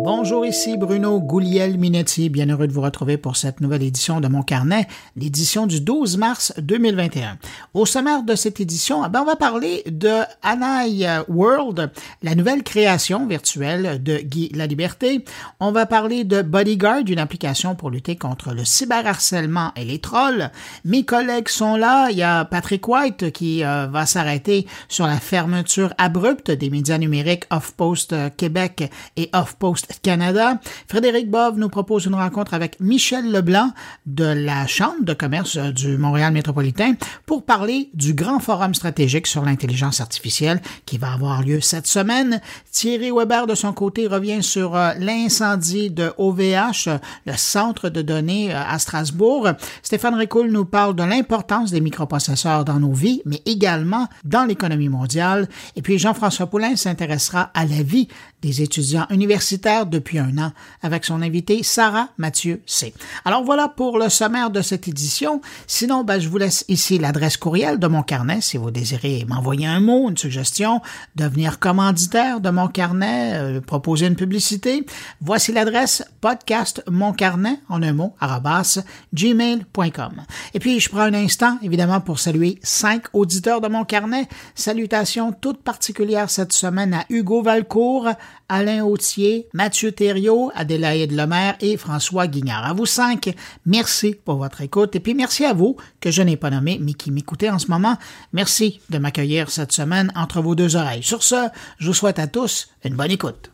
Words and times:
Bonjour, 0.00 0.46
ici 0.46 0.76
Bruno 0.76 1.20
Gouliel-Minetti. 1.20 2.28
Bien 2.28 2.48
heureux 2.48 2.68
de 2.68 2.72
vous 2.72 2.82
retrouver 2.82 3.16
pour 3.16 3.36
cette 3.36 3.60
nouvelle 3.60 3.82
édition 3.82 4.20
de 4.20 4.28
mon 4.28 4.42
carnet, 4.42 4.86
l'édition 5.16 5.66
du 5.66 5.80
12 5.80 6.18
mars 6.18 6.52
2021. 6.56 7.36
Au 7.74 7.84
sommaire 7.84 8.22
de 8.22 8.36
cette 8.36 8.60
édition, 8.60 9.04
eh 9.04 9.08
ben, 9.08 9.22
on 9.22 9.24
va 9.24 9.34
parler 9.34 9.82
de 9.86 10.20
Anai 10.44 11.04
World, 11.26 11.90
la 12.22 12.36
nouvelle 12.36 12.62
création 12.62 13.26
virtuelle 13.26 14.00
de 14.00 14.18
Guy 14.18 14.50
Laliberté. 14.54 15.24
On 15.58 15.72
va 15.72 15.84
parler 15.84 16.22
de 16.22 16.42
Bodyguard, 16.42 17.02
une 17.08 17.18
application 17.18 17.74
pour 17.74 17.90
lutter 17.90 18.14
contre 18.14 18.54
le 18.54 18.64
cyberharcèlement 18.64 19.72
et 19.74 19.84
les 19.84 19.98
trolls. 19.98 20.52
Mes 20.84 21.04
collègues 21.04 21.48
sont 21.48 21.74
là. 21.74 22.08
Il 22.12 22.18
y 22.18 22.22
a 22.22 22.44
Patrick 22.44 22.86
White 22.86 23.32
qui 23.32 23.64
euh, 23.64 23.88
va 23.88 24.06
s'arrêter 24.06 24.68
sur 24.88 25.08
la 25.08 25.18
fermeture 25.18 25.92
abrupte 25.98 26.52
des 26.52 26.70
médias 26.70 26.98
numériques 26.98 27.46
Off-Post 27.50 28.14
Québec 28.36 28.92
et 29.16 29.28
Off-Post 29.32 29.87
Canada. 30.02 30.60
Frédéric 30.88 31.30
Bove 31.30 31.58
nous 31.58 31.68
propose 31.68 32.06
une 32.06 32.14
rencontre 32.14 32.54
avec 32.54 32.80
Michel 32.80 33.30
Leblanc 33.30 33.70
de 34.06 34.24
la 34.24 34.66
Chambre 34.66 35.02
de 35.02 35.14
commerce 35.14 35.56
du 35.56 35.98
Montréal 35.98 36.32
métropolitain 36.32 36.94
pour 37.26 37.44
parler 37.44 37.90
du 37.94 38.14
grand 38.14 38.38
forum 38.38 38.74
stratégique 38.74 39.26
sur 39.26 39.44
l'intelligence 39.44 40.00
artificielle 40.00 40.60
qui 40.86 40.98
va 40.98 41.12
avoir 41.12 41.42
lieu 41.42 41.60
cette 41.60 41.86
semaine. 41.86 42.40
Thierry 42.70 43.10
Weber, 43.10 43.46
de 43.46 43.54
son 43.54 43.72
côté, 43.72 44.06
revient 44.06 44.42
sur 44.42 44.76
euh, 44.76 44.92
l'incendie 44.98 45.90
de 45.90 46.12
OVH, 46.16 46.88
le 47.26 47.36
centre 47.36 47.88
de 47.88 48.02
données 48.02 48.54
euh, 48.54 48.62
à 48.66 48.78
Strasbourg. 48.78 49.48
Stéphane 49.82 50.14
Ricoul 50.14 50.50
nous 50.50 50.64
parle 50.64 50.94
de 50.94 51.02
l'importance 51.02 51.70
des 51.70 51.80
microprocesseurs 51.80 52.64
dans 52.64 52.80
nos 52.80 52.92
vies, 52.92 53.22
mais 53.24 53.42
également 53.46 54.08
dans 54.24 54.44
l'économie 54.44 54.88
mondiale. 54.88 55.48
Et 55.76 55.82
puis 55.82 55.98
Jean-François 55.98 56.46
Poulain 56.46 56.76
s'intéressera 56.76 57.50
à 57.54 57.64
la 57.64 57.82
vie 57.82 58.08
des 58.42 58.62
étudiants 58.62 59.06
universitaires 59.10 59.77
depuis 59.86 60.18
un 60.18 60.36
an 60.38 60.52
avec 60.82 61.04
son 61.04 61.22
invité 61.22 61.62
Sarah 61.62 62.08
Mathieu 62.18 62.62
C. 62.66 62.94
Alors 63.24 63.44
voilà 63.44 63.68
pour 63.68 63.98
le 63.98 64.08
sommaire 64.08 64.50
de 64.50 64.62
cette 64.62 64.88
édition. 64.88 65.40
Sinon, 65.66 66.04
ben, 66.04 66.18
je 66.18 66.28
vous 66.28 66.38
laisse 66.38 66.64
ici 66.68 66.98
l'adresse 66.98 67.36
courriel 67.36 67.78
de 67.78 67.86
mon 67.86 68.02
carnet 68.02 68.40
si 68.40 68.56
vous 68.56 68.70
désirez 68.70 69.24
m'envoyer 69.28 69.66
un 69.66 69.80
mot, 69.80 70.08
une 70.08 70.16
suggestion, 70.16 70.80
devenir 71.16 71.58
commanditaire 71.58 72.40
de 72.40 72.50
mon 72.50 72.68
carnet, 72.68 73.32
euh, 73.34 73.60
proposer 73.60 74.06
une 74.06 74.16
publicité. 74.16 74.86
Voici 75.20 75.52
l'adresse 75.52 76.04
podcast 76.20 76.82
mon 76.88 77.12
carnet 77.12 77.60
en 77.68 77.82
un 77.82 77.92
mot 77.92 78.14
arrobas 78.20 78.80
gmail.com. 79.14 80.22
Et 80.54 80.58
puis 80.58 80.80
je 80.80 80.88
prends 80.88 81.00
un 81.00 81.14
instant 81.14 81.58
évidemment 81.62 82.00
pour 82.00 82.18
saluer 82.18 82.58
cinq 82.62 83.04
auditeurs 83.12 83.60
de 83.60 83.68
mon 83.68 83.84
carnet. 83.84 84.28
Salutations 84.54 85.32
toutes 85.32 85.62
particulières 85.62 86.30
cette 86.30 86.52
semaine 86.52 86.94
à 86.94 87.04
Hugo 87.10 87.42
Valcourt, 87.42 88.08
Alain 88.48 88.84
Autier, 88.84 89.48
Thériault, 89.70 90.50
Adélaïde 90.54 91.12
Lemaire 91.12 91.56
et 91.60 91.76
François 91.76 92.26
Guignard. 92.26 92.64
À 92.64 92.72
vous 92.72 92.86
cinq, 92.86 93.34
merci 93.66 94.14
pour 94.24 94.36
votre 94.36 94.60
écoute 94.60 94.96
et 94.96 95.00
puis 95.00 95.14
merci 95.14 95.44
à 95.44 95.52
vous 95.52 95.76
que 96.00 96.10
je 96.10 96.22
n'ai 96.22 96.36
pas 96.36 96.50
nommé 96.50 96.78
mais 96.80 96.94
qui 96.94 97.10
m'écoutez 97.10 97.50
en 97.50 97.58
ce 97.58 97.68
moment. 97.68 97.96
Merci 98.32 98.80
de 98.90 98.98
m'accueillir 98.98 99.50
cette 99.50 99.72
semaine 99.72 100.12
entre 100.16 100.40
vos 100.40 100.54
deux 100.54 100.76
oreilles. 100.76 101.02
Sur 101.02 101.22
ce, 101.22 101.48
je 101.78 101.86
vous 101.86 101.94
souhaite 101.94 102.18
à 102.18 102.26
tous 102.26 102.68
une 102.84 102.94
bonne 102.94 103.10
écoute. 103.10 103.50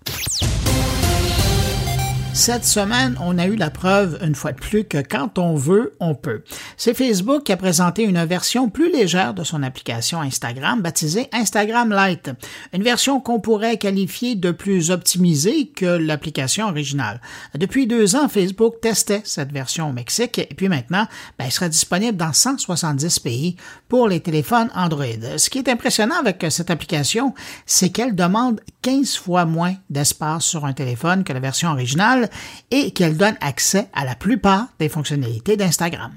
Cette 2.35 2.65
semaine, 2.65 3.17
on 3.21 3.39
a 3.39 3.47
eu 3.47 3.55
la 3.55 3.71
preuve, 3.71 4.19
une 4.21 4.35
fois 4.35 4.51
de 4.51 4.59
plus, 4.59 4.85
que 4.85 4.99
quand 4.99 5.39
on 5.39 5.55
veut, 5.55 5.95
on 6.01 6.17
peut. 6.17 6.43
C'est 6.77 6.93
Facebook 6.93 7.45
qui 7.45 7.53
a 7.53 7.57
présenté 7.57 8.03
une 8.03 8.25
version 8.25 8.69
plus 8.69 8.91
légère 8.91 9.35
de 9.35 9.45
son 9.45 9.63
application 9.63 10.21
Instagram, 10.21 10.83
baptisée 10.83 11.29
Instagram 11.33 11.95
Lite, 11.97 12.33
une 12.73 12.83
version 12.83 13.21
qu'on 13.21 13.39
pourrait 13.39 13.79
qualifier 13.79 14.35
de 14.35 14.51
plus 14.51 14.91
optimisée 14.91 15.69
que 15.69 15.87
l'application 15.87 16.67
originale. 16.67 17.21
Depuis 17.55 17.87
deux 17.87 18.17
ans, 18.17 18.29
Facebook 18.29 18.81
testait 18.81 19.23
cette 19.25 19.53
version 19.53 19.91
au 19.91 19.93
Mexique 19.93 20.39
et 20.39 20.55
puis 20.57 20.69
maintenant, 20.69 21.07
ben, 21.39 21.45
elle 21.45 21.53
sera 21.53 21.69
disponible 21.69 22.17
dans 22.19 22.33
170 22.33 23.21
pays 23.21 23.57
pour 23.89 24.09
les 24.09 24.19
téléphones 24.19 24.71
Android. 24.75 25.05
Ce 25.37 25.49
qui 25.49 25.59
est 25.59 25.69
impressionnant 25.69 26.19
avec 26.19 26.45
cette 26.51 26.71
application, 26.71 27.33
c'est 27.65 27.91
qu'elle 27.91 28.17
demande 28.17 28.61
15 28.83 29.17
fois 29.17 29.45
moins 29.45 29.77
d'espace 29.89 30.45
sur 30.45 30.65
un 30.65 30.73
téléphone 30.73 31.23
que 31.23 31.33
la 31.33 31.41
version 31.41 31.71
originale 31.71 32.24
et 32.71 32.91
qu'elle 32.93 33.17
donne 33.17 33.37
accès 33.41 33.89
à 33.95 34.05
la 34.05 34.15
plupart 34.15 34.69
des 34.79 34.89
fonctionnalités 34.89 35.57
d'Instagram. 35.57 36.13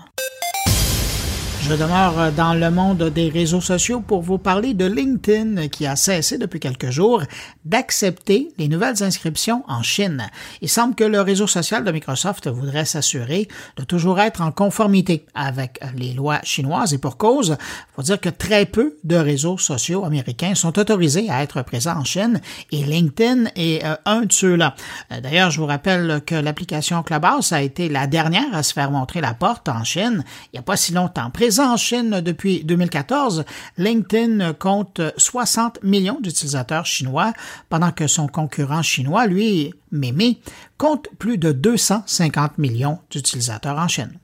Je 1.69 1.73
demeure 1.73 2.31
dans 2.31 2.53
le 2.53 2.71
monde 2.71 3.11
des 3.13 3.27
réseaux 3.27 3.59
sociaux 3.59 3.99
pour 3.99 4.21
vous 4.21 4.37
parler 4.37 4.73
de 4.73 4.85
LinkedIn 4.85 5.67
qui 5.67 5.85
a 5.85 5.97
cessé 5.97 6.37
depuis 6.37 6.61
quelques 6.61 6.91
jours 6.91 7.23
d'accepter 7.65 8.53
les 8.57 8.69
nouvelles 8.69 9.03
inscriptions 9.03 9.65
en 9.67 9.83
Chine. 9.83 10.29
Il 10.61 10.69
semble 10.69 10.95
que 10.95 11.03
le 11.03 11.19
réseau 11.19 11.45
social 11.45 11.83
de 11.83 11.91
Microsoft 11.91 12.47
voudrait 12.47 12.85
s'assurer 12.85 13.49
de 13.75 13.83
toujours 13.83 14.21
être 14.21 14.39
en 14.39 14.53
conformité 14.53 15.25
avec 15.35 15.81
les 15.97 16.13
lois 16.13 16.39
chinoises 16.43 16.93
et 16.93 16.99
pour 16.99 17.17
cause, 17.17 17.57
il 17.59 17.95
faut 17.95 18.01
dire 18.01 18.21
que 18.21 18.29
très 18.29 18.65
peu 18.65 18.95
de 19.03 19.17
réseaux 19.17 19.57
sociaux 19.57 20.05
américains 20.05 20.55
sont 20.55 20.79
autorisés 20.79 21.29
à 21.29 21.43
être 21.43 21.61
présents 21.63 21.97
en 21.97 22.05
Chine 22.05 22.39
et 22.71 22.85
LinkedIn 22.85 23.49
est 23.57 23.83
euh, 23.83 23.95
un 24.05 24.21
de 24.21 24.31
ceux-là. 24.31 24.73
Euh, 25.11 25.19
d'ailleurs, 25.19 25.51
je 25.51 25.59
vous 25.59 25.67
rappelle 25.67 26.21
que 26.25 26.35
l'application 26.35 27.03
Clubhouse 27.03 27.51
a 27.51 27.61
été 27.61 27.89
la 27.89 28.07
dernière 28.07 28.53
à 28.55 28.63
se 28.63 28.71
faire 28.71 28.89
montrer 28.89 29.19
la 29.19 29.33
porte 29.33 29.67
en 29.67 29.83
Chine 29.83 30.23
il 30.53 30.55
n'y 30.55 30.59
a 30.59 30.63
pas 30.63 30.77
si 30.77 30.93
longtemps. 30.93 31.29
En 31.59 31.77
Chine 31.77 32.21
depuis 32.21 32.63
2014, 32.63 33.45
LinkedIn 33.77 34.53
compte 34.53 35.01
60 35.17 35.83
millions 35.83 36.19
d'utilisateurs 36.21 36.85
chinois, 36.85 37.33
pendant 37.69 37.91
que 37.91 38.07
son 38.07 38.27
concurrent 38.27 38.81
chinois, 38.81 39.27
lui, 39.27 39.73
Mimi, 39.91 40.39
compte 40.77 41.07
plus 41.17 41.37
de 41.37 41.51
250 41.51 42.57
millions 42.57 42.99
d'utilisateurs 43.09 43.77
en 43.77 43.87
Chine. 43.87 44.19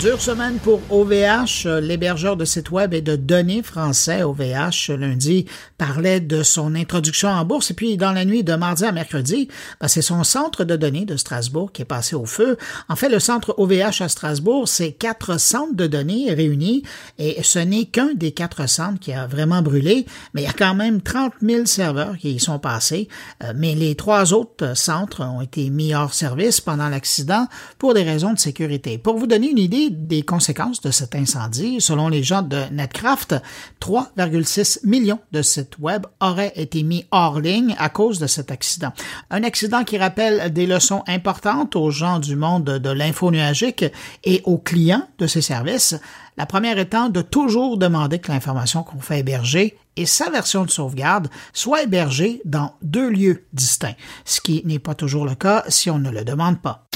Dure 0.00 0.20
semaine 0.20 0.58
pour 0.58 0.80
OVH, 0.90 1.66
l'hébergeur 1.80 2.36
de 2.36 2.44
sites 2.44 2.70
web 2.70 2.92
et 2.92 3.00
de 3.00 3.16
données 3.16 3.62
français. 3.62 4.22
OVH, 4.22 4.90
lundi, 4.98 5.46
parlait 5.78 6.20
de 6.20 6.42
son 6.42 6.74
introduction 6.74 7.28
en 7.28 7.44
bourse 7.44 7.70
et 7.70 7.74
puis 7.74 7.96
dans 7.96 8.12
la 8.12 8.24
nuit 8.24 8.44
de 8.44 8.54
mardi 8.54 8.84
à 8.84 8.92
mercredi, 8.92 9.48
ben, 9.80 9.88
c'est 9.88 10.02
son 10.02 10.22
centre 10.24 10.64
de 10.64 10.76
données 10.76 11.06
de 11.06 11.16
Strasbourg 11.16 11.72
qui 11.72 11.82
est 11.82 11.86
passé 11.86 12.16
au 12.16 12.26
feu. 12.26 12.58
En 12.88 12.96
fait, 12.96 13.08
le 13.08 13.18
centre 13.18 13.54
OVH 13.56 14.02
à 14.02 14.08
Strasbourg, 14.08 14.68
c'est 14.68 14.92
quatre 14.92 15.40
centres 15.40 15.74
de 15.74 15.86
données 15.86 16.34
réunis 16.34 16.82
et 17.18 17.42
ce 17.42 17.58
n'est 17.58 17.86
qu'un 17.86 18.14
des 18.14 18.32
quatre 18.32 18.68
centres 18.68 19.00
qui 19.00 19.12
a 19.12 19.26
vraiment 19.26 19.62
brûlé, 19.62 20.06
mais 20.34 20.42
il 20.42 20.44
y 20.44 20.48
a 20.48 20.52
quand 20.52 20.74
même 20.74 21.00
30 21.00 21.32
000 21.40 21.64
serveurs 21.66 22.18
qui 22.18 22.32
y 22.32 22.40
sont 22.40 22.58
passés. 22.58 23.08
Euh, 23.42 23.52
mais 23.56 23.74
les 23.74 23.94
trois 23.94 24.34
autres 24.34 24.76
centres 24.76 25.22
ont 25.22 25.40
été 25.40 25.70
mis 25.70 25.94
hors 25.94 26.12
service 26.12 26.60
pendant 26.60 26.88
l'accident 26.88 27.46
pour 27.78 27.94
des 27.94 28.02
raisons 28.02 28.34
de 28.34 28.38
sécurité. 28.38 28.98
Pour 28.98 29.16
vous 29.16 29.26
donner 29.26 29.50
une 29.50 29.58
idée 29.58 29.83
des 29.90 30.22
conséquences 30.22 30.80
de 30.80 30.90
cet 30.90 31.14
incendie, 31.14 31.80
selon 31.80 32.08
les 32.08 32.22
gens 32.22 32.42
de 32.42 32.62
Netcraft, 32.72 33.36
3,6 33.80 34.86
millions 34.86 35.20
de 35.32 35.42
sites 35.42 35.78
web 35.78 36.06
auraient 36.20 36.52
été 36.56 36.82
mis 36.82 37.06
hors 37.10 37.40
ligne 37.40 37.74
à 37.78 37.88
cause 37.88 38.18
de 38.18 38.26
cet 38.26 38.50
accident. 38.50 38.92
Un 39.30 39.42
accident 39.42 39.84
qui 39.84 39.98
rappelle 39.98 40.52
des 40.52 40.66
leçons 40.66 41.02
importantes 41.06 41.76
aux 41.76 41.90
gens 41.90 42.18
du 42.18 42.36
monde 42.36 42.64
de 42.64 42.90
l'info 42.90 43.30
nuagique 43.30 43.84
et 44.24 44.42
aux 44.44 44.58
clients 44.58 45.06
de 45.18 45.26
ces 45.26 45.40
services. 45.42 45.94
La 46.36 46.46
première 46.46 46.78
étant 46.78 47.08
de 47.08 47.22
toujours 47.22 47.78
demander 47.78 48.18
que 48.18 48.32
l'information 48.32 48.82
qu'on 48.82 49.00
fait 49.00 49.20
héberger 49.20 49.78
et 49.96 50.06
sa 50.06 50.30
version 50.30 50.64
de 50.64 50.70
sauvegarde 50.70 51.28
soit 51.52 51.84
hébergée 51.84 52.40
dans 52.44 52.74
deux 52.82 53.08
lieux 53.08 53.46
distincts, 53.52 53.94
ce 54.24 54.40
qui 54.40 54.62
n'est 54.64 54.80
pas 54.80 54.94
toujours 54.94 55.26
le 55.26 55.36
cas 55.36 55.64
si 55.68 55.90
on 55.90 55.98
ne 55.98 56.10
le 56.10 56.24
demande 56.24 56.60
pas. 56.60 56.88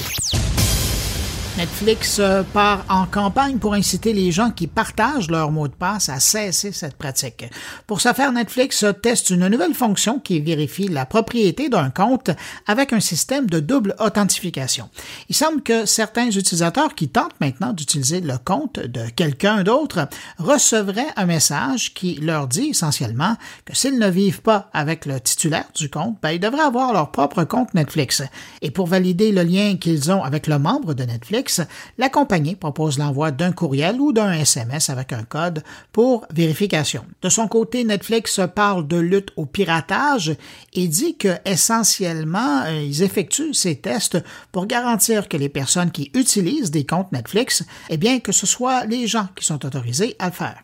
Netflix 1.59 2.19
euh, 2.19 2.41
part 2.53 2.85
en 2.87 3.05
campagne 3.05 3.57
pour 3.57 3.73
inciter 3.73 4.13
les 4.13 4.31
gens 4.31 4.49
qui 4.49 4.65
partagent 4.65 5.29
leur 5.29 5.51
mot 5.51 5.67
de 5.67 5.73
passe 5.73 6.07
à 6.07 6.21
cesser 6.21 6.71
cette 6.71 6.95
pratique. 6.95 7.43
Pour 7.85 7.99
ce 7.99 8.13
faire, 8.13 8.31
Netflix 8.31 8.85
teste 9.01 9.29
une 9.31 9.45
nouvelle 9.45 9.73
fonction 9.73 10.19
qui 10.19 10.39
vérifie 10.39 10.87
la 10.87 11.05
propriété 11.05 11.67
d'un 11.67 11.89
compte 11.89 12.29
avec 12.65 12.93
un 12.93 13.01
système 13.01 13.45
de 13.47 13.59
double 13.59 13.93
authentification. 13.99 14.89
Il 15.27 15.35
semble 15.35 15.61
que 15.61 15.85
certains 15.85 16.27
utilisateurs 16.31 16.95
qui 16.95 17.09
tentent 17.09 17.37
maintenant 17.41 17.73
d'utiliser 17.73 18.21
le 18.21 18.37
compte 18.37 18.79
de 18.79 19.09
quelqu'un 19.09 19.63
d'autre 19.63 20.07
recevraient 20.37 21.11
un 21.17 21.25
message 21.25 21.93
qui 21.93 22.15
leur 22.21 22.47
dit 22.47 22.69
essentiellement 22.69 23.35
que 23.65 23.75
s'ils 23.75 23.99
ne 23.99 24.09
vivent 24.09 24.41
pas 24.41 24.69
avec 24.71 25.05
le 25.05 25.19
titulaire 25.19 25.67
du 25.75 25.89
compte, 25.89 26.17
ben, 26.21 26.29
ils 26.29 26.39
devraient 26.39 26.61
avoir 26.61 26.93
leur 26.93 27.11
propre 27.11 27.43
compte 27.43 27.73
Netflix. 27.73 28.23
Et 28.61 28.71
pour 28.71 28.87
valider 28.87 29.33
le 29.33 29.43
lien 29.43 29.75
qu'ils 29.75 30.09
ont 30.09 30.23
avec 30.23 30.47
le 30.47 30.57
membre 30.57 30.93
de 30.93 31.03
Netflix, 31.03 31.48
la 31.97 32.09
compagnie 32.09 32.55
propose 32.55 32.97
l'envoi 32.97 33.31
d'un 33.31 33.51
courriel 33.51 33.99
ou 33.99 34.11
d'un 34.11 34.31
SMS 34.33 34.89
avec 34.89 35.13
un 35.13 35.23
code 35.23 35.63
pour 35.91 36.25
vérification. 36.33 37.05
De 37.21 37.29
son 37.29 37.47
côté, 37.47 37.83
Netflix 37.83 38.39
parle 38.55 38.87
de 38.87 38.97
lutte 38.97 39.31
au 39.35 39.45
piratage 39.45 40.35
et 40.73 40.87
dit 40.87 41.17
que 41.17 41.35
essentiellement, 41.45 42.63
euh, 42.65 42.81
ils 42.81 43.03
effectuent 43.03 43.53
ces 43.53 43.75
tests 43.75 44.17
pour 44.51 44.65
garantir 44.65 45.27
que 45.27 45.37
les 45.37 45.49
personnes 45.49 45.91
qui 45.91 46.11
utilisent 46.13 46.71
des 46.71 46.85
comptes 46.85 47.11
Netflix, 47.11 47.63
eh 47.89 47.97
bien, 47.97 48.19
que 48.19 48.31
ce 48.31 48.45
soit 48.45 48.85
les 48.85 49.07
gens 49.07 49.27
qui 49.35 49.45
sont 49.45 49.65
autorisés 49.65 50.15
à 50.19 50.27
le 50.27 50.33
faire. 50.33 50.63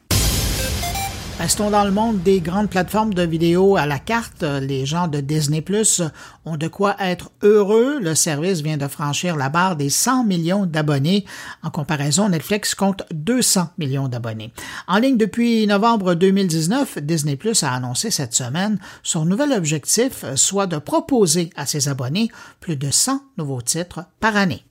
Restons 1.37 1.69
dans 1.69 1.83
le 1.83 1.91
monde 1.91 2.23
des 2.23 2.39
grandes 2.39 2.69
plateformes 2.69 3.13
de 3.13 3.21
vidéo 3.21 3.75
à 3.75 3.85
la 3.85 3.99
carte. 3.99 4.43
Les 4.43 4.85
gens 4.85 5.09
de 5.09 5.19
Disney 5.19 5.61
Plus 5.61 6.01
ont 6.45 6.55
de 6.55 6.69
quoi 6.69 6.95
être 6.99 7.29
heureux. 7.43 7.99
Le 7.99 8.15
service 8.15 8.61
vient 8.61 8.77
de 8.77 8.87
franchir 8.87 9.35
la 9.35 9.49
barre 9.49 9.75
des 9.75 9.89
100 9.89 10.23
millions 10.23 10.65
d'abonnés. 10.65 11.25
En 11.61 11.69
comparaison, 11.71 12.29
Netflix 12.29 12.73
compte 12.73 13.03
200 13.11 13.67
millions 13.77 14.07
d'abonnés. 14.07 14.53
En 14.87 14.97
ligne 14.97 15.17
depuis 15.17 15.67
novembre 15.67 16.13
2019, 16.13 16.99
Disney 16.99 17.35
Plus 17.35 17.63
a 17.63 17.73
annoncé 17.73 18.11
cette 18.11 18.33
semaine 18.33 18.79
son 19.03 19.25
nouvel 19.25 19.51
objectif, 19.51 20.23
soit 20.35 20.67
de 20.67 20.77
proposer 20.77 21.49
à 21.57 21.65
ses 21.65 21.89
abonnés 21.89 22.31
plus 22.61 22.77
de 22.77 22.89
100 22.89 23.21
nouveaux 23.37 23.61
titres 23.61 24.05
par 24.21 24.37
année. 24.37 24.63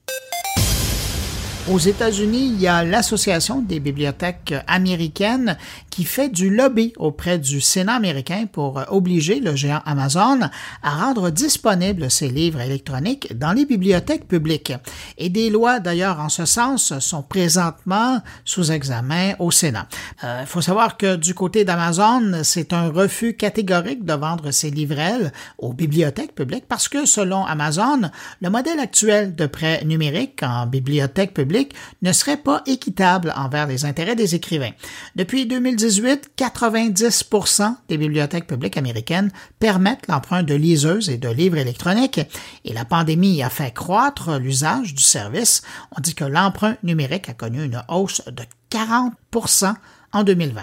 Aux 1.67 1.79
États-Unis, 1.79 2.51
il 2.53 2.61
y 2.61 2.67
a 2.67 2.83
l'Association 2.83 3.59
des 3.59 3.79
bibliothèques 3.79 4.53
américaines 4.67 5.57
qui 5.89 6.03
fait 6.03 6.29
du 6.29 6.51
lobby 6.51 6.93
auprès 6.97 7.39
du 7.39 7.59
Sénat 7.59 7.95
américain 7.95 8.45
pour 8.51 8.83
obliger 8.89 9.39
le 9.39 9.55
géant 9.55 9.81
Amazon 9.83 10.41
à 10.83 10.89
rendre 10.91 11.31
disponibles 11.31 12.11
ses 12.11 12.29
livres 12.29 12.61
électroniques 12.61 13.35
dans 13.35 13.51
les 13.51 13.65
bibliothèques 13.65 14.27
publiques. 14.27 14.73
Et 15.17 15.29
des 15.29 15.49
lois, 15.49 15.79
d'ailleurs, 15.79 16.19
en 16.19 16.29
ce 16.29 16.45
sens, 16.45 16.99
sont 16.99 17.23
présentement 17.23 18.21
sous 18.43 18.71
examen 18.71 19.33
au 19.39 19.49
Sénat. 19.49 19.87
Il 20.21 20.25
euh, 20.27 20.45
faut 20.45 20.61
savoir 20.61 20.97
que 20.97 21.15
du 21.15 21.33
côté 21.33 21.65
d'Amazon, 21.65 22.41
c'est 22.43 22.73
un 22.73 22.89
refus 22.89 23.33
catégorique 23.33 24.05
de 24.05 24.13
vendre 24.13 24.51
ses 24.51 24.69
livrelles 24.69 25.33
aux 25.57 25.73
bibliothèques 25.73 26.35
publiques 26.35 26.65
parce 26.67 26.87
que, 26.89 27.07
selon 27.07 27.43
Amazon, 27.43 28.11
le 28.41 28.49
modèle 28.51 28.79
actuel 28.79 29.33
de 29.33 29.47
prêt 29.47 29.83
numérique 29.83 30.43
en 30.43 30.67
bibliothèque 30.67 31.33
publique 31.33 31.54
ne 32.01 32.11
serait 32.11 32.37
pas 32.37 32.61
équitable 32.65 33.33
envers 33.35 33.67
les 33.67 33.85
intérêts 33.85 34.15
des 34.15 34.35
écrivains. 34.35 34.71
Depuis 35.15 35.45
2018, 35.45 36.31
90% 36.37 37.75
des 37.87 37.97
bibliothèques 37.97 38.47
publiques 38.47 38.77
américaines 38.77 39.31
permettent 39.59 40.07
l'emprunt 40.07 40.43
de 40.43 40.55
liseuses 40.55 41.09
et 41.09 41.17
de 41.17 41.29
livres 41.29 41.57
électroniques 41.57 42.21
et 42.63 42.73
la 42.73 42.85
pandémie 42.85 43.43
a 43.43 43.49
fait 43.49 43.73
croître 43.73 44.37
l'usage 44.37 44.93
du 44.93 45.03
service. 45.03 45.61
On 45.97 46.01
dit 46.01 46.15
que 46.15 46.25
l'emprunt 46.25 46.75
numérique 46.83 47.29
a 47.29 47.33
connu 47.33 47.63
une 47.63 47.81
hausse 47.89 48.21
de 48.27 48.43
40% 48.71 49.73
en 50.13 50.23
2020. 50.23 50.61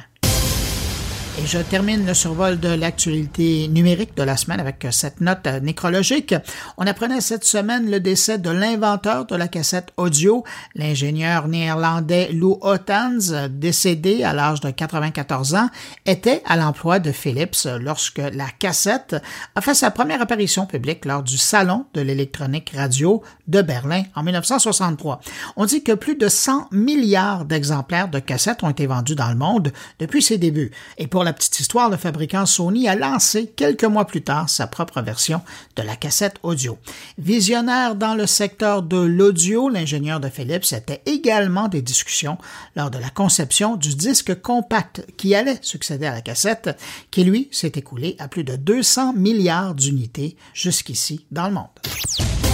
Et 1.39 1.47
je 1.47 1.59
termine 1.59 2.05
le 2.05 2.13
survol 2.13 2.61
de 2.61 2.69
l'actualité 2.69 3.67
numérique 3.67 4.15
de 4.17 4.23
la 4.23 4.37
semaine 4.37 4.61
avec 4.61 4.87
cette 4.91 5.23
note 5.23 5.47
nécrologique. 5.63 6.35
On 6.77 6.87
apprenait 6.87 7.23
cette 7.23 7.45
semaine 7.45 7.91
le 7.91 8.01
décès 8.01 8.37
de 8.37 8.51
l'inventeur 8.51 9.25
de 9.25 9.35
la 9.35 9.49
cassette 9.49 9.93
audio, 9.97 10.45
l'ingénieur 10.75 11.49
néerlandais 11.49 12.29
Lou 12.33 12.59
Ottans, 12.61 13.49
décédé 13.49 14.25
à 14.25 14.35
l'âge 14.35 14.61
de 14.61 14.71
94 14.71 15.55
ans, 15.55 15.71
était 16.05 16.43
à 16.45 16.59
l'emploi 16.59 16.99
de 16.99 17.13
Philips 17.13 17.67
lorsque 17.81 18.19
la 18.19 18.49
cassette 18.59 19.17
a 19.55 19.63
fait 19.63 19.75
sa 19.75 19.91
première 19.91 20.21
apparition 20.21 20.67
publique 20.67 21.07
lors 21.07 21.23
du 21.23 21.39
Salon 21.39 21.87
de 21.95 22.03
l'électronique 22.03 22.73
radio 22.77 23.23
de 23.49 23.63
Berlin 23.63 24.03
en 24.15 24.23
1963. 24.23 25.21
On 25.57 25.65
dit 25.65 25.83
que 25.83 25.93
plus 25.93 26.17
de 26.17 26.29
100 26.29 26.69
milliards 26.73 27.47
d'exemplaires 27.47 28.09
de 28.09 28.19
cassettes 28.19 28.63
ont 28.63 28.71
été 28.71 28.87
vendus 28.87 29.15
dans 29.15 29.31
le 29.31 29.37
monde 29.37 29.73
depuis 29.99 30.21
ses 30.21 30.37
débuts. 30.37 30.73
Et 30.99 31.07
pour 31.07 31.22
la 31.25 31.33
petite 31.33 31.61
histoire, 31.61 31.91
le 31.91 31.97
fabricant 31.97 32.47
Sony 32.47 32.89
a 32.89 32.95
lancé 32.95 33.53
quelques 33.57 33.85
mois 33.85 34.07
plus 34.07 34.23
tard 34.23 34.49
sa 34.49 34.67
propre 34.67 35.03
version 35.03 35.41
de 35.77 35.83
la 35.83 35.97
cassette 35.97 36.37
audio. 36.43 36.79
Visionnaire 37.19 37.95
dans 37.95 38.15
le 38.15 38.27
secteur 38.27 38.83
de 38.83 38.97
l'audio, 38.97 39.69
l'ingénieur 39.69 40.21
de 40.21 40.29
Philips 40.29 40.73
était 40.73 41.03
également 41.07 41.69
des 41.69 41.83
discussions 41.83 42.39
lors 42.77 42.91
de 42.91 42.99
la 42.99 43.11
conception 43.11 43.77
du 43.77 43.95
disque 43.95 44.41
compact 44.41 45.05
qui 45.17 45.35
allait 45.35 45.59
succéder 45.63 46.07
à 46.07 46.13
la 46.13 46.21
cassette, 46.21 46.71
qui 47.11 47.25
lui 47.25 47.49
s'est 47.53 47.73
écoulé 47.75 48.17
à 48.19 48.29
plus 48.29 48.45
de 48.45 48.57
200 48.57 49.15
milliards 49.15 49.75
d'unités 49.75 50.37
jusqu'ici 50.55 51.27
dans 51.31 51.49
le 51.49 51.55
monde. 51.55 52.52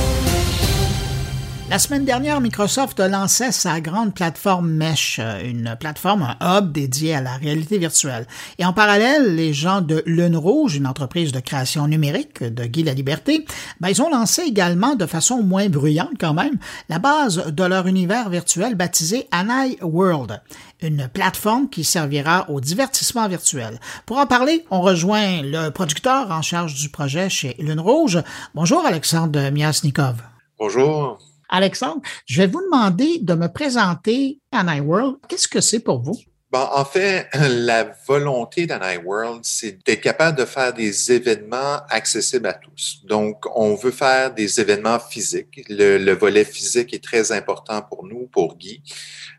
La 1.71 1.79
semaine 1.79 2.07
dernière, 2.07 2.41
Microsoft 2.41 2.99
lançait 2.99 3.53
sa 3.53 3.83
grande 3.83 4.15
plateforme 4.15 4.71
Mesh, 4.71 5.21
euh, 5.23 5.43
une 5.45 5.77
plateforme, 5.79 6.35
un 6.41 6.59
hub 6.59 6.73
dédié 6.73 7.15
à 7.15 7.21
la 7.21 7.37
réalité 7.37 7.77
virtuelle. 7.77 8.27
Et 8.59 8.65
en 8.65 8.73
parallèle, 8.73 9.37
les 9.37 9.53
gens 9.53 9.83
de 9.83 10.03
Lune 10.07 10.39
Rouge, 10.39 10.77
une 10.77 10.87
entreprise 10.87 11.31
de 11.31 11.41
création 11.41 11.87
numérique 11.87 12.43
de 12.43 12.65
Guy 12.65 12.85
La 12.85 12.95
Liberté, 12.95 13.45
ben, 13.81 13.91
ils 13.91 14.01
ont 14.01 14.09
lancé 14.09 14.45
également, 14.45 14.95
de 14.95 15.05
façon 15.05 15.43
moins 15.43 15.69
bruyante 15.69 16.15
quand 16.19 16.33
même, 16.33 16.57
la 16.89 16.99
base 16.99 17.53
de 17.53 17.65
leur 17.65 17.87
univers 17.87 18.31
virtuel 18.31 18.75
baptisé 18.75 19.29
Anai 19.31 19.77
World, 19.83 20.41
une 20.81 21.07
plateforme 21.07 21.69
qui 21.69 21.85
servira 21.85 22.49
au 22.49 22.63
divertissement 22.63 23.29
virtuel. 23.29 23.79
Pour 24.07 24.17
en 24.17 24.27
parler, 24.27 24.65
on 24.71 24.81
rejoint 24.81 25.43
le 25.43 25.69
producteur 25.69 26.31
en 26.31 26.41
charge 26.41 26.77
du 26.77 26.89
projet 26.89 27.29
chez 27.29 27.57
Lune 27.59 27.81
Rouge. 27.81 28.23
Bonjour 28.55 28.87
Alexandre 28.87 29.51
Miasnikov. 29.51 30.17
Bonjour. 30.59 31.19
Alexandre, 31.49 32.03
je 32.27 32.43
vais 32.43 32.47
vous 32.47 32.63
demander 32.63 33.19
de 33.21 33.35
me 33.35 33.49
présenter 33.49 34.39
Anai 34.53 34.81
World. 34.81 35.17
Qu'est-ce 35.29 35.49
que 35.49 35.61
c'est 35.61 35.81
pour 35.81 36.03
vous? 36.03 36.19
Bon, 36.51 36.67
en 36.73 36.85
fait, 36.87 37.29
la 37.35 37.95
volonté 38.07 38.67
World, 39.05 39.41
c'est 39.43 39.85
d'être 39.85 40.01
capable 40.01 40.39
de 40.39 40.47
faire 40.47 40.73
des 40.73 41.13
événements 41.13 41.81
accessibles 41.91 42.47
à 42.47 42.55
tous. 42.55 43.03
Donc, 43.05 43.45
on 43.55 43.75
veut 43.75 43.91
faire 43.91 44.33
des 44.33 44.59
événements 44.59 44.99
physiques. 44.99 45.63
Le, 45.69 45.99
le 45.99 46.13
volet 46.13 46.45
physique 46.45 46.95
est 46.95 47.05
très 47.05 47.33
important 47.33 47.83
pour 47.83 48.07
nous, 48.07 48.29
pour 48.33 48.57
Guy. 48.57 48.83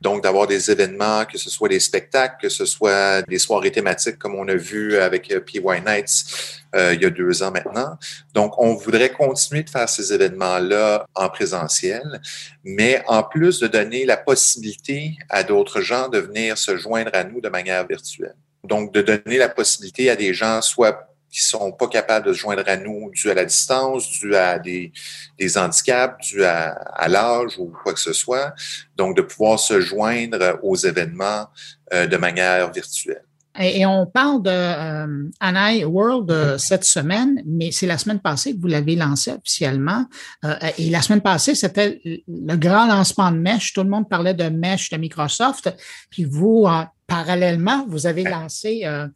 Donc, 0.01 0.21
d'avoir 0.21 0.45
des 0.45 0.69
événements, 0.69 1.25
que 1.25 1.39
ce 1.39 1.49
soit 1.49 1.69
des 1.69 1.79
spectacles, 1.79 2.35
que 2.43 2.49
ce 2.49 2.65
soit 2.65 3.23
des 3.23 3.39
soirées 3.39 3.71
thématiques 3.71 4.19
comme 4.19 4.35
on 4.35 4.47
a 4.47 4.55
vu 4.55 4.95
avec 4.97 5.31
euh, 5.31 5.39
PY 5.39 5.61
Nights 5.83 6.58
euh, 6.75 6.93
il 6.93 7.01
y 7.01 7.05
a 7.05 7.09
deux 7.09 7.43
ans 7.43 7.51
maintenant. 7.51 7.97
Donc, 8.33 8.59
on 8.59 8.75
voudrait 8.75 9.11
continuer 9.11 9.63
de 9.63 9.69
faire 9.69 9.89
ces 9.89 10.13
événements-là 10.13 11.05
en 11.15 11.29
présentiel, 11.29 12.21
mais 12.63 13.03
en 13.07 13.23
plus 13.23 13.59
de 13.59 13.67
donner 13.67 14.05
la 14.05 14.17
possibilité 14.17 15.17
à 15.29 15.43
d'autres 15.43 15.81
gens 15.81 16.09
de 16.09 16.19
venir 16.19 16.57
se 16.57 16.77
joindre 16.77 17.11
à 17.13 17.23
nous 17.23 17.41
de 17.41 17.49
manière 17.49 17.85
virtuelle. 17.87 18.35
Donc, 18.63 18.93
de 18.93 19.01
donner 19.01 19.37
la 19.37 19.49
possibilité 19.49 20.09
à 20.09 20.15
des 20.15 20.33
gens, 20.33 20.61
soit 20.61 21.05
qui 21.29 21.41
sont 21.41 21.71
pas 21.71 21.87
capables 21.87 22.25
de 22.25 22.33
se 22.33 22.39
joindre 22.39 22.63
à 22.65 22.75
nous 22.75 23.11
dû 23.11 23.29
à 23.29 23.33
la 23.35 23.45
distance, 23.45 24.09
dû 24.09 24.35
à 24.35 24.57
des, 24.57 24.91
des 25.37 25.57
handicaps, 25.57 26.27
dû 26.27 26.43
à, 26.43 26.71
à 26.71 27.07
l'âge 27.07 27.57
ou 27.59 27.71
quoi 27.83 27.93
que 27.93 27.99
ce 27.99 28.13
soit. 28.13 28.53
Donc, 28.95 29.15
de 29.15 29.21
pouvoir 29.21 29.59
se 29.59 29.79
joindre 29.79 30.59
aux 30.63 30.75
événements 30.75 31.47
euh, 31.93 32.07
de 32.07 32.17
manière 32.17 32.71
virtuelle. 32.71 33.23
Et, 33.59 33.85
on 33.85 34.05
parle 34.05 34.41
de 34.41 34.49
euh, 34.49 35.85
World 35.85 36.31
euh, 36.31 36.57
cette 36.57 36.85
semaine, 36.85 37.41
mais 37.45 37.71
c'est 37.71 37.87
la 37.87 37.97
semaine 37.97 38.19
passée 38.19 38.55
que 38.55 38.61
vous 38.61 38.67
l'avez 38.67 38.95
lancé 38.95 39.31
officiellement. 39.31 40.05
Euh, 40.45 40.55
et 40.77 40.89
la 40.89 41.01
semaine 41.01 41.21
passée, 41.21 41.55
c'était 41.55 42.01
le 42.05 42.55
grand 42.55 42.87
lancement 42.87 43.31
de 43.31 43.37
Mesh. 43.37 43.73
Tout 43.73 43.83
le 43.83 43.89
monde 43.89 44.07
parlait 44.07 44.33
de 44.33 44.45
Mesh 44.45 44.89
de 44.89 44.97
Microsoft. 44.97 45.75
Puis 46.09 46.23
vous, 46.23 46.67
parallèlement, 47.07 47.85
vous 47.87 48.07
avez 48.07 48.23
lancé 48.23 48.83
euh, 48.85 49.07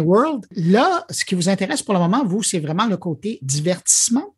World. 0.00 0.46
Là, 0.54 1.04
ce 1.10 1.24
qui 1.24 1.34
vous 1.34 1.48
intéresse 1.48 1.82
pour 1.82 1.94
le 1.94 2.00
moment, 2.00 2.24
vous, 2.24 2.42
c'est 2.42 2.60
vraiment 2.60 2.86
le 2.86 2.96
côté 2.96 3.40
divertissement? 3.42 4.34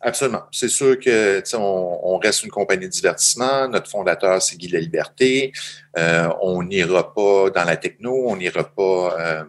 Absolument. 0.00 0.42
C'est 0.52 0.68
sûr 0.68 0.98
que 0.98 1.42
on, 1.56 2.00
on, 2.14 2.18
reste 2.18 2.44
une 2.44 2.50
compagnie 2.50 2.86
de 2.86 2.90
divertissement. 2.90 3.68
Notre 3.68 3.90
fondateur, 3.90 4.40
c'est 4.40 4.56
Guy 4.56 4.68
La 4.68 4.78
Liberté. 4.78 5.52
Euh, 5.98 6.28
on 6.40 6.62
n'ira 6.62 7.12
pas 7.12 7.50
dans 7.50 7.64
la 7.64 7.76
techno, 7.76 8.28
on 8.28 8.36
n'ira 8.36 8.62
pas 8.62 9.16
euh, 9.18 9.44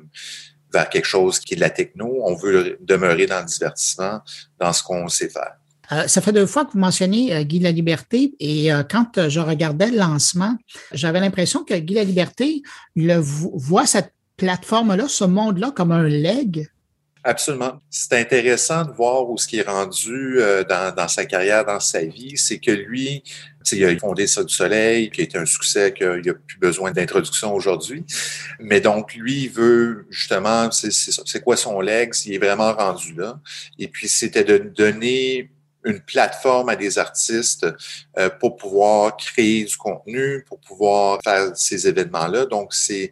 vers 0.73 0.89
quelque 0.89 1.05
chose 1.05 1.39
qui 1.39 1.53
est 1.53 1.57
de 1.57 1.61
la 1.61 1.69
techno. 1.69 2.21
On 2.23 2.35
veut 2.35 2.77
demeurer 2.81 3.27
dans 3.27 3.39
le 3.39 3.45
divertissement, 3.45 4.21
dans 4.59 4.73
ce 4.73 4.81
qu'on 4.81 5.07
sait 5.07 5.29
faire. 5.29 5.53
Euh, 5.91 6.07
ça 6.07 6.21
fait 6.21 6.31
deux 6.31 6.47
fois 6.47 6.65
que 6.65 6.73
vous 6.73 6.79
mentionnez 6.79 7.33
euh, 7.33 7.43
Guy 7.43 7.59
La 7.59 7.71
Liberté 7.71 8.33
et 8.39 8.69
quand 8.89 9.29
je 9.29 9.39
regardais 9.39 9.91
le 9.91 9.97
lancement, 9.97 10.55
j'avais 10.91 11.19
l'impression 11.19 11.63
que 11.63 11.75
Guy 11.75 11.93
La 11.93 12.03
Liberté 12.03 12.63
le, 12.95 13.17
voit 13.17 13.85
cette 13.85 14.13
plateforme-là, 14.37 15.07
ce 15.07 15.25
monde-là 15.25 15.71
comme 15.75 15.91
un 15.91 16.07
leg 16.07 16.69
Absolument. 17.23 17.81
C'est 17.89 18.13
intéressant 18.13 18.85
de 18.85 18.91
voir 18.91 19.29
où 19.29 19.37
ce 19.37 19.45
qui 19.45 19.59
est 19.59 19.67
rendu 19.67 20.39
euh, 20.39 20.63
dans, 20.63 20.95
dans, 20.95 21.07
sa 21.09 21.25
carrière, 21.25 21.65
dans 21.65 21.79
sa 21.81 22.03
vie. 22.05 22.37
C'est 22.37 22.59
que 22.59 22.71
lui, 22.71 23.23
il 23.71 23.85
a 23.85 23.97
fondé 23.97 24.25
ça 24.25 24.43
du 24.43 24.53
soleil, 24.53 25.09
qui 25.09 25.21
a 25.21 25.23
été 25.25 25.37
un 25.37 25.45
succès 25.45 25.93
qu'il 25.93 26.07
n'a 26.07 26.33
plus 26.33 26.59
besoin 26.59 26.91
d'introduction 26.91 27.53
aujourd'hui. 27.53 28.05
Mais 28.59 28.79
donc, 28.79 29.15
lui, 29.15 29.43
il 29.43 29.49
veut 29.49 30.07
justement, 30.09 30.69
c'est 30.71 31.43
quoi 31.43 31.57
son 31.57 31.81
legs? 31.81 32.13
Il 32.25 32.35
est 32.35 32.37
vraiment 32.37 32.73
rendu 32.73 33.13
là. 33.13 33.39
Et 33.77 33.87
puis, 33.87 34.07
c'était 34.07 34.45
de 34.45 34.57
donner 34.57 35.51
une 35.85 35.99
plateforme 36.01 36.69
à 36.69 36.75
des 36.75 36.99
artistes 36.99 37.65
euh, 38.17 38.29
pour 38.29 38.57
pouvoir 38.57 39.15
créer 39.17 39.63
du 39.63 39.77
contenu, 39.77 40.43
pour 40.47 40.59
pouvoir 40.59 41.19
faire 41.23 41.51
ces 41.55 41.87
événements-là. 41.87 42.45
Donc, 42.45 42.73
c'est 42.73 43.11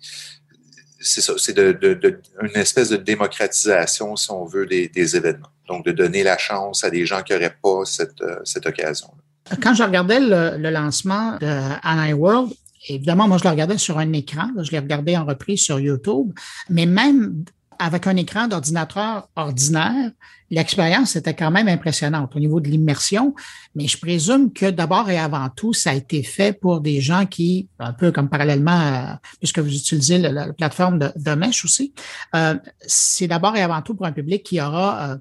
c'est 0.99 1.21
ça, 1.21 1.33
c'est 1.37 1.55
de, 1.55 1.71
de, 1.71 2.21
une 2.41 2.55
espèce 2.55 2.89
de 2.89 2.97
démocratisation, 2.97 4.15
si 4.15 4.31
on 4.31 4.45
veut, 4.45 4.65
des, 4.65 4.87
des, 4.87 5.15
événements. 5.15 5.49
Donc, 5.67 5.85
de 5.85 5.91
donner 5.91 6.23
la 6.23 6.37
chance 6.37 6.83
à 6.83 6.89
des 6.89 7.05
gens 7.05 7.21
qui 7.21 7.33
n'auraient 7.33 7.55
pas 7.61 7.85
cette, 7.85 8.21
euh, 8.21 8.37
cette 8.43 8.65
occasion-là. 8.65 9.57
Quand 9.61 9.73
je 9.73 9.83
regardais 9.83 10.19
le, 10.19 10.57
le 10.57 10.69
lancement 10.69 11.37
de 11.37 11.47
Anai 11.83 12.13
World, 12.13 12.51
évidemment, 12.89 13.27
moi, 13.27 13.37
je 13.37 13.43
le 13.43 13.49
regardais 13.49 13.77
sur 13.77 13.97
un 13.97 14.11
écran. 14.13 14.49
je 14.61 14.71
l'ai 14.71 14.79
regardé 14.79 15.15
en 15.17 15.25
reprise 15.25 15.61
sur 15.61 15.79
YouTube. 15.79 16.31
Mais 16.69 16.85
même 16.85 17.45
avec 17.79 18.07
un 18.07 18.15
écran 18.15 18.47
d'ordinateur 18.47 19.29
ordinaire, 19.35 20.11
l'expérience 20.49 21.15
était 21.15 21.33
quand 21.33 21.51
même 21.51 21.67
impressionnante 21.67 22.35
au 22.35 22.39
niveau 22.39 22.59
de 22.59 22.67
l'immersion. 22.67 23.35
Mais 23.75 23.87
je 23.87 23.97
présume 23.97 24.53
que 24.53 24.69
d'abord 24.69 25.09
et 25.09 25.17
avant 25.17 25.49
tout, 25.49 25.73
ça 25.73 25.91
a 25.91 25.93
été 25.93 26.23
fait 26.23 26.53
pour 26.53 26.81
des 26.81 27.01
gens 27.01 27.25
qui, 27.25 27.67
un 27.79 27.93
peu 27.93 28.11
comme 28.11 28.29
parallèlement, 28.29 29.17
puisque 29.39 29.59
vous 29.59 29.73
utilisez 29.73 30.17
la, 30.17 30.53
plateforme 30.53 30.99
de, 30.99 31.35
Mesh 31.35 31.65
aussi, 31.65 31.93
euh, 32.35 32.55
c'est 32.85 33.27
d'abord 33.27 33.55
et 33.55 33.61
avant 33.61 33.81
tout 33.81 33.95
pour 33.95 34.05
un 34.05 34.11
public 34.11 34.43
qui 34.43 34.59
aura 34.61 35.11
euh, 35.11 35.17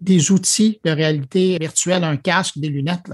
des, 0.00 0.30
outils 0.30 0.80
de 0.84 0.90
réalité 0.90 1.56
virtuelle, 1.58 2.04
un 2.04 2.16
casque, 2.16 2.58
des 2.58 2.68
lunettes. 2.68 3.10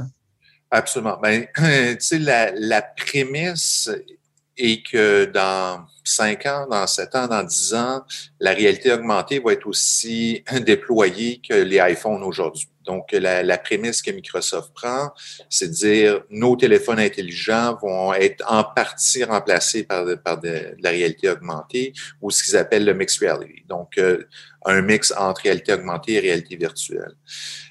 Absolument. 0.71 1.18
Ben, 1.23 1.47
tu 1.56 1.97
sais, 2.00 2.18
la 2.18 2.83
prémisse 2.83 3.90
est 4.57 4.87
que 4.87 5.25
dans 5.27 5.87
cinq 6.05 6.47
ans, 6.47 6.67
dans 6.71 6.87
sept 6.87 7.15
ans, 7.15 7.27
dans 7.27 7.43
dix 7.43 7.75
ans, 7.75 8.03
la 8.41 8.53
réalité 8.53 8.93
augmentée 8.93 9.39
va 9.39 9.53
être 9.53 9.67
aussi 9.67 10.45
déployée 10.61 11.41
que 11.47 11.55
les 11.55 11.79
iPhones 11.79 12.23
aujourd'hui. 12.23 12.69
Donc, 12.87 13.11
la, 13.13 13.59
prémisse 13.59 14.01
que 14.01 14.13
Microsoft 14.13 14.73
prend, 14.73 15.11
c'est 15.51 15.69
de 15.69 15.73
dire 15.73 16.21
nos 16.31 16.55
téléphones 16.55 17.01
intelligents 17.01 17.77
vont 17.83 18.15
être 18.15 18.45
en 18.49 18.63
partie 18.63 19.25
remplacés 19.25 19.83
par, 19.83 20.07
par 20.25 20.39
de, 20.41 20.77
la 20.81 20.91
réalité 20.91 21.29
augmentée 21.29 21.93
ou 22.23 22.31
ce 22.31 22.45
qu'ils 22.45 22.57
appellent 22.57 22.85
le 22.85 22.95
mixed 22.95 23.21
reality. 23.21 23.65
Donc, 23.69 23.99
euh, 23.99 24.23
un 24.67 24.83
mix 24.83 25.13
entre 25.17 25.43
réalité 25.43 25.73
augmentée 25.73 26.15
et 26.15 26.21
réalité 26.21 26.57
virtuelle. 26.57 27.15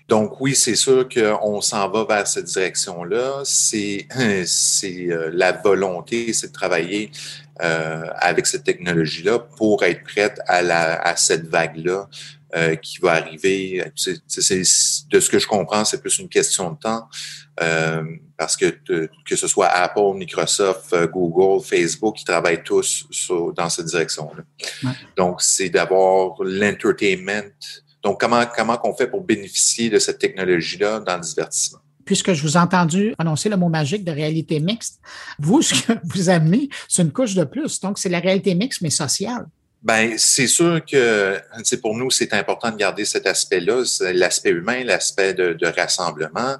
Donc 0.07 0.39
oui, 0.39 0.55
c'est 0.55 0.75
sûr 0.75 1.07
qu'on 1.09 1.61
s'en 1.61 1.89
va 1.89 2.05
vers 2.05 2.27
cette 2.27 2.45
direction-là. 2.45 3.41
C'est 3.43 4.07
c'est 4.45 5.07
euh, 5.09 5.29
la 5.33 5.51
volonté, 5.51 6.31
c'est 6.33 6.47
de 6.47 6.53
travailler 6.53 7.11
euh, 7.63 8.05
avec 8.17 8.45
cette 8.47 8.63
technologie-là 8.63 9.39
pour 9.39 9.83
être 9.83 10.03
prête 10.03 10.39
à, 10.47 10.61
la, 10.61 11.01
à 11.01 11.15
cette 11.15 11.47
vague-là 11.47 12.07
euh, 12.55 12.75
qui 12.75 12.99
va 12.99 13.13
arriver. 13.13 13.83
De 13.85 15.19
ce 15.19 15.29
que 15.29 15.39
je 15.39 15.47
comprends, 15.47 15.85
c'est 15.85 16.01
plus 16.01 16.19
une 16.19 16.29
question 16.29 16.71
de 16.71 16.77
temps. 16.77 17.07
Euh, 17.61 18.03
parce 18.37 18.57
que 18.57 18.65
que 19.25 19.35
ce 19.35 19.47
soit 19.47 19.67
Apple, 19.67 20.13
Microsoft, 20.15 20.91
euh, 20.93 21.07
Google, 21.07 21.63
Facebook, 21.63 22.17
qui 22.17 22.25
travaillent 22.25 22.63
tous 22.63 23.07
sur, 23.09 23.53
dans 23.53 23.69
cette 23.69 23.85
direction-là. 23.85 24.93
Donc, 25.15 25.41
c'est 25.41 25.69
d'avoir 25.69 26.35
l'entertainment 26.41 27.51
donc, 28.03 28.19
comment, 28.19 28.43
comment 28.55 28.77
qu'on 28.77 28.95
fait 28.95 29.07
pour 29.07 29.23
bénéficier 29.23 29.89
de 29.89 29.97
cette 29.97 30.19
technologie-là 30.19 30.99
dans 30.99 31.15
le 31.15 31.23
divertissement? 31.23 31.79
puisque 32.05 32.33
je 32.33 32.43
vous 32.43 32.55
ai 32.55 32.59
entendu 32.59 33.15
annoncer 33.17 33.49
le 33.49 33.57
mot 33.57 33.67
magique 33.67 34.03
de 34.03 34.11
réalité 34.11 34.59
mixte, 34.59 35.01
vous, 35.39 35.61
ce 35.63 35.73
que 35.73 35.93
vous 36.03 36.29
amenez, 36.29 36.69
c'est 36.87 37.01
une 37.01 37.11
couche 37.11 37.33
de 37.33 37.43
plus. 37.43 37.79
Donc, 37.81 37.97
c'est 37.97 38.09
la 38.09 38.19
réalité 38.19 38.53
mixte, 38.53 38.81
mais 38.81 38.91
sociale. 38.91 39.47
Ben, 39.85 40.17
c'est 40.17 40.47
sûr 40.47 40.83
que 40.83 41.39
c'est 41.63 41.79
pour 41.79 41.95
nous, 41.95 42.09
c'est 42.09 42.33
important 42.33 42.71
de 42.71 42.75
garder 42.75 43.05
cet 43.05 43.27
aspect-là, 43.27 43.83
l'aspect 44.15 44.49
humain, 44.49 44.83
l'aspect 44.83 45.35
de, 45.35 45.53
de, 45.53 45.67
rassemblement. 45.67 46.55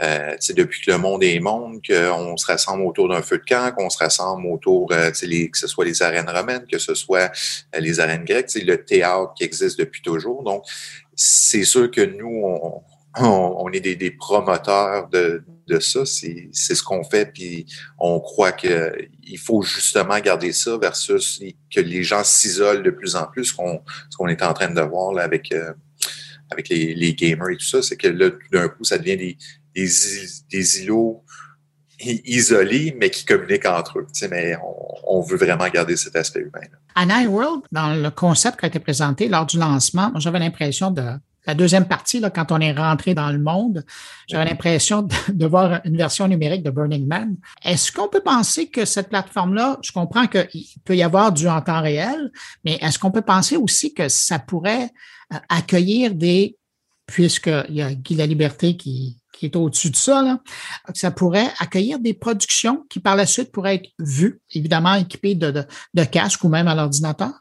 Euh, 0.00 0.36
depuis 0.50 0.82
que 0.82 0.92
le 0.92 0.98
monde 0.98 1.24
est 1.24 1.40
monde, 1.40 1.80
qu'on 1.84 2.36
se 2.36 2.46
rassemble 2.46 2.84
autour 2.84 3.08
d'un 3.08 3.20
feu 3.20 3.38
de 3.38 3.44
camp, 3.44 3.74
qu'on 3.74 3.90
se 3.90 3.98
rassemble 3.98 4.46
autour, 4.46 4.92
euh, 4.92 5.10
les, 5.22 5.50
que 5.50 5.58
ce 5.58 5.66
soit 5.66 5.86
les 5.86 6.02
arènes 6.02 6.30
romaines, 6.30 6.66
que 6.70 6.78
ce 6.78 6.94
soit 6.94 7.32
euh, 7.74 7.80
les 7.80 7.98
arènes 7.98 8.24
grecques, 8.24 8.54
le 8.54 8.76
théâtre 8.76 9.34
qui 9.36 9.42
existe 9.42 9.76
depuis 9.76 10.00
toujours. 10.00 10.44
Donc, 10.44 10.62
c'est 11.16 11.64
sûr 11.64 11.90
que 11.90 12.02
nous, 12.02 12.44
on, 12.44 12.82
on, 13.16 13.72
est 13.72 13.80
des, 13.80 13.96
des, 13.96 14.12
promoteurs 14.12 15.08
de, 15.08 15.42
de 15.68 15.78
ça. 15.78 16.04
C'est 16.04 16.50
ce 16.52 16.82
qu'on 16.82 17.04
fait, 17.04 17.32
puis 17.32 17.66
on 17.98 18.20
croit 18.20 18.52
qu'il 18.52 19.38
faut 19.38 19.62
justement 19.62 20.18
garder 20.20 20.52
ça 20.52 20.76
versus 20.78 21.40
que 21.74 21.80
les 21.80 22.02
gens 22.02 22.24
s'isolent 22.24 22.82
de 22.82 22.90
plus 22.90 23.14
en 23.14 23.26
plus. 23.26 23.46
Ce 23.46 23.54
qu'on 23.54 24.28
est 24.28 24.42
en 24.42 24.52
train 24.52 24.70
de 24.70 24.80
voir 24.80 25.12
là, 25.12 25.22
avec, 25.22 25.52
euh, 25.52 25.72
avec 26.50 26.68
les, 26.68 27.14
gamers 27.14 27.50
et 27.50 27.56
tout 27.56 27.66
ça, 27.66 27.82
c'est 27.82 27.96
que 27.96 28.08
là, 28.08 28.30
d'un 28.52 28.68
coup, 28.68 28.84
ça 28.84 28.98
devient 28.98 29.16
des, 29.16 29.38
des, 29.74 29.88
des, 30.50 30.82
îlots 30.82 31.24
isolés, 32.00 32.96
mais 32.98 33.10
qui 33.10 33.24
communiquent 33.24 33.66
entre 33.66 33.98
eux. 33.98 34.06
mais 34.30 34.56
on, 34.56 35.18
on, 35.18 35.20
veut 35.20 35.36
vraiment 35.36 35.68
garder 35.68 35.96
cet 35.96 36.16
aspect 36.16 36.40
humain. 36.40 36.66
Là. 36.70 36.78
À 36.94 37.06
Night 37.06 37.28
World, 37.28 37.62
dans 37.72 37.94
le 37.94 38.10
concept 38.10 38.60
qui 38.60 38.66
a 38.66 38.68
été 38.68 38.78
présenté 38.78 39.28
lors 39.28 39.46
du 39.46 39.58
lancement, 39.58 40.12
j'avais 40.16 40.38
l'impression 40.38 40.90
de 40.90 41.02
la 41.48 41.54
deuxième 41.54 41.88
partie, 41.88 42.20
là, 42.20 42.28
quand 42.28 42.52
on 42.52 42.60
est 42.60 42.72
rentré 42.72 43.14
dans 43.14 43.30
le 43.30 43.38
monde, 43.38 43.82
j'avais 44.28 44.44
l'impression 44.44 45.08
de, 45.28 45.46
voir 45.46 45.80
une 45.84 45.96
version 45.96 46.28
numérique 46.28 46.62
de 46.62 46.70
Burning 46.70 47.06
Man. 47.06 47.36
Est-ce 47.64 47.90
qu'on 47.90 48.06
peut 48.06 48.20
penser 48.20 48.68
que 48.68 48.84
cette 48.84 49.08
plateforme-là, 49.08 49.78
je 49.82 49.90
comprends 49.90 50.26
qu'il 50.26 50.66
peut 50.84 50.94
y 50.94 51.02
avoir 51.02 51.32
du 51.32 51.48
en 51.48 51.62
temps 51.62 51.80
réel, 51.80 52.30
mais 52.66 52.76
est-ce 52.82 52.98
qu'on 52.98 53.10
peut 53.10 53.22
penser 53.22 53.56
aussi 53.56 53.94
que 53.94 54.10
ça 54.10 54.38
pourrait 54.38 54.90
euh, 55.32 55.38
accueillir 55.48 56.14
des, 56.14 56.58
puisqu'il 57.06 57.74
y 57.74 57.80
a 57.80 57.94
Guy 57.94 58.16
La 58.16 58.26
Liberté 58.26 58.76
qui, 58.76 59.16
qui 59.32 59.46
est 59.46 59.56
au-dessus 59.56 59.88
de 59.88 59.96
ça, 59.96 60.22
là, 60.22 60.40
ça 60.92 61.10
pourrait 61.10 61.50
accueillir 61.60 61.98
des 61.98 62.12
productions 62.12 62.84
qui 62.90 63.00
par 63.00 63.16
la 63.16 63.24
suite 63.24 63.52
pourraient 63.52 63.76
être 63.76 63.88
vues, 63.98 64.42
évidemment 64.52 64.96
équipées 64.96 65.34
de, 65.34 65.50
de, 65.50 65.64
de 65.94 66.04
casques 66.04 66.44
ou 66.44 66.50
même 66.50 66.68
à 66.68 66.74
l'ordinateur? 66.74 67.32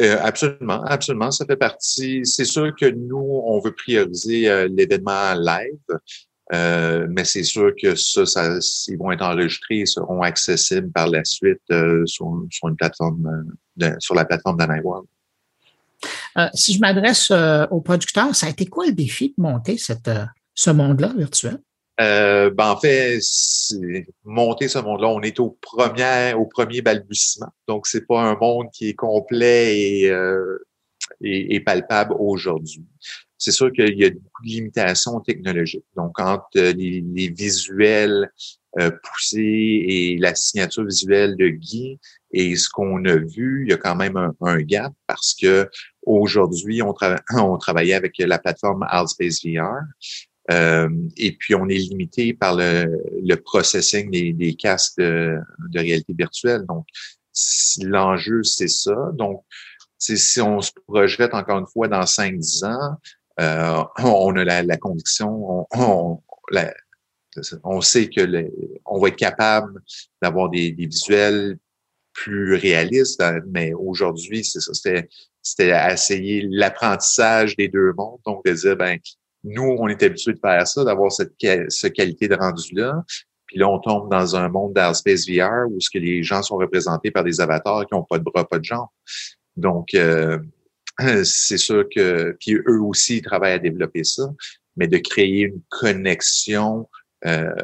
Euh, 0.00 0.18
absolument, 0.22 0.82
absolument. 0.84 1.30
Ça 1.30 1.44
fait 1.46 1.56
partie. 1.56 2.24
C'est 2.24 2.44
sûr 2.44 2.74
que 2.74 2.86
nous, 2.86 3.42
on 3.44 3.60
veut 3.60 3.72
prioriser 3.72 4.48
euh, 4.48 4.68
l'événement 4.68 5.34
live, 5.34 5.98
euh, 6.52 7.06
mais 7.10 7.24
c'est 7.24 7.42
sûr 7.42 7.72
que 7.80 7.94
ça, 7.94 8.26
ça, 8.26 8.58
ils 8.88 8.98
vont 8.98 9.12
être 9.12 9.22
enregistrés 9.22 9.80
et 9.80 9.86
seront 9.86 10.22
accessibles 10.22 10.90
par 10.90 11.08
la 11.08 11.24
suite 11.24 11.62
sur, 12.06 12.44
sur, 12.50 12.68
une 12.68 12.76
plateforme, 12.76 13.46
sur 13.98 14.14
la 14.14 14.24
plateforme 14.24 14.58
d'Anaiworld. 14.58 15.06
si 16.54 16.74
je 16.74 16.80
m'adresse 16.80 17.30
aux 17.70 17.80
producteurs, 17.80 18.34
ça 18.34 18.46
a 18.46 18.50
été 18.50 18.66
quoi 18.66 18.86
le 18.86 18.92
défi 18.92 19.34
de 19.36 19.42
monter 19.42 19.78
cette, 19.78 20.10
ce 20.54 20.70
monde-là 20.70 21.12
virtuel? 21.16 21.58
Euh, 22.00 22.50
ben 22.50 22.70
en 22.70 22.76
fait, 22.76 23.20
monter 24.24 24.68
ce 24.68 24.78
monde-là, 24.78 25.08
on 25.08 25.20
est 25.20 25.38
au 25.38 25.56
premier, 25.60 26.34
au 26.34 26.46
premier 26.46 26.82
balbutiement. 26.82 27.52
Donc, 27.68 27.86
c'est 27.86 28.06
pas 28.06 28.20
un 28.20 28.36
monde 28.36 28.66
qui 28.72 28.88
est 28.88 28.94
complet 28.94 29.78
et, 29.78 30.10
euh, 30.10 30.58
palpable 31.64 32.14
aujourd'hui. 32.18 32.84
C'est 33.38 33.52
sûr 33.52 33.72
qu'il 33.72 33.96
y 33.96 34.04
a 34.04 34.10
beaucoup 34.10 34.42
de 34.44 34.48
limitations 34.48 35.20
technologiques. 35.20 35.84
Donc, 35.96 36.18
entre 36.18 36.72
les, 36.72 37.30
visuels 37.30 38.28
euh, 38.80 38.90
poussés 39.02 39.84
et 39.86 40.16
la 40.18 40.34
signature 40.34 40.84
visuelle 40.84 41.36
de 41.36 41.48
Guy 41.48 42.00
et 42.32 42.56
ce 42.56 42.68
qu'on 42.68 43.04
a 43.04 43.16
vu, 43.16 43.66
il 43.66 43.70
y 43.70 43.72
a 43.72 43.76
quand 43.76 43.94
même 43.94 44.16
un, 44.40 44.62
gap 44.62 44.92
parce 45.06 45.34
que 45.40 45.68
aujourd'hui, 46.04 46.82
on, 46.82 46.92
trava 46.92 47.20
on 47.36 47.56
travaillait 47.56 47.94
avec 47.94 48.18
la 48.18 48.40
plateforme 48.40 48.84
Altspace 48.88 49.44
VR 49.44 49.82
euh, 50.50 50.90
et 51.16 51.32
puis, 51.32 51.54
on 51.54 51.68
est 51.68 51.78
limité 51.78 52.34
par 52.34 52.54
le, 52.54 52.84
le 53.22 53.34
processing 53.36 54.10
des, 54.10 54.32
des 54.32 54.54
casques 54.54 54.98
de, 54.98 55.38
de, 55.70 55.78
réalité 55.78 56.12
virtuelle. 56.16 56.64
Donc, 56.66 56.86
l'enjeu, 57.82 58.42
c'est 58.42 58.68
ça. 58.68 59.10
Donc, 59.14 59.42
si 59.98 60.40
on 60.40 60.60
se 60.60 60.70
projette 60.86 61.32
encore 61.32 61.58
une 61.58 61.66
fois 61.66 61.88
dans 61.88 62.02
5-10 62.02 62.66
ans, 62.66 62.96
euh, 63.40 63.84
on 63.98 64.36
a 64.36 64.44
la, 64.44 64.62
la 64.62 64.76
conviction, 64.76 65.66
on, 65.72 66.20
on, 67.64 67.80
sait 67.80 68.08
que 68.08 68.50
on 68.84 69.00
va 69.00 69.08
être 69.08 69.16
capable 69.16 69.80
d'avoir 70.22 70.50
des, 70.50 70.72
des, 70.72 70.86
visuels 70.86 71.58
plus 72.12 72.54
réalistes, 72.54 73.22
mais 73.48 73.72
aujourd'hui, 73.72 74.44
c'est 74.44 74.60
ça, 74.60 74.72
c'était, 74.72 75.08
c'était 75.42 75.72
essayer 75.90 76.46
l'apprentissage 76.48 77.56
des 77.56 77.68
deux 77.68 77.92
mondes, 77.94 78.20
donc 78.24 78.44
de 78.44 78.52
dire, 78.52 78.76
ben, 78.76 78.98
nous, 79.44 79.76
on 79.78 79.88
est 79.88 80.02
habitué 80.02 80.32
de 80.32 80.38
faire 80.38 80.66
ça, 80.66 80.84
d'avoir 80.84 81.12
cette, 81.12 81.36
qualité 81.36 82.28
de 82.28 82.34
rendu-là. 82.34 83.04
Puis 83.46 83.58
là, 83.58 83.68
on 83.68 83.78
tombe 83.78 84.10
dans 84.10 84.36
un 84.36 84.48
monde 84.48 84.72
d'Arspace 84.72 85.28
VR 85.28 85.68
où 85.70 85.78
ce 85.78 85.90
que 85.90 85.98
les 85.98 86.22
gens 86.22 86.42
sont 86.42 86.56
représentés 86.56 87.10
par 87.10 87.24
des 87.24 87.40
avatars 87.40 87.86
qui 87.86 87.94
n'ont 87.94 88.04
pas 88.04 88.18
de 88.18 88.24
bras, 88.24 88.48
pas 88.48 88.58
de 88.58 88.64
jambes. 88.64 88.88
Donc, 89.56 89.94
euh, 89.94 90.38
c'est 91.24 91.58
sûr 91.58 91.84
que, 91.94 92.36
puis 92.40 92.54
eux 92.54 92.80
aussi, 92.80 93.18
ils 93.18 93.22
travaillent 93.22 93.52
à 93.52 93.58
développer 93.58 94.02
ça, 94.02 94.24
mais 94.76 94.88
de 94.88 94.98
créer 94.98 95.42
une 95.42 95.60
connexion 95.68 96.88
euh, 97.26 97.54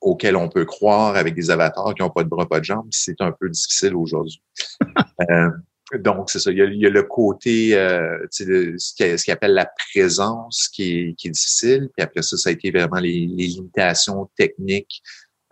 auquel 0.00 0.36
on 0.36 0.48
peut 0.48 0.64
croire 0.64 1.16
avec 1.16 1.34
des 1.34 1.50
avatars 1.50 1.94
qui 1.94 2.02
n'ont 2.02 2.10
pas 2.10 2.24
de 2.24 2.28
bras, 2.28 2.48
pas 2.48 2.60
de 2.60 2.64
jambes, 2.64 2.88
c'est 2.90 3.20
un 3.20 3.32
peu 3.32 3.48
difficile 3.48 3.94
aujourd'hui. 3.96 4.42
euh, 5.30 5.50
donc, 5.98 6.30
c'est 6.30 6.38
ça. 6.38 6.50
Il 6.50 6.58
y, 6.58 6.86
a, 6.86 6.90
le 6.90 7.02
côté, 7.02 7.76
euh, 7.76 8.18
ce 8.30 8.94
qu'il 9.22 9.32
appelle 9.32 9.54
la 9.54 9.70
présence 9.92 10.68
qui 10.68 10.98
est, 10.98 11.14
qui 11.14 11.28
est, 11.28 11.30
difficile. 11.30 11.88
Puis 11.96 12.04
après 12.04 12.22
ça, 12.22 12.36
ça 12.36 12.48
a 12.50 12.52
été 12.52 12.70
vraiment 12.70 13.00
les, 13.00 13.26
les 13.26 13.46
limitations 13.46 14.30
techniques 14.36 15.02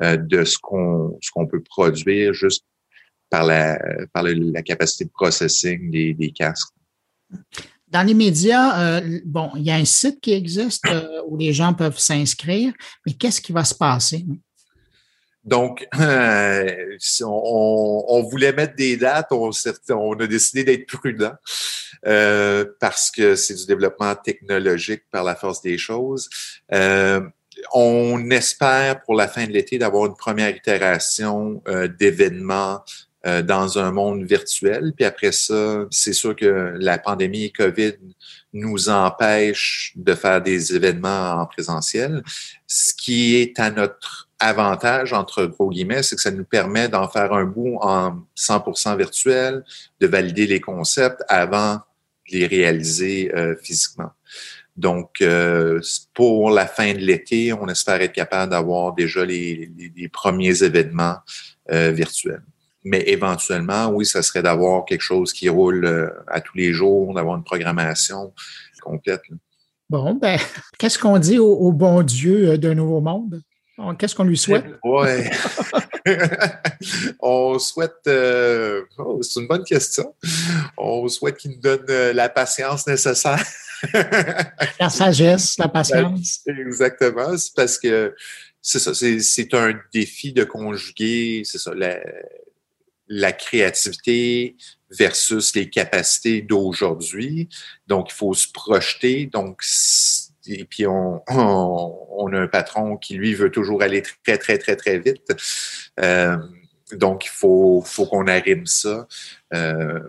euh, 0.03 0.17
de 0.17 0.45
ce 0.45 0.59
qu'on 0.59 1.19
ce 1.21 1.31
qu'on 1.31 1.47
peut 1.47 1.63
produire 1.63 2.33
juste 2.33 2.65
par 3.31 3.45
la 3.45 3.79
par 4.13 4.23
la 4.23 4.63
capacité 4.63 5.05
de 5.05 5.11
processing 5.11 5.91
des, 5.91 6.15
des 6.15 6.31
casques. 6.31 6.73
Dans 7.93 8.07
les 8.07 8.15
médias, 8.15 9.01
euh, 9.01 9.21
bon, 9.27 9.51
il 9.55 9.65
y 9.65 9.71
a 9.71 9.75
un 9.75 9.85
site 9.85 10.19
qui 10.23 10.33
existe 10.33 10.83
euh, 10.89 11.23
où 11.27 11.37
les 11.37 11.53
gens 11.53 11.75
peuvent 11.75 11.99
s'inscrire, 11.99 12.73
mais 13.05 13.13
qu'est-ce 13.13 13.41
qui 13.41 13.53
va 13.53 13.65
se 13.65 13.75
passer? 13.75 14.25
Donc, 15.45 15.87
on, 17.21 18.29
voulait 18.31 18.53
mettre 18.53 18.77
des 18.77 18.97
dates, 18.97 19.33
on, 19.33 19.51
a 19.51 20.27
décidé 20.27 20.65
d'être 20.65 20.87
prudent 20.87 21.35
euh, 22.07 22.65
parce 22.81 23.11
que 23.11 23.35
c'est 23.35 23.55
du 23.55 23.67
développement 23.67 24.15
technologique 24.15 25.03
par 25.11 25.25
la 25.25 25.35
force 25.35 25.63
des 25.63 25.79
choses. 25.79 26.29
Euh, 26.73 27.21
on 27.73 28.31
espère 28.31 29.03
pour 29.03 29.15
la 29.15 29.29
fin 29.29 29.47
de 29.47 29.53
l'été 29.53 29.79
d'avoir 29.79 30.07
une 30.07 30.17
première 30.17 30.55
itération 30.55 31.63
euh, 31.69 31.89
d'événements 31.89 32.83
euh, 33.27 33.43
dans 33.43 33.79
un 33.79 33.93
monde 33.93 34.25
virtuel. 34.25 34.93
Puis 34.97 35.05
après 35.05 35.33
ça, 35.33 35.87
c'est 35.91 36.13
sûr 36.13 36.35
que 36.35 36.75
la 36.79 36.99
pandémie 36.99 37.53
COVID 37.53 37.95
nous 38.53 38.89
empêche 38.89 39.93
de 39.97 40.15
faire 40.15 40.43
des 40.43 40.75
événements 40.75 41.33
en 41.33 41.47
présentiel. 41.47 42.23
Ce 42.67 42.93
qui 42.93 43.37
est 43.37 43.59
à 43.61 43.71
notre 43.71 44.29
avantage, 44.43 45.13
entre 45.13 45.47
gros 45.47 45.71
guillemets, 45.71 46.03
c'est 46.03 46.17
que 46.17 46.23
ça 46.23 46.31
nous 46.31 46.45
permet 46.45 46.89
d'en 46.89 47.09
faire 47.09 47.33
un 47.33 47.45
bout 47.45 47.79
en 47.81 48.19
100% 48.37 48.97
virtuel, 48.99 49.65
de 50.01 50.07
valider 50.07 50.47
les 50.47 50.61
concepts 50.61 51.23
avant 51.29 51.77
de 51.77 52.39
les 52.39 52.47
réaliser 52.47 53.33
euh, 53.35 53.55
physiquement. 53.63 54.11
Donc, 54.77 55.21
euh, 55.21 55.81
pour 56.15 56.51
la 56.51 56.67
fin 56.67 56.93
de 56.93 56.99
l'été, 56.99 57.53
on 57.53 57.69
espère 57.69 58.01
être 58.01 58.13
capable 58.13 58.51
d'avoir 58.51 58.95
déjà 58.95 59.25
les, 59.25 59.71
premiers 60.13 60.63
événements 60.63 61.17
euh, 61.71 61.93
virtuels. 61.93 62.43
Mais 62.85 63.05
éventuellement, 63.07 63.89
oui, 63.89 64.05
ça 64.07 64.23
serait 64.23 64.43
d'avoir 64.43 64.85
quelque 64.85 65.03
chose 65.03 65.33
qui 65.33 65.49
roule 65.49 66.13
à 66.27 66.41
tous 66.41 66.57
les 66.57 66.73
jours, 66.73 67.15
d'avoir 67.15 67.37
une 67.37 67.45
programmation 67.45 68.33
complète. 68.83 69.23
Bon, 69.89 70.15
ben, 70.15 70.39
qu'est-ce 70.79 70.99
qu'on 70.99 71.19
dit 71.19 71.39
au, 71.39 71.71
bon 71.71 72.03
Dieu 72.03 72.59
d'un 72.59 72.75
nouveau 72.75 73.01
monde? 73.01 73.43
Qu'est-ce 73.99 74.15
qu'on 74.15 74.25
lui 74.25 74.39
souhaite? 74.39 74.65
Oui. 74.85 75.09
on 77.21 77.59
souhaite. 77.59 78.09
oh, 78.99 79.23
c'est 79.23 79.41
une 79.41 79.49
bonne 79.49 79.65
question. 79.65 80.15
On 80.77 81.09
souhaite 81.09 81.37
qu'il 81.37 81.53
nous 81.53 81.61
donne 81.61 81.87
la 81.87 82.29
patience 82.29 82.87
nécessaire 82.87 83.43
la 84.81 84.91
sagesse, 84.91 85.59
la 85.59 85.69
patience. 85.69 86.41
Exactement. 86.47 87.37
C'est 87.37 87.55
parce 87.55 87.79
que 87.79 88.15
c'est 88.61 88.79
ça, 88.79 88.95
c'est 88.95 89.55
un 89.55 89.75
défi 89.93 90.33
de 90.33 90.45
conjuguer, 90.45 91.43
c'est 91.45 91.59
ça, 91.59 91.75
la, 91.75 91.99
la, 93.09 93.33
créativité 93.33 94.57
versus 94.91 95.55
les 95.57 95.69
capacités 95.69 96.43
d'aujourd'hui. 96.43 97.49
Donc, 97.89 98.11
il 98.11 98.15
faut 98.15 98.35
se 98.35 98.47
projeter. 98.53 99.27
Donc, 99.27 99.63
et 100.47 100.65
puis 100.65 100.87
on, 100.87 101.23
a 101.29 102.39
un 102.39 102.47
patron 102.49 102.97
qui, 102.97 103.15
lui, 103.15 103.35
veut 103.35 103.51
toujours 103.51 103.83
aller 103.83 104.03
très, 104.25 104.39
très, 104.39 104.59
très, 104.59 104.77
très 104.77 104.99
vite. 104.99 105.33
Euh, 106.01 106.37
donc, 106.93 107.27
il 107.27 107.31
faut, 107.31 107.83
faut 107.85 108.07
qu'on 108.07 108.27
arrime 108.27 108.67
ça. 108.67 109.07
Euh, 109.55 110.01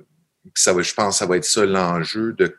ça 0.54 0.74
va, 0.74 0.82
je 0.82 0.94
pense 0.94 1.16
que 1.16 1.20
ça 1.20 1.26
va 1.26 1.38
être 1.38 1.46
ça 1.46 1.66
l'enjeu 1.66 2.34
de 2.34 2.58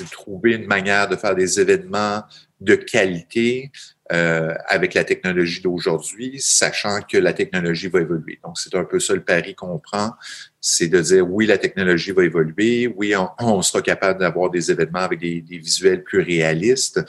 de 0.00 0.10
trouver 0.10 0.52
une 0.54 0.66
manière 0.66 1.08
de 1.08 1.16
faire 1.16 1.34
des 1.34 1.60
événements 1.60 2.22
de 2.60 2.74
qualité 2.74 3.70
euh, 4.12 4.54
avec 4.66 4.94
la 4.94 5.04
technologie 5.04 5.60
d'aujourd'hui, 5.60 6.36
sachant 6.38 7.00
que 7.02 7.18
la 7.18 7.32
technologie 7.32 7.88
va 7.88 8.00
évoluer. 8.00 8.38
Donc, 8.42 8.58
c'est 8.58 8.74
un 8.74 8.84
peu 8.84 8.98
ça 9.00 9.14
le 9.14 9.22
pari 9.22 9.54
qu'on 9.54 9.78
prend, 9.78 10.12
c'est 10.60 10.88
de 10.88 11.00
dire 11.00 11.30
oui, 11.30 11.46
la 11.46 11.58
technologie 11.58 12.12
va 12.12 12.24
évoluer, 12.24 12.86
oui, 12.86 13.14
on, 13.38 13.62
sera 13.62 13.82
capable 13.82 14.20
d'avoir 14.20 14.50
des 14.50 14.70
événements 14.70 15.00
avec 15.00 15.20
des, 15.20 15.42
visuels 15.58 16.02
plus 16.02 16.20
réalistes. 16.20 17.00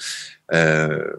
Euh, 0.53 1.13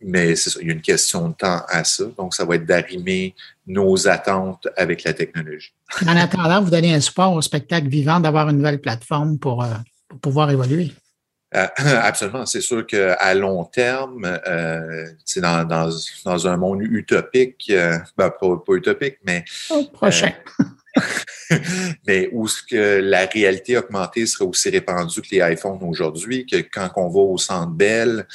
mais 0.00 0.34
il 0.60 0.66
y 0.68 0.70
a 0.70 0.74
une 0.74 0.80
question 0.80 1.28
de 1.28 1.34
temps 1.34 1.62
à 1.68 1.82
ça. 1.82 2.04
Donc, 2.16 2.34
ça 2.34 2.44
va 2.44 2.54
être 2.54 2.64
d'arrimer 2.64 3.34
nos 3.66 4.06
attentes 4.06 4.68
avec 4.76 5.02
la 5.02 5.12
technologie. 5.12 5.72
En 6.06 6.16
attendant, 6.16 6.62
vous 6.62 6.70
donnez 6.70 6.94
un 6.94 7.00
support 7.00 7.32
au 7.32 7.42
spectacle 7.42 7.88
vivant 7.88 8.20
d'avoir 8.20 8.48
une 8.48 8.58
nouvelle 8.58 8.80
plateforme 8.80 9.38
pour 9.38 9.64
euh, 9.64 9.74
pour 10.08 10.20
pouvoir 10.20 10.50
évoluer. 10.50 10.92
Euh, 11.54 11.66
absolument. 12.02 12.46
C'est 12.46 12.60
sûr 12.60 12.86
qu'à 12.86 13.34
long 13.34 13.64
terme, 13.64 14.38
euh, 14.46 15.06
dans, 15.36 15.64
dans, 15.64 15.90
dans, 16.24 16.46
un 16.46 16.56
monde 16.56 16.82
utopique, 16.82 17.68
euh, 17.70 17.98
ben, 18.16 18.30
pas, 18.30 18.74
utopique, 18.74 19.18
mais. 19.24 19.44
prochain. 19.92 20.32
mais 22.06 22.28
où 22.32 22.48
ce 22.48 22.62
que 22.62 23.00
la 23.00 23.26
réalité 23.26 23.78
augmentée 23.78 24.26
serait 24.26 24.44
aussi 24.44 24.68
répandue 24.70 25.22
que 25.22 25.28
les 25.30 25.52
iPhones 25.52 25.78
aujourd'hui, 25.82 26.44
que 26.44 26.56
quand 26.56 26.90
on 26.96 27.08
va 27.08 27.20
au 27.20 27.38
Centre 27.38 27.72
Bell, 27.72 28.26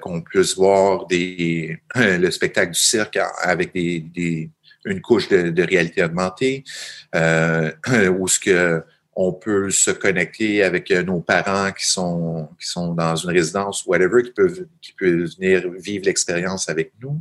qu'on 0.00 0.20
puisse 0.20 0.54
voir 0.54 1.06
des, 1.06 1.78
le 1.96 2.30
spectacle 2.30 2.72
du 2.72 2.78
cirque 2.78 3.18
avec 3.40 3.72
des, 3.72 4.00
des 4.00 4.50
une 4.84 5.00
couche 5.00 5.28
de, 5.28 5.48
de 5.48 5.62
réalité 5.62 6.04
augmentée, 6.04 6.62
où 7.14 8.28
ce 8.28 8.38
que 8.38 8.84
on 9.16 9.32
peut 9.32 9.70
se 9.70 9.90
connecter 9.90 10.62
avec 10.62 10.90
euh, 10.90 11.02
nos 11.02 11.20
parents 11.20 11.70
qui 11.72 11.86
sont, 11.86 12.48
qui 12.60 12.66
sont 12.68 12.94
dans 12.94 13.14
une 13.14 13.30
résidence 13.30 13.84
ou 13.86 13.90
whatever, 13.90 14.22
qui 14.22 14.32
peuvent, 14.32 14.66
qui 14.80 14.92
peuvent 14.92 15.28
venir 15.38 15.70
vivre 15.78 16.06
l'expérience 16.06 16.68
avec 16.68 16.92
nous. 17.00 17.20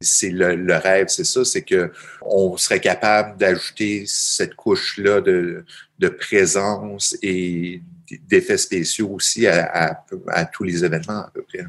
C'est 0.00 0.30
le, 0.30 0.74
rêve, 0.76 1.08
c'est 1.08 1.24
ça, 1.24 1.44
c'est 1.44 1.62
que 1.62 1.90
on 2.20 2.56
serait 2.56 2.80
capable 2.80 3.36
d'ajouter 3.38 4.04
cette 4.06 4.54
couche-là 4.54 5.20
de, 5.20 5.64
de 5.98 6.08
présence 6.08 7.16
et 7.22 7.82
d'effets 8.28 8.58
spéciaux 8.58 9.10
aussi 9.10 9.46
à, 9.46 9.64
à, 9.64 10.04
à, 10.28 10.44
tous 10.44 10.64
les 10.64 10.84
événements 10.84 11.24
à 11.24 11.30
peu 11.32 11.42
près. 11.42 11.64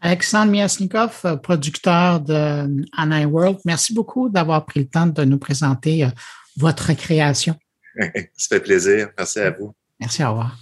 Alexandre 0.00 0.52
Miasnikov, 0.52 1.40
producteur 1.42 2.20
de 2.20 2.86
Anna 2.96 3.26
World, 3.26 3.58
merci 3.64 3.92
beaucoup 3.92 4.28
d'avoir 4.28 4.64
pris 4.64 4.80
le 4.80 4.86
temps 4.86 5.06
de 5.08 5.24
nous 5.24 5.38
présenter 5.38 6.04
euh, 6.04 6.08
votre 6.56 6.92
création. 6.94 7.56
Ça 8.36 8.56
fait 8.56 8.60
plaisir. 8.60 9.10
Merci 9.16 9.40
à 9.40 9.50
vous. 9.50 9.74
Merci, 10.00 10.24
au 10.24 10.30
revoir. 10.30 10.56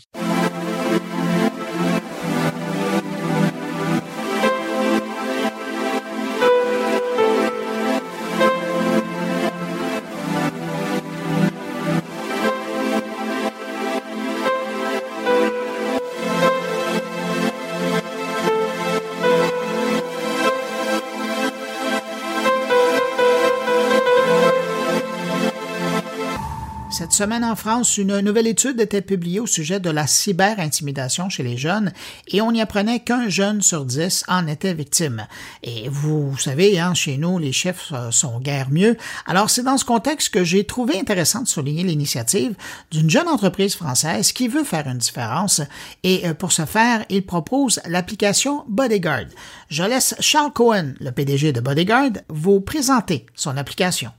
Semaine 27.17 27.45
en 27.45 27.57
France, 27.57 27.97
une 27.97 28.21
nouvelle 28.21 28.47
étude 28.47 28.79
était 28.79 29.01
publiée 29.01 29.41
au 29.41 29.47
sujet 29.47 29.81
de 29.81 29.89
la 29.89 30.07
cyber-intimidation 30.07 31.31
chez 31.31 31.43
les 31.43 31.57
jeunes 31.57 31.95
et 32.29 32.43
on 32.43 32.53
y 32.53 32.61
apprenait 32.61 33.01
qu'un 33.01 33.31
jeune 33.31 33.63
sur 33.63 33.87
dix 33.87 34.23
en 34.29 34.47
était 34.47 34.75
victime. 34.75 35.27
Et 35.63 35.89
vous 35.89 36.37
savez, 36.37 36.79
hein, 36.79 36.93
chez 36.93 37.17
nous, 37.17 37.39
les 37.39 37.53
chiffres 37.53 37.95
euh, 37.95 38.11
sont 38.11 38.39
guère 38.39 38.69
mieux. 38.71 38.99
Alors 39.25 39.49
c'est 39.49 39.63
dans 39.63 39.79
ce 39.79 39.87
contexte 39.87 40.29
que 40.29 40.45
j'ai 40.45 40.65
trouvé 40.65 41.01
intéressant 41.01 41.41
de 41.41 41.49
souligner 41.49 41.85
l'initiative 41.85 42.55
d'une 42.91 43.09
jeune 43.09 43.29
entreprise 43.29 43.77
française 43.77 44.33
qui 44.33 44.47
veut 44.47 44.65
faire 44.65 44.87
une 44.87 44.99
différence 44.99 45.63
et 46.03 46.27
euh, 46.27 46.35
pour 46.35 46.53
ce 46.53 46.67
faire, 46.67 47.07
il 47.09 47.25
propose 47.25 47.81
l'application 47.87 48.65
Bodyguard. 48.69 49.25
Je 49.71 49.85
laisse 49.85 50.15
Charles 50.21 50.53
Cohen, 50.53 50.93
le 51.01 51.13
PDG 51.13 51.55
de 51.55 51.61
Bodyguard, 51.61 52.11
vous 52.29 52.61
présenter 52.61 53.25
son 53.35 53.57
application. 53.57 54.11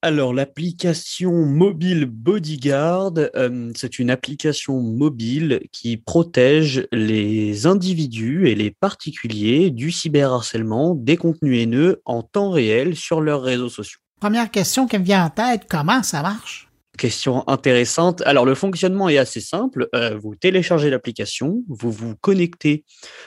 Alors, 0.00 0.32
l'application 0.32 1.32
mobile 1.44 2.04
Bodyguard, 2.06 3.14
euh, 3.34 3.72
c'est 3.74 3.98
une 3.98 4.10
application 4.10 4.80
mobile 4.80 5.60
qui 5.72 5.96
protège 5.96 6.86
les 6.92 7.66
individus 7.66 8.48
et 8.48 8.54
les 8.54 8.70
particuliers 8.70 9.70
du 9.70 9.90
cyberharcèlement, 9.90 10.94
des 10.94 11.16
contenus 11.16 11.60
haineux 11.60 12.00
en 12.04 12.22
temps 12.22 12.50
réel 12.50 12.94
sur 12.94 13.20
leurs 13.20 13.42
réseaux 13.42 13.68
sociaux. 13.68 13.98
Première 14.20 14.52
question 14.52 14.86
qui 14.86 14.98
me 14.98 15.04
vient 15.04 15.24
en 15.24 15.30
tête, 15.30 15.66
comment 15.68 16.04
ça 16.04 16.22
marche? 16.22 16.67
Question 16.98 17.44
intéressante. 17.46 18.22
Alors, 18.26 18.44
le 18.44 18.56
fonctionnement 18.56 19.08
est 19.08 19.18
assez 19.18 19.40
simple. 19.40 19.88
Euh, 19.94 20.18
vous 20.20 20.34
téléchargez 20.34 20.90
l'application, 20.90 21.62
vous 21.68 21.92
vous 21.92 22.16
connectez 22.16 22.84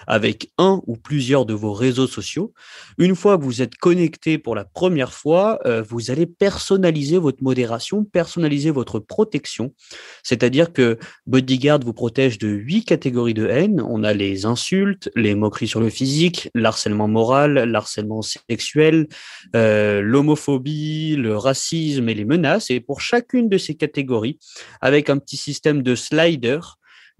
avec 0.08 0.52
un 0.58 0.82
ou 0.88 0.98
plusieurs 0.98 1.46
de 1.46 1.54
vos 1.54 1.72
réseaux 1.72 2.06
sociaux. 2.06 2.54
Une 2.98 3.16
fois 3.16 3.38
que 3.38 3.44
vous 3.44 3.62
êtes 3.62 3.76
connecté 3.76 4.38
pour 4.38 4.56
la 4.56 4.66
première 4.66 5.14
fois, 5.14 5.58
euh, 5.66 5.82
vous 5.88 6.12
allez 6.12 6.26
personnaliser 6.26 7.18
votre 7.18 7.42
modération, 7.44 8.04
personnaliser 8.04 8.72
votre 8.72 9.00
protection. 9.00 9.74
C'est-à-dire 10.22 10.74
que 10.74 11.00
Bodyguard 11.26 11.80
vous 11.80 11.94
protège 11.94 12.40
de 12.40 12.50
huit 12.50 12.84
catégories 12.84 13.34
de 13.34 13.48
haine. 13.48 13.82
On 13.88 14.04
a 14.04 14.12
les 14.12 14.46
insultes, 14.46 15.10
les 15.16 15.34
moqueries 15.34 15.70
sur 15.70 15.80
le 15.80 15.90
physique, 15.90 16.50
l'harcèlement 16.56 17.08
moral, 17.08 17.54
l'harcèlement 17.54 18.22
sexuel, 18.22 19.08
euh, 19.56 20.02
l'homophobie, 20.02 21.16
le 21.16 21.38
racisme 21.38 22.10
et 22.10 22.14
les 22.14 22.26
menaces. 22.26 22.70
Et 22.70 22.82
pour 22.82 23.00
chacune 23.00 23.48
de 23.48 23.61
ces 23.62 23.76
catégories 23.76 24.40
avec 24.82 25.10
un 25.10 25.18
petit 25.18 25.38
système 25.38 25.82
de 25.82 25.96
slider. 25.96 26.60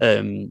Euh, 0.02 0.46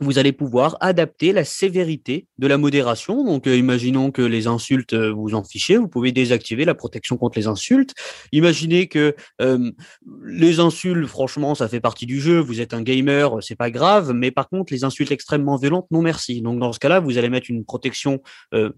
vous 0.00 0.18
allez 0.18 0.32
pouvoir 0.32 0.76
adapter 0.80 1.32
la 1.32 1.44
sévérité 1.44 2.26
de 2.38 2.46
la 2.46 2.58
modération. 2.58 3.24
Donc, 3.24 3.46
euh, 3.46 3.56
imaginons 3.56 4.10
que 4.10 4.22
les 4.22 4.46
insultes 4.46 4.92
euh, 4.92 5.10
vous 5.10 5.34
en 5.34 5.42
fichez, 5.42 5.78
vous 5.78 5.88
pouvez 5.88 6.12
désactiver 6.12 6.64
la 6.64 6.74
protection 6.74 7.16
contre 7.16 7.38
les 7.38 7.46
insultes. 7.46 7.94
Imaginez 8.32 8.88
que 8.88 9.16
euh, 9.40 9.70
les 10.26 10.60
insultes, 10.60 11.06
franchement, 11.06 11.54
ça 11.54 11.68
fait 11.68 11.80
partie 11.80 12.04
du 12.04 12.20
jeu. 12.20 12.38
Vous 12.38 12.60
êtes 12.60 12.74
un 12.74 12.82
gamer, 12.82 13.38
c'est 13.40 13.56
pas 13.56 13.70
grave. 13.70 14.12
Mais 14.12 14.30
par 14.30 14.48
contre, 14.48 14.72
les 14.72 14.84
insultes 14.84 15.12
extrêmement 15.12 15.56
violentes, 15.56 15.86
non 15.90 16.02
merci. 16.02 16.42
Donc, 16.42 16.60
dans 16.60 16.72
ce 16.72 16.78
cas-là, 16.78 17.00
vous 17.00 17.16
allez 17.16 17.30
mettre 17.30 17.50
une 17.50 17.64
protection 17.64 18.20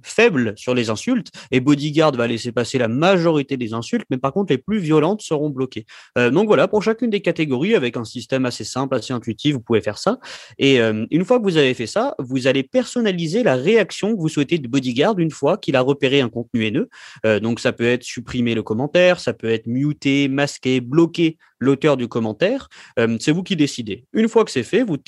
faible 0.03 0.55
sur 0.57 0.75
les 0.75 0.91
insultes 0.91 1.31
et 1.51 1.61
Bodyguard 1.61 2.13
va 2.13 2.27
laisser 2.27 2.53
passer 2.53 2.79
la 2.79 2.89
majorité 2.89 3.57
des 3.57 3.73
insultes, 3.73 4.07
mais 4.11 4.19
par 4.19 4.33
contre, 4.33 4.53
les 4.53 4.59
plus 4.59 4.79
violentes 4.79 5.23
seront 5.23 5.51
bloquées. 5.51 5.87
donc 6.17 6.47
voilà, 6.47 6.69
pour 6.69 6.83
chacune 6.83 7.11
des 7.11 7.21
catégories, 7.21 7.75
avec 7.75 7.97
un 7.97 8.05
système 8.05 8.47
assez 8.47 8.65
simple, 8.65 8.95
assez 8.95 9.13
intuitif, 9.13 9.55
vous 9.55 9.61
pouvez 9.61 9.81
faire 9.81 9.99
ça. 9.99 10.19
Et 10.59 10.81
une 11.11 11.25
fois 11.25 11.39
que 11.39 11.45
vous 11.45 11.57
avez 11.57 11.75
fait 11.75 11.87
ça, 11.87 12.15
vous 12.19 12.47
allez 12.47 12.63
personnaliser 12.63 13.43
la 13.43 13.55
réaction 13.55 14.15
que 14.15 14.21
vous 14.21 14.29
souhaitez 14.29 14.59
de 14.59 14.69
Bodyguard 14.69 15.19
une 15.19 15.31
fois 15.31 15.57
qu'il 15.57 15.77
a 15.77 15.81
repéré 15.81 16.21
un 16.21 16.29
contenu 16.29 16.65
haineux. 16.65 16.89
Euh, 17.27 17.41
donc 17.41 17.61
ça 17.61 17.73
peut 17.73 17.87
être 17.87 18.03
supprimer 18.03 18.55
le 18.55 18.63
commentaire, 18.63 19.21
ça 19.21 19.33
peut 19.33 19.51
être 19.51 19.67
muter, 19.67 20.29
masquer, 20.29 20.81
bloquer 20.81 21.37
l'auteur 21.59 21.97
du 21.97 22.09
commentaire. 22.09 22.69
Euh, 22.99 23.17
c'est 23.21 23.33
vous 23.33 23.43
qui 23.43 23.57
décidez. 23.57 24.05
Une 24.13 24.29
fois 24.29 24.45
que 24.45 24.51
c'est 24.51 24.63
fait, 24.63 24.83
vous, 24.83 24.99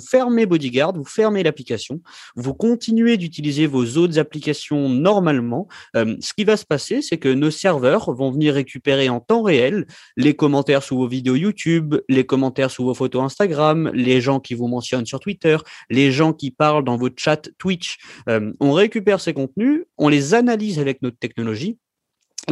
fermez 0.00 0.46
Bodyguard, 0.46 0.92
vous 0.94 1.04
fermez 1.04 1.42
l'application, 1.42 2.00
vous 2.36 2.54
continuez 2.54 3.16
d'utiliser 3.16 3.66
vos 3.66 3.96
autres 3.96 4.18
applications 4.18 4.88
normalement. 4.88 5.68
Euh, 5.96 6.16
ce 6.20 6.32
qui 6.32 6.44
va 6.44 6.56
se 6.56 6.64
passer, 6.64 7.02
c'est 7.02 7.18
que 7.18 7.28
nos 7.28 7.50
serveurs 7.50 8.12
vont 8.12 8.30
venir 8.30 8.54
récupérer 8.54 9.08
en 9.08 9.20
temps 9.20 9.42
réel 9.42 9.86
les 10.16 10.34
commentaires 10.34 10.82
sous 10.82 10.96
vos 10.96 11.08
vidéos 11.08 11.36
YouTube, 11.36 11.96
les 12.08 12.24
commentaires 12.24 12.70
sous 12.70 12.84
vos 12.84 12.94
photos 12.94 13.22
Instagram, 13.22 13.90
les 13.94 14.20
gens 14.20 14.40
qui 14.40 14.54
vous 14.54 14.68
mentionnent 14.68 15.06
sur 15.06 15.20
Twitter, 15.20 15.56
les 15.88 16.12
gens 16.12 16.32
qui 16.32 16.50
parlent 16.50 16.84
dans 16.84 16.96
votre 16.96 17.16
chat 17.18 17.48
Twitch. 17.58 17.98
Euh, 18.28 18.52
on 18.60 18.72
récupère 18.72 19.20
ces 19.20 19.34
contenus, 19.34 19.84
on 19.98 20.08
les 20.08 20.34
analyse 20.34 20.78
avec 20.78 21.02
notre 21.02 21.18
technologie 21.18 21.78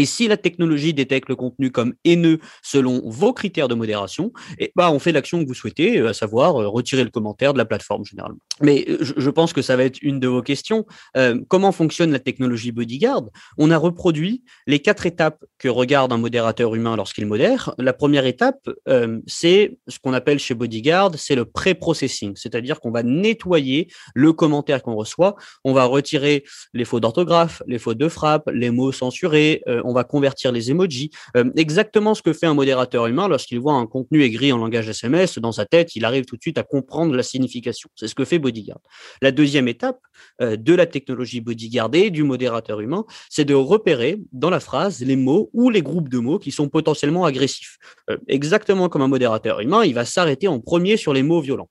et 0.00 0.06
si 0.06 0.28
la 0.28 0.36
technologie 0.36 0.94
détecte 0.94 1.28
le 1.28 1.36
contenu 1.36 1.70
comme 1.70 1.94
haineux 2.04 2.38
selon 2.62 3.02
vos 3.04 3.32
critères 3.32 3.68
de 3.68 3.74
modération, 3.74 4.32
eh 4.58 4.72
ben, 4.76 4.90
on 4.90 4.98
fait 4.98 5.12
l'action 5.12 5.42
que 5.42 5.48
vous 5.48 5.54
souhaitez, 5.54 5.98
euh, 5.98 6.08
à 6.08 6.14
savoir 6.14 6.60
euh, 6.60 6.68
retirer 6.68 7.04
le 7.04 7.10
commentaire 7.10 7.52
de 7.52 7.58
la 7.58 7.64
plateforme 7.64 8.04
généralement. 8.04 8.38
Mais 8.60 8.84
euh, 8.88 8.98
je, 9.00 9.30
pense 9.30 9.52
que 9.52 9.62
ça 9.62 9.76
va 9.76 9.84
être 9.84 10.02
une 10.02 10.20
de 10.20 10.28
vos 10.28 10.42
questions. 10.42 10.84
comment 11.48 11.70
fonctionne 11.72 12.10
la 12.10 12.18
technologie 12.18 12.72
Bodyguard? 12.72 13.24
On 13.56 13.70
a 13.70 13.76
reproduit 13.76 14.42
les 14.66 14.80
quatre 14.80 15.06
étapes 15.06 15.44
que 15.58 15.68
regarde 15.68 16.12
un 16.12 16.18
modérateur 16.18 16.74
humain 16.74 16.96
lorsqu'il 16.96 17.26
modère. 17.26 17.74
La 17.78 17.92
première 17.92 18.26
étape, 18.26 18.68
c'est 19.26 19.78
ce 19.86 19.98
qu'on 19.98 20.12
appelle 20.12 20.38
chez 20.38 20.54
Bodyguard, 20.54 21.12
c'est 21.16 21.34
le 21.34 21.44
pré-processing, 21.44 22.32
c'est-à-dire 22.36 22.80
qu'on 22.80 22.90
va 22.90 23.02
nettoyer 23.02 23.88
le 24.14 24.32
commentaire 24.32 24.82
qu'on 24.82 24.94
reçoit, 24.94 25.36
on 25.64 25.72
va 25.72 25.84
retirer 25.84 26.44
les 26.72 26.84
fautes 26.84 27.02
d'orthographe, 27.02 27.62
les 27.66 27.78
fautes 27.78 27.98
de 27.98 28.08
frappe, 28.08 28.50
les 28.52 28.70
mots 28.70 28.92
censurés, 28.92 29.62
on 29.88 29.94
va 29.94 30.04
convertir 30.04 30.52
les 30.52 30.70
emojis. 30.70 31.10
Euh, 31.36 31.50
exactement 31.56 32.14
ce 32.14 32.22
que 32.22 32.32
fait 32.32 32.46
un 32.46 32.54
modérateur 32.54 33.06
humain 33.06 33.28
lorsqu'il 33.28 33.58
voit 33.58 33.74
un 33.74 33.86
contenu 33.86 34.22
écrit 34.22 34.52
en 34.52 34.58
langage 34.58 34.88
SMS 34.88 35.38
dans 35.38 35.52
sa 35.52 35.64
tête, 35.64 35.96
il 35.96 36.04
arrive 36.04 36.24
tout 36.24 36.36
de 36.36 36.42
suite 36.42 36.58
à 36.58 36.62
comprendre 36.62 37.14
la 37.14 37.22
signification. 37.22 37.88
C'est 37.94 38.08
ce 38.08 38.14
que 38.14 38.24
fait 38.24 38.38
Bodyguard. 38.38 38.80
La 39.22 39.32
deuxième 39.32 39.68
étape 39.68 39.98
euh, 40.42 40.56
de 40.56 40.74
la 40.74 40.86
technologie 40.86 41.40
Bodyguard 41.40 41.90
et 41.94 42.10
du 42.10 42.22
modérateur 42.22 42.80
humain, 42.80 43.04
c'est 43.30 43.44
de 43.44 43.54
repérer 43.54 44.18
dans 44.32 44.50
la 44.50 44.60
phrase 44.60 45.00
les 45.00 45.16
mots 45.16 45.50
ou 45.54 45.70
les 45.70 45.82
groupes 45.82 46.08
de 46.08 46.18
mots 46.18 46.38
qui 46.38 46.50
sont 46.50 46.68
potentiellement 46.68 47.24
agressifs. 47.24 47.78
Euh, 48.10 48.18
exactement 48.28 48.88
comme 48.88 49.02
un 49.02 49.08
modérateur 49.08 49.60
humain, 49.60 49.84
il 49.84 49.94
va 49.94 50.04
s'arrêter 50.04 50.48
en 50.48 50.60
premier 50.60 50.96
sur 50.96 51.12
les 51.12 51.22
mots 51.22 51.40
violents. 51.40 51.70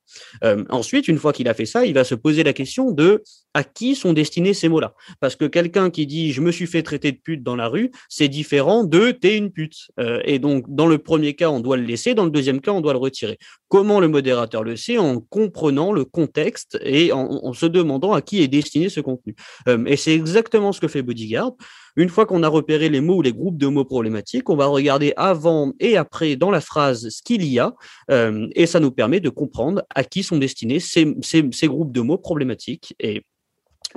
ensuite, 0.69 1.07
une 1.07 1.17
fois 1.17 1.33
qu'il 1.33 1.47
a 1.47 1.53
fait 1.53 1.65
ça, 1.65 1.85
il 1.85 1.93
va 1.93 2.03
se 2.03 2.15
poser 2.15 2.43
la 2.43 2.53
question 2.53 2.91
de 2.91 3.23
à 3.57 3.63
qui 3.63 3.95
sont 3.95 4.13
destinés 4.13 4.53
ces 4.53 4.69
mots-là. 4.69 4.93
Parce 5.19 5.35
que 5.35 5.45
quelqu'un 5.45 5.89
qui 5.89 6.05
dit 6.05 6.31
je 6.31 6.41
me 6.41 6.51
suis 6.51 6.67
fait 6.67 6.83
traiter 6.83 7.11
de 7.11 7.17
pute 7.17 7.41
dans 7.41 7.55
la 7.55 7.67
rue, 7.67 7.89
c'est 8.07 8.27
différent 8.27 8.83
de 8.83 9.09
t'es 9.09 9.35
une 9.35 9.51
pute. 9.51 9.87
Euh, 9.99 10.21
et 10.25 10.37
donc, 10.37 10.65
dans 10.67 10.85
le 10.85 10.99
premier 10.99 11.33
cas, 11.33 11.49
on 11.49 11.59
doit 11.59 11.75
le 11.75 11.83
laisser, 11.83 12.13
dans 12.13 12.25
le 12.25 12.29
deuxième 12.29 12.61
cas, 12.61 12.71
on 12.71 12.81
doit 12.81 12.93
le 12.93 12.99
retirer. 12.99 13.39
Comment 13.67 13.99
le 13.99 14.09
modérateur 14.09 14.63
le 14.63 14.75
sait? 14.75 14.99
En 14.99 15.19
comprenant 15.19 15.91
le 15.91 16.05
contexte 16.05 16.77
et 16.83 17.11
en, 17.11 17.51
se 17.53 17.65
demandant 17.65 18.13
à 18.13 18.21
qui 18.21 18.43
est 18.43 18.47
destiné 18.47 18.89
ce 18.89 18.99
contenu. 19.01 19.35
Euh, 19.67 19.83
et 19.87 19.97
c'est 19.97 20.13
exactement 20.13 20.71
ce 20.71 20.79
que 20.79 20.87
fait 20.87 21.01
Bodyguard. 21.01 21.53
Une 21.95 22.09
fois 22.09 22.27
qu'on 22.27 22.43
a 22.43 22.47
repéré 22.47 22.89
les 22.89 23.01
mots 23.01 23.17
ou 23.17 23.21
les 23.23 23.33
groupes 23.33 23.57
de 23.57 23.65
mots 23.65 23.83
problématiques, 23.83 24.51
on 24.51 24.55
va 24.55 24.67
regarder 24.67 25.13
avant 25.17 25.73
et 25.79 25.97
après 25.97 26.35
dans 26.35 26.51
la 26.51 26.61
phrase 26.61 27.09
ce 27.09 27.23
qu'il 27.23 27.43
y 27.43 27.57
a, 27.57 27.73
euh, 28.11 28.47
et 28.53 28.67
ça 28.67 28.79
nous 28.79 28.91
permet 28.91 29.19
de 29.19 29.29
comprendre 29.29 29.81
à 29.95 30.03
qui 30.03 30.21
sont 30.21 30.37
destinés 30.37 30.79
ces, 30.79 31.15
ces, 31.21 31.49
ces 31.51 31.67
groupes 31.67 31.91
de 31.91 32.01
mots 32.01 32.19
problématiques. 32.19 32.93
Et 32.99 33.23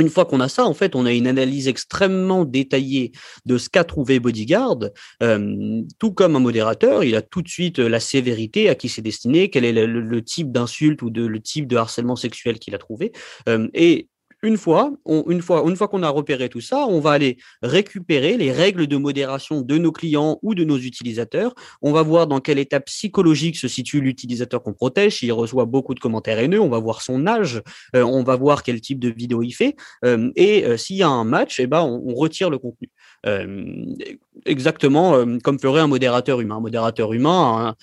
une 0.01 0.09
fois 0.09 0.25
qu'on 0.25 0.41
a 0.41 0.49
ça, 0.49 0.65
en 0.65 0.75
fait, 0.75 0.95
on 0.95 1.07
a 1.07 1.13
une 1.13 1.27
analyse 1.27 1.69
extrêmement 1.69 2.45
détaillée 2.45 3.13
de 3.47 3.59
ce 3.59 3.69
qu'a 3.69 3.85
trouvé 3.85 4.21
Bodyguard. 4.21 4.79
Euh, 5.23 5.83
tout 5.99 6.13
comme 6.13 6.37
un 6.37 6.41
modérateur, 6.41 7.05
il 7.05 7.15
a 7.17 7.23
tout 7.23 7.43
de 7.43 7.49
suite 7.49 7.79
la 7.79 8.01
sévérité 8.01 8.69
à 8.69 8.75
qui 8.75 8.89
c'est 8.89 9.03
destiné, 9.03 9.51
quel 9.51 9.65
est 9.65 9.73
le, 9.73 10.23
type 10.23 10.53
d'insulte 10.53 11.03
ou 11.03 11.11
le 11.11 11.41
type 11.41 11.67
de 11.67 11.77
harcèlement 11.77 12.17
sexuel 12.17 12.59
qu'il 12.59 12.75
a 12.75 12.79
trouvé. 12.79 13.13
Euh, 13.49 13.69
et 13.75 14.09
une 14.43 14.57
fois, 14.57 14.93
une 15.07 15.43
fois, 15.43 15.65
une 15.67 15.77
fois 15.77 15.89
qu'on 15.89 16.03
a 16.03 16.09
repéré 16.09 16.49
tout 16.49 16.61
ça, 16.61 16.87
on 16.89 17.01
va 17.01 17.13
aller 17.13 17.37
récupérer 17.63 18.37
les 18.37 18.53
règles 18.53 18.87
de 18.87 18.97
modération 18.97 19.61
de 19.61 19.79
nos 19.79 19.93
clients 19.93 20.39
ou 20.43 20.55
de 20.55 20.65
nos 20.65 20.79
utilisateurs. 20.79 21.55
On 21.83 21.93
va 21.93 22.03
voir 22.03 22.27
dans 22.27 22.41
quelle 22.41 22.59
étape 22.59 22.87
psychologique 22.87 23.57
se 23.57 23.69
situe 23.69 24.01
l'utilisateur 24.01 24.63
qu'on 24.63 24.73
protège. 24.73 25.19
S'il 25.19 25.33
reçoit 25.33 25.67
beaucoup 25.67 25.95
de 25.95 26.01
commentaires 26.01 26.39
haineux, 26.39 26.61
on 26.61 26.69
va 26.69 26.79
voir 26.79 27.03
son 27.03 27.27
âge, 27.27 27.63
euh, 27.95 28.03
on 28.03 28.23
va 28.23 28.37
voir 28.37 28.63
quel 28.63 28.81
type 28.81 28.99
de 28.99 29.11
vidéo 29.11 29.43
il 29.43 29.53
fait. 29.53 29.77
Euh, 30.05 30.31
et 30.37 30.65
euh, 30.65 30.77
s'il 30.77 30.97
y 30.97 31.03
a 31.03 31.09
un 31.09 31.25
match, 31.25 31.61
eh 31.61 31.67
ben, 31.67 31.83
on 31.83 32.15
retire 32.15 32.51
le 32.51 32.59
contenu. 32.59 32.89
Euh, 34.47 34.51
exactement 34.51 35.15
euh, 35.15 35.39
comme 35.43 35.59
ferait 35.59 35.81
un 35.81 35.87
modérateur 35.87 36.41
humain. 36.41 36.57
Un 36.57 36.61
modérateur 36.61 37.13
humain 37.13 37.75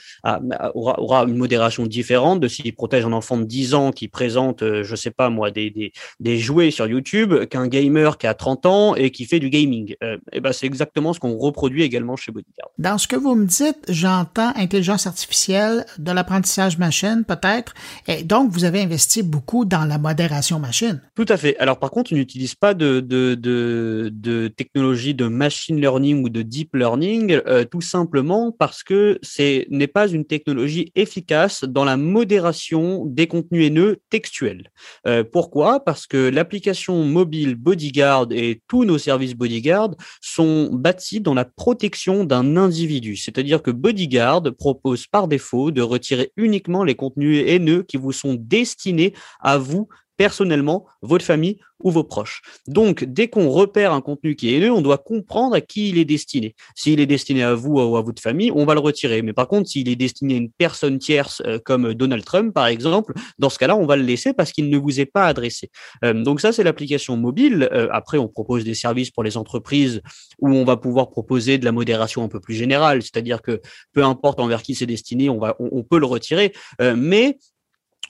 aura, 0.74 1.24
une 1.24 1.38
modération 1.38 1.86
différente 1.86 2.40
de 2.40 2.48
s'il 2.48 2.74
protège 2.74 3.06
un 3.06 3.14
enfant 3.14 3.38
de 3.38 3.44
10 3.44 3.74
ans 3.74 3.92
qui 3.92 4.08
présente, 4.08 4.64
euh, 4.64 4.84
je 4.84 4.96
sais 4.96 5.12
pas 5.12 5.30
moi, 5.30 5.52
des, 5.52 5.92
des, 6.20 6.38
jouets 6.38 6.72
sur 6.72 6.88
YouTube 6.88 7.46
qu'un 7.46 7.68
gamer 7.68 8.18
qui 8.18 8.28
a 8.28 8.34
30 8.34 8.66
ans 8.66 8.96
et 8.96 9.12
qui 9.12 9.26
fait 9.26 9.40
du 9.40 9.50
gaming. 9.50 9.96
et 10.32 10.40
ben 10.40 10.52
c'est 10.54 10.66
exactement 10.66 11.14
ce 11.14 11.20
qu'on 11.20 11.38
reproduit 11.38 11.84
également 11.84 12.16
chez 12.16 12.32
Bodyguard. 12.32 12.70
Dans 12.78 12.98
ce 12.98 13.08
que 13.08 13.16
vous 13.16 13.36
me 13.36 13.46
dites, 13.46 13.80
j'entends 13.90 14.52
intelligence 14.56 15.08
artificielle, 15.08 15.86
de 15.98 16.12
l'apprentissage 16.12 16.78
machine 16.78 17.24
peut-être, 17.28 17.74
et 18.08 18.24
donc 18.24 18.52
vous 18.52 18.66
avez 18.66 18.82
investi 18.82 19.24
beaucoup 19.24 19.66
dans 19.66 19.86
la 19.86 19.98
modération 19.98 20.60
machine. 20.60 21.02
Tout 21.16 21.26
à 21.30 21.38
fait. 21.38 21.58
Alors 21.58 21.80
par 21.80 21.90
contre, 21.90 22.14
on 22.14 22.16
n'utilise 22.16 22.56
pas 22.56 22.74
de, 22.74 23.00
de, 23.00 23.36
de, 23.36 24.12
de 24.14 24.48
technologie 24.48 25.16
de 25.16 25.28
machine 25.28 25.80
learning 25.80 26.24
ou 26.24 26.30
de 26.30 26.44
deep 26.48 26.76
learning, 26.76 27.40
euh, 27.48 27.64
tout 27.64 27.82
simplement 27.82 28.52
parce 28.52 28.84
que 28.84 29.20
ce 29.22 29.66
n'est 29.70 29.88
pas 29.88 30.08
une 30.08 30.26
technologie 30.26 30.92
efficace 30.96 31.64
dans 31.64 31.86
la 31.86 31.98
modération 31.98 33.06
des 33.06 33.28
contenus 33.28 33.68
haineux 33.68 33.98
textuels. 34.10 34.72
Euh, 35.06 35.24
pourquoi? 35.24 35.80
Parce 35.80 36.08
que 36.08 36.30
l'application 36.30 37.04
mobile 37.04 37.56
Bodyguard 37.56 38.28
et 38.32 38.62
tous 38.68 38.86
nos 38.86 38.98
services 38.98 39.36
Bodyguard 39.36 39.92
sont 40.22 40.70
bâtis 40.72 41.22
dans 41.22 41.34
la 41.34 41.46
protection 41.46 42.24
d'un 42.24 42.58
individu. 42.58 43.16
C'est-à-dire 43.16 43.62
que 43.62 43.72
Bodyguard 43.72 44.44
propose 44.58 45.08
par 45.08 45.28
défaut 45.28 45.72
de 45.72 45.82
retirer 45.82 46.32
uniquement 46.38 46.84
les 46.84 46.96
contenus 46.96 47.44
haineux 47.48 47.84
qui 47.84 47.98
vous 47.98 48.12
sont 48.12 48.36
destinés 48.40 49.14
à 49.40 49.58
vous 49.58 49.88
personnellement, 50.18 50.86
votre 51.02 51.24
famille 51.24 51.60
ou 51.80 51.92
vos 51.92 52.04
proches. 52.04 52.42
Donc, 52.68 53.04
dès 53.04 53.28
qu'on 53.28 53.50
repère 53.50 53.94
un 53.94 54.02
contenu 54.02 54.36
qui 54.36 54.50
est 54.50 54.58
haineux, 54.58 54.72
on 54.72 54.82
doit 54.82 54.98
comprendre 54.98 55.56
à 55.56 55.62
qui 55.62 55.90
il 55.90 55.98
est 56.00 56.06
destiné. 56.06 56.56
S'il 56.76 57.00
est 57.00 57.06
destiné 57.06 57.44
à 57.44 57.54
vous 57.54 57.74
ou 57.74 57.98
à 57.98 58.02
votre 58.02 58.22
famille, 58.22 58.52
on 58.52 58.66
va 58.66 58.74
le 58.74 58.80
retirer. 58.80 59.22
Mais 59.22 59.34
par 59.34 59.48
contre, 59.48 59.70
s'il 59.70 59.88
est 59.88 59.96
destiné 59.96 60.34
à 60.36 60.38
une 60.38 60.52
personne 60.52 60.98
tierce 60.98 61.42
euh, 61.46 61.60
comme 61.64 61.94
Donald 61.94 62.26
Trump, 62.26 62.54
par 62.54 62.66
exemple, 62.66 63.14
dans 63.38 63.50
ce 63.50 63.60
cas-là, 63.60 63.76
on 63.76 63.86
va 63.86 63.96
le 63.96 64.04
laisser 64.04 64.34
parce 64.34 64.52
qu'il 64.52 64.70
ne 64.70 64.78
vous 64.78 65.00
est 65.00 65.06
pas 65.06 65.28
adressé. 65.28 65.70
Euh, 66.04 66.14
donc 66.14 66.42
ça, 66.42 66.52
c'est 66.52 66.64
l'application 66.64 67.16
mobile. 67.16 67.70
Euh, 67.72 67.88
après, 67.92 68.18
on 68.18 68.28
propose 68.28 68.64
des 68.64 68.74
services 68.74 69.12
pour 69.12 69.24
les 69.24 69.38
entreprises 69.38 70.02
où 70.40 70.50
on 70.50 70.66
va 70.66 70.78
pouvoir 70.78 71.10
proposer 71.10 71.60
de 71.60 71.66
la 71.66 71.72
modération 71.72 72.24
un 72.24 72.28
peu 72.28 72.40
plus 72.40 72.56
générale, 72.56 73.04
c'est-à-dire 73.04 73.42
que 73.42 73.62
peu 73.94 74.04
importe 74.04 74.40
envers 74.40 74.64
qui 74.64 74.74
c'est 74.74 74.86
destiné, 74.86 75.30
on 75.30 75.38
va, 75.38 75.56
on, 75.60 75.84
peut 75.84 76.00
le 76.00 76.06
retirer. 76.06 76.54
mais 76.96 77.38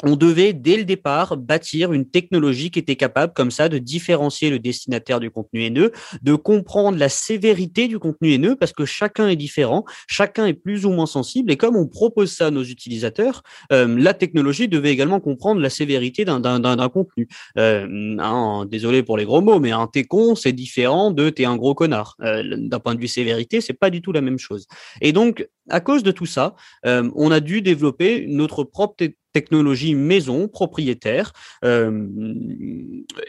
on 0.03 0.15
devait 0.15 0.53
dès 0.53 0.77
le 0.77 0.85
départ 0.85 1.37
bâtir 1.37 1.93
une 1.93 2.09
technologie 2.09 2.71
qui 2.71 2.79
était 2.79 2.95
capable 2.95 3.33
comme 3.33 3.51
ça 3.51 3.69
de 3.69 3.77
différencier 3.77 4.49
le 4.49 4.59
destinataire 4.59 5.19
du 5.19 5.31
contenu 5.31 5.63
haineux, 5.63 5.91
de 6.21 6.35
comprendre 6.35 6.97
la 6.97 7.09
sévérité 7.09 7.87
du 7.87 7.99
contenu 7.99 8.33
haineux 8.33 8.55
parce 8.55 8.73
que 8.73 8.85
chacun 8.85 9.27
est 9.27 9.35
différent, 9.35 9.85
chacun 10.07 10.45
est 10.45 10.53
plus 10.53 10.85
ou 10.85 10.91
moins 10.91 11.05
sensible 11.05 11.51
et 11.51 11.57
comme 11.57 11.75
on 11.75 11.87
propose 11.87 12.31
ça 12.31 12.47
à 12.47 12.51
nos 12.51 12.63
utilisateurs, 12.63 13.43
euh, 13.71 13.97
la 13.97 14.13
technologie 14.13 14.67
devait 14.67 14.91
également 14.91 15.19
comprendre 15.19 15.61
la 15.61 15.69
sévérité 15.69 16.25
d'un 16.25 16.89
contenu. 16.89 17.27
Euh, 17.57 18.65
désolé 18.65 19.03
pour 19.03 19.17
les 19.17 19.25
gros 19.25 19.41
mots, 19.41 19.59
mais 19.59 19.71
un 19.71 19.87
t'es 19.87 20.03
con 20.03 20.35
c'est 20.35 20.53
différent 20.53 21.11
de 21.11 21.29
t'es 21.29 21.45
un 21.45 21.55
gros 21.55 21.73
connard. 21.73 22.15
Euh, 22.21 22.43
d'un 22.57 22.79
point 22.79 22.95
de 22.95 22.99
vue 22.99 23.07
sévérité, 23.07 23.61
c'est 23.61 23.73
pas 23.73 23.89
du 23.89 24.01
tout 24.01 24.11
la 24.11 24.21
même 24.21 24.39
chose. 24.39 24.67
Et 25.01 25.11
donc 25.11 25.47
à 25.69 25.79
cause 25.81 26.03
de 26.03 26.11
tout 26.11 26.25
ça, 26.25 26.55
on 26.85 27.31
a 27.31 27.39
dû 27.41 27.61
développer 27.61 28.25
notre 28.27 28.63
propre 28.63 28.95
technologie 29.37 29.93
maison, 29.93 30.47
propriétaire, 30.47 31.31
euh, 31.63 32.07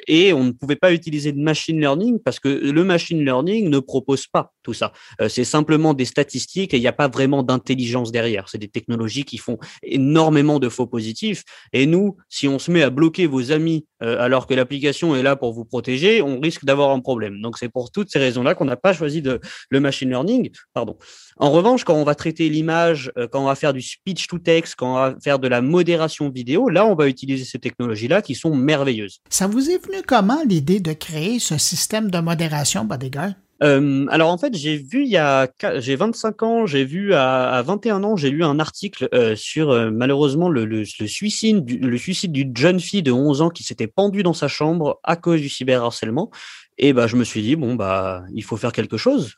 et 0.06 0.32
on 0.32 0.44
ne 0.44 0.52
pouvait 0.52 0.80
pas 0.84 0.92
utiliser 0.92 1.32
de 1.32 1.40
machine 1.40 1.78
learning 1.78 2.18
parce 2.24 2.40
que 2.40 2.48
le 2.48 2.82
machine 2.84 3.22
learning 3.22 3.68
ne 3.68 3.78
propose 3.78 4.26
pas 4.26 4.54
tout 4.62 4.72
ça. 4.72 4.92
Euh, 5.20 5.28
c'est 5.28 5.44
simplement 5.44 5.92
des 5.92 6.06
statistiques 6.06 6.72
et 6.72 6.78
il 6.78 6.80
n'y 6.80 6.94
a 6.94 6.98
pas 7.04 7.08
vraiment 7.08 7.42
d'intelligence 7.42 8.10
derrière. 8.10 8.48
C'est 8.48 8.58
des 8.66 8.68
technologies 8.68 9.24
qui 9.24 9.38
font 9.38 9.58
énormément 9.82 10.58
de 10.58 10.68
faux 10.70 10.86
positifs. 10.86 11.42
Et 11.72 11.84
nous, 11.84 12.16
si 12.28 12.48
on 12.48 12.58
se 12.58 12.70
met 12.70 12.82
à 12.82 12.90
bloquer 12.90 13.26
vos 13.26 13.52
amis 13.52 13.86
euh, 14.02 14.20
alors 14.20 14.46
que 14.46 14.54
l'application 14.54 15.14
est 15.16 15.22
là 15.22 15.36
pour 15.36 15.52
vous 15.52 15.64
protéger, 15.64 16.22
on 16.22 16.40
risque 16.40 16.64
d'avoir 16.64 16.90
un 16.90 17.00
problème. 17.00 17.40
Donc 17.40 17.58
c'est 17.58 17.68
pour 17.68 17.90
toutes 17.90 18.10
ces 18.10 18.18
raisons-là 18.18 18.54
qu'on 18.54 18.64
n'a 18.64 18.76
pas 18.76 18.92
choisi 18.92 19.22
de, 19.22 19.40
le 19.70 19.80
machine 19.80 20.08
learning. 20.08 20.50
Pardon. 20.72 20.96
En 21.36 21.50
revanche, 21.50 21.84
quand 21.84 21.94
on 21.94 22.04
va 22.04 22.14
traiter 22.14 22.48
l'image, 22.48 23.12
quand 23.30 23.42
on 23.42 23.46
va 23.46 23.54
faire 23.54 23.72
du 23.72 23.82
speech 23.82 24.26
to 24.26 24.38
text, 24.38 24.74
quand 24.76 24.92
on 24.92 24.94
va 24.94 25.14
faire 25.22 25.38
de 25.38 25.48
la 25.48 25.60
modération 25.60 26.30
vidéo, 26.30 26.68
là, 26.68 26.84
on 26.86 26.94
va 26.94 27.08
utiliser 27.08 27.44
ces 27.44 27.58
technologies-là 27.58 28.22
qui 28.22 28.34
sont 28.34 28.54
merveilleuses. 28.54 29.20
Ça 29.30 29.46
vous 29.46 29.70
est 29.70 29.84
venu 29.84 30.02
comment 30.06 30.42
l'idée 30.46 30.80
de 30.80 30.92
créer 30.92 31.38
ce 31.38 31.58
système 31.58 32.10
de 32.10 32.18
modération 32.18 32.84
Bodyguard? 32.84 33.34
Euh, 33.62 34.06
alors 34.08 34.30
en 34.30 34.38
fait, 34.38 34.54
j'ai 34.54 34.76
vu 34.76 35.02
il 35.02 35.08
y 35.08 35.16
a 35.16 35.48
j'ai 35.76 35.96
25 35.96 36.42
ans, 36.42 36.66
j'ai 36.66 36.84
vu 36.84 37.14
à, 37.14 37.50
à, 37.50 37.62
21 37.62 38.04
ans, 38.04 38.16
j'ai 38.16 38.30
lu 38.30 38.44
un 38.44 38.60
article 38.60 39.08
euh, 39.14 39.34
sur 39.34 39.70
euh, 39.70 39.90
malheureusement 39.90 40.48
le, 40.48 40.64
le, 40.64 40.84
le, 41.00 41.06
suicide 41.06 41.64
du, 41.64 41.78
le 41.78 41.98
suicide 41.98 42.32
d'une 42.32 42.56
jeune 42.56 42.78
fille 42.78 43.02
de 43.02 43.10
11 43.10 43.42
ans 43.42 43.50
qui 43.50 43.64
s'était 43.64 43.88
pendue 43.88 44.22
dans 44.22 44.32
sa 44.32 44.48
chambre 44.48 45.00
à 45.02 45.16
cause 45.16 45.40
du 45.40 45.48
cyberharcèlement. 45.48 46.30
Et 46.78 46.92
bah 46.92 47.08
je 47.08 47.16
me 47.16 47.24
suis 47.24 47.42
dit 47.42 47.56
bon 47.56 47.74
bah 47.74 48.22
il 48.32 48.44
faut 48.44 48.56
faire 48.56 48.72
quelque 48.72 48.96
chose. 48.96 49.34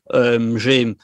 J'ai 0.56 0.94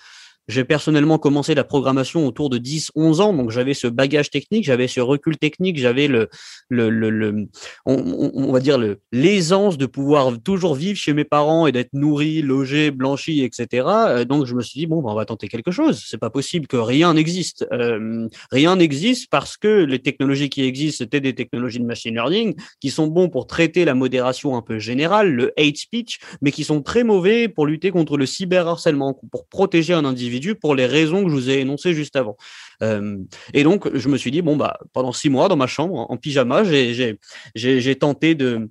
j'ai 0.49 0.65
personnellement 0.65 1.19
commencé 1.19 1.55
la 1.55 1.65
programmation 1.65 2.27
autour 2.27 2.51
de 2.51 2.59
10-11 2.59 3.21
ans, 3.21 3.33
donc 3.33 3.51
j'avais 3.51 3.75
ce 3.75 3.87
bagage 3.87 4.31
technique, 4.31 4.65
j'avais 4.65 4.89
ce 4.89 5.01
recul 5.01 5.37
technique, 5.39 5.79
j'avais 5.79 6.07
le, 6.09 6.29
le, 6.69 6.91
le, 6.91 7.49
on, 7.85 8.53
va 8.53 8.61
dire 8.61 8.79
le 8.79 9.01
l'aisance 9.13 9.77
de 9.77 9.87
pouvoir 9.87 10.41
toujours 10.43 10.75
vivre 10.75 10.99
chez 10.99 11.13
mes 11.13 11.25
parents 11.25 11.67
et 11.67 11.73
d'être 11.73 11.93
nourri, 11.93 12.43
logé, 12.43 12.91
blanchi, 12.91 13.43
etc. 13.43 13.87
Euh, 13.87 14.25
donc 14.25 14.47
je 14.47 14.55
me 14.55 14.63
suis 14.63 14.79
dit 14.79 14.87
bon, 14.87 15.03
ben, 15.03 15.11
on 15.11 15.15
va 15.15 15.25
tenter 15.25 15.49
quelque 15.49 15.71
chose. 15.71 16.05
C'est 16.07 16.19
pas 16.19 16.31
possible 16.31 16.67
que 16.67 16.77
rien 16.77 17.15
n'existe. 17.15 17.67
Euh, 17.73 18.29
rien 18.51 18.77
n'existe 18.77 19.29
parce 19.31 19.57
que 19.57 19.85
les 19.85 19.99
technologies 19.99 20.49
qui 20.49 20.63
existent 20.63 21.05
c'était 21.05 21.21
des 21.21 21.35
technologies 21.35 21.81
de 21.81 21.85
machine 21.85 22.15
learning 22.15 22.55
qui 22.81 22.91
sont 22.91 23.07
bons 23.09 23.29
pour 23.29 23.47
traiter 23.47 23.85
la 23.85 23.95
modération 23.95 24.57
un 24.57 24.63
peu 24.63 24.79
générale, 24.79 25.31
le 25.33 25.53
hate 25.59 25.77
speech, 25.77 26.21
mais 26.41 26.53
qui 26.53 26.65
sont 26.65 26.83
très 26.83 27.05
mauvais 27.05 27.49
pour 27.49 27.67
lutter 27.67 27.91
contre 27.91 28.17
le 28.17 28.27
cyberharcèlement, 28.27 29.19
pour 29.31 29.47
protéger 29.47 29.95
un 29.95 30.05
individu 30.05 30.36
pour 30.55 30.75
les 30.75 30.87
raisons 30.87 31.25
que 31.25 31.31
je 31.31 31.35
vous 31.35 31.51
ai 31.51 31.61
énoncées 31.61 31.95
juste 31.95 32.17
avant. 32.17 32.37
Euh, 32.83 33.19
et 33.55 33.63
donc, 33.63 33.95
je 33.95 34.09
me 34.09 34.17
suis 34.17 34.31
dit, 34.31 34.43
bon, 34.43 34.57
bah, 34.57 34.79
pendant 34.93 35.13
six 35.13 35.31
mois, 35.31 35.49
dans 35.49 35.57
ma 35.57 35.67
chambre, 35.67 36.07
en 36.11 36.17
pyjama, 36.17 36.63
j'ai 36.65 37.97
tenté 37.97 38.35
de 38.35 38.71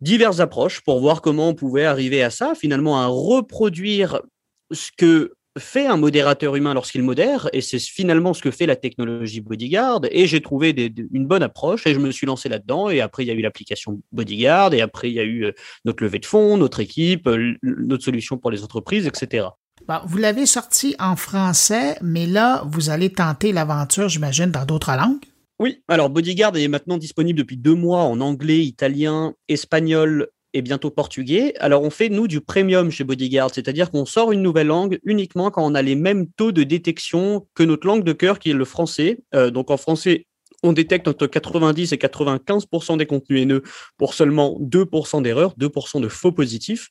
diverses 0.00 0.40
approches 0.40 0.80
pour 0.82 1.00
voir 1.00 1.22
comment 1.22 1.48
on 1.48 1.54
pouvait 1.54 1.84
arriver 1.84 2.22
à 2.22 2.30
ça, 2.30 2.54
finalement, 2.54 3.00
à 3.00 3.06
reproduire 3.06 4.20
ce 4.72 4.90
que 4.96 5.32
fait 5.58 5.86
un 5.86 5.96
modérateur 5.96 6.54
humain 6.56 6.74
lorsqu'il 6.74 7.02
modère, 7.02 7.48
et 7.52 7.60
c'est 7.60 7.78
finalement 7.78 8.34
ce 8.34 8.42
que 8.42 8.50
fait 8.50 8.66
la 8.66 8.76
technologie 8.76 9.40
Bodyguard, 9.40 10.02
et 10.10 10.26
j'ai 10.26 10.40
trouvé 10.40 10.74
une 11.12 11.26
bonne 11.26 11.42
approche, 11.42 11.86
et 11.86 11.94
je 11.94 11.98
me 11.98 12.10
suis 12.10 12.26
lancé 12.26 12.48
là-dedans, 12.48 12.90
et 12.90 13.00
après 13.00 13.24
il 13.24 13.28
y 13.28 13.30
a 13.30 13.34
eu 13.34 13.40
l'application 13.40 14.00
Bodyguard, 14.12 14.74
et 14.74 14.80
après 14.80 15.08
il 15.08 15.14
y 15.14 15.20
a 15.20 15.24
eu 15.24 15.46
euh, 15.46 15.52
notre 15.84 16.02
levée 16.02 16.18
de 16.18 16.26
fonds, 16.26 16.56
notre 16.56 16.80
équipe, 16.80 17.26
euh, 17.26 17.54
notre 17.62 18.04
solution 18.04 18.36
pour 18.38 18.50
les 18.50 18.62
entreprises, 18.62 19.06
etc 19.06 19.46
vous 20.06 20.18
l'avez 20.18 20.46
sorti 20.46 20.96
en 20.98 21.16
français, 21.16 21.96
mais 22.02 22.26
là, 22.26 22.64
vous 22.66 22.90
allez 22.90 23.10
tenter 23.10 23.52
l'aventure, 23.52 24.08
j'imagine, 24.08 24.50
dans 24.50 24.64
d'autres 24.64 24.92
langues? 24.92 25.24
Oui, 25.58 25.82
alors 25.88 26.10
Bodyguard 26.10 26.56
est 26.56 26.68
maintenant 26.68 26.98
disponible 26.98 27.38
depuis 27.38 27.56
deux 27.56 27.74
mois 27.74 28.02
en 28.02 28.20
anglais, 28.20 28.58
italien, 28.58 29.34
espagnol 29.48 30.28
et 30.52 30.60
bientôt 30.60 30.90
portugais. 30.90 31.54
Alors 31.60 31.82
on 31.82 31.90
fait, 31.90 32.08
nous, 32.08 32.28
du 32.28 32.40
premium 32.40 32.90
chez 32.90 33.04
Bodyguard, 33.04 33.50
c'est-à-dire 33.54 33.90
qu'on 33.90 34.04
sort 34.04 34.32
une 34.32 34.42
nouvelle 34.42 34.66
langue 34.66 34.98
uniquement 35.04 35.50
quand 35.50 35.64
on 35.64 35.74
a 35.74 35.82
les 35.82 35.94
mêmes 35.94 36.26
taux 36.32 36.52
de 36.52 36.62
détection 36.62 37.46
que 37.54 37.62
notre 37.62 37.86
langue 37.86 38.04
de 38.04 38.12
cœur, 38.12 38.38
qui 38.38 38.50
est 38.50 38.54
le 38.54 38.64
français. 38.64 39.18
Euh, 39.34 39.50
donc 39.50 39.70
en 39.70 39.76
français, 39.76 40.26
on 40.62 40.72
détecte 40.72 41.08
entre 41.08 41.26
90 41.26 41.92
et 41.92 41.98
95 41.98 42.66
des 42.98 43.06
contenus 43.06 43.42
haineux 43.42 43.62
pour 43.96 44.14
seulement 44.14 44.58
2 44.60 44.86
d'erreurs, 45.22 45.54
2 45.56 45.70
de 46.00 46.08
faux 46.08 46.32
positifs. 46.32 46.90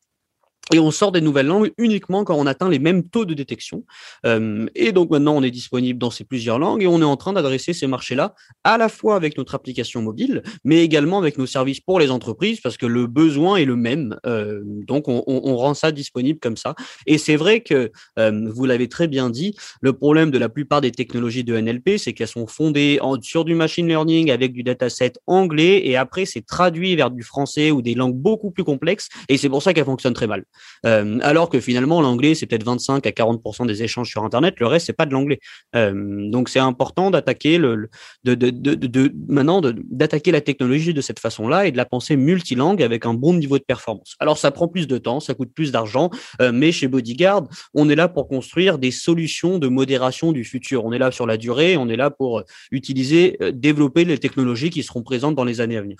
Et 0.73 0.79
on 0.79 0.89
sort 0.89 1.11
des 1.11 1.21
nouvelles 1.21 1.45
langues 1.45 1.71
uniquement 1.77 2.23
quand 2.23 2.35
on 2.35 2.47
atteint 2.47 2.69
les 2.69 2.79
mêmes 2.79 3.07
taux 3.07 3.25
de 3.25 3.35
détection. 3.35 3.83
Euh, 4.25 4.65
et 4.73 4.91
donc 4.91 5.11
maintenant, 5.11 5.35
on 5.35 5.43
est 5.43 5.51
disponible 5.51 5.99
dans 5.99 6.09
ces 6.09 6.23
plusieurs 6.23 6.57
langues 6.57 6.81
et 6.81 6.87
on 6.87 7.01
est 7.01 7.05
en 7.05 7.17
train 7.17 7.33
d'adresser 7.33 7.73
ces 7.73 7.85
marchés-là 7.85 8.33
à 8.63 8.79
la 8.79 8.89
fois 8.89 9.15
avec 9.15 9.37
notre 9.37 9.53
application 9.53 10.01
mobile, 10.01 10.41
mais 10.63 10.83
également 10.83 11.19
avec 11.19 11.37
nos 11.37 11.45
services 11.45 11.81
pour 11.81 11.99
les 11.99 12.09
entreprises 12.09 12.61
parce 12.61 12.77
que 12.77 12.87
le 12.87 13.05
besoin 13.05 13.57
est 13.57 13.65
le 13.65 13.75
même. 13.75 14.17
Euh, 14.25 14.61
donc 14.65 15.07
on, 15.07 15.55
rend 15.55 15.75
ça 15.75 15.91
disponible 15.91 16.39
comme 16.39 16.57
ça. 16.57 16.73
Et 17.05 17.19
c'est 17.19 17.35
vrai 17.35 17.61
que, 17.61 17.91
euh, 18.17 18.49
vous 18.51 18.65
l'avez 18.65 18.89
très 18.89 19.07
bien 19.07 19.29
dit, 19.29 19.55
le 19.81 19.93
problème 19.93 20.31
de 20.31 20.39
la 20.39 20.49
plupart 20.49 20.81
des 20.81 20.91
technologies 20.91 21.43
de 21.43 21.55
NLP, 21.55 21.97
c'est 21.97 22.13
qu'elles 22.13 22.27
sont 22.27 22.47
fondées 22.47 22.99
sur 23.21 23.45
du 23.45 23.53
machine 23.53 23.87
learning 23.87 24.31
avec 24.31 24.51
du 24.51 24.63
dataset 24.63 25.13
anglais 25.27 25.81
et 25.85 25.95
après 25.95 26.25
c'est 26.25 26.45
traduit 26.45 26.95
vers 26.95 27.11
du 27.11 27.21
français 27.21 27.71
ou 27.71 27.81
des 27.81 27.93
langues 27.93 28.15
beaucoup 28.15 28.51
plus 28.51 28.63
complexes 28.63 29.09
et 29.29 29.37
c'est 29.37 29.49
pour 29.49 29.61
ça 29.61 29.73
qu'elles 29.73 29.85
fonctionnent 29.85 30.13
très 30.13 30.27
mal. 30.27 30.43
Euh, 30.85 31.19
alors 31.21 31.49
que 31.49 31.59
finalement, 31.59 32.01
l'anglais, 32.01 32.35
c'est 32.35 32.45
peut-être 32.45 32.65
25 32.65 33.05
à 33.05 33.11
40% 33.11 33.65
des 33.65 33.83
échanges 33.83 34.09
sur 34.09 34.23
Internet. 34.23 34.55
Le 34.59 34.67
reste, 34.67 34.87
c'est 34.87 34.93
pas 34.93 35.05
de 35.05 35.13
l'anglais. 35.13 35.39
Euh, 35.75 36.29
donc, 36.29 36.49
c'est 36.49 36.59
important 36.59 37.11
d'attaquer 37.11 37.57
le, 37.57 37.89
de, 38.23 38.35
de, 38.35 38.51
de, 38.51 39.11
maintenant 39.27 39.61
d'attaquer 39.61 40.31
la 40.31 40.41
technologie 40.41 40.93
de 40.93 41.01
cette 41.01 41.19
façon-là 41.19 41.67
et 41.67 41.71
de 41.71 41.77
la 41.77 41.85
penser 41.85 42.15
multilingue 42.15 42.81
avec 42.81 43.05
un 43.05 43.13
bon 43.13 43.33
niveau 43.33 43.57
de 43.57 43.63
performance. 43.63 44.15
Alors, 44.19 44.37
ça 44.37 44.51
prend 44.51 44.67
plus 44.67 44.87
de 44.87 44.97
temps, 44.97 45.19
ça 45.19 45.33
coûte 45.33 45.53
plus 45.53 45.71
d'argent, 45.71 46.09
euh, 46.41 46.51
mais 46.53 46.71
chez 46.71 46.87
Bodyguard, 46.87 47.43
on 47.73 47.89
est 47.89 47.95
là 47.95 48.07
pour 48.07 48.27
construire 48.27 48.77
des 48.77 48.91
solutions 48.91 49.57
de 49.57 49.67
modération 49.67 50.31
du 50.31 50.43
futur. 50.43 50.85
On 50.85 50.91
est 50.91 50.99
là 50.99 51.11
sur 51.11 51.25
la 51.25 51.37
durée, 51.37 51.77
on 51.77 51.89
est 51.89 51.97
là 51.97 52.09
pour 52.09 52.43
utiliser, 52.71 53.37
développer 53.53 54.05
les 54.05 54.17
technologies 54.17 54.69
qui 54.69 54.83
seront 54.83 55.03
présentes 55.03 55.35
dans 55.35 55.43
les 55.43 55.61
années 55.61 55.77
à 55.77 55.81
venir. 55.81 55.97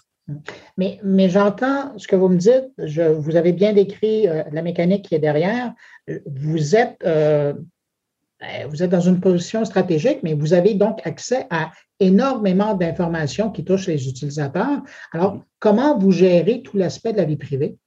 Mais, 0.77 0.99
mais 1.03 1.29
j'entends 1.29 1.97
ce 1.97 2.07
que 2.07 2.15
vous 2.15 2.29
me 2.29 2.37
dites. 2.37 2.71
Je, 2.77 3.03
vous 3.03 3.35
avez 3.35 3.53
bien 3.53 3.73
décrit 3.73 4.27
euh, 4.27 4.43
la 4.51 4.61
mécanique 4.61 5.05
qui 5.05 5.15
est 5.15 5.19
derrière. 5.19 5.73
Vous 6.25 6.75
êtes, 6.75 6.97
euh, 7.05 7.53
ben, 8.39 8.67
vous 8.67 8.81
êtes 8.81 8.89
dans 8.89 9.01
une 9.01 9.19
position 9.19 9.63
stratégique, 9.65 10.19
mais 10.23 10.33
vous 10.33 10.53
avez 10.53 10.73
donc 10.73 11.05
accès 11.05 11.45
à 11.49 11.71
énormément 11.99 12.73
d'informations 12.73 13.51
qui 13.51 13.63
touchent 13.63 13.87
les 13.87 14.09
utilisateurs. 14.09 14.81
Alors, 15.11 15.43
comment 15.59 15.97
vous 15.97 16.11
gérez 16.11 16.61
tout 16.61 16.77
l'aspect 16.77 17.13
de 17.13 17.17
la 17.17 17.25
vie 17.25 17.37
privée? 17.37 17.77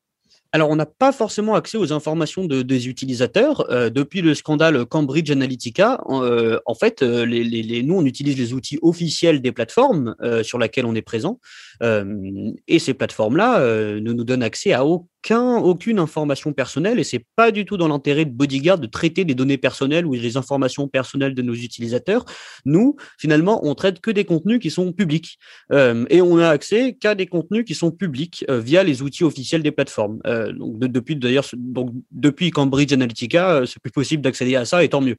Alors, 0.53 0.71
on 0.71 0.77
n'a 0.77 0.87
pas 0.87 1.13
forcément 1.13 1.57
accès 1.57 1.77
aux 1.77 1.93
informations 1.93 2.47
de, 2.47 2.63
des 2.63 2.89
utilisateurs. 2.89 3.71
Euh, 3.71 3.91
depuis 3.91 4.23
le 4.23 4.35
scandale 4.35 4.87
Cambridge 4.87 5.31
Analytica, 5.31 6.01
euh, 6.09 6.59
en 6.65 6.75
fait, 6.75 7.03
euh, 7.03 7.27
les, 7.27 7.45
les, 7.45 7.83
nous, 7.83 7.97
on 7.97 8.05
utilise 8.07 8.39
les 8.39 8.55
outils 8.55 8.79
officiels 8.81 9.43
des 9.43 9.53
plateformes 9.53 10.15
sur 10.43 10.59
lesquelles 10.59 10.87
on 10.87 10.95
est 10.95 11.03
présent. 11.03 11.39
et 11.83 12.79
ces 12.79 12.95
plateformes-là 12.95 13.61
ne 13.61 14.13
nous 14.13 14.25
donnent 14.25 14.43
accès 14.43 14.73
à 14.73 14.85
aucun 14.85 15.07
aucune 15.37 15.99
information 15.99 16.53
personnelle 16.53 16.99
et 16.99 17.05
c'est 17.05 17.25
pas 17.37 17.51
du 17.51 17.65
tout 17.65 17.77
dans 17.77 17.89
l'intérêt 17.89 18.25
de 18.25 18.31
Bodyguard 18.31 18.79
de 18.79 18.87
traiter 18.87 19.25
des 19.25 19.35
données 19.35 19.59
personnelles 19.59 20.07
ou 20.07 20.17
des 20.17 20.37
informations 20.37 20.89
personnelles 20.89 21.35
de 21.35 21.43
nos 21.43 21.55
utilisateurs. 21.55 22.25
Nous, 22.65 22.97
finalement, 23.19 23.61
on 23.65 23.75
traite 23.75 24.01
que 24.01 24.11
des 24.11 24.25
contenus 24.25 24.61
qui 24.61 24.71
sont 24.71 24.93
publics 24.93 25.39
euh, 25.73 26.05
et 26.11 26.23
on 26.23 26.39
a 26.39 26.49
accès 26.49 26.95
qu'à 26.95 27.15
des 27.15 27.27
contenus 27.27 27.65
qui 27.65 27.75
sont 27.75 27.91
publics 27.91 28.45
euh, 28.49 28.61
via 28.61 28.83
les 28.83 29.03
outils 29.03 29.25
officiels 29.25 29.63
des 29.63 29.73
plateformes. 29.73 30.21
Euh, 30.27 30.53
donc 30.53 30.79
depuis 30.79 31.17
donc 31.17 31.93
depuis 32.11 32.51
Cambridge 32.51 32.93
Analytica, 32.93 33.63
c'est 33.67 33.81
plus 33.81 33.93
possible 33.93 34.23
d'accéder 34.23 34.57
à 34.57 34.65
ça 34.65 34.83
et 34.83 34.89
tant 34.89 35.01
mieux. 35.01 35.17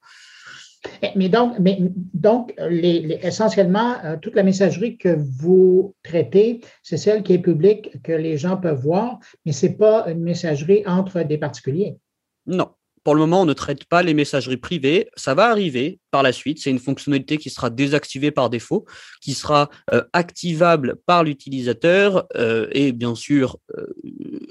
Mais 1.15 1.29
donc, 1.29 1.59
mais 1.59 1.77
donc 2.13 2.53
essentiellement, 2.57 3.95
euh, 4.05 4.15
toute 4.21 4.35
la 4.35 4.43
messagerie 4.43 4.97
que 4.97 5.17
vous 5.17 5.93
traitez, 6.03 6.61
c'est 6.83 6.97
celle 6.97 7.23
qui 7.23 7.33
est 7.33 7.39
publique, 7.39 8.01
que 8.03 8.13
les 8.13 8.37
gens 8.37 8.57
peuvent 8.57 8.81
voir, 8.81 9.19
mais 9.45 9.51
ce 9.51 9.65
n'est 9.65 9.73
pas 9.73 10.05
une 10.09 10.21
messagerie 10.21 10.83
entre 10.85 11.23
des 11.23 11.37
particuliers. 11.37 11.97
Non. 12.45 12.69
Pour 13.03 13.15
le 13.15 13.21
moment, 13.21 13.41
on 13.41 13.45
ne 13.45 13.53
traite 13.53 13.85
pas 13.85 14.03
les 14.03 14.13
messageries 14.13 14.57
privées. 14.57 15.09
Ça 15.15 15.33
va 15.33 15.49
arriver 15.49 15.99
par 16.11 16.23
la 16.23 16.31
suite. 16.31 16.59
C'est 16.59 16.69
une 16.69 16.79
fonctionnalité 16.79 17.37
qui 17.37 17.49
sera 17.49 17.69
désactivée 17.69 18.31
par 18.31 18.49
défaut, 18.49 18.85
qui 19.21 19.33
sera 19.33 19.69
euh, 19.93 20.03
activable 20.13 20.95
par 21.05 21.23
l'utilisateur 21.23 22.25
euh, 22.35 22.67
et 22.71 22.91
bien 22.91 23.15
sûr, 23.15 23.57
euh, 23.77 23.85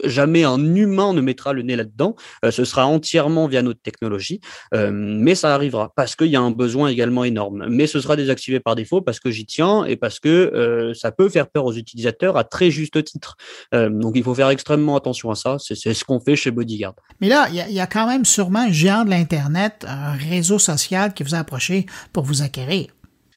jamais 0.04 0.44
un 0.44 0.74
humain 0.74 1.12
ne 1.12 1.20
mettra 1.20 1.52
le 1.52 1.62
nez 1.62 1.76
là-dedans. 1.76 2.14
ce 2.50 2.64
sera 2.64 2.86
entièrement 2.86 3.46
via 3.48 3.62
notre 3.62 3.80
technologie, 3.80 4.40
mais 4.72 5.34
ça 5.34 5.54
arrivera 5.54 5.92
parce 5.96 6.14
qu'il 6.14 6.28
y 6.28 6.36
a 6.36 6.40
un 6.40 6.50
besoin 6.50 6.88
également 6.88 7.24
énorme. 7.24 7.66
Mais 7.68 7.86
ce 7.86 8.00
sera 8.00 8.16
désactivé 8.16 8.60
par 8.60 8.76
défaut 8.76 9.00
parce 9.00 9.20
que 9.20 9.30
j'y 9.30 9.46
tiens 9.46 9.84
et 9.84 9.96
parce 9.96 10.20
que 10.20 10.92
ça 10.94 11.10
peut 11.10 11.28
faire 11.28 11.48
peur 11.48 11.64
aux 11.64 11.72
utilisateurs 11.72 12.36
à 12.36 12.44
très 12.44 12.70
juste 12.70 13.02
titre. 13.04 13.36
donc 13.72 14.12
il 14.14 14.22
faut 14.22 14.34
faire 14.34 14.50
extrêmement 14.50 14.96
attention 14.96 15.30
à 15.30 15.34
ça. 15.34 15.56
C'est 15.58 15.94
ce 15.94 16.04
qu'on 16.04 16.20
fait 16.20 16.36
chez 16.36 16.50
Bodyguard. 16.50 16.94
Mais 17.20 17.28
là, 17.28 17.48
il 17.50 17.54
y, 17.54 17.74
y, 17.74 17.80
a 17.80 17.86
quand 17.86 18.06
même 18.06 18.24
sûrement 18.38 18.60
un 18.60 18.70
géant 18.70 19.04
de 19.04 19.10
l'Internet, 19.10 19.84
un 19.88 20.12
réseau 20.12 20.60
social 20.60 21.12
qui 21.12 21.24
vous 21.24 21.34
a 21.34 21.38
approché 21.38 21.86
pour 22.12 22.22
vous 22.22 22.40
acquérir. 22.40 22.86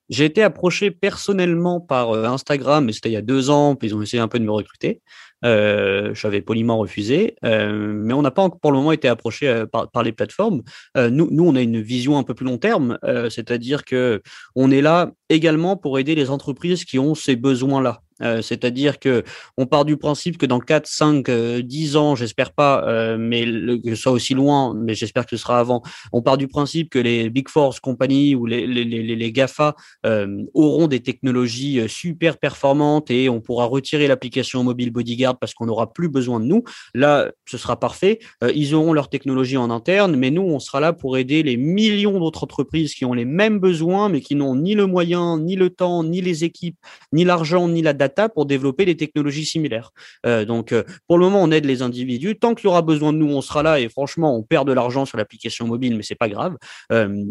J'ai 0.10 0.26
été 0.26 0.44
approché 0.44 0.92
personnellement 0.92 1.80
par 1.80 2.14
Instagram, 2.14 2.86
mais 2.86 2.94
c'était 2.94 3.10
il 3.10 3.14
y 3.14 3.18
a 3.18 3.24
deux 3.24 3.50
ans, 3.50 3.76
puis 3.76 3.88
ils 3.88 3.96
ont 3.96 4.02
essayé 4.04 4.22
un 4.22 4.28
peu 4.28 4.38
de 4.38 4.44
me 4.44 4.52
recruter. 4.52 5.02
Euh, 5.44 6.14
J'avais 6.14 6.42
poliment 6.42 6.78
refusé, 6.78 7.36
euh, 7.44 7.92
mais 7.96 8.14
on 8.14 8.22
n'a 8.22 8.30
pas 8.30 8.48
pour 8.50 8.72
le 8.72 8.78
moment 8.78 8.92
été 8.92 9.08
approché 9.08 9.48
euh, 9.48 9.66
par, 9.66 9.90
par, 9.90 10.04
les 10.04 10.12
plateformes. 10.12 10.62
Euh, 10.98 11.10
nous, 11.10 11.28
nous, 11.32 11.48
on 11.48 11.56
a 11.56 11.62
une 11.62 11.82
vision 11.82 12.20
un 12.20 12.24
peu 12.24 12.36
plus 12.36 12.46
long 12.46 12.60
terme, 12.60 13.00
euh, 13.04 13.32
c'est-à-dire 13.32 13.84
que 13.84 14.22
on 14.56 14.70
est 14.70 14.82
là 14.82 15.10
également 15.30 15.78
pour 15.78 15.98
aider 15.98 16.14
les 16.14 16.30
entreprises 16.30 16.86
qui 16.86 17.00
ont 17.00 17.16
ces 17.16 17.36
besoins-là. 17.36 18.02
Euh, 18.24 18.42
c'est-à-dire 18.42 19.00
que 19.00 19.24
on 19.58 19.66
part 19.66 19.86
du 19.86 19.98
principe 19.98 20.38
que 20.38 20.46
dans 20.46 20.60
4, 20.60 20.88
5, 20.88 21.30
10 21.30 21.96
ans, 21.96 22.16
j'espère 22.16 22.54
pas, 22.54 22.84
euh, 22.88 23.18
mais 23.20 23.46
que 23.46 23.96
ce 23.96 23.96
soit 23.96 24.12
aussi 24.12 24.34
loin, 24.34 24.74
mais 24.76 24.94
j'espère 24.94 25.26
que 25.26 25.36
ce 25.36 25.42
sera 25.42 25.60
avant, 25.60 25.82
on 26.14 26.22
part 26.22 26.38
du 26.38 26.48
principe 26.48 26.90
que 26.90 27.00
les 27.00 27.30
Big 27.30 27.50
Force 27.50 27.80
compagnies 27.80 28.36
ou 28.36 28.46
les, 28.46 29.32
GAFA 29.32 29.76
euh, 30.06 30.44
auront 30.54 30.88
des 30.88 31.00
technologies 31.00 31.82
super 31.88 32.38
performantes 32.38 33.10
et 33.12 33.30
on 33.30 33.40
pourra 33.40 33.66
retirer 33.66 34.08
l'application 34.08 34.64
mobile 34.64 34.92
Bodyguard 34.92 35.40
parce 35.40 35.54
qu'on 35.54 35.66
n'aura 35.66 35.94
plus 35.94 36.10
besoin 36.10 36.40
de 36.40 36.46
nous. 36.46 36.64
Là, 36.94 37.32
ce 37.46 37.58
sera 37.58 37.80
parfait. 37.80 38.20
Ils 38.54 38.76
auront 38.76 38.94
leur 38.94 39.10
technologie 39.10 39.58
en 39.58 39.70
interne, 39.70 40.16
mais 40.16 40.32
nous, 40.32 40.42
on 40.42 40.60
sera 40.60 40.80
là 40.80 40.92
pour 40.92 41.18
aider 41.18 41.44
les 41.44 41.56
millions 41.56 42.20
d'autres 42.20 42.44
entreprises 42.44 42.94
qui 42.94 43.06
ont 43.06 43.14
les 43.14 43.26
mêmes 43.26 43.60
besoins, 43.60 44.10
mais 44.10 44.22
qui 44.22 44.36
n'ont 44.36 44.56
ni 44.56 44.76
le 44.76 44.86
moyen, 44.86 45.40
ni 45.40 45.56
le 45.56 45.70
temps, 45.70 46.04
ni 46.04 46.22
les 46.22 46.44
équipes, 46.44 46.78
ni 47.14 47.24
l'argent, 47.24 47.68
ni 47.68 47.82
la 47.82 47.94
data 47.94 48.11
pour 48.30 48.46
développer 48.46 48.86
des 48.86 48.98
technologies 48.98 49.46
similaires. 49.46 49.92
Euh, 50.26 50.46
donc, 50.46 50.72
euh, 50.72 50.84
pour 51.08 51.18
le 51.18 51.26
moment, 51.26 51.42
on 51.42 51.52
aide 51.52 51.66
les 51.66 51.82
individus. 51.82 52.38
Tant 52.38 52.56
qu'il 52.56 52.66
y 52.66 52.68
aura 52.68 52.82
besoin 52.82 53.14
de 53.14 53.18
nous, 53.18 53.30
on 53.30 53.42
sera 53.42 53.64
là. 53.64 53.80
Et 53.80 53.90
franchement, 53.90 54.36
on 54.36 54.44
perd 54.44 54.68
de 54.68 54.74
l'argent 54.74 55.06
sur 55.06 55.18
l'application 55.18 55.68
mobile, 55.68 55.96
mais 55.96 56.04
c'est 56.04 56.16
pas 56.16 56.30
grave. 56.30 56.58
Euh, 56.92 57.26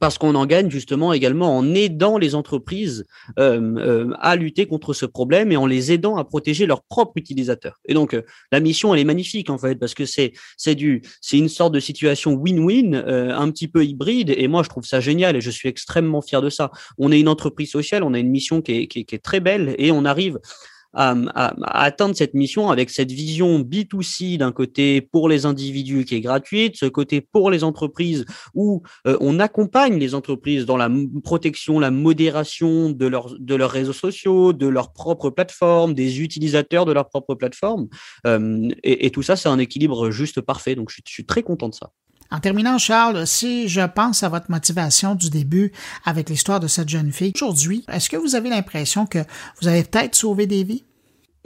parce 0.00 0.18
qu'on 0.18 0.34
en 0.34 0.46
gagne 0.46 0.70
justement 0.70 1.12
également 1.12 1.56
en 1.56 1.74
aidant 1.74 2.18
les 2.18 2.34
entreprises 2.34 3.04
euh, 3.38 3.60
euh, 3.78 4.10
à 4.20 4.36
lutter 4.36 4.66
contre 4.66 4.92
ce 4.94 5.06
problème 5.06 5.52
et 5.52 5.56
en 5.56 5.66
les 5.66 5.92
aidant 5.92 6.16
à 6.16 6.24
protéger 6.24 6.66
leurs 6.66 6.82
propres 6.82 7.12
utilisateurs. 7.16 7.80
Et 7.84 7.94
donc 7.94 8.14
euh, 8.14 8.22
la 8.52 8.60
mission 8.60 8.94
elle 8.94 9.00
est 9.00 9.04
magnifique 9.04 9.50
en 9.50 9.58
fait 9.58 9.76
parce 9.76 9.94
que 9.94 10.06
c'est 10.06 10.32
c'est 10.56 10.74
du 10.74 11.02
c'est 11.20 11.38
une 11.38 11.48
sorte 11.48 11.74
de 11.74 11.80
situation 11.80 12.34
win-win 12.34 12.94
euh, 12.94 13.34
un 13.34 13.50
petit 13.50 13.68
peu 13.68 13.84
hybride 13.84 14.32
et 14.36 14.48
moi 14.48 14.62
je 14.62 14.68
trouve 14.68 14.84
ça 14.84 15.00
génial 15.00 15.36
et 15.36 15.40
je 15.40 15.50
suis 15.50 15.68
extrêmement 15.68 16.22
fier 16.22 16.40
de 16.40 16.50
ça. 16.50 16.70
On 16.98 17.12
est 17.12 17.20
une 17.20 17.28
entreprise 17.28 17.70
sociale, 17.70 18.02
on 18.02 18.14
a 18.14 18.18
une 18.18 18.30
mission 18.30 18.62
qui 18.62 18.72
est, 18.72 18.86
qui 18.86 19.00
est, 19.00 19.04
qui 19.04 19.14
est 19.14 19.22
très 19.22 19.40
belle 19.40 19.74
et 19.78 19.92
on 19.92 20.04
arrive 20.04 20.38
à, 20.94 21.54
atteindre 21.64 22.16
cette 22.16 22.34
mission 22.34 22.70
avec 22.70 22.90
cette 22.90 23.12
vision 23.12 23.60
B2C 23.60 24.38
d'un 24.38 24.52
côté 24.52 25.00
pour 25.00 25.28
les 25.28 25.46
individus 25.46 26.04
qui 26.04 26.16
est 26.16 26.20
gratuite, 26.20 26.76
ce 26.76 26.86
côté 26.86 27.20
pour 27.20 27.50
les 27.50 27.64
entreprises 27.64 28.24
où 28.54 28.82
euh, 29.06 29.16
on 29.20 29.40
accompagne 29.40 29.98
les 29.98 30.14
entreprises 30.14 30.66
dans 30.66 30.76
la 30.76 30.90
protection, 31.22 31.80
la 31.80 31.90
modération 31.90 32.90
de, 32.90 33.10
de 33.38 33.54
leurs 33.54 33.70
réseaux 33.70 33.92
sociaux, 33.92 34.52
de 34.52 34.66
leurs 34.66 34.92
propres 34.92 35.30
plateformes, 35.30 35.94
des 35.94 36.20
utilisateurs 36.20 36.84
de 36.84 36.92
leurs 36.92 37.08
propres 37.08 37.34
plateformes. 37.34 37.88
Euh, 38.26 38.68
et, 38.82 39.10
tout 39.10 39.22
ça, 39.22 39.36
c'est 39.36 39.48
un 39.48 39.58
équilibre 39.58 40.10
juste 40.10 40.40
parfait. 40.40 40.74
Donc, 40.74 40.90
je 40.90 41.00
suis 41.04 41.24
très 41.24 41.42
content 41.42 41.68
de 41.68 41.74
ça. 41.74 41.90
En 42.34 42.40
terminant, 42.40 42.78
Charles, 42.78 43.28
si 43.28 43.68
je 43.68 43.82
pense 43.82 44.24
à 44.24 44.28
votre 44.28 44.50
motivation 44.50 45.14
du 45.14 45.30
début 45.30 45.70
avec 46.04 46.28
l'histoire 46.28 46.58
de 46.58 46.66
cette 46.66 46.88
jeune 46.88 47.12
fille, 47.12 47.30
aujourd'hui, 47.36 47.84
est-ce 47.88 48.10
que 48.10 48.16
vous 48.16 48.34
avez 48.34 48.50
l'impression 48.50 49.06
que 49.06 49.20
vous 49.60 49.68
avez 49.68 49.84
peut-être 49.84 50.16
sauvé 50.16 50.48
des 50.48 50.64
vies? 50.64 50.82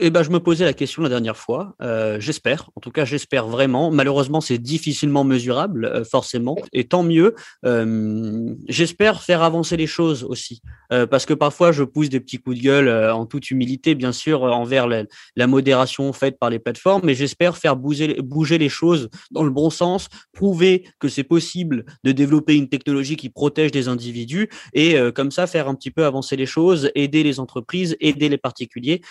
Eh 0.01 0.11
ben, 0.11 0.23
je 0.23 0.29
me 0.29 0.39
posais 0.39 0.63
la 0.63 0.71
question 0.71 1.01
la 1.03 1.09
dernière 1.09 1.35
fois. 1.35 1.75
Euh, 1.81 2.21
j'espère. 2.21 2.69
En 2.77 2.79
tout 2.79 2.89
cas, 2.89 3.03
j'espère 3.03 3.47
vraiment. 3.47 3.91
Malheureusement, 3.91 4.39
c'est 4.39 4.57
difficilement 4.57 5.25
mesurable, 5.25 5.83
euh, 5.83 6.05
forcément. 6.05 6.55
Et 6.71 6.87
tant 6.87 7.03
mieux. 7.03 7.35
Euh, 7.65 8.55
j'espère 8.69 9.21
faire 9.21 9.43
avancer 9.43 9.75
les 9.75 9.87
choses 9.87 10.23
aussi, 10.23 10.61
euh, 10.93 11.05
parce 11.05 11.25
que 11.25 11.33
parfois, 11.33 11.73
je 11.73 11.83
pousse 11.83 12.07
des 12.07 12.21
petits 12.21 12.37
coups 12.37 12.57
de 12.57 12.61
gueule, 12.61 12.87
euh, 12.87 13.13
en 13.13 13.25
toute 13.25 13.51
humilité, 13.51 13.93
bien 13.93 14.13
sûr, 14.13 14.43
envers 14.43 14.87
la, 14.87 15.03
la 15.35 15.47
modération 15.47 16.13
faite 16.13 16.39
par 16.39 16.49
les 16.49 16.59
plateformes. 16.59 17.01
Mais 17.03 17.13
j'espère 17.13 17.57
faire 17.57 17.75
bouger, 17.75 18.21
bouger 18.21 18.57
les 18.57 18.69
choses 18.69 19.09
dans 19.31 19.43
le 19.43 19.51
bon 19.51 19.69
sens, 19.69 20.07
prouver 20.31 20.87
que 20.99 21.09
c'est 21.09 21.25
possible 21.25 21.83
de 22.05 22.13
développer 22.13 22.55
une 22.55 22.69
technologie 22.69 23.17
qui 23.17 23.29
protège 23.29 23.71
des 23.71 23.89
individus 23.89 24.49
et 24.73 24.97
euh, 24.97 25.11
comme 25.11 25.31
ça 25.31 25.45
faire 25.45 25.67
un 25.67 25.75
petit 25.75 25.91
peu 25.91 26.05
avancer 26.05 26.37
les 26.37 26.45
choses, 26.45 26.89
aider 26.95 27.21
les 27.23 27.41
entreprises, 27.41 27.97
aider 27.99 28.29
les 28.29 28.37
particuliers. 28.37 29.01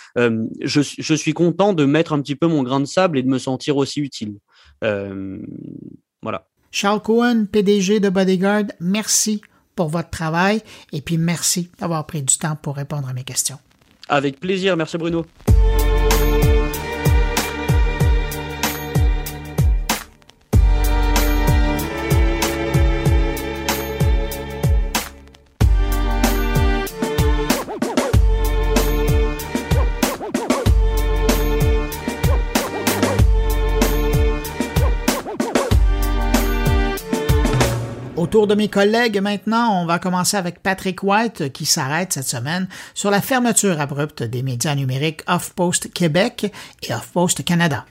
Je, 0.82 0.96
je, 0.98 1.14
suis 1.14 1.32
content 1.32 1.72
de 1.72 1.84
mettre 1.84 2.12
un 2.12 2.20
petit 2.20 2.36
peu 2.36 2.46
mon 2.46 2.62
grain 2.62 2.80
de 2.80 2.86
sable 2.86 3.18
et 3.18 3.22
de 3.22 3.28
me 3.28 3.38
sentir 3.38 3.76
aussi 3.76 4.00
utile. 4.00 4.38
Euh, 4.84 5.38
voilà. 6.22 6.46
Charles 6.70 7.00
Cohen, 7.00 7.46
PDG 7.50 8.00
de 8.00 8.08
Bodyguard, 8.08 8.64
merci 8.80 9.40
pour 9.74 9.88
votre 9.88 10.10
travail 10.10 10.60
et 10.92 11.00
puis 11.00 11.18
merci 11.18 11.70
d'avoir 11.78 12.06
pris 12.06 12.22
du 12.22 12.36
temps 12.36 12.56
pour 12.56 12.76
répondre 12.76 13.08
à 13.08 13.12
mes 13.12 13.24
questions. 13.24 13.58
Avec 14.08 14.40
plaisir, 14.40 14.76
merci 14.76 14.98
Bruno. 14.98 15.24
Autour 38.28 38.46
de 38.46 38.54
mes 38.54 38.68
collègues 38.68 39.22
maintenant, 39.22 39.80
on 39.80 39.86
va 39.86 39.98
commencer 39.98 40.36
avec 40.36 40.62
Patrick 40.62 41.02
White 41.02 41.50
qui 41.50 41.64
s'arrête 41.64 42.12
cette 42.12 42.28
semaine 42.28 42.68
sur 42.92 43.10
la 43.10 43.22
fermeture 43.22 43.80
abrupte 43.80 44.22
des 44.22 44.42
médias 44.42 44.74
numériques 44.74 45.22
HuffPost 45.26 45.90
Québec 45.94 46.52
et 46.82 46.92
HuffPost 46.92 47.42
Canada. 47.42 47.86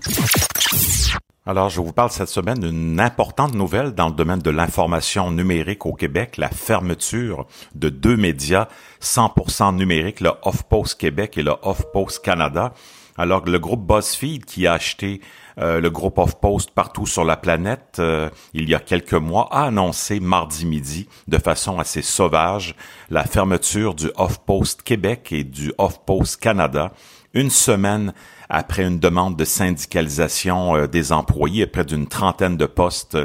Alors, 1.47 1.69
je 1.69 1.82
vous 1.82 1.91
parle 1.91 2.12
cette 2.12 2.30
semaine 2.30 2.60
d'une 2.60 3.00
importante 3.00 3.56
nouvelle 3.56 3.93
dans 3.93 4.10
le 4.10 4.13
domaine 4.13 4.38
de 4.38 4.52
l'information 4.52 5.32
numérique 5.32 5.88
au 5.88 5.93
Québec, 5.93 6.38
la 6.38 6.50
fermeture 6.50 7.47
de 7.73 7.89
deux 7.89 8.15
médias 8.15 8.67
100% 9.02 9.76
numériques, 9.76 10.21
le 10.21 10.34
HuffPost 10.45 11.00
Québec 11.00 11.39
et 11.39 11.43
le 11.43 11.54
HuffPost 11.65 12.23
Canada. 12.23 12.76
Alors, 13.17 13.43
le 13.43 13.58
groupe 13.58 13.88
BuzzFeed 13.88 14.45
qui 14.45 14.67
a 14.67 14.73
acheté 14.73 15.19
euh, 15.60 15.80
le 15.82 15.89
groupe 15.89 16.20
HuffPost 16.20 16.72
partout 16.72 17.06
sur 17.08 17.24
la 17.24 17.36
planète, 17.36 17.98
euh, 18.00 18.30
il 18.54 18.70
y 18.70 18.76
a 18.76 18.80
quelques 18.80 19.13
mois, 19.13 19.48
a 19.52 19.65
annoncé 19.65 20.20
mardi 20.20 20.65
midi, 20.65 21.08
de 21.28 21.38
façon 21.39 21.80
assez 21.80 22.02
sauvage, 22.02 22.76
la 23.10 23.24
fermeture 23.24 23.96
du 23.96 24.12
HuffPost 24.20 24.84
Québec 24.84 25.30
et 25.32 25.43
du 25.43 25.74
HuffPost 25.80 26.39
Canada, 26.39 26.91
une 27.34 27.50
semaine 27.50 28.13
après 28.50 28.84
une 28.84 29.00
demande 29.00 29.36
de 29.36 29.46
syndicalisation 29.46 30.76
euh, 30.76 30.88
des 30.88 31.12
employés 31.12 31.65
près 31.65 31.86
d'une 31.86 32.08
trentaine 32.08 32.58
de 32.58 32.65
postes 32.65 33.17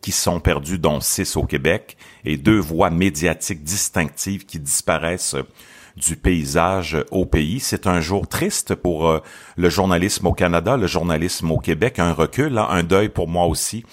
qui 0.00 0.12
sont 0.12 0.40
perdus, 0.40 0.78
dont 0.78 1.00
six 1.00 1.36
au 1.36 1.44
Québec, 1.44 1.96
et 2.24 2.36
deux 2.36 2.58
voies 2.60 2.90
médiatiques 2.90 3.62
distinctives 3.62 4.44
qui 4.44 4.60
disparaissent 4.60 5.36
du 5.96 6.16
paysage 6.16 6.96
au 7.10 7.24
pays. 7.24 7.60
C'est 7.60 7.86
un 7.86 8.00
jour 8.00 8.28
triste 8.28 8.74
pour 8.74 9.08
euh, 9.08 9.20
le 9.56 9.70
journalisme 9.70 10.26
au 10.26 10.32
Canada, 10.32 10.76
le 10.76 10.86
journalisme 10.86 11.50
au 11.50 11.58
Québec, 11.58 11.98
un 11.98 12.12
recul, 12.12 12.58
hein, 12.58 12.66
un 12.70 12.82
deuil 12.82 13.08
pour 13.08 13.28
moi 13.28 13.46
aussi 13.46 13.84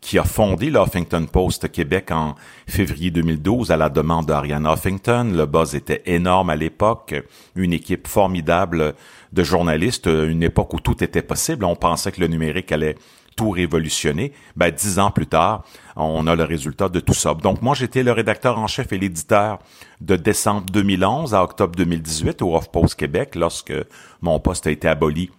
qui 0.00 0.18
a 0.18 0.24
fondé 0.24 0.70
l'Huffington 0.70 1.26
Post 1.30 1.70
Québec 1.70 2.10
en 2.10 2.34
février 2.66 3.10
2012 3.10 3.70
à 3.70 3.76
la 3.76 3.88
demande 3.88 4.26
d'Ariane 4.26 4.66
Huffington. 4.66 5.30
Le 5.34 5.46
buzz 5.46 5.74
était 5.74 6.02
énorme 6.06 6.50
à 6.50 6.56
l'époque, 6.56 7.14
une 7.54 7.72
équipe 7.72 8.08
formidable 8.08 8.94
de 9.32 9.42
journalistes, 9.42 10.06
une 10.06 10.42
époque 10.42 10.72
où 10.74 10.80
tout 10.80 11.04
était 11.04 11.22
possible. 11.22 11.64
On 11.64 11.76
pensait 11.76 12.12
que 12.12 12.20
le 12.20 12.28
numérique 12.28 12.72
allait 12.72 12.96
tout 13.36 13.50
révolutionner. 13.50 14.32
Ben, 14.56 14.70
dix 14.70 14.98
ans 14.98 15.10
plus 15.10 15.26
tard, 15.26 15.64
on 16.00 16.26
a 16.26 16.34
le 16.34 16.44
résultat 16.44 16.88
de 16.88 17.00
tout 17.00 17.14
ça. 17.14 17.34
Donc, 17.34 17.62
moi, 17.62 17.74
j'étais 17.74 18.02
le 18.02 18.12
rédacteur 18.12 18.58
en 18.58 18.66
chef 18.66 18.92
et 18.92 18.98
l'éditeur 18.98 19.58
de 20.00 20.16
décembre 20.16 20.66
2011 20.72 21.34
à 21.34 21.42
octobre 21.42 21.74
2018 21.76 22.42
au 22.42 22.56
HuffPost 22.56 22.94
Québec, 22.94 23.34
lorsque 23.34 23.74
mon 24.20 24.40
poste 24.40 24.66
a 24.66 24.70
été 24.70 24.88
aboli 24.88 25.30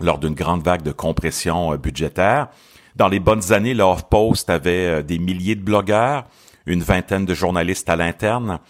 lors 0.00 0.18
d'une 0.18 0.34
grande 0.34 0.62
vague 0.62 0.82
de 0.82 0.92
compression 0.92 1.74
budgétaire. 1.76 2.48
Dans 2.96 3.08
les 3.08 3.20
bonnes 3.20 3.52
années, 3.52 3.74
le 3.74 3.84
HuffPost 3.84 4.48
avait 4.50 5.02
des 5.02 5.18
milliers 5.18 5.56
de 5.56 5.62
blogueurs, 5.62 6.24
une 6.66 6.82
vingtaine 6.82 7.26
de 7.26 7.34
journalistes 7.34 7.88
à 7.88 7.96
l'interne, 7.96 8.60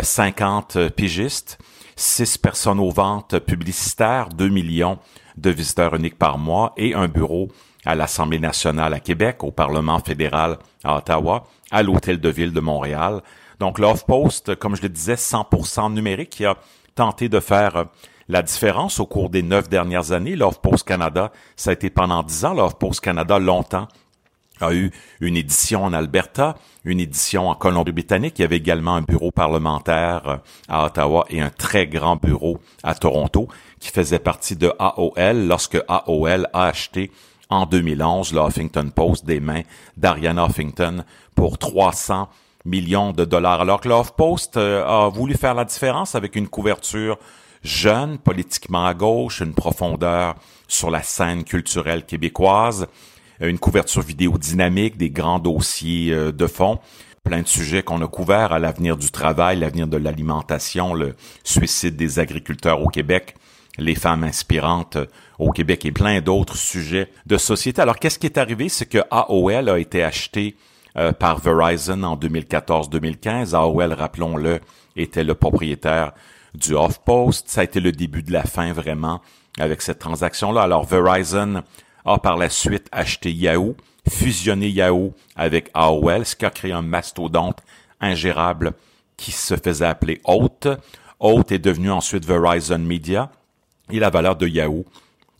50 0.00 0.88
pigistes, 0.90 1.58
6 1.96 2.38
personnes 2.38 2.80
aux 2.80 2.90
ventes 2.90 3.38
publicitaires, 3.38 4.28
2 4.28 4.48
millions 4.48 4.98
de 5.36 5.50
visiteurs 5.50 5.94
uniques 5.94 6.18
par 6.18 6.38
mois 6.38 6.72
et 6.76 6.94
un 6.94 7.08
bureau 7.08 7.48
à 7.86 7.94
l'Assemblée 7.94 8.40
nationale 8.40 8.92
à 8.92 9.00
Québec, 9.00 9.42
au 9.44 9.52
Parlement 9.52 10.00
fédéral 10.00 10.58
à 10.84 10.96
Ottawa, 10.96 11.44
à 11.70 11.82
l'Hôtel 11.82 12.20
de 12.20 12.28
Ville 12.28 12.52
de 12.52 12.60
Montréal. 12.60 13.22
Donc 13.60 13.78
l'Off-Post, 13.78 14.56
comme 14.56 14.76
je 14.76 14.82
le 14.82 14.88
disais, 14.88 15.14
100% 15.14 15.92
numérique, 15.92 16.30
qui 16.30 16.44
a 16.44 16.56
tenté 16.94 17.28
de 17.28 17.40
faire 17.40 17.86
la 18.28 18.42
différence 18.42 18.98
au 19.00 19.06
cours 19.06 19.30
des 19.30 19.42
neuf 19.42 19.68
dernières 19.68 20.12
années. 20.12 20.36
L'Off-Post 20.36 20.86
Canada, 20.86 21.30
ça 21.54 21.70
a 21.70 21.72
été 21.72 21.88
pendant 21.88 22.22
dix 22.22 22.44
ans. 22.44 22.54
L'Off-Post 22.54 23.00
Canada, 23.00 23.38
longtemps, 23.38 23.86
a 24.60 24.72
eu 24.72 24.90
une 25.20 25.36
édition 25.36 25.84
en 25.84 25.92
Alberta, 25.92 26.56
une 26.84 27.00
édition 27.00 27.48
en 27.48 27.54
Colombie-Britannique. 27.54 28.38
Il 28.38 28.42
y 28.42 28.44
avait 28.44 28.56
également 28.56 28.96
un 28.96 29.02
bureau 29.02 29.30
parlementaire 29.30 30.22
euh, 30.26 30.36
à 30.68 30.86
Ottawa 30.86 31.26
et 31.28 31.40
un 31.40 31.50
très 31.50 31.86
grand 31.86 32.16
bureau 32.16 32.58
à 32.82 32.94
Toronto 32.94 33.48
qui 33.80 33.90
faisait 33.90 34.18
partie 34.18 34.56
de 34.56 34.72
AOL 34.78 35.46
lorsque 35.46 35.78
AOL 35.88 36.48
a 36.52 36.64
acheté 36.64 37.10
en 37.48 37.66
2011 37.66 38.32
le 38.32 38.40
Huffington 38.40 38.90
Post 38.94 39.24
des 39.24 39.40
mains 39.40 39.62
d'Ariana 39.96 40.46
Huffington 40.46 41.04
pour 41.34 41.58
300 41.58 42.28
millions 42.64 43.12
de 43.12 43.24
dollars. 43.24 43.60
Alors 43.60 43.80
que 43.80 43.88
le 43.88 43.94
HuffPost 43.94 44.56
euh, 44.56 44.84
a 44.84 45.08
voulu 45.08 45.34
faire 45.34 45.54
la 45.54 45.64
différence 45.64 46.14
avec 46.14 46.36
une 46.36 46.48
couverture 46.48 47.18
jeune, 47.62 48.18
politiquement 48.18 48.86
à 48.86 48.94
gauche, 48.94 49.40
une 49.40 49.54
profondeur 49.54 50.34
sur 50.68 50.90
la 50.90 51.02
scène 51.02 51.44
culturelle 51.44 52.04
québécoise, 52.04 52.86
une 53.40 53.58
couverture 53.58 54.02
vidéo 54.02 54.38
dynamique, 54.38 54.96
des 54.96 55.10
grands 55.10 55.38
dossiers 55.38 56.12
euh, 56.12 56.32
de 56.32 56.46
fond, 56.46 56.78
plein 57.22 57.42
de 57.42 57.48
sujets 57.48 57.82
qu'on 57.82 58.02
a 58.02 58.08
couverts 58.08 58.52
à 58.52 58.58
l'avenir 58.58 58.96
du 58.96 59.10
travail, 59.10 59.58
l'avenir 59.58 59.86
de 59.86 59.96
l'alimentation, 59.96 60.94
le 60.94 61.14
suicide 61.44 61.96
des 61.96 62.18
agriculteurs 62.18 62.82
au 62.82 62.88
Québec, 62.88 63.34
les 63.78 63.94
femmes 63.94 64.24
inspirantes 64.24 64.96
au 65.38 65.50
Québec 65.50 65.84
et 65.84 65.92
plein 65.92 66.20
d'autres 66.20 66.56
sujets 66.56 67.10
de 67.26 67.36
société. 67.36 67.82
Alors, 67.82 67.98
qu'est-ce 67.98 68.18
qui 68.18 68.26
est 68.26 68.38
arrivé? 68.38 68.68
C'est 68.68 68.86
que 68.86 68.98
AOL 69.10 69.68
a 69.68 69.78
été 69.78 70.02
acheté 70.02 70.56
euh, 70.96 71.12
par 71.12 71.38
Verizon 71.38 72.02
en 72.02 72.16
2014-2015. 72.16 73.54
AOL, 73.54 73.92
rappelons-le, 73.92 74.60
était 74.96 75.24
le 75.24 75.34
propriétaire 75.34 76.12
du 76.54 76.74
Off-Post. 76.74 77.48
Ça 77.48 77.60
a 77.60 77.64
été 77.64 77.80
le 77.80 77.92
début 77.92 78.22
de 78.22 78.32
la 78.32 78.44
fin, 78.44 78.72
vraiment, 78.72 79.20
avec 79.58 79.82
cette 79.82 79.98
transaction-là. 79.98 80.62
Alors, 80.62 80.84
Verizon 80.84 81.62
a 82.04 82.18
par 82.18 82.36
la 82.36 82.48
suite 82.48 82.88
acheté 82.92 83.32
Yahoo, 83.32 83.76
fusionné 84.08 84.68
Yahoo 84.68 85.12
avec 85.34 85.70
AOL, 85.74 86.24
ce 86.24 86.36
qui 86.36 86.46
a 86.46 86.50
créé 86.50 86.72
un 86.72 86.82
mastodonte 86.82 87.62
ingérable 88.00 88.72
qui 89.16 89.32
se 89.32 89.56
faisait 89.56 89.86
appeler 89.86 90.20
Haute. 90.24 90.68
Haute 91.20 91.52
est 91.52 91.58
devenu 91.58 91.90
ensuite 91.90 92.24
Verizon 92.24 92.78
Media 92.78 93.30
et 93.90 93.98
la 93.98 94.10
valeur 94.10 94.36
de 94.36 94.46
Yahoo 94.46 94.84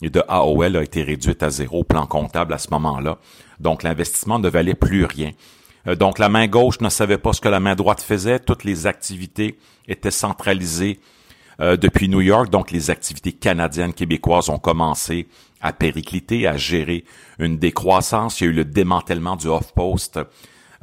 de 0.01 0.23
AOL 0.27 0.77
a 0.77 0.83
été 0.83 1.03
réduite 1.03 1.43
à 1.43 1.49
zéro 1.49 1.83
plan 1.83 2.05
comptable 2.05 2.53
à 2.53 2.57
ce 2.57 2.69
moment-là. 2.71 3.17
Donc 3.59 3.83
l'investissement 3.83 4.39
ne 4.39 4.49
valait 4.49 4.75
plus 4.75 5.05
rien. 5.05 5.31
Euh, 5.87 5.95
donc 5.95 6.19
la 6.19 6.29
main 6.29 6.47
gauche 6.47 6.79
ne 6.81 6.89
savait 6.89 7.17
pas 7.17 7.33
ce 7.33 7.41
que 7.41 7.49
la 7.49 7.59
main 7.59 7.75
droite 7.75 8.01
faisait. 8.01 8.39
Toutes 8.39 8.63
les 8.63 8.87
activités 8.87 9.57
étaient 9.87 10.11
centralisées 10.11 10.99
euh, 11.59 11.77
depuis 11.77 12.09
New 12.09 12.21
York. 12.21 12.49
Donc 12.49 12.71
les 12.71 12.89
activités 12.89 13.31
canadiennes, 13.31 13.93
québécoises 13.93 14.49
ont 14.49 14.59
commencé 14.59 15.27
à 15.61 15.73
péricliter, 15.73 16.47
à 16.47 16.57
gérer 16.57 17.03
une 17.39 17.57
décroissance. 17.57 18.39
Il 18.39 18.43
y 18.43 18.47
a 18.47 18.49
eu 18.51 18.55
le 18.55 18.65
démantèlement 18.65 19.35
du 19.35 19.47
off-post 19.47 20.19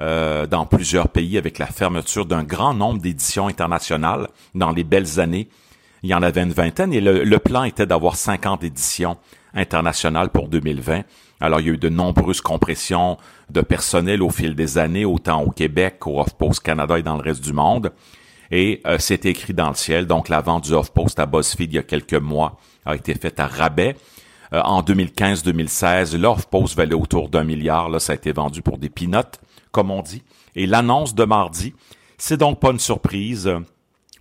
euh, 0.00 0.46
dans 0.46 0.66
plusieurs 0.66 1.08
pays 1.08 1.38
avec 1.38 1.58
la 1.58 1.66
fermeture 1.66 2.26
d'un 2.26 2.42
grand 2.42 2.74
nombre 2.74 3.00
d'éditions 3.00 3.46
internationales 3.46 4.28
dans 4.54 4.72
les 4.72 4.82
belles 4.82 5.20
années. 5.20 5.48
Il 6.05 6.11
y 6.11 6.14
en 6.14 6.22
avait 6.22 6.42
une 6.42 6.52
vingtaine 6.52 6.92
et 6.92 7.00
le, 7.00 7.38
plan 7.38 7.64
était 7.64 7.86
d'avoir 7.86 8.16
50 8.16 8.62
éditions 8.62 9.16
internationales 9.55 10.28
pour 10.28 10.48
2020. 10.48 11.00
Alors, 11.40 11.61
il 11.61 11.66
y 11.66 11.70
a 11.70 11.72
eu 11.72 11.78
de 11.78 11.88
nombreuses 11.88 12.42
compressions 12.42 13.16
de 13.48 13.62
personnel 13.62 14.22
au 14.22 14.28
fil 14.28 14.55
des 14.55 14.76
années, 14.76 15.07
autant 15.07 15.42
au 15.42 15.50
Québec 15.50 16.00
qu'au 16.00 16.20
Off-Post 16.20 16.61
Canada 16.61 16.98
et 16.98 17.02
dans 17.02 17.16
le 17.16 17.22
reste 17.22 17.42
du 17.42 17.55
monde. 17.55 17.90
Et 18.50 18.82
euh, 18.86 18.98
c'est 18.98 19.24
écrit 19.24 19.55
dans 19.55 19.70
le 19.70 19.74
ciel. 19.76 20.07
Donc, 20.07 20.28
la 20.28 20.42
vente 20.42 20.64
du 20.64 20.74
Off-Post 20.74 21.18
à 21.20 21.24
BuzzFeed 21.24 21.72
il 21.72 21.76
y 21.76 21.78
a 21.78 21.82
quelques 21.82 22.12
mois 22.12 22.59
a 22.84 22.96
été 22.96 23.14
faite 23.14 23.40
à 23.40 23.46
rabais. 23.46 23.96
Euh, 24.52 24.61
en 24.61 24.82
2015-2016, 24.82 26.18
l'Off-Post 26.18 26.76
valait 26.76 26.92
autour 26.92 27.30
d'un 27.30 27.44
milliard. 27.44 27.88
Là, 27.88 27.98
ça 27.98 28.12
a 28.12 28.16
été 28.16 28.30
vendu 28.30 28.61
pour 28.61 28.76
des 28.76 28.90
peanuts, 28.90 29.38
comme 29.72 29.90
on 29.90 30.02
dit. 30.02 30.22
Et 30.55 30.66
l'annonce 30.66 31.14
de 31.14 31.24
mardi, 31.24 31.72
c'est 32.18 32.36
donc 32.36 32.61
pas 32.61 32.72
une 32.72 32.78
surprise. 32.78 33.50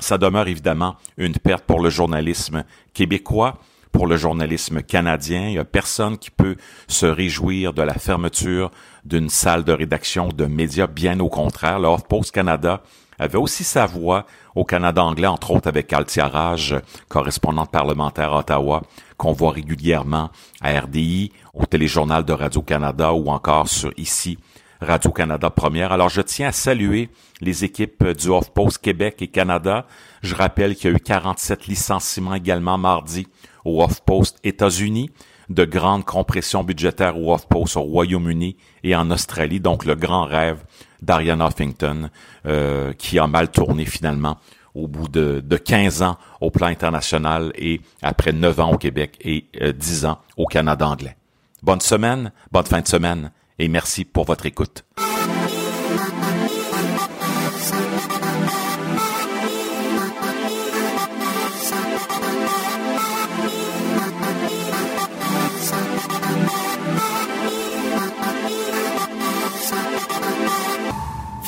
Ça 0.03 0.17
demeure 0.17 0.49
évidemment 0.49 0.97
une 1.15 1.31
perte 1.31 1.63
pour 1.63 1.79
le 1.79 1.89
journalisme 1.89 2.65
québécois, 2.93 3.59
pour 3.93 4.05
le 4.05 4.17
journalisme 4.17 4.81
canadien. 4.81 5.47
Il 5.47 5.51
n'y 5.51 5.57
a 5.57 5.63
personne 5.63 6.17
qui 6.17 6.29
peut 6.29 6.57
se 6.89 7.05
réjouir 7.05 7.71
de 7.71 7.83
la 7.83 7.93
fermeture 7.93 8.69
d'une 9.05 9.29
salle 9.29 9.63
de 9.63 9.71
rédaction 9.71 10.27
de 10.27 10.45
médias, 10.45 10.87
bien 10.87 11.21
au 11.21 11.29
contraire. 11.29 11.79
Le 11.79 11.87
Post 12.05 12.31
Canada 12.31 12.83
avait 13.17 13.37
aussi 13.37 13.63
sa 13.63 13.85
voix 13.85 14.25
au 14.55 14.65
Canada 14.65 15.01
anglais, 15.01 15.27
entre 15.27 15.51
autres 15.51 15.69
avec 15.69 15.93
Altia 15.93 16.27
Raj, 16.27 16.75
correspondante 17.07 17.71
parlementaire 17.71 18.33
à 18.33 18.39
Ottawa, 18.39 18.81
qu'on 19.15 19.31
voit 19.31 19.51
régulièrement 19.51 20.31
à 20.59 20.81
RDI, 20.81 21.31
au 21.53 21.65
téléjournal 21.65 22.25
de 22.25 22.33
Radio-Canada 22.33 23.13
ou 23.13 23.29
encore 23.29 23.69
sur 23.69 23.93
ici 23.95 24.37
Radio-Canada 24.83 25.49
Première. 25.49 25.91
Alors, 25.91 26.09
je 26.09 26.21
tiens 26.21 26.49
à 26.49 26.51
saluer 26.51 27.09
les 27.41 27.63
équipes 27.63 28.05
du 28.09 28.29
Off-Post 28.29 28.79
Québec 28.79 29.21
et 29.21 29.27
Canada. 29.27 29.85
Je 30.21 30.35
rappelle 30.35 30.75
qu'il 30.75 30.91
y 30.91 30.93
a 30.93 30.97
eu 30.97 30.99
47 30.99 31.67
licenciements 31.67 32.35
également 32.35 32.77
mardi 32.77 33.27
au 33.65 33.81
Off-Post 33.81 34.39
États-Unis, 34.43 35.09
de 35.49 35.65
grandes 35.65 36.05
compressions 36.05 36.63
budgétaires 36.63 37.17
au 37.17 37.33
Off-Post 37.33 37.77
au 37.77 37.81
Royaume-Uni 37.81 38.57
et 38.83 38.95
en 38.95 39.09
Australie. 39.11 39.59
Donc, 39.59 39.85
le 39.85 39.95
grand 39.95 40.25
rêve 40.25 40.63
d'Ariana 41.01 41.47
Huffington, 41.47 42.09
euh, 42.45 42.93
qui 42.93 43.19
a 43.19 43.27
mal 43.27 43.49
tourné 43.49 43.85
finalement 43.85 44.37
au 44.75 44.87
bout 44.87 45.07
de, 45.07 45.41
de 45.43 45.57
15 45.57 46.01
ans 46.01 46.17
au 46.41 46.49
plan 46.49 46.67
international 46.67 47.51
et 47.55 47.81
après 48.01 48.31
9 48.31 48.59
ans 48.59 48.71
au 48.73 48.77
Québec 48.77 49.17
et 49.21 49.45
10 49.53 50.05
euh, 50.05 50.09
ans 50.09 50.19
au 50.37 50.45
Canada 50.45 50.87
anglais. 50.87 51.15
Bonne 51.61 51.81
semaine, 51.81 52.31
bonne 52.51 52.65
fin 52.65 52.81
de 52.81 52.87
semaine 52.87 53.31
et 53.59 53.67
merci 53.67 54.05
pour 54.05 54.25
votre 54.25 54.45
écoute. 54.45 54.85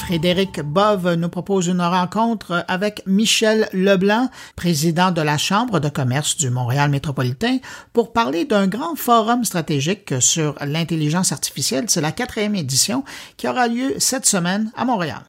Frédéric 0.05 0.61
Bove 0.61 1.15
nous 1.15 1.29
propose 1.29 1.65
une 1.65 1.81
rencontre 1.81 2.63
avec 2.67 3.01
Michel 3.07 3.67
Leblanc, 3.73 4.29
président 4.55 5.09
de 5.09 5.21
la 5.21 5.39
Chambre 5.39 5.79
de 5.79 5.89
commerce 5.89 6.37
du 6.37 6.51
Montréal 6.51 6.91
métropolitain, 6.91 7.57
pour 7.91 8.13
parler 8.13 8.45
d'un 8.45 8.67
grand 8.67 8.95
forum 8.95 9.43
stratégique 9.43 10.13
sur 10.21 10.53
l'intelligence 10.63 11.31
artificielle. 11.31 11.85
C'est 11.87 12.01
la 12.01 12.11
quatrième 12.11 12.53
édition 12.53 13.03
qui 13.35 13.47
aura 13.47 13.67
lieu 13.67 13.95
cette 13.97 14.27
semaine 14.27 14.71
à 14.77 14.85
Montréal. 14.85 15.23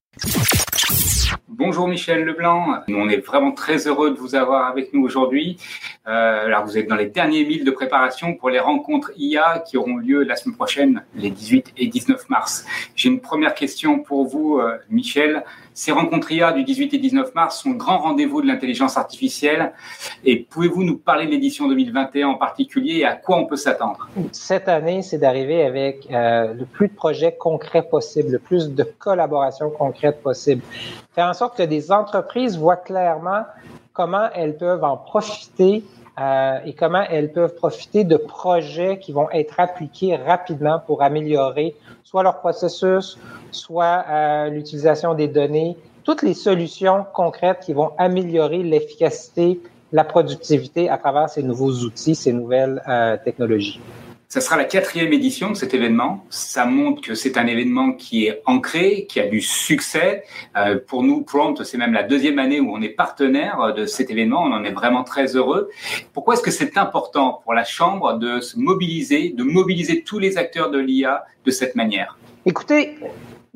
Bonjour 1.49 1.89
Michel 1.89 2.25
Leblanc, 2.25 2.83
on 2.89 3.09
est 3.09 3.19
vraiment 3.19 3.53
très 3.53 3.87
heureux 3.87 4.11
de 4.11 4.17
vous 4.17 4.35
avoir 4.35 4.67
avec 4.67 4.95
nous 4.95 5.03
aujourd'hui. 5.03 5.59
Euh, 6.07 6.47
alors 6.47 6.65
vous 6.65 6.79
êtes 6.79 6.87
dans 6.87 6.97
les 6.97 7.07
derniers 7.07 7.45
milles 7.45 7.65
de 7.65 7.71
préparation 7.71 8.35
pour 8.35 8.49
les 8.49 8.59
rencontres 8.59 9.11
IA 9.17 9.59
qui 9.59 9.77
auront 9.77 9.97
lieu 9.97 10.23
la 10.23 10.37
semaine 10.37 10.57
prochaine, 10.57 11.05
les 11.15 11.31
18 11.31 11.75
et 11.77 11.89
19 11.89 12.31
mars. 12.31 12.65
J'ai 12.95 13.09
une 13.11 13.21
première 13.21 13.55
question 13.55 13.99
pour 13.99 14.27
vous, 14.27 14.59
euh, 14.59 14.79
Michel. 14.91 15.45
Ces 15.77 15.93
rencontres 15.93 16.33
IA 16.33 16.53
du 16.53 16.65
18 16.65 16.95
et 16.95 16.99
19 16.99 17.35
mars 17.35 17.61
sont 17.61 17.73
le 17.73 17.77
grand 17.77 17.99
rendez-vous 17.99 18.41
de 18.41 18.47
l'intelligence 18.47 18.97
artificielle. 18.97 19.75
Et 20.25 20.39
pouvez-vous 20.39 20.83
nous 20.83 20.97
parler 20.97 21.27
de 21.27 21.33
l'édition 21.33 21.69
2021 21.69 22.29
en 22.29 22.35
particulier 22.37 23.01
et 23.01 23.05
à 23.05 23.15
quoi 23.15 23.37
on 23.37 23.45
peut 23.45 23.57
s'attendre? 23.57 24.09
Cette 24.33 24.69
année, 24.69 25.03
c'est 25.03 25.19
d'arriver 25.19 25.63
avec 25.63 26.11
euh, 26.11 26.55
le 26.55 26.65
plus 26.65 26.89
de 26.89 26.95
projets 26.95 27.37
concrets 27.39 27.87
possible, 27.87 28.31
le 28.31 28.39
plus 28.39 28.71
de 28.71 28.85
collaborations 28.85 29.69
concrètes 29.69 30.23
possible. 30.23 30.63
Faire 31.15 31.27
en 31.29 31.35
sorte 31.35 31.59
que 31.59 31.63
des 31.63 31.93
entreprises 31.93 32.57
voient 32.57 32.77
clairement 32.77 33.43
comment 33.93 34.31
elles 34.35 34.57
peuvent 34.57 34.83
en 34.83 34.97
profiter 34.97 35.85
euh, 36.19 36.59
et 36.65 36.73
comment 36.73 37.03
elles 37.11 37.31
peuvent 37.31 37.55
profiter 37.55 38.05
de 38.05 38.17
projets 38.17 38.99
qui 38.99 39.13
vont 39.13 39.31
être 39.31 39.61
appliqués 39.61 40.17
rapidement 40.17 40.81
pour 40.87 41.03
améliorer 41.03 41.77
soit 42.05 42.23
leur 42.23 42.39
processus, 42.39 43.19
soit 43.51 44.05
euh, 44.09 44.49
l'utilisation 44.49 45.15
des 45.15 45.29
données, 45.29 45.77
toutes 46.05 46.23
les 46.23 46.35
solutions 46.35 47.05
concrètes 47.13 47.61
qui 47.61 47.75
vont 47.75 47.91
améliorer 47.99 48.63
l'efficacité, 48.63 49.61
la 49.93 50.05
productivité 50.05 50.89
à 50.89 50.97
travers 50.97 51.29
ces 51.29 51.43
nouveaux 51.43 51.73
outils, 51.73 52.15
ces 52.15 52.33
nouvelles 52.33 52.83
euh, 52.89 53.17
technologies. 53.23 53.81
Ça 54.29 54.41
sera 54.41 54.57
la 54.57 54.65
quatrième 54.65 55.13
édition 55.13 55.51
de 55.51 55.55
cet 55.55 55.73
événement. 55.73 56.27
Ça 56.31 56.67
montre 56.67 57.01
que 57.01 57.15
c'est 57.15 57.39
un 57.39 57.47
événement 57.47 57.93
qui 57.93 58.27
est 58.27 58.43
ancré, 58.45 59.07
qui 59.09 59.21
a 59.21 59.27
du 59.29 59.41
succès. 59.41 60.25
Euh, 60.57 60.81
pour 60.85 61.05
nous, 61.05 61.23
Prompt, 61.23 61.63
c'est 61.63 61.79
même 61.79 61.93
la 61.93 62.03
deuxième 62.03 62.41
année 62.41 62.59
où 62.59 62.75
on 62.75 62.83
est 62.83 62.89
partenaire 62.89 63.73
de 63.73 63.87
cet 63.87 64.11
événement. 64.11 64.43
On 64.43 64.53
en 64.53 64.65
est 64.65 64.73
vraiment 64.73 65.05
très 65.05 65.37
heureux. 65.37 65.71
Pourquoi 66.13 66.35
est-ce 66.35 66.43
que 66.43 66.51
c'est 66.51 66.77
important 66.77 67.41
pour 67.45 67.55
la 67.55 67.63
Chambre 67.63 68.19
de 68.19 68.41
se 68.41 68.59
mobiliser, 68.59 69.31
de 69.31 69.45
mobiliser 69.45 70.03
tous 70.03 70.19
les 70.19 70.39
acteurs 70.39 70.73
de 70.73 70.79
l'IA 70.79 71.25
de 71.45 71.51
cette 71.53 71.77
manière? 71.77 72.19
Écoutez, 72.45 72.97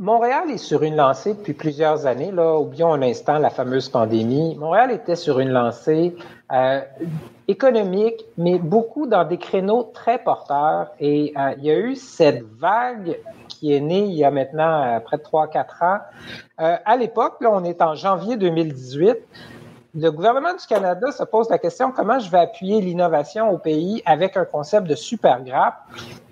Montréal 0.01 0.51
est 0.51 0.57
sur 0.57 0.83
une 0.83 0.97
lancée 0.97 1.35
depuis 1.35 1.53
plusieurs 1.53 2.07
années. 2.07 2.33
Là, 2.33 2.59
oublions 2.59 2.95
un 2.95 3.03
instant 3.03 3.39
la 3.39 3.51
fameuse 3.51 3.91
pandémie. 3.91 4.57
Montréal 4.57 4.91
était 4.93 5.15
sur 5.15 5.41
une 5.41 5.51
lancée 5.51 6.17
euh, 6.51 6.81
économique, 7.49 8.25
mais 8.39 8.59
beaucoup 8.59 9.07
dans 9.07 9.25
des 9.25 9.37
créneaux 9.37 9.91
très 9.93 10.19
porteurs. 10.19 10.87
Et 11.01 11.35
euh, 11.37 11.53
il 11.59 11.65
y 11.67 11.71
a 11.71 11.79
eu 11.79 11.97
cette 11.97 12.43
vague 12.59 13.19
qui 13.51 13.75
est 13.75 13.81
né 13.81 14.05
il 14.05 14.15
y 14.15 14.25
a 14.25 14.31
maintenant 14.31 14.99
près 15.05 15.19
de 15.19 15.23
3-4 15.23 15.85
ans. 15.85 15.99
à 16.57 16.97
l'époque, 16.97 17.35
là, 17.43 17.51
on 17.53 17.63
est 17.63 17.83
en 17.83 17.95
janvier 17.95 18.39
2018 18.39 19.19
le 19.95 20.11
gouvernement 20.11 20.53
du 20.53 20.67
Canada 20.69 21.11
se 21.11 21.25
pose 21.25 21.49
la 21.51 21.59
question 21.59 21.91
comment 21.91 22.19
je 22.19 22.31
vais 22.31 22.39
appuyer 22.39 22.81
l'innovation 22.81 23.51
au 23.51 23.59
pays 23.59 24.03
avec 24.07 24.37
un 24.37 24.45
concept 24.45 24.87
de 24.87 24.95
super 24.95 25.43
grappe? 25.43 25.83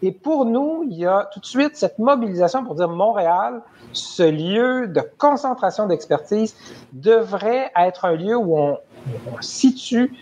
Et 0.02 0.12
pour 0.12 0.44
nous, 0.44 0.84
il 0.88 0.96
y 0.96 1.06
a 1.06 1.28
tout 1.32 1.40
de 1.40 1.46
suite 1.46 1.76
cette 1.76 1.98
mobilisation 1.98 2.64
pour 2.64 2.76
dire 2.76 2.88
Montréal, 2.88 3.60
ce 3.92 4.22
lieu 4.22 4.86
de 4.86 5.02
concentration 5.18 5.86
d'expertise 5.86 6.54
devrait 6.92 7.70
être 7.76 8.04
un 8.04 8.12
lieu 8.12 8.36
où 8.36 8.56
on, 8.56 8.78
situe 9.40 10.12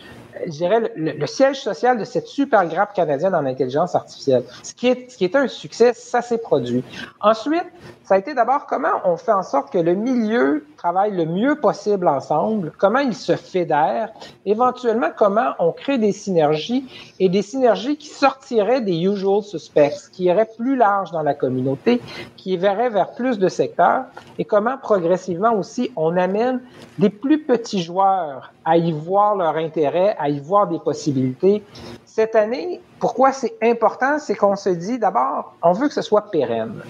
je 0.44 0.50
dirais, 0.50 0.92
le, 0.96 1.26
siège 1.26 1.62
social 1.62 1.98
de 1.98 2.04
cette 2.04 2.26
super 2.26 2.66
grappe 2.68 2.92
canadienne 2.92 3.34
en 3.34 3.46
intelligence 3.46 3.94
artificielle. 3.94 4.44
Ce 4.62 4.74
qui 4.74 4.86
est 5.24 5.34
un 5.34 5.48
succès, 5.48 5.94
ça 5.94 6.20
s'est 6.20 6.36
produit. 6.38 6.84
Ensuite, 7.20 7.64
ça 8.04 8.16
a 8.16 8.18
été 8.18 8.34
d'abord 8.34 8.66
comment 8.66 9.00
on 9.04 9.16
fait 9.16 9.32
en 9.32 9.42
sorte 9.42 9.72
que 9.72 9.78
le 9.78 9.94
milieu 9.94 10.66
le 10.92 11.24
mieux 11.24 11.56
possible 11.56 12.08
ensemble, 12.08 12.72
comment 12.78 13.00
il 13.00 13.14
se 13.14 13.36
fédère, 13.36 14.10
éventuellement 14.44 15.08
comment 15.16 15.52
on 15.58 15.72
crée 15.72 15.98
des 15.98 16.12
synergies 16.12 16.86
et 17.18 17.28
des 17.28 17.42
synergies 17.42 17.96
qui 17.96 18.08
sortiraient 18.08 18.80
des 18.80 18.96
usual 18.96 19.42
suspects, 19.42 20.10
qui 20.12 20.24
iraient 20.24 20.48
plus 20.56 20.76
large 20.76 21.10
dans 21.10 21.22
la 21.22 21.34
communauté, 21.34 22.00
qui 22.36 22.56
verraient 22.56 22.90
vers 22.90 23.12
plus 23.12 23.38
de 23.38 23.48
secteurs 23.48 24.04
et 24.38 24.44
comment 24.44 24.78
progressivement 24.78 25.54
aussi 25.54 25.90
on 25.96 26.16
amène 26.16 26.60
des 26.98 27.10
plus 27.10 27.42
petits 27.42 27.82
joueurs 27.82 28.52
à 28.64 28.76
y 28.76 28.92
voir 28.92 29.36
leur 29.36 29.56
intérêt, 29.56 30.16
à 30.18 30.28
y 30.28 30.40
voir 30.40 30.66
des 30.66 30.78
possibilités. 30.78 31.62
Cette 32.04 32.34
année, 32.34 32.80
pourquoi 32.98 33.32
c'est 33.32 33.56
important, 33.62 34.18
c'est 34.18 34.34
qu'on 34.34 34.56
se 34.56 34.70
dit 34.70 34.98
d'abord, 34.98 35.54
on 35.62 35.72
veut 35.72 35.88
que 35.88 35.94
ce 35.94 36.02
soit 36.02 36.30
pérenne 36.30 36.82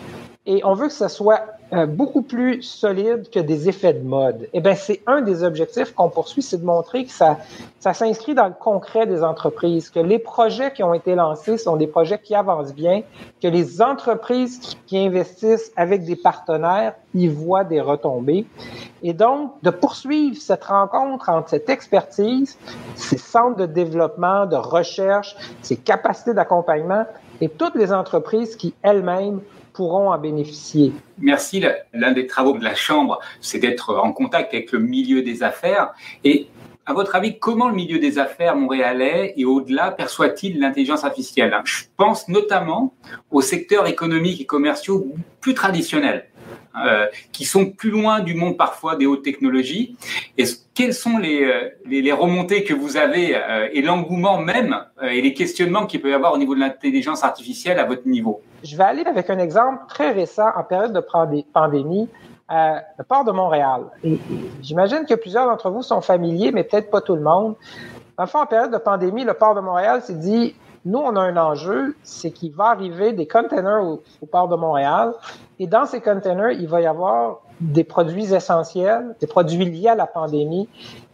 et 0.46 0.64
on 0.64 0.74
veut 0.74 0.86
que 0.86 0.92
ce 0.92 1.08
soit 1.08 1.40
euh, 1.72 1.86
beaucoup 1.86 2.22
plus 2.22 2.62
solide 2.62 3.28
que 3.30 3.40
des 3.40 3.68
effets 3.68 3.92
de 3.92 4.06
mode. 4.06 4.48
Eh 4.52 4.60
bien, 4.60 4.76
c'est 4.76 5.02
un 5.08 5.20
des 5.20 5.42
objectifs 5.42 5.92
qu'on 5.92 6.08
poursuit, 6.08 6.40
c'est 6.40 6.58
de 6.58 6.64
montrer 6.64 7.04
que 7.04 7.10
ça, 7.10 7.38
ça 7.80 7.92
s'inscrit 7.92 8.34
dans 8.34 8.46
le 8.46 8.54
concret 8.58 9.06
des 9.06 9.24
entreprises, 9.24 9.90
que 9.90 9.98
les 9.98 10.20
projets 10.20 10.72
qui 10.72 10.84
ont 10.84 10.94
été 10.94 11.16
lancés 11.16 11.58
sont 11.58 11.76
des 11.76 11.88
projets 11.88 12.20
qui 12.20 12.36
avancent 12.36 12.74
bien, 12.74 13.02
que 13.42 13.48
les 13.48 13.82
entreprises 13.82 14.60
qui, 14.60 14.76
qui 14.86 14.98
investissent 14.98 15.72
avec 15.76 16.04
des 16.04 16.14
partenaires 16.14 16.94
y 17.14 17.26
voient 17.26 17.64
des 17.64 17.80
retombées. 17.80 18.46
Et 19.02 19.12
donc, 19.12 19.52
de 19.62 19.70
poursuivre 19.70 20.36
cette 20.40 20.64
rencontre 20.64 21.28
entre 21.28 21.50
cette 21.50 21.68
expertise, 21.68 22.56
ces 22.94 23.18
centres 23.18 23.56
de 23.56 23.66
développement, 23.66 24.46
de 24.46 24.56
recherche, 24.56 25.34
ces 25.62 25.76
capacités 25.76 26.34
d'accompagnement 26.34 27.04
et 27.40 27.48
toutes 27.48 27.74
les 27.74 27.92
entreprises 27.92 28.56
qui 28.56 28.74
elles-mêmes 28.82 29.40
pourront 29.76 30.10
en 30.10 30.18
bénéficier. 30.18 30.92
Merci. 31.18 31.62
L'un 31.92 32.12
des 32.12 32.26
travaux 32.26 32.56
de 32.56 32.64
la 32.64 32.74
Chambre, 32.74 33.20
c'est 33.40 33.58
d'être 33.58 33.94
en 33.94 34.12
contact 34.12 34.54
avec 34.54 34.72
le 34.72 34.78
milieu 34.78 35.20
des 35.22 35.42
affaires. 35.42 35.92
Et 36.24 36.48
à 36.86 36.94
votre 36.94 37.14
avis, 37.14 37.38
comment 37.38 37.68
le 37.68 37.74
milieu 37.74 37.98
des 37.98 38.18
affaires 38.18 38.56
montréalais 38.56 39.34
et 39.36 39.44
au-delà 39.44 39.90
perçoit-il 39.90 40.60
l'intelligence 40.60 41.04
artificielle? 41.04 41.54
Je 41.64 41.84
pense 41.96 42.28
notamment 42.28 42.94
aux 43.30 43.42
secteurs 43.42 43.86
économiques 43.86 44.40
et 44.40 44.46
commerciaux 44.46 45.06
plus 45.40 45.54
traditionnels. 45.54 46.28
Euh, 46.84 47.06
qui 47.32 47.46
sont 47.46 47.70
plus 47.70 47.88
loin 47.88 48.20
du 48.20 48.34
monde 48.34 48.58
parfois 48.58 48.96
des 48.96 49.06
hautes 49.06 49.24
technologies. 49.24 49.96
Et 50.36 50.44
quelles 50.74 50.92
sont 50.92 51.16
les, 51.16 51.42
euh, 51.42 51.70
les 51.86 52.12
remontées 52.12 52.64
que 52.64 52.74
vous 52.74 52.98
avez 52.98 53.34
euh, 53.34 53.68
et 53.72 53.80
l'engouement 53.80 54.38
même 54.38 54.76
et 55.02 55.22
les 55.22 55.32
questionnements 55.32 55.86
qu'il 55.86 56.02
peut 56.02 56.10
y 56.10 56.12
avoir 56.12 56.34
au 56.34 56.38
niveau 56.38 56.54
de 56.54 56.60
l'intelligence 56.60 57.24
artificielle 57.24 57.78
à 57.78 57.84
votre 57.84 58.06
niveau? 58.06 58.42
Je 58.62 58.76
vais 58.76 58.84
aller 58.84 59.04
avec 59.04 59.30
un 59.30 59.38
exemple 59.38 59.84
très 59.88 60.12
récent 60.12 60.48
en 60.56 60.64
période 60.64 60.92
de 60.92 61.42
pandémie. 61.52 62.08
Euh, 62.48 62.78
le 62.96 63.02
port 63.02 63.24
de 63.24 63.32
Montréal. 63.32 63.86
J'imagine 64.62 65.04
que 65.04 65.14
plusieurs 65.14 65.46
d'entre 65.46 65.68
vous 65.68 65.82
sont 65.82 66.00
familiers, 66.00 66.52
mais 66.52 66.62
peut-être 66.62 66.90
pas 66.90 67.00
tout 67.00 67.16
le 67.16 67.20
monde. 67.20 67.56
Enfin, 68.16 68.42
en 68.42 68.46
période 68.46 68.70
de 68.70 68.78
pandémie, 68.78 69.24
le 69.24 69.34
port 69.34 69.56
de 69.56 69.60
Montréal 69.60 70.00
s'est 70.02 70.14
dit 70.14 70.54
nous, 70.86 71.00
on 71.00 71.16
a 71.16 71.20
un 71.20 71.36
enjeu, 71.36 71.96
c'est 72.04 72.30
qu'il 72.30 72.52
va 72.52 72.66
arriver 72.66 73.12
des 73.12 73.26
containers 73.26 73.84
au, 73.84 74.26
port 74.30 74.46
de 74.46 74.54
Montréal. 74.54 75.12
Et 75.58 75.66
dans 75.66 75.84
ces 75.84 76.00
containers, 76.00 76.52
il 76.52 76.68
va 76.68 76.80
y 76.80 76.86
avoir 76.86 77.40
des 77.60 77.84
produits 77.84 78.34
essentiels, 78.34 79.14
des 79.20 79.26
produits 79.26 79.64
liés 79.64 79.88
à 79.88 79.94
la 79.94 80.06
pandémie. 80.06 80.68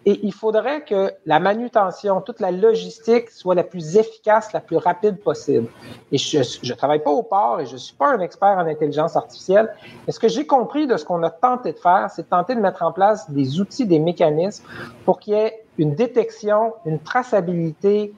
Et 0.04 0.18
il 0.24 0.32
faudrait 0.32 0.84
que 0.84 1.12
la 1.26 1.38
manutention, 1.38 2.20
toute 2.20 2.40
la 2.40 2.50
logistique 2.50 3.30
soit 3.30 3.54
la 3.54 3.62
plus 3.62 3.96
efficace, 3.96 4.52
la 4.52 4.60
plus 4.60 4.76
rapide 4.76 5.20
possible. 5.20 5.68
Et 6.10 6.18
je 6.18 6.38
ne 6.38 6.74
travaille 6.74 7.02
pas 7.02 7.12
au 7.12 7.22
port 7.22 7.60
et 7.60 7.66
je 7.66 7.76
suis 7.76 7.94
pas 7.94 8.08
un 8.08 8.18
expert 8.18 8.58
en 8.58 8.66
intelligence 8.66 9.14
artificielle. 9.14 9.72
Mais 10.06 10.12
ce 10.12 10.18
que 10.18 10.28
j'ai 10.28 10.44
compris 10.44 10.88
de 10.88 10.96
ce 10.96 11.04
qu'on 11.04 11.22
a 11.22 11.30
tenté 11.30 11.72
de 11.72 11.78
faire, 11.78 12.10
c'est 12.12 12.28
tenter 12.28 12.56
de 12.56 12.60
mettre 12.60 12.82
en 12.82 12.92
place 12.92 13.30
des 13.30 13.60
outils, 13.60 13.86
des 13.86 14.00
mécanismes 14.00 14.64
pour 15.04 15.20
qu'il 15.20 15.34
y 15.34 15.36
ait 15.36 15.61
une 15.78 15.94
détection, 15.94 16.74
une 16.84 16.98
traçabilité 16.98 18.12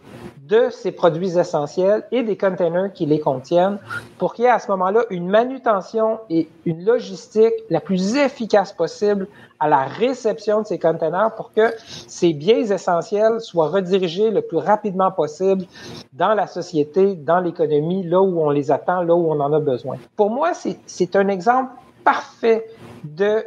de 0.49 0.69
ces 0.71 0.93
produits 0.93 1.39
essentiels 1.39 2.05
et 2.13 2.23
des 2.23 2.37
containers 2.37 2.93
qui 2.93 3.07
les 3.07 3.19
contiennent 3.19 3.79
pour 4.19 4.35
qu'il 4.35 4.45
y 4.45 4.49
ait 4.49 4.51
à 4.51 4.59
ce 4.59 4.71
moment-là 4.73 5.05
une 5.11 5.29
manutention 5.29 6.19
et 6.29 6.49
une 6.67 6.85
logistique 6.85 7.55
la 7.71 7.81
plus 7.81 8.17
efficace 8.17 8.73
possible 8.73 9.29
à 9.59 9.69
la 9.69 9.85
réception 9.85 10.61
de 10.61 10.67
ces 10.67 10.79
containers 10.79 11.35
pour 11.35 11.53
que 11.53 11.73
ces 12.07 12.35
biens 12.35 12.59
essentiels 12.59 13.41
soient 13.41 13.69
redirigés 13.69 14.31
le 14.31 14.43
plus 14.43 14.59
rapidement 14.59 15.11
possible 15.11 15.65
dans 16.13 16.35
la 16.35 16.47
société, 16.47 17.15
dans 17.15 17.41
l'économie, 17.41 18.03
là 18.03 18.21
où 18.21 18.41
on 18.41 18.51
les 18.51 18.71
attend, 18.71 19.03
là 19.03 19.15
où 19.15 19.33
on 19.33 19.41
en 19.41 19.53
a 19.53 19.61
besoin. 19.61 19.97
Pour 20.17 20.29
moi, 20.31 20.53
c'est 20.87 21.17
un 21.17 21.29
exemple 21.29 21.73
parfait 22.05 22.67
de 23.05 23.45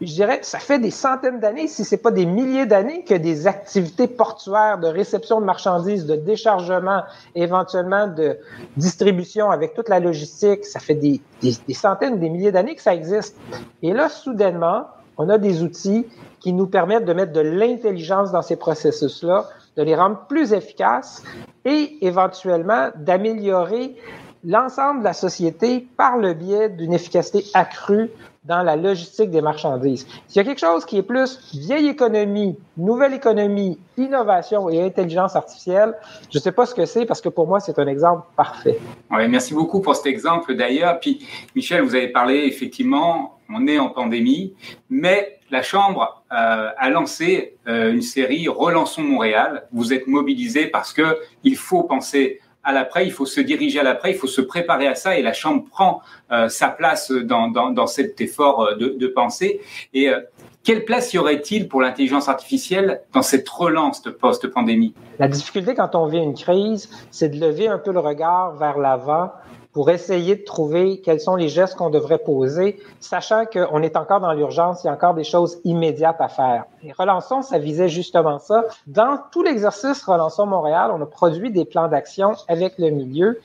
je 0.00 0.12
dirais, 0.12 0.40
ça 0.42 0.58
fait 0.58 0.78
des 0.78 0.90
centaines 0.90 1.40
d'années, 1.40 1.66
si 1.66 1.84
c'est 1.84 1.96
pas 1.96 2.10
des 2.10 2.26
milliers 2.26 2.66
d'années, 2.66 3.04
que 3.04 3.14
des 3.14 3.46
activités 3.46 4.06
portuaires 4.06 4.78
de 4.78 4.86
réception 4.86 5.40
de 5.40 5.46
marchandises, 5.46 6.06
de 6.06 6.14
déchargement, 6.14 7.02
éventuellement 7.34 8.06
de 8.06 8.38
distribution 8.76 9.50
avec 9.50 9.74
toute 9.74 9.88
la 9.88 9.98
logistique, 9.98 10.64
ça 10.64 10.78
fait 10.78 10.94
des, 10.94 11.20
des, 11.42 11.54
des 11.66 11.74
centaines, 11.74 12.20
des 12.20 12.30
milliers 12.30 12.52
d'années 12.52 12.76
que 12.76 12.82
ça 12.82 12.94
existe. 12.94 13.36
Et 13.82 13.92
là, 13.92 14.08
soudainement, 14.08 14.86
on 15.16 15.28
a 15.28 15.38
des 15.38 15.62
outils 15.62 16.06
qui 16.38 16.52
nous 16.52 16.68
permettent 16.68 17.04
de 17.04 17.12
mettre 17.12 17.32
de 17.32 17.40
l'intelligence 17.40 18.30
dans 18.30 18.42
ces 18.42 18.56
processus-là, 18.56 19.48
de 19.76 19.82
les 19.82 19.96
rendre 19.96 20.26
plus 20.28 20.52
efficaces 20.52 21.24
et 21.64 21.98
éventuellement 22.06 22.90
d'améliorer 22.96 23.96
l'ensemble 24.44 25.00
de 25.00 25.04
la 25.04 25.12
société 25.12 25.88
par 25.96 26.16
le 26.16 26.34
biais 26.34 26.68
d'une 26.68 26.92
efficacité 26.92 27.44
accrue 27.54 28.10
dans 28.48 28.62
la 28.62 28.76
logistique 28.76 29.30
des 29.30 29.42
marchandises. 29.42 30.06
S'il 30.26 30.36
y 30.36 30.40
a 30.40 30.44
quelque 30.44 30.60
chose 30.60 30.86
qui 30.86 30.96
est 30.96 31.02
plus 31.02 31.38
vieille 31.54 31.88
économie, 31.88 32.56
nouvelle 32.78 33.12
économie, 33.12 33.78
innovation 33.98 34.70
et 34.70 34.82
intelligence 34.82 35.36
artificielle, 35.36 35.94
je 36.32 36.38
ne 36.38 36.42
sais 36.42 36.52
pas 36.52 36.64
ce 36.64 36.74
que 36.74 36.86
c'est 36.86 37.04
parce 37.04 37.20
que 37.20 37.28
pour 37.28 37.46
moi, 37.46 37.60
c'est 37.60 37.78
un 37.78 37.86
exemple 37.86 38.22
parfait. 38.36 38.78
Merci 39.10 39.52
beaucoup 39.52 39.80
pour 39.80 39.94
cet 39.94 40.06
exemple 40.06 40.54
d'ailleurs. 40.54 40.98
Puis, 40.98 41.26
Michel, 41.54 41.82
vous 41.82 41.94
avez 41.94 42.08
parlé 42.08 42.46
effectivement, 42.46 43.38
on 43.50 43.66
est 43.66 43.78
en 43.78 43.90
pandémie, 43.90 44.54
mais 44.88 45.38
la 45.50 45.62
Chambre 45.62 46.22
euh, 46.32 46.70
a 46.76 46.90
lancé 46.90 47.56
euh, 47.66 47.92
une 47.92 48.02
série 48.02 48.48
Relançons 48.48 49.02
Montréal. 49.02 49.66
Vous 49.72 49.92
êtes 49.92 50.06
mobilisés 50.06 50.66
parce 50.66 50.92
que 50.92 51.18
il 51.44 51.56
faut 51.56 51.82
penser 51.82 52.40
à 52.68 52.72
l'après, 52.72 53.06
il 53.06 53.12
faut 53.12 53.24
se 53.24 53.40
diriger 53.40 53.80
à 53.80 53.82
l'après, 53.82 54.10
il 54.10 54.18
faut 54.18 54.26
se 54.26 54.42
préparer 54.42 54.86
à 54.86 54.94
ça 54.94 55.16
et 55.16 55.22
la 55.22 55.32
Chambre 55.32 55.64
prend 55.70 56.02
euh, 56.30 56.50
sa 56.50 56.68
place 56.68 57.10
dans, 57.10 57.48
dans, 57.48 57.70
dans, 57.70 57.86
cet 57.86 58.20
effort 58.20 58.60
euh, 58.60 58.74
de, 58.74 58.88
de 58.90 59.06
pensée. 59.06 59.62
Et 59.94 60.10
euh, 60.10 60.20
quelle 60.64 60.84
place 60.84 61.14
y 61.14 61.18
aurait-il 61.18 61.66
pour 61.66 61.80
l'intelligence 61.80 62.28
artificielle 62.28 63.00
dans 63.14 63.22
cette 63.22 63.48
relance 63.48 64.02
de 64.02 64.10
post-pandémie? 64.10 64.92
La 65.18 65.28
difficulté 65.28 65.74
quand 65.74 65.94
on 65.94 66.04
vit 66.08 66.18
une 66.18 66.34
crise, 66.34 66.90
c'est 67.10 67.30
de 67.30 67.40
lever 67.40 67.68
un 67.68 67.78
peu 67.78 67.90
le 67.90 68.00
regard 68.00 68.54
vers 68.56 68.76
l'avant 68.76 69.32
pour 69.72 69.90
essayer 69.90 70.36
de 70.36 70.44
trouver 70.44 71.00
quels 71.00 71.20
sont 71.20 71.36
les 71.36 71.48
gestes 71.48 71.76
qu'on 71.76 71.90
devrait 71.90 72.18
poser, 72.18 72.80
sachant 73.00 73.44
qu'on 73.44 73.82
est 73.82 73.96
encore 73.96 74.20
dans 74.20 74.32
l'urgence, 74.32 74.82
il 74.82 74.86
y 74.86 74.90
a 74.90 74.92
encore 74.92 75.14
des 75.14 75.24
choses 75.24 75.58
immédiates 75.64 76.20
à 76.20 76.28
faire. 76.28 76.64
Et 76.82 76.92
Relançons, 76.92 77.42
ça 77.42 77.58
visait 77.58 77.88
justement 77.88 78.38
ça. 78.38 78.64
Dans 78.86 79.18
tout 79.30 79.42
l'exercice 79.42 80.02
Relançons 80.02 80.46
Montréal, 80.46 80.90
on 80.92 81.00
a 81.02 81.06
produit 81.06 81.50
des 81.50 81.64
plans 81.64 81.88
d'action 81.88 82.32
avec 82.48 82.78
le 82.78 82.90
milieu 82.90 83.40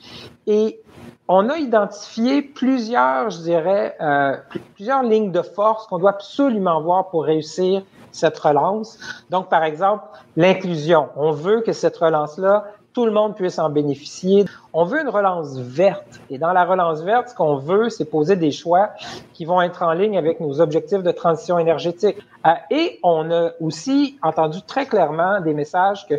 et 0.46 0.80
on 1.28 1.48
a 1.48 1.56
identifié 1.56 2.42
plusieurs, 2.42 3.30
je 3.30 3.38
dirais, 3.38 3.96
euh, 4.00 4.36
plusieurs 4.74 5.02
lignes 5.02 5.32
de 5.32 5.42
force 5.42 5.86
qu'on 5.86 5.98
doit 5.98 6.10
absolument 6.10 6.82
voir 6.82 7.08
pour 7.08 7.24
réussir 7.24 7.82
cette 8.12 8.38
relance. 8.38 8.98
Donc, 9.30 9.48
par 9.48 9.64
exemple, 9.64 10.04
l'inclusion. 10.36 11.08
On 11.16 11.32
veut 11.32 11.62
que 11.62 11.72
cette 11.72 11.96
relance-là 11.96 12.64
tout 12.94 13.04
le 13.04 13.12
monde 13.12 13.34
puisse 13.34 13.58
en 13.58 13.68
bénéficier. 13.68 14.44
On 14.76 14.84
veut 14.84 15.00
une 15.00 15.08
relance 15.08 15.56
verte. 15.56 16.20
Et 16.30 16.38
dans 16.38 16.52
la 16.52 16.64
relance 16.64 17.00
verte, 17.02 17.28
ce 17.28 17.34
qu'on 17.36 17.58
veut, 17.58 17.90
c'est 17.90 18.04
poser 18.04 18.34
des 18.34 18.50
choix 18.50 18.90
qui 19.32 19.44
vont 19.44 19.62
être 19.62 19.84
en 19.84 19.92
ligne 19.92 20.18
avec 20.18 20.40
nos 20.40 20.60
objectifs 20.60 21.04
de 21.04 21.12
transition 21.12 21.60
énergétique. 21.60 22.16
Euh, 22.44 22.50
et 22.72 22.98
on 23.04 23.30
a 23.30 23.52
aussi 23.60 24.18
entendu 24.20 24.62
très 24.62 24.86
clairement 24.86 25.40
des 25.40 25.54
messages 25.54 26.08
que 26.08 26.16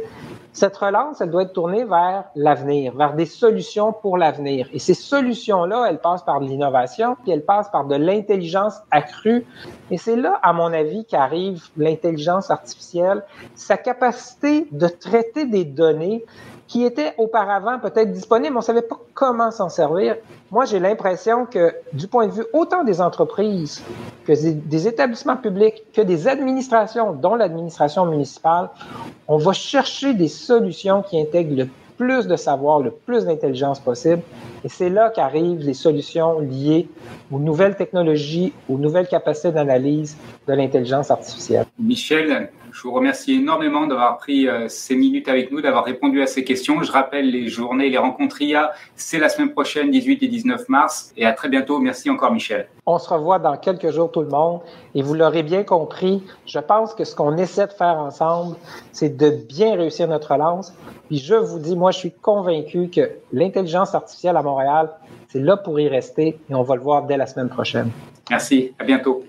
cette 0.53 0.77
relance, 0.77 1.19
elle 1.19 1.31
doit 1.31 1.41
être 1.41 1.51
tournée 1.51 1.83
vers 1.83 2.23
l'avenir, 2.33 2.95
vers 2.95 3.13
des 3.13 3.25
solutions 3.25 3.91
pour 3.91 4.17
l'avenir. 4.17 4.69
Et 4.71 4.79
ces 4.79 4.93
solutions-là, 4.93 5.87
elles 5.89 5.99
passent 5.99 6.23
par 6.23 6.39
de 6.39 6.45
l'innovation, 6.45 7.17
puis 7.21 7.33
elles 7.33 7.43
passent 7.43 7.69
par 7.69 7.83
de 7.83 7.95
l'intelligence 7.95 8.75
accrue. 8.89 9.45
Et 9.91 9.97
c'est 9.97 10.15
là, 10.15 10.39
à 10.41 10.53
mon 10.53 10.71
avis, 10.71 11.03
qu'arrive 11.03 11.65
l'intelligence 11.75 12.49
artificielle, 12.49 13.23
sa 13.53 13.75
capacité 13.75 14.65
de 14.71 14.87
traiter 14.87 15.45
des 15.45 15.65
données 15.65 16.23
qui 16.67 16.83
étaient 16.83 17.13
auparavant 17.17 17.79
peut-être 17.79 18.11
disponibles, 18.11 18.44
mais 18.49 18.57
on 18.57 18.59
ne 18.59 18.65
savait 18.65 18.81
pas 18.81 18.99
comment 19.13 19.51
s'en 19.51 19.69
servir. 19.69 20.15
Moi, 20.51 20.65
j'ai 20.65 20.79
l'impression 20.79 21.45
que 21.45 21.73
du 21.93 22.07
point 22.07 22.27
de 22.27 22.31
vue 22.31 22.45
autant 22.53 22.83
des 22.83 23.01
entreprises 23.01 23.83
que 24.25 24.33
des 24.33 24.87
établissements 24.87 25.37
publics, 25.37 25.83
que 25.93 26.01
des 26.01 26.27
administrations, 26.27 27.13
dont 27.13 27.35
l'administration 27.35 28.05
municipale, 28.05 28.69
on 29.27 29.37
va 29.37 29.53
chercher 29.53 30.13
des 30.13 30.27
solutions 30.27 31.01
qui 31.01 31.19
intègrent 31.19 31.55
le 31.55 31.69
plus 31.97 32.27
de 32.27 32.35
savoir, 32.35 32.79
le 32.79 32.91
plus 32.91 33.25
d'intelligence 33.25 33.79
possible. 33.79 34.21
Et 34.63 34.69
c'est 34.69 34.89
là 34.89 35.09
qu'arrivent 35.09 35.61
les 35.61 35.73
solutions 35.73 36.39
liées 36.39 36.89
aux 37.31 37.39
nouvelles 37.39 37.75
technologies, 37.75 38.53
aux 38.69 38.77
nouvelles 38.77 39.07
capacités 39.07 39.51
d'analyse 39.51 40.17
de 40.47 40.53
l'intelligence 40.53 41.09
artificielle. 41.09 41.65
Michel, 41.79 42.49
je 42.75 42.81
vous 42.81 42.91
remercie 42.91 43.35
énormément 43.35 43.87
d'avoir 43.87 44.17
pris 44.17 44.49
euh, 44.49 44.67
ces 44.67 44.97
minutes 44.97 45.29
avec 45.29 45.49
nous, 45.49 45.61
d'avoir 45.61 45.85
répondu 45.85 46.21
à 46.21 46.27
ces 46.27 46.43
questions. 46.43 46.83
Je 46.83 46.91
rappelle 46.91 47.31
les 47.31 47.47
journées, 47.47 47.89
les 47.89 47.97
rencontres 47.97 48.41
IA, 48.41 48.73
c'est 48.97 49.17
la 49.17 49.29
semaine 49.29 49.51
prochaine, 49.51 49.91
18 49.91 50.21
et 50.23 50.27
19 50.27 50.67
mars. 50.67 51.13
Et 51.15 51.25
à 51.25 51.31
très 51.31 51.47
bientôt. 51.47 51.79
Merci 51.79 52.09
encore, 52.09 52.33
Michel. 52.33 52.67
On 52.85 52.99
se 52.99 53.07
revoit 53.07 53.39
dans 53.39 53.55
quelques 53.55 53.91
jours, 53.91 54.11
tout 54.11 54.21
le 54.21 54.27
monde. 54.27 54.59
Et 54.93 55.01
vous 55.01 55.13
l'aurez 55.13 55.41
bien 55.41 55.63
compris, 55.63 56.21
je 56.45 56.59
pense 56.59 56.93
que 56.93 57.05
ce 57.05 57.15
qu'on 57.15 57.37
essaie 57.37 57.67
de 57.67 57.71
faire 57.71 57.97
ensemble, 57.97 58.57
c'est 58.91 59.15
de 59.15 59.29
bien 59.29 59.75
réussir 59.75 60.09
notre 60.09 60.33
relance. 60.33 60.73
Puis 61.07 61.19
je 61.19 61.35
vous 61.35 61.59
dis, 61.59 61.77
moi, 61.77 61.91
je 61.91 61.99
suis 61.99 62.11
convaincu 62.11 62.89
que 62.89 63.09
l'intelligence 63.31 63.95
artificielle 63.95 64.35
à 64.35 64.43
Montréal, 64.43 64.89
c'est 65.29 65.39
là 65.39 65.55
pour 65.55 65.79
y 65.79 65.87
rester 65.87 66.39
et 66.49 66.55
on 66.55 66.63
va 66.63 66.75
le 66.75 66.81
voir 66.81 67.03
dès 67.03 67.15
la 67.15 67.25
semaine 67.25 67.49
prochaine. 67.49 67.89
Merci. 68.29 68.73
À 68.79 68.83
bientôt. 68.83 69.23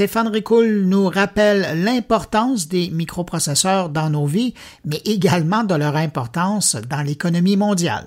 Stéphane 0.00 0.28
Ricoul 0.28 0.86
nous 0.86 1.08
rappelle 1.10 1.84
l'importance 1.84 2.68
des 2.68 2.88
microprocesseurs 2.88 3.90
dans 3.90 4.08
nos 4.08 4.24
vies, 4.24 4.54
mais 4.82 4.96
également 5.04 5.62
de 5.62 5.74
leur 5.74 5.94
importance 5.94 6.74
dans 6.88 7.02
l'économie 7.02 7.58
mondiale. 7.58 8.06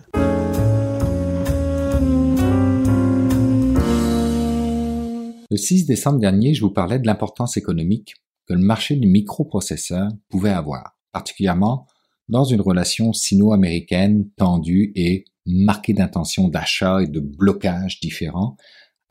Le 5.51 5.55
6 5.55 5.85
décembre 5.85 6.17
dernier, 6.17 6.55
je 6.55 6.61
vous 6.61 6.71
parlais 6.71 6.97
de 6.97 7.05
l'importance 7.05 7.57
économique 7.57 8.15
que 8.47 8.55
le 8.55 8.61
marché 8.61 8.95
du 8.95 9.07
microprocesseur 9.07 10.09
pouvait 10.29 10.49
avoir, 10.49 10.97
particulièrement 11.11 11.85
dans 12.27 12.43
une 12.43 12.61
relation 12.61 13.13
sino-américaine 13.13 14.27
tendue 14.35 14.93
et 14.95 15.25
marquée 15.45 15.93
d'intentions 15.93 16.47
d'achat 16.47 17.03
et 17.03 17.07
de 17.07 17.19
blocages 17.19 17.99
différents 17.99 18.57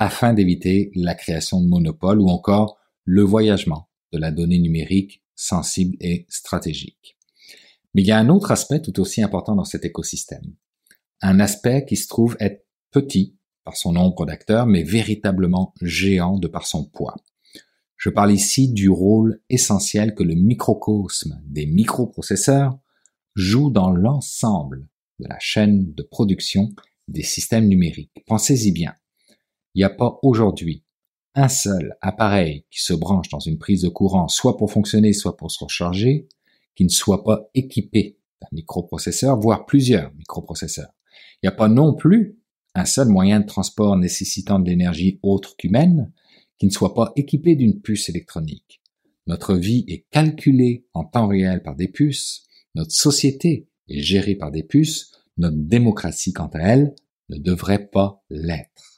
afin 0.02 0.34
d'éviter 0.34 0.90
la 0.94 1.14
création 1.14 1.60
de 1.60 1.68
monopoles 1.68 2.20
ou 2.20 2.28
encore 2.28 2.78
le 3.04 3.22
voyagement 3.22 3.88
de 4.12 4.18
la 4.18 4.30
donnée 4.30 4.58
numérique 4.58 5.22
sensible 5.34 5.96
et 6.00 6.26
stratégique. 6.28 7.16
Mais 7.94 8.02
il 8.02 8.06
y 8.06 8.10
a 8.10 8.18
un 8.18 8.28
autre 8.28 8.50
aspect 8.50 8.80
tout 8.80 9.00
aussi 9.00 9.22
important 9.22 9.54
dans 9.54 9.64
cet 9.64 9.84
écosystème. 9.84 10.54
Un 11.20 11.40
aspect 11.40 11.84
qui 11.84 11.96
se 11.96 12.08
trouve 12.08 12.36
être 12.40 12.66
petit 12.90 13.36
par 13.64 13.76
son 13.76 13.92
nombre 13.92 14.26
d'acteurs, 14.26 14.66
mais 14.66 14.82
véritablement 14.82 15.72
géant 15.80 16.38
de 16.38 16.48
par 16.48 16.66
son 16.66 16.84
poids. 16.84 17.16
Je 17.96 18.10
parle 18.10 18.32
ici 18.32 18.72
du 18.72 18.88
rôle 18.88 19.40
essentiel 19.48 20.14
que 20.16 20.24
le 20.24 20.34
microcosme 20.34 21.40
des 21.46 21.66
microprocesseurs 21.66 22.76
joue 23.36 23.70
dans 23.70 23.90
l'ensemble 23.90 24.88
de 25.20 25.28
la 25.28 25.38
chaîne 25.38 25.94
de 25.94 26.02
production 26.02 26.70
des 27.06 27.22
systèmes 27.22 27.68
numériques. 27.68 28.24
Pensez-y 28.26 28.72
bien. 28.72 28.94
Il 29.74 29.78
n'y 29.78 29.84
a 29.84 29.90
pas 29.90 30.18
aujourd'hui 30.22 30.84
un 31.34 31.48
seul 31.48 31.96
appareil 32.00 32.66
qui 32.70 32.82
se 32.82 32.92
branche 32.92 33.28
dans 33.30 33.40
une 33.40 33.58
prise 33.58 33.82
de 33.82 33.88
courant, 33.88 34.28
soit 34.28 34.56
pour 34.56 34.70
fonctionner, 34.70 35.12
soit 35.12 35.36
pour 35.36 35.50
se 35.50 35.64
recharger, 35.64 36.28
qui 36.74 36.84
ne 36.84 36.90
soit 36.90 37.24
pas 37.24 37.48
équipé 37.54 38.18
d'un 38.40 38.48
microprocesseur, 38.52 39.38
voire 39.38 39.64
plusieurs 39.64 40.12
microprocesseurs. 40.14 40.92
Il 41.42 41.46
n'y 41.46 41.48
a 41.48 41.56
pas 41.56 41.68
non 41.68 41.94
plus 41.94 42.38
un 42.74 42.84
seul 42.84 43.08
moyen 43.08 43.40
de 43.40 43.46
transport 43.46 43.96
nécessitant 43.96 44.58
de 44.58 44.68
l'énergie 44.68 45.18
autre 45.22 45.56
qu'humaine 45.56 46.12
qui 46.58 46.66
ne 46.66 46.70
soit 46.70 46.94
pas 46.94 47.12
équipé 47.16 47.56
d'une 47.56 47.80
puce 47.80 48.08
électronique. 48.08 48.82
Notre 49.26 49.54
vie 49.54 49.84
est 49.88 50.06
calculée 50.10 50.86
en 50.94 51.04
temps 51.04 51.28
réel 51.28 51.62
par 51.62 51.76
des 51.76 51.88
puces, 51.88 52.44
notre 52.74 52.92
société 52.92 53.68
est 53.88 54.00
gérée 54.00 54.34
par 54.34 54.50
des 54.50 54.62
puces, 54.62 55.12
notre 55.38 55.56
démocratie, 55.56 56.32
quant 56.32 56.50
à 56.54 56.60
elle, 56.60 56.94
ne 57.28 57.38
devrait 57.38 57.86
pas 57.86 58.22
l'être. 58.30 58.91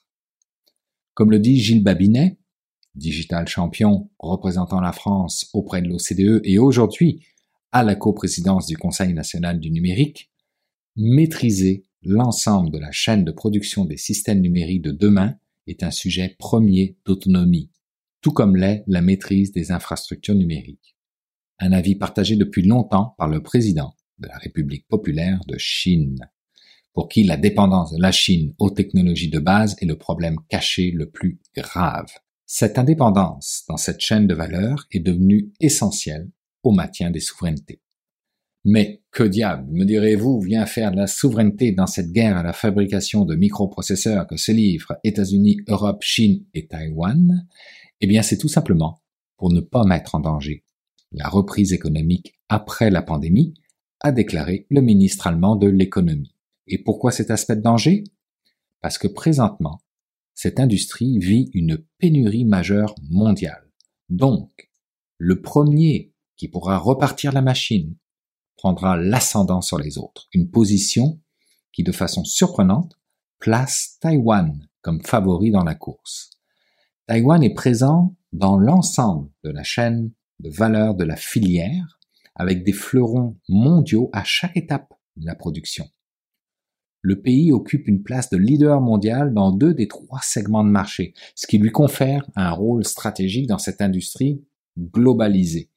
Comme 1.14 1.30
le 1.30 1.38
dit 1.38 1.60
Gilles 1.60 1.84
Babinet, 1.84 2.38
digital 2.96 3.46
champion 3.46 4.10
représentant 4.18 4.80
la 4.80 4.92
France 4.92 5.48
auprès 5.52 5.80
de 5.80 5.88
l'OCDE 5.88 6.40
et 6.44 6.58
aujourd'hui 6.58 7.24
à 7.70 7.84
la 7.84 7.94
coprésidence 7.94 8.66
du 8.66 8.76
Conseil 8.76 9.14
national 9.14 9.60
du 9.60 9.70
numérique, 9.70 10.32
maîtriser 10.96 11.84
l'ensemble 12.02 12.70
de 12.70 12.78
la 12.78 12.90
chaîne 12.90 13.24
de 13.24 13.32
production 13.32 13.84
des 13.84 13.96
systèmes 13.96 14.40
numériques 14.40 14.82
de 14.82 14.90
demain 14.90 15.36
est 15.68 15.84
un 15.84 15.92
sujet 15.92 16.34
premier 16.38 16.96
d'autonomie, 17.04 17.70
tout 18.20 18.32
comme 18.32 18.56
l'est 18.56 18.84
la 18.88 19.00
maîtrise 19.00 19.52
des 19.52 19.70
infrastructures 19.70 20.34
numériques. 20.34 20.96
Un 21.60 21.72
avis 21.72 21.94
partagé 21.94 22.36
depuis 22.36 22.62
longtemps 22.62 23.14
par 23.18 23.28
le 23.28 23.42
président 23.42 23.94
de 24.18 24.26
la 24.26 24.38
République 24.38 24.86
populaire 24.88 25.40
de 25.46 25.56
Chine 25.58 26.18
pour 26.94 27.08
qui 27.08 27.24
la 27.24 27.36
dépendance 27.36 27.92
de 27.92 28.00
la 28.00 28.12
Chine 28.12 28.54
aux 28.58 28.70
technologies 28.70 29.28
de 29.28 29.38
base 29.38 29.76
est 29.80 29.86
le 29.86 29.98
problème 29.98 30.38
caché 30.48 30.90
le 30.90 31.10
plus 31.10 31.38
grave. 31.54 32.06
Cette 32.46 32.78
indépendance 32.78 33.64
dans 33.68 33.76
cette 33.76 34.00
chaîne 34.00 34.26
de 34.26 34.34
valeur 34.34 34.86
est 34.92 35.00
devenue 35.00 35.52
essentielle 35.60 36.30
au 36.62 36.72
maintien 36.72 37.10
des 37.10 37.20
souverainetés. 37.20 37.82
Mais 38.64 39.02
que 39.10 39.24
diable, 39.24 39.66
me 39.70 39.84
direz-vous, 39.84 40.40
vient 40.40 40.64
faire 40.64 40.92
de 40.92 40.96
la 40.96 41.06
souveraineté 41.06 41.72
dans 41.72 41.86
cette 41.86 42.12
guerre 42.12 42.38
à 42.38 42.42
la 42.42 42.54
fabrication 42.54 43.26
de 43.26 43.34
microprocesseurs 43.34 44.26
que 44.26 44.38
se 44.38 44.52
livrent 44.52 44.96
États-Unis, 45.04 45.58
Europe, 45.68 46.02
Chine 46.02 46.44
et 46.54 46.66
Taïwan? 46.66 47.46
Eh 48.00 48.06
bien, 48.06 48.22
c'est 48.22 48.38
tout 48.38 48.48
simplement 48.48 49.02
pour 49.36 49.52
ne 49.52 49.60
pas 49.60 49.84
mettre 49.84 50.14
en 50.14 50.20
danger 50.20 50.64
la 51.14 51.28
reprise 51.28 51.72
économique 51.72 52.34
après 52.48 52.90
la 52.90 53.02
pandémie, 53.02 53.54
a 54.00 54.12
déclaré 54.12 54.66
le 54.70 54.80
ministre 54.80 55.26
allemand 55.26 55.56
de 55.56 55.68
l'économie. 55.68 56.33
Et 56.66 56.82
pourquoi 56.82 57.12
cet 57.12 57.30
aspect 57.30 57.56
de 57.56 57.62
danger? 57.62 58.04
Parce 58.80 58.98
que 58.98 59.08
présentement, 59.08 59.82
cette 60.34 60.60
industrie 60.60 61.18
vit 61.18 61.50
une 61.54 61.84
pénurie 61.98 62.44
majeure 62.44 62.94
mondiale. 63.10 63.70
Donc, 64.08 64.70
le 65.18 65.40
premier 65.40 66.12
qui 66.36 66.48
pourra 66.48 66.78
repartir 66.78 67.32
la 67.32 67.42
machine 67.42 67.96
prendra 68.56 68.96
l'ascendant 68.96 69.60
sur 69.60 69.78
les 69.78 69.98
autres, 69.98 70.28
une 70.32 70.50
position 70.50 71.20
qui, 71.72 71.82
de 71.82 71.92
façon 71.92 72.24
surprenante, 72.24 72.98
place 73.38 73.98
Taïwan 74.00 74.68
comme 74.82 75.02
favori 75.02 75.50
dans 75.50 75.64
la 75.64 75.74
course. 75.74 76.30
Taïwan 77.06 77.42
est 77.42 77.54
présent 77.54 78.16
dans 78.32 78.56
l'ensemble 78.58 79.30
de 79.44 79.50
la 79.50 79.62
chaîne 79.62 80.12
de 80.40 80.50
valeur 80.50 80.94
de 80.94 81.04
la 81.04 81.16
filière, 81.16 82.00
avec 82.34 82.64
des 82.64 82.72
fleurons 82.72 83.38
mondiaux 83.48 84.10
à 84.12 84.24
chaque 84.24 84.56
étape 84.56 84.92
de 85.16 85.26
la 85.26 85.34
production 85.34 85.88
le 87.04 87.20
pays 87.20 87.52
occupe 87.52 87.86
une 87.86 88.02
place 88.02 88.30
de 88.30 88.38
leader 88.38 88.80
mondial 88.80 89.34
dans 89.34 89.52
deux 89.52 89.74
des 89.74 89.88
trois 89.88 90.22
segments 90.22 90.64
de 90.64 90.70
marché, 90.70 91.12
ce 91.34 91.46
qui 91.46 91.58
lui 91.58 91.70
confère 91.70 92.26
un 92.34 92.50
rôle 92.50 92.82
stratégique 92.86 93.46
dans 93.46 93.58
cette 93.58 93.82
industrie 93.82 94.42
globalisée. 94.78 95.68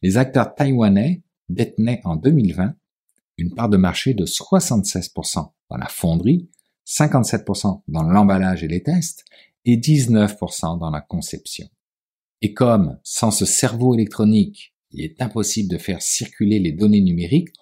Les 0.00 0.16
acteurs 0.16 0.54
taïwanais 0.54 1.24
détenaient 1.48 2.00
en 2.04 2.14
2020 2.14 2.76
une 3.36 3.52
part 3.52 3.68
de 3.68 3.76
marché 3.76 4.14
de 4.14 4.26
76% 4.26 5.50
dans 5.70 5.76
la 5.76 5.88
fonderie, 5.88 6.48
57% 6.86 7.82
dans 7.88 8.04
l'emballage 8.04 8.62
et 8.62 8.68
les 8.68 8.84
tests 8.84 9.24
et 9.64 9.76
19% 9.78 10.78
dans 10.78 10.90
la 10.90 11.00
conception. 11.00 11.66
Et 12.42 12.54
comme 12.54 12.96
sans 13.02 13.32
ce 13.32 13.44
cerveau 13.44 13.92
électronique, 13.94 14.72
il 14.92 15.02
est 15.02 15.20
impossible 15.20 15.68
de 15.68 15.78
faire 15.78 16.00
circuler 16.00 16.60
les 16.60 16.70
données 16.70 17.02
numériques, 17.02 17.52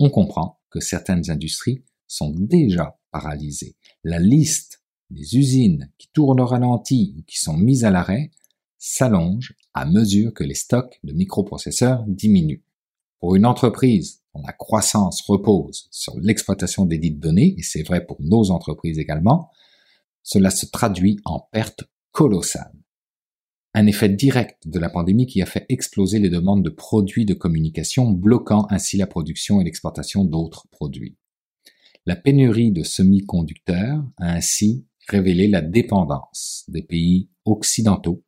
on 0.00 0.10
comprend 0.10 0.58
que 0.70 0.80
certaines 0.80 1.30
industries 1.30 1.84
sont 2.06 2.30
déjà 2.30 2.98
paralysées. 3.10 3.76
La 4.02 4.18
liste 4.18 4.82
des 5.10 5.36
usines 5.36 5.90
qui 5.98 6.08
tournent 6.12 6.40
au 6.40 6.46
ralenti 6.46 7.14
ou 7.18 7.22
qui 7.22 7.38
sont 7.38 7.56
mises 7.56 7.84
à 7.84 7.90
l'arrêt 7.90 8.30
s'allonge 8.78 9.54
à 9.72 9.86
mesure 9.86 10.34
que 10.34 10.44
les 10.44 10.54
stocks 10.54 10.98
de 11.04 11.12
microprocesseurs 11.12 12.04
diminuent. 12.06 12.62
Pour 13.20 13.34
une 13.34 13.46
entreprise 13.46 14.22
dont 14.34 14.42
la 14.42 14.52
croissance 14.52 15.22
repose 15.22 15.88
sur 15.90 16.18
l'exploitation 16.20 16.84
des 16.84 16.98
dites 16.98 17.20
données, 17.20 17.54
et 17.56 17.62
c'est 17.62 17.82
vrai 17.82 18.04
pour 18.04 18.20
nos 18.20 18.50
entreprises 18.50 18.98
également, 18.98 19.50
cela 20.22 20.50
se 20.50 20.66
traduit 20.66 21.18
en 21.24 21.40
pertes 21.40 21.84
colossales. 22.12 22.74
Un 23.72 23.86
effet 23.86 24.08
direct 24.08 24.68
de 24.68 24.78
la 24.78 24.88
pandémie 24.88 25.26
qui 25.26 25.42
a 25.42 25.46
fait 25.46 25.66
exploser 25.68 26.18
les 26.18 26.30
demandes 26.30 26.62
de 26.62 26.70
produits 26.70 27.24
de 27.24 27.34
communication, 27.34 28.10
bloquant 28.10 28.66
ainsi 28.70 28.96
la 28.96 29.06
production 29.06 29.60
et 29.60 29.64
l'exportation 29.64 30.24
d'autres 30.24 30.68
produits. 30.70 31.16
La 32.06 32.16
pénurie 32.16 32.70
de 32.70 32.82
semi-conducteurs 32.82 34.04
a 34.18 34.32
ainsi 34.32 34.86
révélé 35.08 35.48
la 35.48 35.62
dépendance 35.62 36.64
des 36.68 36.82
pays 36.82 37.30
occidentaux 37.46 38.22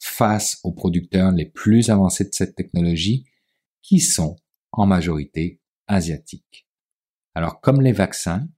face 0.00 0.58
aux 0.64 0.72
producteurs 0.72 1.30
les 1.30 1.46
plus 1.46 1.90
avancés 1.90 2.24
de 2.24 2.32
cette 2.32 2.56
technologie 2.56 3.24
qui 3.82 4.00
sont 4.00 4.36
en 4.72 4.86
majorité 4.86 5.60
asiatiques. 5.86 6.66
Alors 7.34 7.60
comme 7.60 7.82
les 7.82 7.92
vaccins, 7.92 8.48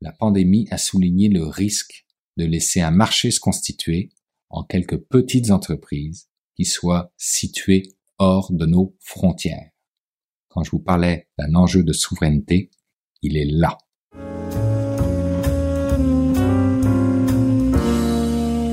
la 0.00 0.12
pandémie 0.12 0.66
a 0.72 0.78
souligné 0.78 1.28
le 1.28 1.44
risque 1.44 2.06
de 2.36 2.44
laisser 2.44 2.80
un 2.80 2.90
marché 2.90 3.30
se 3.30 3.38
constituer 3.38 4.10
en 4.50 4.64
quelques 4.64 4.98
petites 4.98 5.52
entreprises 5.52 6.28
qui 6.56 6.64
soient 6.64 7.12
situées 7.16 7.94
hors 8.18 8.52
de 8.52 8.66
nos 8.66 8.96
frontières. 8.98 9.70
Quand 10.48 10.64
je 10.64 10.72
vous 10.72 10.80
parlais 10.80 11.28
d'un 11.38 11.54
enjeu 11.54 11.84
de 11.84 11.92
souveraineté, 11.92 12.70
il 13.22 13.36
est 13.36 13.48
là. 13.50 13.76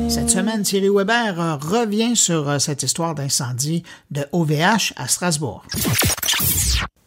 Cette 0.10 0.30
semaine, 0.30 0.62
Thierry 0.62 0.90
Weber 0.90 1.60
revient 1.60 2.16
sur 2.16 2.48
euh, 2.48 2.60
cette 2.60 2.84
histoire 2.84 3.16
d'incendie 3.16 3.84
de 4.12 4.26
OVH 4.32 4.94
à 4.96 5.08
Strasbourg. 5.08 5.66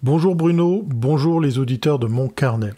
Bonjour 0.03 0.35
Bruno, 0.35 0.83
bonjour 0.87 1.41
les 1.41 1.59
auditeurs 1.59 1.99
de 1.99 2.07
Mon 2.07 2.29
Carnet. 2.29 2.75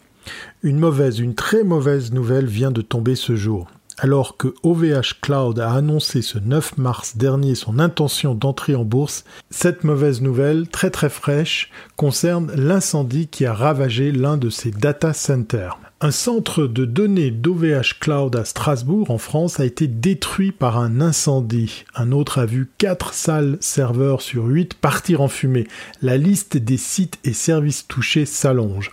Une 0.62 0.78
mauvaise, 0.78 1.18
une 1.18 1.34
très 1.34 1.64
mauvaise 1.64 2.12
nouvelle 2.12 2.46
vient 2.46 2.70
de 2.70 2.82
tomber 2.82 3.14
ce 3.14 3.36
jour. 3.36 3.68
Alors 4.00 4.36
que 4.36 4.54
OVH 4.62 5.20
Cloud 5.20 5.58
a 5.58 5.72
annoncé 5.72 6.22
ce 6.22 6.38
9 6.38 6.78
mars 6.78 7.16
dernier 7.16 7.56
son 7.56 7.80
intention 7.80 8.34
d'entrer 8.34 8.76
en 8.76 8.84
bourse, 8.84 9.24
cette 9.50 9.82
mauvaise 9.82 10.22
nouvelle, 10.22 10.68
très 10.68 10.90
très 10.90 11.08
fraîche, 11.08 11.70
concerne 11.96 12.52
l'incendie 12.54 13.26
qui 13.26 13.44
a 13.44 13.52
ravagé 13.52 14.12
l'un 14.12 14.36
de 14.36 14.50
ses 14.50 14.70
data 14.70 15.12
centers. 15.12 15.80
Un 16.00 16.12
centre 16.12 16.68
de 16.68 16.84
données 16.84 17.32
d'OVH 17.32 17.98
Cloud 17.98 18.36
à 18.36 18.44
Strasbourg, 18.44 19.10
en 19.10 19.18
France, 19.18 19.58
a 19.58 19.64
été 19.64 19.88
détruit 19.88 20.52
par 20.52 20.78
un 20.78 21.00
incendie. 21.00 21.84
Un 21.96 22.12
autre 22.12 22.38
a 22.38 22.46
vu 22.46 22.68
4 22.78 23.12
salles 23.12 23.56
serveurs 23.58 24.22
sur 24.22 24.44
8 24.44 24.74
partir 24.74 25.22
en 25.22 25.26
fumée. 25.26 25.66
La 26.00 26.16
liste 26.16 26.56
des 26.56 26.76
sites 26.76 27.18
et 27.24 27.32
services 27.32 27.88
touchés 27.88 28.26
s'allonge. 28.26 28.92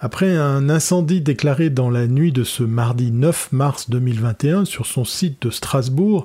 Après 0.00 0.34
un 0.34 0.70
incendie 0.70 1.20
déclaré 1.20 1.68
dans 1.68 1.90
la 1.90 2.06
nuit 2.06 2.32
de 2.32 2.44
ce 2.44 2.62
mardi 2.62 3.10
9 3.10 3.52
mars 3.52 3.90
2021 3.90 4.64
sur 4.64 4.86
son 4.86 5.04
site 5.04 5.42
de 5.42 5.50
Strasbourg, 5.50 6.24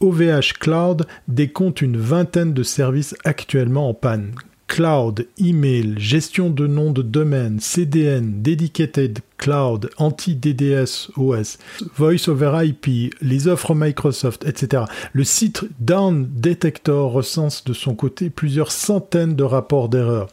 OVH 0.00 0.54
Cloud 0.58 1.06
décompte 1.28 1.80
une 1.80 1.96
vingtaine 1.96 2.54
de 2.54 2.64
services 2.64 3.14
actuellement 3.24 3.88
en 3.88 3.94
panne 3.94 4.32
cloud, 4.70 5.26
email, 5.36 5.96
gestion 5.98 6.48
de 6.48 6.68
noms 6.68 6.92
de 6.92 7.02
domaine, 7.02 7.58
CDN, 7.58 8.40
dedicated 8.40 9.18
cloud, 9.40 9.90
anti-DDS 9.96 11.10
OS, 11.16 11.58
voice 11.96 12.28
over 12.28 12.52
IP, 12.62 13.12
les 13.20 13.48
offres 13.48 13.74
Microsoft, 13.74 14.44
etc. 14.46 14.84
Le 15.12 15.24
site 15.24 15.64
Down 15.80 16.28
Detector 16.32 17.10
recense 17.10 17.64
de 17.64 17.72
son 17.72 17.96
côté 17.96 18.30
plusieurs 18.30 18.70
centaines 18.70 19.34
de 19.34 19.42
rapports 19.42 19.88
d'erreurs. 19.88 20.28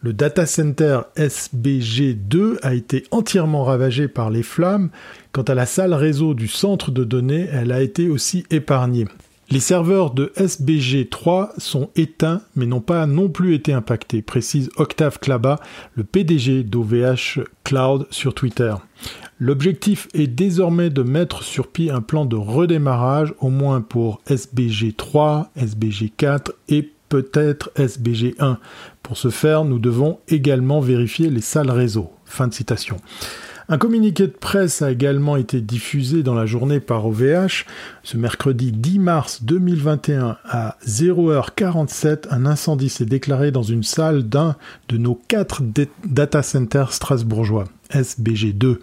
Le 0.00 0.12
data 0.12 0.46
center 0.46 1.00
SBG2 1.16 2.58
a 2.62 2.74
été 2.74 3.04
entièrement 3.10 3.64
ravagé 3.64 4.06
par 4.06 4.30
les 4.30 4.44
flammes. 4.44 4.90
Quant 5.32 5.42
à 5.42 5.54
la 5.54 5.66
salle 5.66 5.94
réseau 5.94 6.34
du 6.34 6.46
centre 6.46 6.90
de 6.90 7.02
données, 7.02 7.48
elle 7.52 7.72
a 7.72 7.82
été 7.82 8.08
aussi 8.08 8.44
épargnée. 8.50 9.06
Les 9.50 9.60
serveurs 9.60 10.10
de 10.10 10.30
SBG3 10.36 11.58
sont 11.58 11.88
éteints 11.96 12.42
mais 12.54 12.66
n'ont 12.66 12.82
pas 12.82 13.06
non 13.06 13.30
plus 13.30 13.54
été 13.54 13.72
impactés, 13.72 14.20
précise 14.20 14.68
Octave 14.76 15.18
Klaba, 15.20 15.58
le 15.94 16.04
PDG 16.04 16.64
d'OVH 16.64 17.40
Cloud 17.64 18.06
sur 18.10 18.34
Twitter. 18.34 18.74
L'objectif 19.38 20.06
est 20.12 20.26
désormais 20.26 20.90
de 20.90 21.02
mettre 21.02 21.42
sur 21.42 21.68
pied 21.68 21.90
un 21.90 22.02
plan 22.02 22.26
de 22.26 22.36
redémarrage 22.36 23.32
au 23.40 23.48
moins 23.48 23.80
pour 23.80 24.20
SBG3, 24.28 25.46
SBG4 25.58 26.50
et 26.68 26.92
peut-être 27.08 27.70
SBG1. 27.76 28.58
Pour 29.02 29.16
ce 29.16 29.30
faire, 29.30 29.64
nous 29.64 29.78
devons 29.78 30.18
également 30.28 30.80
vérifier 30.80 31.30
les 31.30 31.40
salles 31.40 31.70
réseau. 31.70 32.10
Fin 32.26 32.48
de 32.48 32.52
citation. 32.52 32.98
Un 33.70 33.76
communiqué 33.76 34.26
de 34.26 34.32
presse 34.32 34.80
a 34.80 34.90
également 34.90 35.36
été 35.36 35.60
diffusé 35.60 36.22
dans 36.22 36.32
la 36.32 36.46
journée 36.46 36.80
par 36.80 37.04
OVH. 37.04 37.66
Ce 38.02 38.16
mercredi 38.16 38.72
10 38.72 38.98
mars 38.98 39.42
2021 39.42 40.38
à 40.48 40.78
0h47, 40.86 42.28
un 42.30 42.46
incendie 42.46 42.88
s'est 42.88 43.04
déclaré 43.04 43.50
dans 43.50 43.62
une 43.62 43.82
salle 43.82 44.22
d'un 44.22 44.56
de 44.88 44.96
nos 44.96 45.20
quatre 45.28 45.62
data 46.06 46.42
centers 46.42 46.94
strasbourgeois. 46.94 47.64
SBG2. 47.90 48.78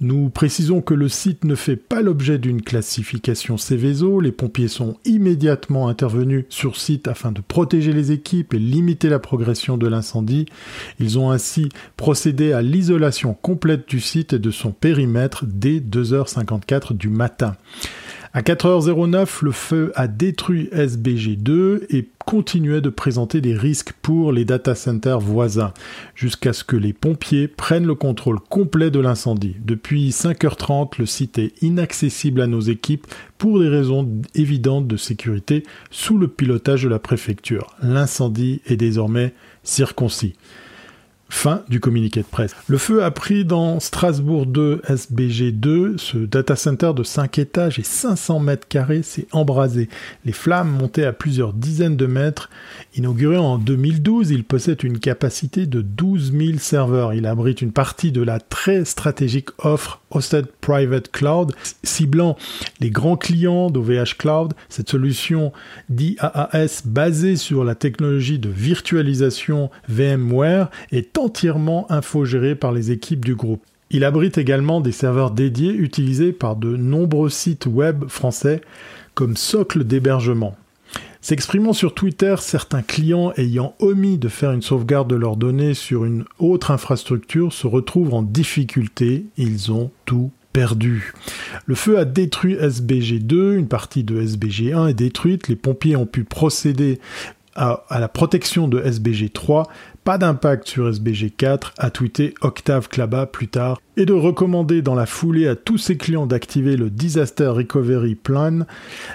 Nous 0.00 0.30
précisons 0.30 0.80
que 0.80 0.94
le 0.94 1.08
site 1.08 1.44
ne 1.44 1.54
fait 1.54 1.76
pas 1.76 2.00
l'objet 2.00 2.38
d'une 2.38 2.62
classification 2.62 3.58
Céveso. 3.58 4.20
Les 4.20 4.32
pompiers 4.32 4.68
sont 4.68 4.96
immédiatement 5.04 5.88
intervenus 5.88 6.46
sur 6.48 6.76
site 6.76 7.08
afin 7.08 7.32
de 7.32 7.40
protéger 7.40 7.92
les 7.92 8.12
équipes 8.12 8.54
et 8.54 8.58
limiter 8.58 9.08
la 9.08 9.18
progression 9.18 9.76
de 9.76 9.86
l'incendie. 9.86 10.46
Ils 10.98 11.18
ont 11.18 11.30
ainsi 11.30 11.68
procédé 11.96 12.52
à 12.52 12.62
l'isolation 12.62 13.34
complète 13.34 13.88
du 13.88 14.00
site 14.00 14.32
et 14.32 14.38
de 14.38 14.50
son 14.50 14.72
périmètre 14.72 15.44
dès 15.46 15.80
2h54 15.80 16.96
du 16.96 17.08
matin. 17.08 17.56
À 18.32 18.42
4h09, 18.42 19.42
le 19.42 19.50
feu 19.50 19.90
a 19.96 20.06
détruit 20.06 20.68
SBG2 20.72 21.86
et 21.90 22.08
continuait 22.24 22.80
de 22.80 22.88
présenter 22.88 23.40
des 23.40 23.56
risques 23.56 23.92
pour 24.02 24.30
les 24.30 24.44
data 24.44 24.76
centers 24.76 25.18
voisins, 25.18 25.74
jusqu'à 26.14 26.52
ce 26.52 26.62
que 26.62 26.76
les 26.76 26.92
pompiers 26.92 27.48
prennent 27.48 27.88
le 27.88 27.96
contrôle 27.96 28.38
complet 28.38 28.92
de 28.92 29.00
l'incendie. 29.00 29.56
Depuis 29.64 30.10
5h30, 30.10 31.00
le 31.00 31.06
site 31.06 31.38
est 31.38 31.60
inaccessible 31.60 32.40
à 32.40 32.46
nos 32.46 32.60
équipes 32.60 33.08
pour 33.36 33.58
des 33.58 33.68
raisons 33.68 34.08
évidentes 34.36 34.86
de 34.86 34.96
sécurité 34.96 35.64
sous 35.90 36.16
le 36.16 36.28
pilotage 36.28 36.84
de 36.84 36.88
la 36.88 37.00
préfecture. 37.00 37.74
L'incendie 37.82 38.62
est 38.64 38.76
désormais 38.76 39.34
circoncis. 39.64 40.36
Fin 41.30 41.62
du 41.68 41.78
communiqué 41.78 42.20
de 42.20 42.26
presse. 42.26 42.54
Le 42.66 42.76
feu 42.76 43.04
a 43.04 43.10
pris 43.12 43.44
dans 43.44 43.78
Strasbourg 43.78 44.46
2 44.46 44.82
SBG 44.88 45.52
2, 45.52 45.96
ce 45.96 46.18
data 46.18 46.56
center 46.56 46.90
de 46.94 47.04
5 47.04 47.38
étages 47.38 47.78
et 47.78 47.84
500 47.84 48.40
mètres 48.40 48.66
carrés 48.68 49.02
s'est 49.02 49.28
embrasé. 49.30 49.88
Les 50.24 50.32
flammes 50.32 50.68
montaient 50.70 51.04
à 51.04 51.12
plusieurs 51.12 51.52
dizaines 51.52 51.96
de 51.96 52.06
mètres. 52.06 52.50
Inauguré 52.96 53.36
en 53.36 53.58
2012, 53.58 54.30
il 54.32 54.44
possède 54.44 54.82
une 54.82 54.98
capacité 54.98 55.66
de 55.66 55.82
12 55.82 56.32
000 56.32 56.58
serveurs. 56.58 57.14
Il 57.14 57.26
abrite 57.26 57.62
une 57.62 57.72
partie 57.72 58.10
de 58.10 58.22
la 58.22 58.40
très 58.40 58.84
stratégique 58.84 59.50
offre 59.58 60.00
Hosted 60.10 60.46
Private 60.60 61.10
Cloud, 61.12 61.52
ciblant 61.84 62.36
les 62.80 62.90
grands 62.90 63.16
clients 63.16 63.70
d'OVH 63.70 64.16
Cloud. 64.18 64.54
Cette 64.68 64.90
solution 64.90 65.52
d'IaaS 65.88 66.82
basée 66.84 67.36
sur 67.36 67.64
la 67.64 67.76
technologie 67.76 68.40
de 68.40 68.48
virtualisation 68.48 69.70
VMware 69.88 70.70
est 70.90 71.12
entièrement 71.20 71.90
infogéré 71.90 72.54
par 72.54 72.72
les 72.72 72.90
équipes 72.90 73.24
du 73.24 73.34
groupe. 73.34 73.62
Il 73.90 74.04
abrite 74.04 74.38
également 74.38 74.80
des 74.80 74.92
serveurs 74.92 75.32
dédiés 75.32 75.72
utilisés 75.72 76.32
par 76.32 76.56
de 76.56 76.76
nombreux 76.76 77.28
sites 77.28 77.66
web 77.66 78.04
français 78.08 78.60
comme 79.14 79.36
socle 79.36 79.84
d'hébergement. 79.84 80.56
S'exprimant 81.20 81.74
sur 81.74 81.92
Twitter, 81.92 82.36
certains 82.38 82.82
clients 82.82 83.32
ayant 83.36 83.74
omis 83.78 84.16
de 84.16 84.28
faire 84.28 84.52
une 84.52 84.62
sauvegarde 84.62 85.10
de 85.10 85.16
leurs 85.16 85.36
données 85.36 85.74
sur 85.74 86.04
une 86.04 86.24
autre 86.38 86.70
infrastructure 86.70 87.52
se 87.52 87.66
retrouvent 87.66 88.14
en 88.14 88.22
difficulté, 88.22 89.26
ils 89.36 89.70
ont 89.70 89.90
tout 90.06 90.30
perdu. 90.52 91.12
Le 91.66 91.74
feu 91.74 91.98
a 91.98 92.04
détruit 92.04 92.54
SBG2, 92.56 93.56
une 93.56 93.68
partie 93.68 94.02
de 94.02 94.20
SBG1 94.22 94.88
est 94.88 94.94
détruite, 94.94 95.48
les 95.48 95.56
pompiers 95.56 95.96
ont 95.96 96.06
pu 96.06 96.24
procéder 96.24 96.98
à, 97.54 97.84
la 97.90 98.08
protection 98.08 98.68
de 98.68 98.80
SBG3, 98.80 99.66
pas 100.04 100.18
d'impact 100.18 100.68
sur 100.68 100.90
SBG4, 100.90 101.72
a 101.78 101.90
tweeté 101.90 102.34
Octave 102.40 102.88
Klaba 102.88 103.26
plus 103.26 103.48
tard. 103.48 103.80
Et 104.00 104.06
de 104.06 104.14
recommander 104.14 104.80
dans 104.80 104.94
la 104.94 105.04
foulée 105.04 105.46
à 105.46 105.56
tous 105.56 105.76
ses 105.76 105.98
clients 105.98 106.24
d'activer 106.24 106.78
le 106.78 106.88
Disaster 106.88 107.48
Recovery 107.48 108.14
Plan, 108.14 108.60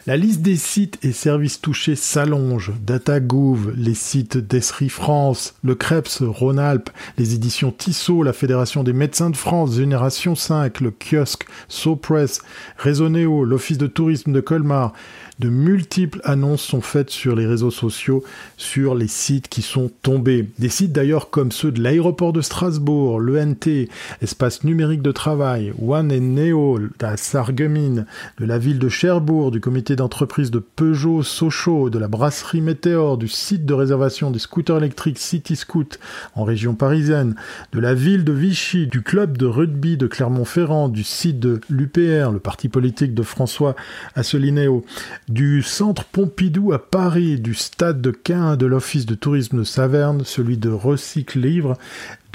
la 0.06 0.16
liste 0.16 0.44
des 0.44 0.58
sites 0.58 1.00
et 1.02 1.12
services 1.12 1.60
touchés 1.60 1.96
s'allonge. 1.96 2.72
DataGouv, 2.86 3.74
les 3.76 3.96
sites 3.96 4.38
d'Esri 4.38 4.90
France, 4.90 5.56
le 5.64 5.74
Krebs 5.74 6.22
Rhône-Alpes, 6.22 6.92
les 7.18 7.34
éditions 7.34 7.72
Tissot, 7.72 8.22
la 8.22 8.32
Fédération 8.32 8.84
des 8.84 8.94
médecins 8.94 9.32
de 9.32 9.36
France, 9.36 9.76
Génération 9.76 10.36
5, 10.36 10.80
le 10.82 10.92
kiosque, 10.92 11.48
SoPress, 11.68 12.44
Réseau 12.78 13.10
l'Office 13.10 13.80
de 13.80 13.88
tourisme 13.88 14.34
de 14.34 14.40
Colmar, 14.40 14.94
de 15.40 15.50
multiples 15.50 16.22
annonces 16.24 16.62
sont 16.62 16.80
faites 16.80 17.10
sur 17.10 17.36
les 17.36 17.46
réseaux 17.46 17.72
sociaux 17.72 18.24
sur 18.56 18.96
les 18.96 19.10
sites 19.10 19.50
qui 19.50 19.62
sont 19.62 19.92
tombés. 20.02 20.48
Des 20.60 20.70
sites 20.70 20.94
d'ailleurs 20.94 21.30
comme 21.30 21.52
ceux 21.52 21.72
de 21.72 21.82
l'aéroport 21.82 22.32
de 22.32 22.40
Strasbourg, 22.40 23.20
l'ENT, 23.20 23.88
Espace 24.22 24.64
numérique 24.64 24.75
de 24.76 25.12
travail, 25.12 25.74
One 25.82 26.12
and 26.12 26.36
Neo, 26.36 26.78
la 27.00 27.16
Sarreguemines, 27.16 28.06
de 28.40 28.46
la 28.46 28.58
ville 28.58 28.78
de 28.78 28.90
Cherbourg, 28.90 29.52
du 29.52 29.62
comité 29.62 29.96
d'entreprise 29.96 30.52
de 30.52 30.60
Peugeot 30.60 31.24
Sochaux, 31.24 31.90
de 31.90 31.98
la 31.98 32.10
brasserie 32.10 32.60
Météor, 32.60 33.18
du 33.18 33.30
site 33.30 33.66
de 33.66 33.74
réservation 33.74 34.32
des 34.32 34.40
scooters 34.40 34.78
électriques 34.78 35.18
City 35.18 35.56
Scoot 35.56 35.98
en 36.36 36.44
région 36.44 36.76
parisienne, 36.76 37.36
de 37.72 37.80
la 37.80 37.94
ville 37.94 38.26
de 38.26 38.34
Vichy, 38.34 38.88
du 38.88 39.02
club 39.02 39.38
de 39.38 39.46
rugby 39.46 39.96
de 39.96 40.08
Clermont-Ferrand, 40.08 40.90
du 40.90 41.04
site 41.04 41.40
de 41.40 41.62
l'UPR, 41.70 42.32
le 42.32 42.40
parti 42.40 42.68
politique 42.68 43.14
de 43.14 43.24
François 43.24 43.78
Asselineau, 44.16 44.84
du 45.30 45.62
centre 45.62 46.04
Pompidou 46.04 46.74
à 46.74 46.80
Paris, 46.80 47.40
du 47.40 47.54
stade 47.54 48.02
de 48.02 48.12
Quin 48.12 48.58
de 48.58 48.66
l'Office 48.66 49.06
de 49.06 49.16
tourisme 49.16 49.60
de 49.60 49.64
Saverne, 49.64 50.24
celui 50.26 50.58
de 50.58 50.70
Recycle 50.70 51.40
Livre, 51.40 51.78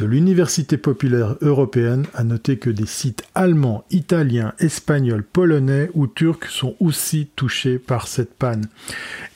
de 0.01 0.07
l'Université 0.07 0.79
populaire 0.79 1.37
européenne, 1.43 2.07
à 2.15 2.25
noter 2.25 2.57
que 2.57 2.71
des 2.71 2.87
sites 2.87 3.23
allemands, 3.35 3.85
italiens, 3.91 4.55
espagnols, 4.59 5.23
polonais 5.23 5.91
ou 5.93 6.07
turcs 6.07 6.49
sont 6.49 6.75
aussi 6.81 7.29
touchés 7.37 7.79
par 7.79 8.09
cette 8.09 8.33
panne. 8.33 8.65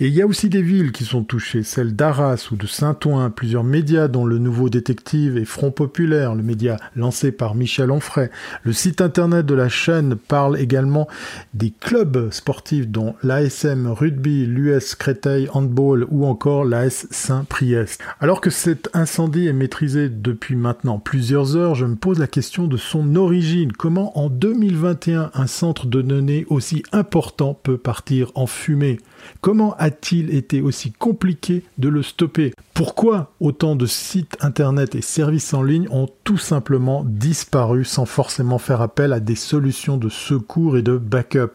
Et 0.00 0.06
il 0.06 0.14
y 0.14 0.22
a 0.22 0.26
aussi 0.26 0.48
des 0.48 0.62
villes 0.62 0.92
qui 0.92 1.04
sont 1.04 1.22
touchées, 1.22 1.62
celles 1.62 1.94
d'Arras 1.94 2.48
ou 2.50 2.56
de 2.56 2.66
Saint-Ouen, 2.66 3.30
plusieurs 3.30 3.62
médias 3.62 4.08
dont 4.08 4.24
le 4.24 4.38
Nouveau 4.38 4.70
Détective 4.70 5.36
et 5.36 5.44
Front 5.44 5.70
Populaire, 5.70 6.34
le 6.34 6.42
média 6.42 6.78
lancé 6.96 7.30
par 7.30 7.54
Michel 7.54 7.90
Onfray. 7.90 8.30
Le 8.62 8.72
site 8.72 9.02
internet 9.02 9.44
de 9.44 9.54
la 9.54 9.68
chaîne 9.68 10.16
parle 10.16 10.58
également 10.58 11.08
des 11.52 11.74
clubs 11.78 12.30
sportifs 12.32 12.88
dont 12.88 13.16
l'ASM 13.22 13.88
Rugby, 13.88 14.46
l'US 14.46 14.94
Créteil 14.94 15.46
Handball 15.52 16.06
ou 16.08 16.24
encore 16.24 16.64
l'AS 16.64 17.06
Saint-Priest. 17.10 18.00
Alors 18.18 18.40
que 18.40 18.50
cet 18.50 18.88
incendie 18.94 19.46
est 19.46 19.52
maîtrisé 19.52 20.08
depuis 20.08 20.53
maintenant 20.54 20.98
plusieurs 20.98 21.56
heures, 21.56 21.74
je 21.74 21.86
me 21.86 21.96
pose 21.96 22.18
la 22.18 22.26
question 22.26 22.66
de 22.66 22.76
son 22.76 23.16
origine. 23.16 23.72
Comment 23.72 24.18
en 24.18 24.28
2021 24.28 25.30
un 25.34 25.46
centre 25.46 25.86
de 25.86 26.02
données 26.02 26.46
aussi 26.48 26.82
important 26.92 27.54
peut 27.54 27.78
partir 27.78 28.30
en 28.34 28.46
fumée? 28.46 28.98
Comment 29.40 29.74
a-t-il 29.78 30.34
été 30.34 30.60
aussi 30.60 30.92
compliqué 30.92 31.64
de 31.78 31.88
le 31.88 32.02
stopper? 32.02 32.52
Pourquoi 32.74 33.32
autant 33.40 33.76
de 33.76 33.86
sites 33.86 34.36
internet 34.40 34.94
et 34.94 35.02
services 35.02 35.54
en 35.54 35.62
ligne 35.62 35.88
ont 35.90 36.08
tout 36.24 36.38
simplement 36.38 37.04
disparu 37.06 37.84
sans 37.84 38.06
forcément 38.06 38.58
faire 38.58 38.80
appel 38.80 39.12
à 39.12 39.20
des 39.20 39.36
solutions 39.36 39.96
de 39.96 40.08
secours 40.08 40.76
et 40.76 40.82
de 40.82 40.96
backup? 40.96 41.52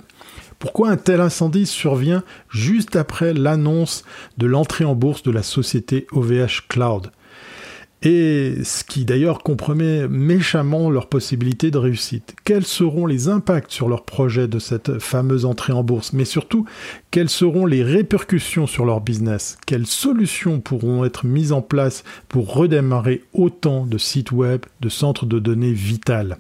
Pourquoi 0.60 0.90
un 0.90 0.98
tel 0.98 1.22
incendie 1.22 1.66
survient 1.66 2.24
juste 2.50 2.98
après 2.98 3.34
l'annonce 3.34 4.04
de 4.38 4.46
l'entrée 4.46 4.84
en 4.84 4.94
bourse 4.94 5.24
de 5.24 5.32
la 5.32 5.44
société 5.44 6.06
OVH 6.12 6.68
Cloud? 6.68 7.12
Et 8.02 8.56
ce 8.64 8.84
qui 8.84 9.06
d'ailleurs 9.06 9.44
compromet 9.44 10.08
méchamment 10.08 10.90
leur 10.90 11.08
possibilité 11.08 11.72
de 11.72 11.78
réussite. 11.78 12.36
Quels 12.46 12.66
seront 12.66 13.06
les 13.06 13.28
impacts 13.28 13.72
sur 13.72 13.90
leur 13.90 14.06
projet 14.06 14.48
de 14.48 14.60
cette 14.60 15.00
fameuse 15.00 15.46
entrée 15.46 15.74
en 15.74 15.84
bourse, 15.84 16.14
mais 16.14 16.26
surtout 16.26 16.66
quelles 17.12 17.30
seront 17.30 17.66
les 17.66 17.84
répercussions 17.84 18.68
sur 18.68 18.86
leur 18.86 19.02
business? 19.02 19.58
Quelles 19.66 19.88
solutions 19.88 20.60
pourront 20.62 21.04
être 21.04 21.26
mises 21.26 21.52
en 21.52 21.62
place 21.62 22.04
pour 22.30 22.54
redémarrer 22.54 23.24
autant 23.34 23.86
de 23.86 23.98
sites 23.98 24.32
web, 24.32 24.62
de 24.82 24.90
centres 24.90 25.26
de 25.26 25.40
données 25.40 25.74
vitales? 25.74 26.38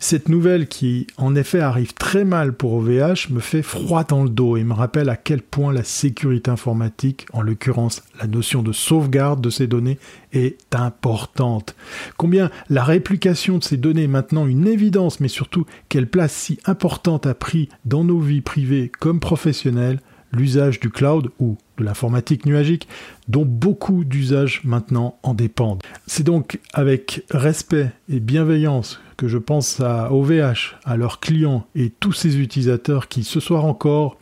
Cette 0.00 0.28
nouvelle 0.28 0.68
qui, 0.68 1.08
en 1.16 1.34
effet, 1.34 1.60
arrive 1.60 1.92
très 1.94 2.24
mal 2.24 2.52
pour 2.52 2.74
OVH 2.74 3.30
me 3.30 3.40
fait 3.40 3.62
froid 3.62 4.04
dans 4.04 4.22
le 4.22 4.30
dos 4.30 4.56
et 4.56 4.62
me 4.62 4.72
rappelle 4.72 5.08
à 5.08 5.16
quel 5.16 5.42
point 5.42 5.72
la 5.72 5.82
sécurité 5.82 6.50
informatique, 6.50 7.26
en 7.32 7.42
l'occurrence 7.42 8.02
la 8.20 8.28
notion 8.28 8.62
de 8.62 8.72
sauvegarde 8.72 9.40
de 9.40 9.50
ces 9.50 9.66
données, 9.66 9.98
est 10.32 10.56
importante. 10.72 11.74
Combien 12.16 12.50
la 12.68 12.84
réplication 12.84 13.58
de 13.58 13.64
ces 13.64 13.76
données 13.76 14.04
est 14.04 14.08
maintenant 14.08 14.46
une 14.46 14.68
évidence, 14.68 15.18
mais 15.18 15.28
surtout 15.28 15.66
quelle 15.88 16.06
place 16.06 16.32
si 16.32 16.58
importante 16.64 17.26
a 17.26 17.34
pris 17.34 17.68
dans 17.84 18.04
nos 18.04 18.20
vies 18.20 18.40
privées 18.40 18.92
comme 19.00 19.20
professionnelles 19.20 20.00
l'usage 20.32 20.78
du 20.78 20.90
cloud 20.90 21.30
ou 21.38 21.56
de 21.78 21.84
l'informatique 21.84 22.44
nuagique, 22.46 22.86
dont 23.28 23.46
beaucoup 23.46 24.04
d'usages 24.04 24.60
maintenant 24.64 25.18
en 25.22 25.34
dépendent. 25.34 25.82
C'est 26.06 26.22
donc 26.22 26.60
avec 26.72 27.24
respect 27.30 27.90
et 28.08 28.20
bienveillance 28.20 29.00
que 29.18 29.28
je 29.28 29.36
pense 29.36 29.80
à 29.80 30.10
OVH, 30.12 30.78
à 30.84 30.96
leurs 30.96 31.20
clients 31.20 31.66
et 31.74 31.90
tous 31.90 32.12
ces 32.12 32.38
utilisateurs 32.38 33.08
qui, 33.08 33.24
ce 33.24 33.40
soir 33.40 33.66
encore, 33.66 34.16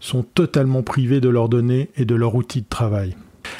sont 0.00 0.24
totalement 0.24 0.82
privés 0.82 1.20
de 1.20 1.28
leurs 1.28 1.48
données 1.48 1.90
et 1.96 2.04
de 2.04 2.16
leur 2.16 2.34
outil 2.34 2.62
de 2.62 2.68
travail. 2.68 3.14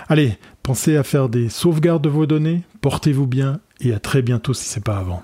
Allez, 0.08 0.38
pensez 0.62 0.96
à 0.96 1.04
faire 1.04 1.28
des 1.28 1.48
sauvegardes 1.48 2.02
de 2.02 2.08
vos 2.08 2.26
données, 2.26 2.62
portez-vous 2.80 3.26
bien 3.26 3.60
et 3.80 3.92
à 3.92 4.00
très 4.00 4.22
bientôt 4.22 4.54
si 4.54 4.64
ce 4.68 4.78
n'est 4.78 4.82
pas 4.82 4.96
avant. 4.96 5.22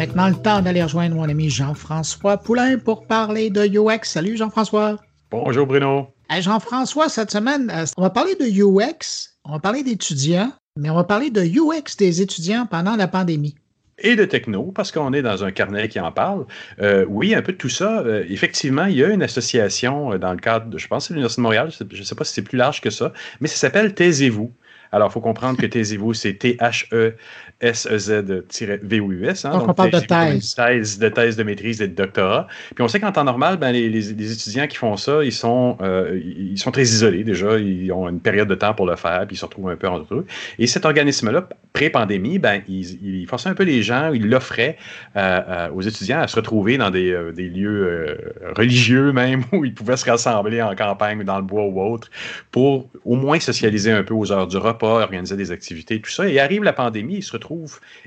Maintenant 0.00 0.28
le 0.28 0.34
temps 0.34 0.62
d'aller 0.62 0.82
rejoindre 0.82 1.14
mon 1.14 1.28
ami 1.28 1.50
Jean-François 1.50 2.38
Poulain 2.38 2.78
pour 2.78 3.06
parler 3.06 3.50
de 3.50 3.66
UX. 3.66 4.04
Salut 4.04 4.34
Jean-François. 4.34 4.96
Bonjour 5.30 5.66
Bruno. 5.66 6.08
Jean-François, 6.38 7.10
cette 7.10 7.30
semaine, 7.30 7.70
euh, 7.70 7.84
on 7.98 8.02
va 8.02 8.08
parler 8.08 8.34
de 8.34 8.46
UX, 8.46 9.36
on 9.44 9.52
va 9.52 9.58
parler 9.58 9.82
d'étudiants, 9.82 10.50
mais 10.78 10.88
on 10.88 10.94
va 10.94 11.04
parler 11.04 11.28
de 11.28 11.42
UX 11.42 11.98
des 11.98 12.22
étudiants 12.22 12.64
pendant 12.64 12.96
la 12.96 13.08
pandémie 13.08 13.56
et 13.98 14.16
de 14.16 14.24
techno, 14.24 14.72
parce 14.74 14.90
qu'on 14.90 15.12
est 15.12 15.20
dans 15.20 15.44
un 15.44 15.50
carnet 15.50 15.90
qui 15.90 16.00
en 16.00 16.10
parle. 16.10 16.46
Euh, 16.80 17.04
oui, 17.06 17.34
un 17.34 17.42
peu 17.42 17.52
de 17.52 17.58
tout 17.58 17.68
ça. 17.68 18.00
Euh, 18.00 18.24
effectivement, 18.30 18.86
il 18.86 18.96
y 18.96 19.04
a 19.04 19.08
une 19.08 19.22
association 19.22 20.16
dans 20.16 20.32
le 20.32 20.38
cadre, 20.38 20.70
de, 20.70 20.78
je 20.78 20.88
pense, 20.88 21.10
de 21.10 21.12
l'Université 21.12 21.40
de 21.40 21.42
Montréal, 21.42 21.70
je 21.70 21.98
ne 21.98 22.02
sais 22.02 22.14
pas 22.14 22.24
si 22.24 22.32
c'est 22.32 22.40
plus 22.40 22.56
large 22.56 22.80
que 22.80 22.88
ça, 22.88 23.12
mais 23.42 23.48
ça 23.48 23.56
s'appelle 23.56 23.92
Taisez-vous. 23.92 24.50
Alors, 24.92 25.10
il 25.10 25.12
faut 25.12 25.20
comprendre 25.20 25.58
que 25.58 25.66
Taisez-vous, 25.66 26.14
c'est 26.14 26.32
T-H-E 26.32 27.14
S-E-Z-V-O-U-S. 27.60 29.44
Hein, 29.44 29.50
donc, 29.50 29.68
on 29.68 29.74
parle 29.74 29.90
de 29.90 30.00
thèse. 30.00 30.98
de 30.98 31.08
thèse 31.08 31.36
de 31.36 31.42
maîtrise 31.42 31.82
et 31.82 31.88
de 31.88 31.94
doctorat. 31.94 32.46
Puis 32.74 32.82
on 32.82 32.88
sait 32.88 33.00
qu'en 33.00 33.12
temps 33.12 33.24
normal, 33.24 33.58
ben, 33.58 33.72
les, 33.72 34.10
étudiants 34.32 34.66
qui 34.66 34.76
font 34.76 34.96
ça, 34.96 35.22
ils 35.22 35.32
sont, 35.32 35.76
euh, 35.82 36.18
ils 36.24 36.58
sont 36.58 36.70
très 36.70 36.82
isolés 36.82 37.22
déjà. 37.22 37.58
Ils 37.58 37.92
ont 37.92 38.08
une 38.08 38.20
période 38.20 38.48
de 38.48 38.54
temps 38.54 38.74
pour 38.74 38.86
le 38.86 38.96
faire, 38.96 39.26
puis 39.26 39.36
ils 39.36 39.38
se 39.38 39.44
retrouvent 39.44 39.68
un 39.68 39.76
peu 39.76 39.88
entre 39.88 40.14
eux. 40.14 40.26
Et 40.58 40.66
cet 40.66 40.86
organisme-là, 40.86 41.48
pré-pandémie, 41.72 42.38
ben, 42.38 42.62
il, 42.68 43.26
forçait 43.28 43.50
un 43.50 43.54
peu 43.54 43.64
les 43.64 43.82
gens, 43.82 44.12
il 44.12 44.28
l'offrait 44.28 44.76
euh, 45.16 45.40
euh, 45.48 45.70
aux 45.70 45.82
étudiants 45.82 46.20
à 46.20 46.28
se 46.28 46.36
retrouver 46.36 46.78
dans 46.78 46.90
des, 46.90 47.16
des 47.34 47.48
lieux 47.48 48.16
religieux 48.56 49.12
même, 49.12 49.44
où 49.52 49.64
ils 49.64 49.74
pouvaient 49.74 49.96
se 49.96 50.08
rassembler 50.08 50.62
en 50.62 50.74
campagne, 50.74 51.22
dans 51.24 51.36
le 51.36 51.44
bois 51.44 51.64
ou 51.64 51.80
autre, 51.80 52.08
pour 52.50 52.88
au 53.04 53.16
moins 53.16 53.38
socialiser 53.38 53.92
un 53.92 54.02
peu 54.02 54.14
aux 54.14 54.32
heures 54.32 54.46
du 54.46 54.56
repas, 54.56 55.00
organiser 55.02 55.36
des 55.36 55.52
activités, 55.52 56.00
tout 56.00 56.10
ça. 56.10 56.28
Et 56.28 56.40
arrive 56.40 56.62
la 56.62 56.72
pandémie, 56.72 57.16
ils 57.16 57.22
se 57.22 57.32
retrouvent 57.32 57.49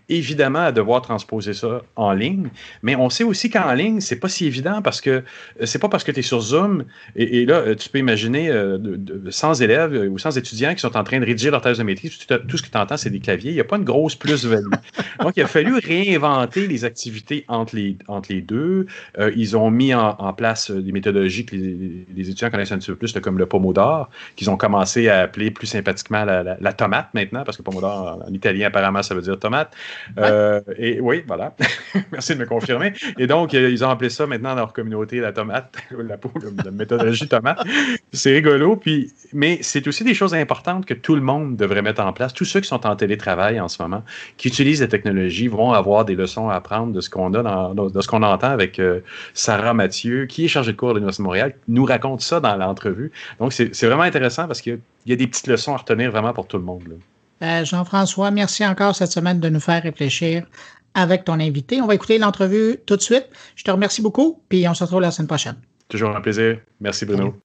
évidemment 0.09 0.59
à 0.59 0.71
devoir 0.71 1.01
transposer 1.01 1.53
ça 1.53 1.81
en 1.95 2.13
ligne, 2.13 2.49
mais 2.81 2.95
on 2.95 3.09
sait 3.09 3.23
aussi 3.23 3.49
qu'en 3.49 3.73
ligne, 3.73 3.99
c'est 3.99 4.19
pas 4.19 4.29
si 4.29 4.45
évident 4.45 4.81
parce 4.81 5.01
que 5.01 5.09
euh, 5.09 5.21
c'est 5.65 5.79
pas 5.79 5.89
parce 5.89 6.03
que 6.03 6.11
tu 6.11 6.19
es 6.19 6.23
sur 6.23 6.41
Zoom 6.41 6.85
et, 7.15 7.45
là, 7.45 7.55
euh, 7.55 7.75
tu 7.75 7.89
peux 7.89 7.99
imaginer 7.99 8.49
euh, 8.49 8.77
de, 8.77 9.31
100 9.31 9.55
élèves 9.55 9.93
ou 10.11 10.17
100 10.17 10.31
étudiants 10.31 10.73
qui 10.73 10.81
sont 10.81 10.95
en 10.95 11.03
train 11.03 11.19
de 11.19 11.25
rédiger 11.25 11.51
leur 11.51 11.61
thèse 11.61 11.77
de 11.77 11.83
maîtrise, 11.83 12.17
tout, 12.17 12.57
ce 12.57 12.61
que 12.61 12.69
tu 12.69 12.77
entends, 12.77 12.97
c'est 12.97 13.09
des 13.09 13.19
claviers. 13.19 13.51
Il 13.51 13.55
n'y 13.55 13.59
a 13.59 13.65
pas 13.65 13.77
une 13.77 13.83
grosse 13.83 14.15
plus-value. 14.15 14.67
Donc, 15.21 15.33
il 15.35 15.43
a 15.43 15.47
fallu 15.47 15.75
réinventer 15.75 16.67
les 16.67 16.85
activités 16.85 17.45
entre 17.47 17.75
les, 17.75 17.97
entre 18.07 18.31
les 18.31 18.41
deux. 18.41 18.87
ils 19.35 19.55
ont 19.57 19.71
mis 19.71 19.93
en, 19.93 20.33
place 20.33 20.71
des 20.71 20.91
méthodologies 20.91 21.45
que 21.45 21.55
les, 21.55 22.29
étudiants 22.29 22.49
connaissent 22.49 22.71
un 22.71 22.79
petit 22.79 22.91
peu 22.91 22.95
plus, 22.95 23.13
comme 23.13 23.37
le 23.37 23.45
Pomodoro, 23.45 24.07
qu'ils 24.35 24.49
ont 24.49 24.57
commencé 24.57 25.09
à 25.09 25.21
appeler 25.21 25.51
plus 25.51 25.67
sympathiquement 25.67 26.25
la, 26.25 26.57
la 26.59 26.73
tomate 26.73 27.13
maintenant, 27.13 27.43
parce 27.43 27.57
que 27.57 27.63
pomodoro 27.63 28.21
en, 28.25 28.33
italien, 28.33 28.67
apparemment, 28.67 29.03
ça 29.03 29.15
veut 29.15 29.21
dire 29.21 29.32
tomate. 29.35 29.73
Euh, 30.17 30.61
et 30.77 30.99
oui, 30.99 31.23
voilà. 31.27 31.55
Merci 32.11 32.35
de 32.35 32.39
me 32.39 32.45
confirmer. 32.45 32.93
Et 33.17 33.27
donc, 33.27 33.53
ils 33.53 33.83
ont 33.83 33.89
appelé 33.89 34.09
ça 34.09 34.25
maintenant 34.27 34.49
dans 34.49 34.61
leur 34.61 34.73
communauté 34.73 35.19
la 35.19 35.31
tomate, 35.31 35.75
la, 35.91 36.17
la 36.63 36.71
méthodologie 36.71 37.27
tomate. 37.27 37.63
C'est 38.11 38.33
rigolo. 38.33 38.75
Puis, 38.75 39.11
mais 39.33 39.59
c'est 39.61 39.87
aussi 39.87 40.03
des 40.03 40.13
choses 40.13 40.33
importantes 40.33 40.85
que 40.85 40.93
tout 40.93 41.15
le 41.15 41.21
monde 41.21 41.55
devrait 41.55 41.81
mettre 41.81 42.01
en 42.01 42.13
place. 42.13 42.33
Tous 42.33 42.45
ceux 42.45 42.59
qui 42.59 42.67
sont 42.67 42.85
en 42.85 42.95
télétravail 42.95 43.59
en 43.59 43.67
ce 43.67 43.81
moment, 43.81 44.03
qui 44.37 44.47
utilisent 44.47 44.81
la 44.81 44.87
technologie, 44.87 45.47
vont 45.47 45.71
avoir 45.71 46.05
des 46.05 46.15
leçons 46.15 46.49
à 46.49 46.55
apprendre 46.55 46.93
de 46.93 47.01
ce 47.01 47.09
qu'on 47.09 47.33
a 47.33 47.43
dans, 47.43 47.73
de 47.73 48.01
ce 48.01 48.07
qu'on 48.07 48.23
entend 48.23 48.49
avec 48.49 48.79
euh, 48.79 48.99
Sarah 49.33 49.73
Mathieu, 49.73 50.25
qui 50.25 50.45
est 50.45 50.47
chargée 50.47 50.71
de 50.71 50.77
cours 50.77 50.89
de 50.89 50.95
l'Université 50.95 51.23
de 51.23 51.25
Montréal, 51.25 51.55
nous 51.67 51.85
raconte 51.85 52.21
ça 52.21 52.39
dans 52.39 52.55
l'entrevue. 52.55 53.11
Donc, 53.39 53.53
c'est 53.53 53.85
vraiment 53.85 54.03
intéressant 54.03 54.47
parce 54.47 54.61
qu'il 54.61 54.79
y 55.05 55.13
a 55.13 55.15
des 55.15 55.27
petites 55.27 55.47
leçons 55.47 55.73
à 55.73 55.77
retenir 55.77 56.11
vraiment 56.11 56.33
pour 56.33 56.47
tout 56.47 56.57
le 56.57 56.63
monde. 56.63 56.97
Euh, 57.43 57.65
Jean-François, 57.65 58.31
merci 58.31 58.65
encore 58.65 58.95
cette 58.95 59.11
semaine 59.11 59.39
de 59.39 59.49
nous 59.49 59.59
faire 59.59 59.83
réfléchir 59.83 60.45
avec 60.93 61.25
ton 61.25 61.39
invité. 61.39 61.81
On 61.81 61.87
va 61.87 61.95
écouter 61.95 62.17
l'entrevue 62.17 62.77
tout 62.85 62.95
de 62.95 63.01
suite. 63.01 63.27
Je 63.55 63.63
te 63.63 63.71
remercie 63.71 64.01
beaucoup, 64.01 64.41
puis 64.47 64.67
on 64.67 64.73
se 64.73 64.83
retrouve 64.83 65.01
la 65.01 65.11
semaine 65.11 65.27
prochaine. 65.27 65.55
Toujours 65.89 66.15
un 66.15 66.21
plaisir. 66.21 66.59
Merci, 66.79 67.05
Bruno. 67.05 67.35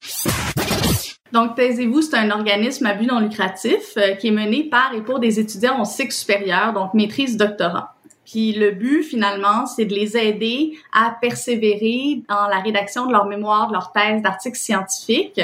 Donc, 1.33 1.57
Taisez-vous, 1.57 2.03
c'est 2.03 2.17
un 2.17 2.31
organisme 2.31 2.87
à 2.87 2.95
but 2.95 3.07
non 3.07 3.21
lucratif 3.21 3.95
euh, 3.97 4.15
qui 4.15 4.29
est 4.29 4.33
mené 4.33 4.69
par 4.71 4.95
et 4.95 5.03
pour 5.03 5.19
des 5.19 5.41
étudiants 5.41 5.79
en 5.79 5.85
cycle 5.85 6.13
supérieur, 6.13 6.73
donc 6.73 6.95
maîtrise 6.95 7.37
doctorat. 7.37 7.98
Puis 8.31 8.53
le 8.53 8.73
but, 8.73 9.03
finalement, 9.03 9.67
c'est 9.67 9.87
de 9.87 9.95
les 9.95 10.17
aider 10.17 10.73
à 10.93 11.17
persévérer 11.19 12.23
dans 12.29 12.47
la 12.49 12.61
rédaction 12.61 13.07
de 13.07 13.13
leur 13.13 13.25
mémoire, 13.25 13.69
de 13.69 13.73
leur 13.73 13.91
thèse, 13.93 14.21
d'articles 14.21 14.59
scientifiques, 14.59 15.41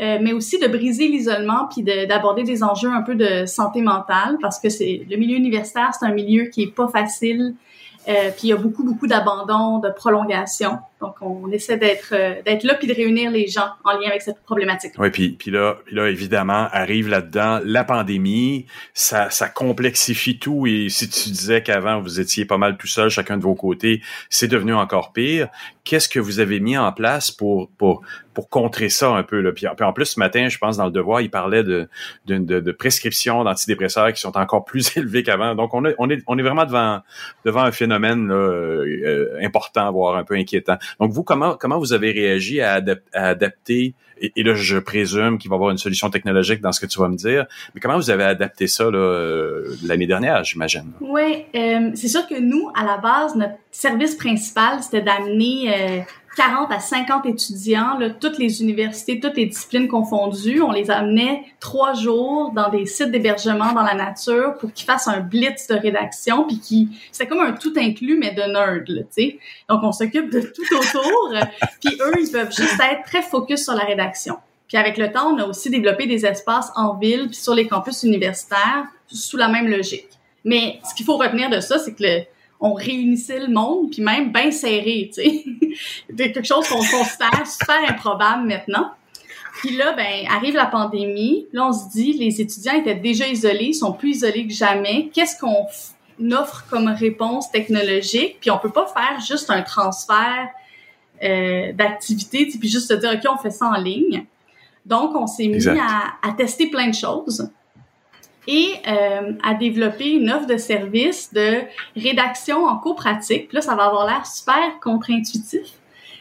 euh, 0.00 0.18
mais 0.20 0.32
aussi 0.32 0.58
de 0.58 0.66
briser 0.66 1.06
l'isolement 1.06 1.68
puis 1.72 1.84
d'aborder 1.84 2.42
des 2.42 2.64
enjeux 2.64 2.90
un 2.90 3.02
peu 3.02 3.14
de 3.14 3.46
santé 3.46 3.82
mentale 3.82 4.38
parce 4.42 4.58
que 4.58 4.68
c'est 4.68 5.06
le 5.08 5.16
milieu 5.16 5.36
universitaire, 5.36 5.90
c'est 5.98 6.06
un 6.06 6.12
milieu 6.12 6.46
qui 6.46 6.62
est 6.64 6.74
pas 6.74 6.88
facile 6.88 7.54
euh, 8.08 8.30
puis 8.30 8.48
il 8.48 8.50
y 8.50 8.52
a 8.52 8.56
beaucoup, 8.56 8.84
beaucoup 8.84 9.06
d'abandon, 9.06 9.78
de 9.78 9.88
prolongation. 9.88 10.78
Donc, 11.00 11.16
on 11.20 11.50
essaie 11.50 11.76
d'être 11.76 12.12
euh, 12.12 12.40
d'être 12.42 12.62
là 12.62 12.74
puis 12.74 12.86
de 12.86 12.94
réunir 12.94 13.30
les 13.30 13.46
gens 13.48 13.68
en 13.84 13.92
lien 13.98 14.08
avec 14.08 14.22
cette 14.22 14.40
problématique. 14.42 14.92
Oui, 14.98 15.10
puis, 15.10 15.30
puis 15.30 15.50
là, 15.50 15.76
puis 15.84 15.94
là, 15.94 16.08
évidemment, 16.08 16.68
arrive 16.72 17.08
là-dedans 17.08 17.60
la 17.64 17.84
pandémie, 17.84 18.66
ça, 18.94 19.28
ça 19.30 19.48
complexifie 19.48 20.38
tout. 20.38 20.66
Et 20.66 20.88
si 20.88 21.08
tu 21.08 21.30
disais 21.30 21.62
qu'avant, 21.62 22.00
vous 22.00 22.20
étiez 22.20 22.44
pas 22.44 22.58
mal 22.58 22.76
tout 22.76 22.86
seul, 22.86 23.10
chacun 23.10 23.36
de 23.36 23.42
vos 23.42 23.54
côtés, 23.54 24.02
c'est 24.30 24.48
devenu 24.48 24.72
encore 24.72 25.12
pire. 25.12 25.48
Qu'est-ce 25.82 26.08
que 26.08 26.20
vous 26.20 26.40
avez 26.40 26.60
mis 26.60 26.78
en 26.78 26.92
place 26.92 27.30
pour, 27.30 27.68
pour, 27.76 28.02
pour 28.32 28.48
contrer 28.48 28.88
ça 28.88 29.10
un 29.10 29.22
peu? 29.22 29.40
Là? 29.40 29.52
Puis, 29.52 29.66
en 29.66 29.92
plus, 29.92 30.06
ce 30.06 30.18
matin, 30.18 30.48
je 30.48 30.56
pense, 30.56 30.78
dans 30.78 30.86
le 30.86 30.90
devoir, 30.90 31.20
il 31.20 31.30
parlait 31.30 31.62
de, 31.62 31.88
de, 32.24 32.38
de, 32.38 32.60
de 32.60 32.72
prescriptions 32.72 33.44
d'antidépresseurs 33.44 34.12
qui 34.12 34.20
sont 34.20 34.36
encore 34.38 34.64
plus 34.64 34.96
élevées 34.96 35.22
qu'avant. 35.22 35.54
Donc, 35.54 35.74
on, 35.74 35.82
on, 35.98 36.08
est, 36.08 36.22
on 36.26 36.38
est 36.38 36.42
vraiment 36.42 36.64
devant, 36.64 37.02
devant 37.44 37.62
un 37.62 37.72
phénomène 37.72 38.28
là, 38.28 38.34
euh, 38.34 39.38
important, 39.42 39.92
voire 39.92 40.16
un 40.16 40.24
peu 40.24 40.34
inquiétant. 40.34 40.78
Donc, 41.00 41.12
vous, 41.12 41.22
comment, 41.22 41.56
comment 41.56 41.78
vous 41.78 41.92
avez 41.92 42.12
réagi 42.12 42.60
à, 42.60 42.80
adapter 43.12 43.94
et, 44.20 44.42
là, 44.42 44.54
je 44.54 44.78
présume 44.78 45.38
qu'il 45.38 45.50
va 45.50 45.56
y 45.56 45.58
avoir 45.58 45.70
une 45.70 45.78
solution 45.78 46.08
technologique 46.08 46.60
dans 46.60 46.70
ce 46.70 46.80
que 46.80 46.86
tu 46.86 47.00
vas 47.00 47.08
me 47.08 47.16
dire. 47.16 47.46
Mais 47.74 47.80
comment 47.80 47.96
vous 47.96 48.10
avez 48.10 48.22
adapté 48.22 48.68
ça 48.68 48.84
euh, 48.84 49.76
l'année 49.84 50.06
dernière, 50.06 50.44
j'imagine? 50.44 50.92
Oui, 51.00 51.44
euh, 51.54 51.90
c'est 51.94 52.08
sûr 52.08 52.26
que 52.28 52.40
nous, 52.40 52.70
à 52.76 52.84
la 52.84 52.98
base, 52.98 53.34
notre 53.34 53.56
service 53.72 54.14
principal, 54.14 54.82
c'était 54.82 55.02
d'amener 55.02 56.04
40 56.34 56.70
à 56.72 56.80
50 56.80 57.26
étudiants, 57.26 57.98
là, 57.98 58.10
toutes 58.10 58.38
les 58.38 58.62
universités, 58.62 59.20
toutes 59.20 59.36
les 59.36 59.46
disciplines 59.46 59.88
confondues. 59.88 60.60
On 60.62 60.72
les 60.72 60.90
amenait 60.90 61.44
trois 61.60 61.94
jours 61.94 62.52
dans 62.52 62.68
des 62.70 62.86
sites 62.86 63.10
d'hébergement 63.10 63.72
dans 63.72 63.82
la 63.82 63.94
nature 63.94 64.54
pour 64.58 64.72
qu'ils 64.72 64.86
fassent 64.86 65.08
un 65.08 65.20
blitz 65.20 65.66
de 65.68 65.74
rédaction, 65.74 66.44
puis 66.44 66.58
qui 66.58 66.88
c'est 67.12 67.26
comme 67.26 67.40
un 67.40 67.52
tout 67.52 67.72
inclus 67.76 68.18
mais 68.18 68.32
de 68.32 68.42
nerd, 68.42 68.86
tu 68.86 69.04
sais. 69.10 69.38
Donc 69.68 69.80
on 69.82 69.92
s'occupe 69.92 70.30
de 70.30 70.40
tout 70.40 70.76
autour, 70.76 71.34
puis 71.80 71.96
eux 72.00 72.12
ils 72.20 72.30
peuvent 72.30 72.54
juste 72.54 72.80
être 72.80 73.04
très 73.04 73.22
focus 73.22 73.64
sur 73.64 73.74
la 73.74 73.84
rédaction. 73.84 74.36
Puis 74.68 74.76
avec 74.76 74.96
le 74.96 75.12
temps, 75.12 75.34
on 75.34 75.38
a 75.38 75.46
aussi 75.46 75.70
développé 75.70 76.06
des 76.06 76.26
espaces 76.26 76.72
en 76.74 76.94
ville 76.94 77.26
puis 77.26 77.36
sur 77.36 77.54
les 77.54 77.66
campus 77.66 78.02
universitaires 78.02 78.86
sous 79.06 79.36
la 79.36 79.48
même 79.48 79.68
logique. 79.68 80.08
Mais 80.44 80.80
ce 80.88 80.94
qu'il 80.94 81.06
faut 81.06 81.16
retenir 81.16 81.48
de 81.50 81.60
ça, 81.60 81.78
c'est 81.78 81.94
que 81.94 82.02
le, 82.02 82.22
on 82.64 82.72
réunissait 82.72 83.40
le 83.40 83.48
monde, 83.48 83.90
puis 83.90 84.00
même 84.00 84.32
bien 84.32 84.50
serré, 84.50 85.10
tu 85.14 85.22
sais. 85.22 85.44
quelque 86.16 86.44
chose 86.44 86.66
qu'on 86.66 86.76
considère 86.76 87.46
super 87.46 87.90
improbable 87.90 88.48
maintenant. 88.48 88.90
Puis 89.58 89.76
là, 89.76 89.92
ben, 89.92 90.26
arrive 90.30 90.54
la 90.54 90.66
pandémie. 90.66 91.46
Là, 91.52 91.68
on 91.68 91.72
se 91.74 91.90
dit, 91.90 92.14
les 92.14 92.40
étudiants 92.40 92.74
étaient 92.74 92.94
déjà 92.94 93.28
isolés, 93.28 93.74
sont 93.74 93.92
plus 93.92 94.16
isolés 94.16 94.46
que 94.46 94.54
jamais. 94.54 95.10
Qu'est-ce 95.12 95.38
qu'on 95.38 95.66
offre 96.32 96.64
comme 96.70 96.88
réponse 96.88 97.50
technologique? 97.50 98.38
Puis 98.40 98.50
on 98.50 98.58
peut 98.58 98.72
pas 98.72 98.86
faire 98.86 99.20
juste 99.20 99.50
un 99.50 99.60
transfert 99.60 100.48
euh, 101.22 101.72
d'activité, 101.74 102.48
puis 102.58 102.68
juste 102.68 102.88
se 102.88 102.94
dire, 102.94 103.12
OK, 103.12 103.30
on 103.30 103.36
fait 103.36 103.50
ça 103.50 103.66
en 103.66 103.76
ligne. 103.76 104.24
Donc, 104.86 105.14
on 105.14 105.26
s'est 105.26 105.48
mis 105.48 105.66
à, 105.68 106.14
à, 106.22 106.32
tester 106.32 106.68
plein 106.68 106.88
de 106.88 106.94
choses 106.94 107.46
et 108.46 108.74
euh, 108.86 109.32
à 109.42 109.54
développer 109.54 110.10
une 110.10 110.30
offre 110.30 110.46
de 110.46 110.56
service 110.56 111.32
de 111.32 111.60
rédaction 111.96 112.64
en 112.64 112.76
copratique. 112.76 113.48
Puis 113.48 113.56
là, 113.56 113.60
ça 113.60 113.74
va 113.74 113.84
avoir 113.84 114.06
l'air 114.06 114.26
super 114.26 114.78
contre-intuitif, 114.82 115.72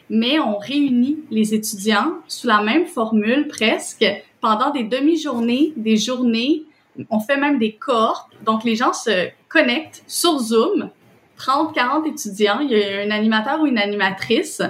mais 0.09 0.39
on 0.39 0.57
réunit 0.57 1.19
les 1.32 1.53
étudiants 1.53 2.13
sous 2.28 2.47
la 2.47 2.61
même 2.61 2.86
formule 2.86 3.47
presque 3.47 4.05
pendant 4.41 4.71
des 4.71 4.84
demi-journées, 4.84 5.74
des 5.76 5.97
journées. 5.97 6.63
On 7.09 7.19
fait 7.19 7.38
même 7.38 7.59
des 7.59 7.74
cohortes. 7.74 8.30
Donc, 8.45 8.63
les 8.63 8.76
gens 8.76 8.93
se 8.93 9.30
connectent 9.49 10.03
sur 10.07 10.38
Zoom, 10.39 10.89
30, 11.38 11.74
40 11.74 12.07
étudiants. 12.07 12.59
Il 12.59 12.71
y 12.71 12.84
a 12.84 13.01
un 13.01 13.11
animateur 13.11 13.61
ou 13.61 13.65
une 13.65 13.78
animatrice. 13.78 14.61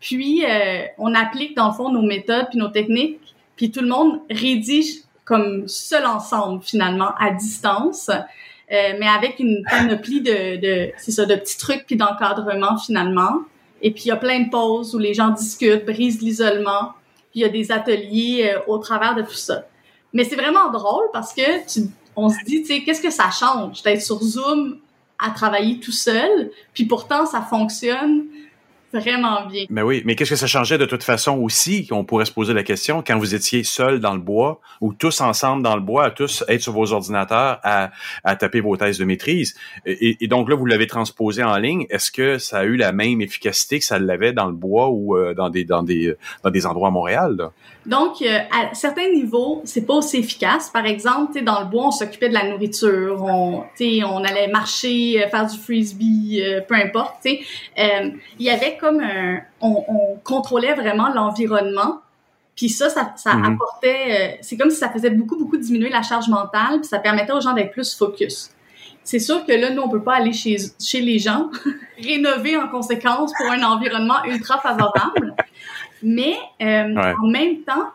Puis, 0.00 0.44
euh, 0.44 0.82
on 0.98 1.14
applique, 1.14 1.56
dans 1.56 1.68
le 1.68 1.74
fond, 1.74 1.90
nos 1.90 2.02
méthodes 2.02 2.48
puis 2.50 2.58
nos 2.58 2.68
techniques. 2.68 3.18
Puis, 3.56 3.70
tout 3.70 3.80
le 3.80 3.88
monde 3.88 4.20
rédige 4.30 5.02
comme 5.24 5.68
seul 5.68 6.06
ensemble 6.06 6.62
finalement 6.62 7.14
à 7.18 7.30
distance, 7.30 8.08
euh, 8.10 8.92
mais 8.98 9.06
avec 9.06 9.38
une 9.38 9.64
panoplie 9.68 10.20
de, 10.20 10.56
de 10.60 10.92
c'est 10.96 11.12
ça, 11.12 11.26
de 11.26 11.34
petits 11.34 11.58
trucs 11.58 11.86
puis 11.86 11.96
d'encadrement 11.96 12.78
finalement. 12.78 13.40
Et 13.82 13.90
puis 13.90 14.04
il 14.04 14.08
y 14.08 14.12
a 14.12 14.16
plein 14.16 14.40
de 14.40 14.50
pauses 14.50 14.94
où 14.94 14.98
les 14.98 15.14
gens 15.14 15.30
discutent, 15.30 15.84
brisent 15.84 16.22
l'isolement. 16.22 16.92
Puis 17.30 17.40
il 17.40 17.42
y 17.42 17.44
a 17.44 17.48
des 17.48 17.72
ateliers 17.72 18.52
euh, 18.54 18.60
au 18.66 18.78
travers 18.78 19.14
de 19.14 19.22
tout 19.22 19.34
ça. 19.34 19.64
Mais 20.12 20.24
c'est 20.24 20.36
vraiment 20.36 20.70
drôle 20.70 21.04
parce 21.12 21.32
que 21.32 21.66
tu, 21.72 21.88
on 22.16 22.28
se 22.28 22.36
dit, 22.44 22.62
tu 22.62 22.66
sais, 22.66 22.82
qu'est-ce 22.82 23.00
que 23.00 23.10
ça 23.10 23.30
change 23.30 23.82
d'être 23.82 24.02
sur 24.02 24.22
Zoom 24.22 24.78
à 25.18 25.30
travailler 25.30 25.78
tout 25.78 25.92
seul, 25.92 26.50
puis 26.74 26.84
pourtant 26.84 27.26
ça 27.26 27.42
fonctionne 27.42 28.24
vraiment. 28.92 29.48
Mais 29.70 29.82
oui, 29.82 30.02
mais 30.04 30.14
qu'est-ce 30.14 30.30
que 30.30 30.36
ça 30.36 30.46
changeait 30.46 30.78
de 30.78 30.84
toute 30.84 31.02
façon 31.02 31.38
aussi, 31.38 31.86
qu'on 31.86 32.04
pourrait 32.04 32.24
se 32.24 32.32
poser 32.32 32.54
la 32.54 32.62
question, 32.62 33.02
quand 33.06 33.18
vous 33.18 33.34
étiez 33.34 33.64
seul 33.64 34.00
dans 34.00 34.14
le 34.14 34.20
bois, 34.20 34.60
ou 34.80 34.92
tous 34.92 35.20
ensemble 35.20 35.62
dans 35.62 35.74
le 35.74 35.82
bois, 35.82 36.10
tous 36.10 36.44
être 36.48 36.60
sur 36.60 36.72
vos 36.72 36.92
ordinateurs, 36.92 37.58
à, 37.62 37.90
à 38.24 38.36
taper 38.36 38.60
vos 38.60 38.76
thèses 38.76 38.98
de 38.98 39.04
maîtrise. 39.04 39.54
Et, 39.86 40.26
donc 40.28 40.48
là, 40.48 40.56
vous 40.56 40.66
l'avez 40.66 40.86
transposé 40.86 41.42
en 41.42 41.56
ligne. 41.56 41.86
Est-ce 41.90 42.10
que 42.10 42.38
ça 42.38 42.58
a 42.58 42.64
eu 42.64 42.76
la 42.76 42.92
même 42.92 43.20
efficacité 43.20 43.78
que 43.78 43.84
ça 43.84 43.98
l'avait 43.98 44.32
dans 44.32 44.46
le 44.46 44.52
bois 44.52 44.90
ou 44.90 45.16
euh, 45.16 45.34
dans 45.34 45.50
des 45.50 45.64
dans 45.64 45.82
des 45.82 46.14
dans 46.42 46.50
des 46.50 46.66
endroits 46.66 46.88
à 46.88 46.90
Montréal? 46.90 47.50
Donc, 47.84 48.22
euh, 48.22 48.38
à 48.50 48.74
certains 48.74 49.10
niveaux, 49.10 49.60
c'est 49.64 49.86
pas 49.86 49.94
aussi 49.94 50.18
efficace. 50.18 50.70
Par 50.70 50.86
exemple, 50.86 51.42
dans 51.42 51.60
le 51.60 51.66
bois, 51.66 51.86
on 51.86 51.90
s'occupait 51.90 52.28
de 52.28 52.34
la 52.34 52.48
nourriture, 52.48 53.22
on, 53.22 53.64
on 53.80 54.24
allait 54.24 54.48
marcher, 54.48 55.24
euh, 55.24 55.28
faire 55.28 55.46
du 55.46 55.58
frisbee, 55.58 56.42
peu 56.68 56.74
importe. 56.74 57.24
il 57.24 58.16
y 58.38 58.50
avait 58.50 58.76
comme 58.76 59.00
un, 59.00 59.40
on, 59.60 59.84
on 59.88 60.16
contrôlait 60.22 60.74
vraiment 60.74 61.08
l'environnement. 61.08 62.00
Puis 62.56 62.68
ça, 62.68 62.90
ça, 62.90 63.12
ça 63.16 63.34
mm-hmm. 63.34 63.54
apportait, 63.54 64.06
euh, 64.10 64.36
c'est 64.42 64.56
comme 64.56 64.70
si 64.70 64.76
ça 64.76 64.90
faisait 64.90 65.10
beaucoup, 65.10 65.36
beaucoup 65.36 65.56
diminuer 65.56 65.88
la 65.88 66.02
charge 66.02 66.28
mentale, 66.28 66.80
puis 66.80 66.88
ça 66.88 66.98
permettait 66.98 67.32
aux 67.32 67.40
gens 67.40 67.54
d'être 67.54 67.72
plus 67.72 67.94
focus. 67.94 68.50
C'est 69.04 69.18
sûr 69.18 69.44
que 69.44 69.52
là, 69.52 69.70
nous, 69.70 69.82
on 69.82 69.88
peut 69.88 70.02
pas 70.02 70.14
aller 70.14 70.32
chez, 70.32 70.56
chez 70.80 71.00
les 71.00 71.18
gens, 71.18 71.50
rénover 72.00 72.56
en 72.56 72.68
conséquence 72.68 73.32
pour 73.36 73.50
un 73.50 73.62
environnement 73.62 74.22
ultra 74.26 74.58
favorable. 74.58 75.34
Mais 76.02 76.34
euh, 76.60 76.94
en 77.22 77.28
même 77.28 77.58
temps, 77.62 77.90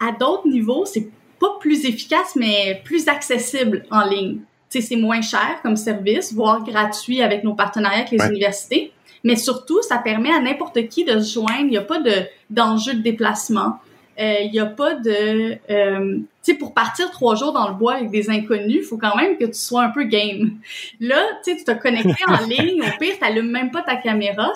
à 0.00 0.12
d'autres 0.12 0.48
niveaux, 0.48 0.84
c'est 0.84 1.08
pas 1.38 1.56
plus 1.60 1.84
efficace, 1.84 2.36
mais 2.36 2.80
plus 2.84 3.08
accessible 3.08 3.84
en 3.90 4.06
ligne. 4.08 4.38
Tu 4.70 4.80
sais, 4.80 4.88
c'est 4.88 4.96
moins 4.96 5.20
cher 5.20 5.60
comme 5.62 5.76
service, 5.76 6.32
voire 6.32 6.64
gratuit 6.64 7.20
avec 7.22 7.44
nos 7.44 7.54
partenariats 7.54 8.06
avec 8.06 8.10
les 8.10 8.26
universités. 8.26 8.92
Mais 9.24 9.36
surtout, 9.36 9.82
ça 9.82 9.98
permet 9.98 10.32
à 10.32 10.40
n'importe 10.40 10.88
qui 10.88 11.04
de 11.04 11.20
se 11.20 11.34
joindre. 11.34 11.60
Il 11.60 11.70
n'y 11.70 11.76
a 11.76 11.82
pas 11.82 12.00
de 12.00 12.12
d'enjeu 12.50 12.94
de 12.94 13.00
déplacement. 13.00 13.78
Euh, 14.18 14.40
il 14.42 14.50
n'y 14.50 14.60
a 14.60 14.66
pas 14.66 14.94
de... 14.94 15.56
Euh, 15.70 16.16
tu 16.44 16.52
sais, 16.52 16.54
pour 16.54 16.74
partir 16.74 17.10
trois 17.10 17.34
jours 17.34 17.52
dans 17.52 17.68
le 17.68 17.74
bois 17.74 17.94
avec 17.94 18.10
des 18.10 18.28
inconnus, 18.28 18.78
il 18.80 18.82
faut 18.82 18.98
quand 18.98 19.16
même 19.16 19.38
que 19.38 19.44
tu 19.46 19.54
sois 19.54 19.84
un 19.84 19.88
peu 19.90 20.04
game. 20.04 20.58
Là, 21.00 21.22
tu 21.42 21.52
sais, 21.52 21.56
tu 21.56 21.64
t'as 21.64 21.76
connecté 21.76 22.14
en 22.26 22.46
ligne. 22.46 22.82
Au 22.82 22.98
pire, 22.98 23.14
tu 23.14 23.20
n'allumes 23.20 23.50
même 23.50 23.70
pas 23.70 23.82
ta 23.82 23.96
caméra. 23.96 24.52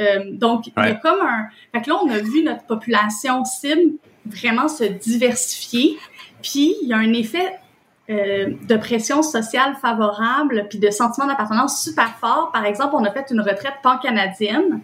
Euh, 0.00 0.24
donc, 0.32 0.66
il 0.68 0.72
y 0.76 0.80
a 0.80 0.94
comme 0.94 1.20
un... 1.20 1.48
Fait 1.72 1.82
que 1.82 1.90
là, 1.90 1.96
on 2.02 2.08
a 2.10 2.18
vu 2.18 2.42
notre 2.42 2.64
population 2.64 3.44
cible 3.44 3.92
vraiment 4.26 4.68
se 4.68 4.84
diversifier. 4.84 5.98
Puis, 6.42 6.74
il 6.82 6.88
y 6.88 6.92
a 6.92 6.96
un 6.96 7.12
effet 7.12 7.52
euh, 8.08 8.54
de 8.68 8.76
pression 8.76 9.22
sociale 9.22 9.76
favorable, 9.80 10.66
puis 10.68 10.78
de 10.78 10.90
sentiment 10.90 11.26
d'appartenance 11.26 11.82
super 11.84 12.16
fort. 12.18 12.50
Par 12.52 12.64
exemple, 12.64 12.94
on 12.96 13.04
a 13.04 13.10
fait 13.12 13.26
une 13.30 13.40
retraite 13.40 13.74
pan-canadienne. 13.82 14.80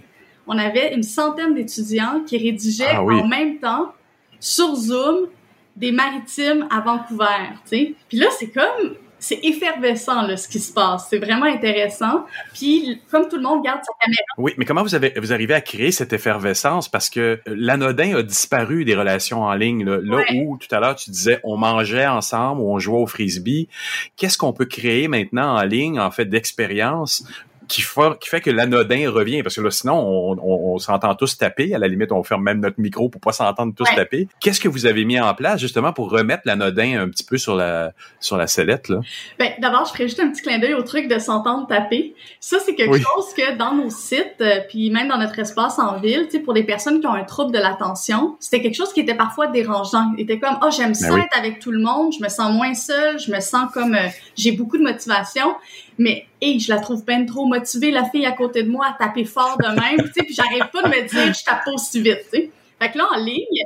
On 0.47 0.57
avait 0.59 0.95
une 0.95 1.03
centaine 1.03 1.55
d'étudiants 1.55 2.21
qui 2.27 2.39
rédigeaient 2.39 2.85
Ah 2.93 3.03
oui. 3.03 3.19
en 3.21 3.27
même 3.27 3.59
temps 3.59 3.93
sur 4.39 4.75
Zoom 4.77 5.29
des 5.75 5.93
maritimes 5.93 6.67
à 6.71 6.81
Vancouver. 6.81 7.51
sais. 7.65 7.95
Puis 8.09 8.19
là, 8.19 8.27
c'est 8.39 8.51
comme 8.51 8.95
c'est 9.27 9.41
effervescent 9.45 10.23
là, 10.23 10.37
ce 10.37 10.47
qui 10.49 10.61
se 10.61 10.73
passe. 10.73 11.09
C'est 11.11 11.19
vraiment 11.19 11.47
intéressant. 11.47 12.25
Puis 12.55 13.01
comme 13.11 13.29
tout 13.29 13.37
le 13.37 13.43
monde 13.43 13.65
garde 13.65 13.81
sa 13.83 13.93
caméra, 14.01 14.23
Oui, 14.39 14.55
mais 14.57 14.65
comment 14.65 14.83
vous 14.83 14.95
avez 14.95 15.13
vous 15.17 15.33
arrivez 15.33 15.55
à 15.55 15.61
créer 15.61 15.91
cette 15.91 16.13
effervescence? 16.13 16.89
Parce 16.89 17.11
que 17.11 17.41
l'anodin 17.47 18.17
a 18.17 18.23
disparu 18.23 18.85
des 18.85 18.95
relations 18.95 19.43
en 19.43 19.55
ligne 19.55 19.85
là, 19.85 19.99
Là 20.03 20.17
Ouais. 20.19 20.43
où 20.45 20.57
tout 20.59 20.73
à 20.75 20.79
l'heure 20.81 20.95
tu 20.95 21.11
disais 21.11 21.41
on 21.43 21.57
mangeait 21.57 22.07
ensemble 22.07 22.61
ou 22.61 22.71
on 22.73 22.79
jouait 22.79 22.99
au 23.01 23.07
frisbee, 23.07 23.69
qu'est-ce 24.17 24.39
qu'on 24.39 24.53
peut 24.53 24.67
créer 24.67 25.09
maintenant 25.09 25.57
en 25.57 25.63
ligne 25.63 25.99
en 25.99 26.11
fait 26.11 26.27
d'expérience 26.27 27.25
qui 27.69 27.83
fait, 27.83 28.19
qui 28.21 28.29
fait 28.29 28.41
que 28.41 28.51
l'anodin 28.51 29.11
revient 29.11 29.43
parce 29.43 29.57
que 29.57 29.61
là 29.61 29.71
sinon 29.71 29.95
on, 29.99 30.33
on, 30.39 30.75
on 30.75 30.79
s'entend 30.79 31.15
tous 31.15 31.37
taper 31.37 31.75
à 31.75 31.79
la 31.79 31.89
limite 31.89 32.13
on 32.13 32.23
ferme 32.23 32.43
même 32.43 32.61
notre 32.61 32.81
micro 32.81 33.09
pour 33.09 33.21
pas 33.21 33.33
s'entendre 33.33 33.75
tous 33.75 33.85
Ouais. 33.89 33.95
taper. 33.97 34.29
Qu'est-ce 34.41 34.61
que 34.61 34.69
vous 34.69 34.87
avez 34.87 35.05
mis 35.05 35.19
en 35.21 35.33
place 35.35 35.61
justement 35.61 35.93
pour 35.93 36.11
remettre 36.11 36.43
l'anodin 36.45 37.01
un 37.01 37.09
petit 37.09 37.25
peu 37.25 37.39
sur 37.39 37.55
la 37.55 37.93
sur 38.21 38.37
la 38.37 38.47
sellette 38.47 38.89
là? 38.89 39.01
Ben, 39.39 39.53
d'abord, 39.61 39.85
je 39.87 39.93
ferais 39.93 40.05
juste 40.09 40.21
un 40.21 40.31
petit 40.31 40.43
clin 40.43 40.59
d'œil 40.59 40.75
au 40.75 40.83
truc 40.83 41.09
de 41.09 41.19
s'entendre 41.19 41.67
taper. 41.67 42.15
Ça, 42.41 42.59
c'est 42.65 42.75
quelque 42.75 42.93
Oui. 42.93 43.03
chose 43.03 43.33
que 43.37 43.57
dans 43.57 43.75
nos 43.75 43.91
sites, 43.91 44.35
euh, 44.41 44.61
puis 44.69 44.91
même 44.91 45.09
dans 45.09 45.19
notre 45.19 45.39
espace 45.39 45.79
en 45.79 45.99
ville, 45.99 46.27
tu 46.27 46.33
sais, 46.39 46.41
pour 46.41 46.53
les 46.55 46.65
personnes 46.65 47.01
qui 47.01 47.07
ont 47.07 47.15
un 47.15 47.25
trouble 47.25 47.53
de 47.53 47.59
l'attention, 47.59 48.37
c'était 48.41 48.61
quelque 48.63 48.77
chose 48.77 48.93
qui 48.93 49.01
était 49.01 49.15
parfois 49.15 49.47
dérangeant. 49.49 50.13
Il 50.17 50.23
était 50.23 50.39
comme, 50.39 50.59
oh, 50.63 50.69
j'aime 50.77 50.95
ça 50.95 51.13
oui. 51.13 51.21
être 51.21 51.37
avec 51.39 51.59
tout 51.61 51.71
le 51.73 51.81
monde, 51.81 52.13
je 52.19 52.23
me 52.23 52.29
sens 52.29 52.53
moins 52.53 52.75
seule, 52.75 53.19
je 53.19 53.31
me 53.31 53.41
sens 53.41 53.71
comme, 53.73 53.95
euh, 53.95 54.09
j'ai 54.37 54.53
beaucoup 54.53 54.79
de 54.79 54.83
motivation, 54.83 55.55
mais, 55.99 56.27
hey, 56.41 56.61
je 56.61 56.73
la 56.73 56.81
trouve 56.81 57.05
ben 57.05 57.27
trop 57.27 57.47
motivée, 57.47 57.91
la 57.91 58.05
fille 58.05 58.27
à 58.27 58.33
côté 58.33 58.63
de 58.63 58.71
moi, 58.71 58.87
à 58.87 58.93
taper 58.93 59.25
fort 59.25 59.57
de 59.59 59.69
même, 59.69 60.07
tu 60.07 60.13
sais, 60.13 60.23
puis 60.23 60.35
j'arrive 60.35 60.69
pas 60.71 60.83
de 60.83 60.89
me 60.89 61.09
dire, 61.09 61.33
je 61.33 61.45
tape 61.45 61.65
pas 61.65 61.71
aussi 61.73 62.01
vite, 62.01 62.21
tu 62.31 62.39
sais. 62.39 62.51
Fait 62.81 62.91
que 62.91 62.99
là, 62.99 63.07
en 63.15 63.19
ligne, 63.19 63.65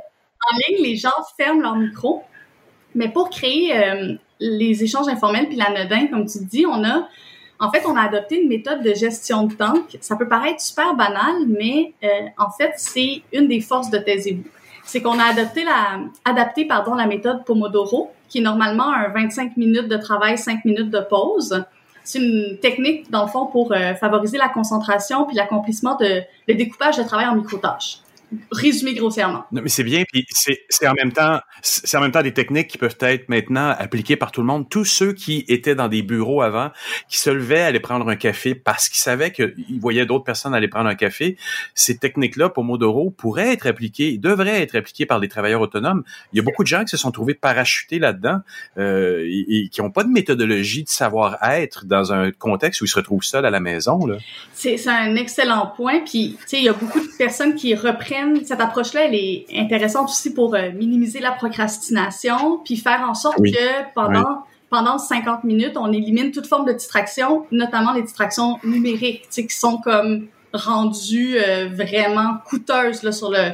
en 0.51 0.57
ligne, 0.57 0.83
les 0.83 0.95
gens 0.95 1.09
ferment 1.37 1.61
leur 1.61 1.75
micro, 1.75 2.23
mais 2.95 3.09
pour 3.09 3.29
créer 3.29 3.77
euh, 3.77 4.13
les 4.39 4.83
échanges 4.83 5.07
informels 5.07 5.47
puis 5.47 5.57
l'anodin, 5.57 6.07
comme 6.07 6.25
tu 6.25 6.39
dis, 6.45 6.65
on 6.65 6.83
a, 6.83 7.07
en 7.59 7.71
fait, 7.71 7.85
on 7.85 7.95
a 7.95 8.01
adopté 8.01 8.41
une 8.41 8.49
méthode 8.49 8.81
de 8.81 8.93
gestion 8.93 9.43
de 9.43 9.53
temps. 9.53 9.75
Ça 10.01 10.15
peut 10.15 10.27
paraître 10.27 10.61
super 10.61 10.95
banal, 10.95 11.45
mais 11.47 11.93
euh, 12.03 12.07
en 12.37 12.49
fait, 12.49 12.73
c'est 12.77 13.21
une 13.31 13.47
des 13.47 13.61
forces 13.61 13.91
de 13.91 13.99
Taisez-vous. 13.99 14.43
C'est 14.83 15.01
qu'on 15.01 15.19
a 15.19 15.25
adopté 15.25 15.63
la, 15.63 15.99
adapté 16.25 16.65
pardon, 16.65 16.95
la 16.95 17.05
méthode 17.05 17.45
Pomodoro, 17.45 18.11
qui 18.29 18.39
est 18.39 18.41
normalement 18.41 18.91
un 18.91 19.09
25 19.09 19.57
minutes 19.57 19.87
de 19.87 19.97
travail, 19.97 20.37
5 20.37 20.65
minutes 20.65 20.89
de 20.89 21.01
pause. 21.01 21.63
C'est 22.03 22.19
une 22.19 22.57
technique, 22.57 23.09
dans 23.11 23.23
le 23.23 23.29
fond, 23.29 23.45
pour 23.45 23.71
euh, 23.71 23.93
favoriser 23.95 24.37
la 24.37 24.49
concentration 24.49 25.25
puis 25.25 25.35
l'accomplissement 25.35 25.95
de 25.95 26.21
le 26.47 26.53
découpage 26.55 26.97
de 26.97 27.03
travail 27.03 27.27
en 27.27 27.35
micro-tâches. 27.35 28.00
Résumé 28.51 28.93
grossièrement. 28.93 29.45
Non, 29.51 29.61
mais 29.61 29.69
c'est 29.69 29.83
bien, 29.83 30.03
puis 30.11 30.25
c'est 30.29 30.61
c'est 30.69 30.87
en 30.87 30.93
même 30.93 31.11
temps, 31.11 31.39
c'est 31.61 31.97
en 31.97 32.01
même 32.01 32.11
temps 32.11 32.21
des 32.21 32.33
techniques 32.33 32.67
qui 32.67 32.77
peuvent 32.77 32.97
être 32.99 33.29
maintenant 33.29 33.75
appliquées 33.77 34.15
par 34.15 34.31
tout 34.31 34.41
le 34.41 34.47
monde. 34.47 34.69
Tous 34.69 34.85
ceux 34.85 35.13
qui 35.13 35.45
étaient 35.47 35.75
dans 35.75 35.87
des 35.87 36.01
bureaux 36.01 36.41
avant, 36.41 36.71
qui 37.07 37.17
se 37.17 37.29
levaient 37.29 37.61
aller 37.61 37.79
prendre 37.79 38.07
un 38.09 38.15
café 38.15 38.55
parce 38.55 38.89
qu'ils 38.89 38.99
savaient 38.99 39.31
qu'ils 39.31 39.79
voyaient 39.79 40.05
d'autres 40.05 40.23
personnes 40.23 40.53
aller 40.53 40.67
prendre 40.67 40.89
un 40.89 40.95
café, 40.95 41.37
ces 41.75 41.97
techniques-là, 41.97 42.49
Pomodoro, 42.49 43.11
pourraient 43.11 43.53
être 43.53 43.67
appliquées, 43.67 44.17
devraient 44.17 44.61
être 44.61 44.75
appliquées 44.75 45.05
par 45.05 45.19
des 45.19 45.27
travailleurs 45.27 45.61
autonomes. 45.61 46.03
Il 46.33 46.37
y 46.37 46.39
a 46.39 46.43
beaucoup 46.43 46.63
de 46.63 46.67
gens 46.67 46.83
qui 46.83 46.89
se 46.89 46.97
sont 46.97 47.11
trouvés 47.11 47.33
parachutés 47.33 47.99
là-dedans 47.99 48.39
euh, 48.77 49.25
et, 49.25 49.45
et 49.49 49.69
qui 49.69 49.81
n'ont 49.81 49.91
pas 49.91 50.03
de 50.03 50.09
méthodologie 50.09 50.83
de 50.83 50.89
savoir-être 50.89 51.85
dans 51.85 52.13
un 52.13 52.31
contexte 52.31 52.81
où 52.81 52.85
ils 52.85 52.89
se 52.89 52.95
retrouvent 52.95 53.23
seuls 53.23 53.45
à 53.45 53.49
la 53.49 53.59
maison. 53.59 54.05
Là. 54.05 54.17
C'est 54.53 54.77
c'est 54.77 54.89
un 54.89 55.15
excellent 55.15 55.73
point. 55.75 55.99
Puis, 55.99 56.37
tu 56.41 56.47
sais, 56.47 56.57
il 56.57 56.63
y 56.63 56.69
a 56.69 56.73
beaucoup 56.73 56.99
de 56.99 57.17
personnes 57.17 57.55
qui 57.55 57.75
reprennent 57.75 58.20
cette 58.43 58.61
approche-là. 58.61 59.05
Elle 59.05 59.15
est 59.15 59.45
intéressante 59.55 60.09
aussi 60.09 60.33
pour 60.33 60.55
euh, 60.55 60.71
minimiser 60.71 61.19
la 61.19 61.31
procrastination, 61.31 62.59
puis 62.63 62.77
faire 62.77 63.05
en 63.07 63.13
sorte 63.13 63.37
Oui. 63.39 63.51
que 63.51 63.93
pendant 63.95 64.43
pendant 64.69 64.97
50 64.97 65.43
minutes, 65.43 65.73
on 65.75 65.91
élimine 65.91 66.31
toute 66.31 66.47
forme 66.47 66.65
de 66.65 66.71
distraction, 66.71 67.45
notamment 67.51 67.91
les 67.91 68.03
distractions 68.03 68.57
numériques, 68.63 69.27
qui 69.29 69.49
sont 69.49 69.77
comme 69.79 70.27
rendues 70.53 71.37
euh, 71.37 71.67
vraiment 71.69 72.35
coûteuses 72.47 73.03
là, 73.03 73.11
sur 73.11 73.29
le 73.31 73.51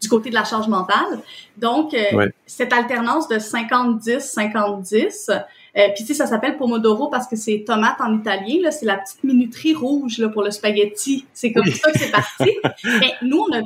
du 0.00 0.08
côté 0.08 0.30
de 0.30 0.34
la 0.34 0.44
charge 0.44 0.66
mentale. 0.68 1.20
Donc, 1.58 1.92
euh, 1.92 2.28
cette 2.46 2.72
alternance 2.72 3.28
de 3.28 3.36
50-10, 3.38 4.32
50-10, 4.32 5.30
euh, 5.30 5.88
puis 5.94 6.04
tu 6.04 6.06
sais, 6.06 6.14
ça 6.14 6.26
s'appelle 6.26 6.56
pomodoro 6.56 7.08
parce 7.08 7.26
que 7.26 7.36
c'est 7.36 7.64
tomate 7.66 8.00
en 8.00 8.16
italien, 8.18 8.62
là, 8.62 8.70
c'est 8.70 8.86
la 8.86 8.96
petite 8.96 9.22
minuterie 9.24 9.74
rouge 9.74 10.18
là, 10.18 10.28
pour 10.30 10.42
le 10.42 10.50
spaghetti. 10.52 11.26
C'est 11.34 11.52
comme 11.52 11.64
Oui. 11.66 11.72
ça 11.72 11.92
que 11.92 11.98
c'est 11.98 12.10
parti. 12.10 12.50
Mais 12.84 13.12
nous, 13.22 13.44
on 13.50 13.56
a, 13.56 13.60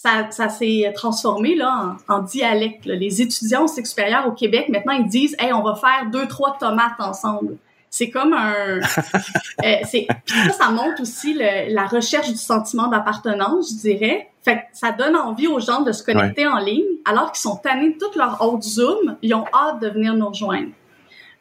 ça, 0.00 0.30
ça 0.30 0.48
s'est 0.48 0.92
transformé 0.94 1.56
là 1.56 1.96
en, 2.08 2.14
en 2.14 2.22
dialecte. 2.22 2.86
là. 2.86 2.94
Les 2.94 3.20
étudiants 3.20 3.64
au 3.64 3.66
cycle 3.66 3.88
supérieur 3.88 4.28
au 4.28 4.32
Québec, 4.32 4.68
maintenant, 4.68 4.92
ils 4.92 5.08
disent 5.08 5.34
«Hey, 5.40 5.52
on 5.52 5.62
va 5.62 5.74
faire 5.74 6.06
deux, 6.12 6.28
trois 6.28 6.56
tomates 6.56 7.00
ensemble». 7.00 7.56
C'est 7.90 8.08
comme 8.10 8.32
un... 8.32 8.52
euh, 9.64 9.76
c'est 9.90 10.06
puis 10.24 10.38
ça, 10.46 10.52
ça 10.52 10.70
montre 10.70 11.00
aussi 11.02 11.34
le- 11.34 11.74
la 11.74 11.86
recherche 11.86 12.28
du 12.28 12.36
sentiment 12.36 12.86
d'appartenance, 12.86 13.72
je 13.72 13.78
dirais. 13.78 14.30
Fait 14.44 14.56
que 14.58 14.60
ça 14.72 14.92
donne 14.92 15.16
envie 15.16 15.48
aux 15.48 15.58
gens 15.58 15.80
de 15.80 15.90
se 15.90 16.04
connecter 16.04 16.46
en 16.46 16.58
ligne, 16.58 16.84
alors 17.04 17.32
qu'ils 17.32 17.40
sont 17.40 17.56
tannés 17.56 17.94
de 17.94 17.98
toute 17.98 18.14
leur 18.14 18.40
autre 18.40 18.62
Zoom, 18.62 19.16
ils 19.22 19.34
ont 19.34 19.46
hâte 19.52 19.80
de 19.80 19.88
venir 19.88 20.14
nous 20.14 20.28
rejoindre. 20.28 20.68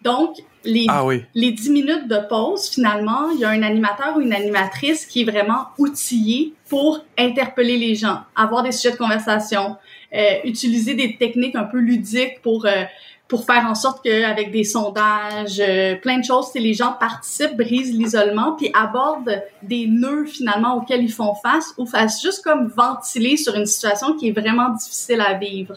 Donc, 0.02 0.38
les, 0.68 0.86
Ah 0.90 1.06
oui. 1.06 1.24
les 1.34 1.52
10 1.52 1.70
minutes 1.72 2.08
de 2.08 2.20
pause, 2.30 2.70
finalement, 2.70 3.30
il 3.32 3.40
y 3.40 3.46
a 3.46 3.50
un 3.50 3.64
animateur 3.64 4.18
ou 4.18 4.22
une 4.22 4.34
animatrice 4.34 5.06
qui 5.06 5.22
est 5.22 5.26
vraiment 5.26 5.68
outillé 5.78 6.54
pour 6.70 7.04
interpeller 7.18 7.78
les 7.78 7.96
gens, 7.96 8.20
avoir 8.36 8.64
des 8.64 8.72
sujets 8.72 8.92
de 8.92 8.98
conversation, 8.98 9.78
euh, 10.14 10.20
utiliser 10.44 10.94
des 10.94 11.18
techniques 11.18 11.56
un 11.56 11.64
peu 11.64 11.80
ludiques 11.80 12.42
pour 12.42 12.66
euh, 12.66 12.84
pour 13.28 13.46
faire 13.46 13.66
en 13.66 13.76
sorte 13.76 14.04
qu'avec 14.04 14.52
des 14.52 14.64
sondages, 14.64 15.60
euh, 15.60 15.96
plein 15.96 16.20
de 16.20 16.24
choses, 16.24 16.48
c'est 16.54 16.60
les 16.60 16.74
gens 16.74 16.94
participent, 16.94 17.58
brisent 17.58 17.94
l'isolement, 17.94 18.54
puis 18.54 18.72
abordent 18.74 19.44
des 19.62 19.88
nœuds 19.88 20.26
finalement 20.26 20.78
auxquels 20.78 21.04
ils 21.04 21.12
font 21.12 21.34
face 21.36 21.74
ou 21.78 21.86
fassent 21.86 22.22
juste 22.22 22.44
comme 22.44 22.68
ventiler 22.68 23.36
sur 23.36 23.56
une 23.56 23.66
situation 23.66 24.14
qui 24.16 24.30
est 24.30 24.32
vraiment 24.32 24.70
difficile 24.70 25.22
à 25.22 25.34
vivre. 25.34 25.76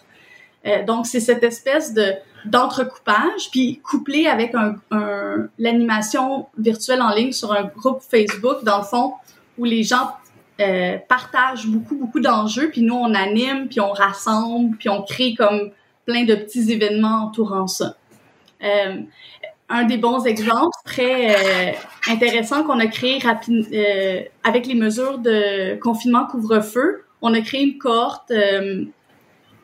Euh, 0.66 0.84
donc 0.84 1.07
c'est 1.07 1.20
cette 1.20 1.43
espèce 1.43 1.93
de 1.93 2.12
d'entrecoupage, 2.45 3.51
puis 3.51 3.80
couplé 3.82 4.26
avec 4.26 4.55
un, 4.55 4.76
un- 4.91 5.49
l'animation 5.59 6.47
virtuelle 6.59 7.03
en 7.03 7.14
ligne 7.14 7.32
sur 7.32 7.53
un 7.53 7.64
groupe 7.64 8.01
Facebook, 8.03 8.64
dans 8.64 8.78
le 8.78 8.84
fond, 8.84 9.14
où 9.59 9.64
les 9.64 9.82
gens 9.82 10.12
euh, 10.61 10.99
partagent 11.09 11.66
beaucoup, 11.66 11.97
beaucoup 11.97 12.20
d'enjeux, 12.20 12.70
puis 12.70 12.82
nous, 12.82 12.95
on 12.95 13.14
anime, 13.14 13.68
puis 13.68 13.80
on 13.80 13.93
rassemble, 13.93 14.76
puis 14.76 14.88
on 14.88 15.03
crée 15.03 15.34
comme 15.34 15.70
plein 16.07 16.24
de 16.24 16.34
petits 16.34 16.70
événements 16.72 17.24
entourant 17.26 17.66
ça. 17.66 17.95
Euh, 18.62 18.97
un 19.68 19.84
des 19.84 19.97
bons 19.99 20.24
exemples 20.26 20.76
très 20.84 21.34
euh, 21.34 21.72
intéressant 22.09 22.64
qu'on 22.64 22.80
a 22.80 22.88
créé 22.88 23.18
rapide, 23.18 23.66
euh, 23.72 24.20
avec 24.45 24.66
les 24.66 24.74
mesures 24.74 25.18
de 25.18 25.78
confinement 25.80 26.26
couvre-feu, 26.26 27.05
on 27.22 27.32
a 27.34 27.41
créé 27.41 27.62
une 27.62 27.78
cohorte 27.78 28.30
euh, 28.32 28.84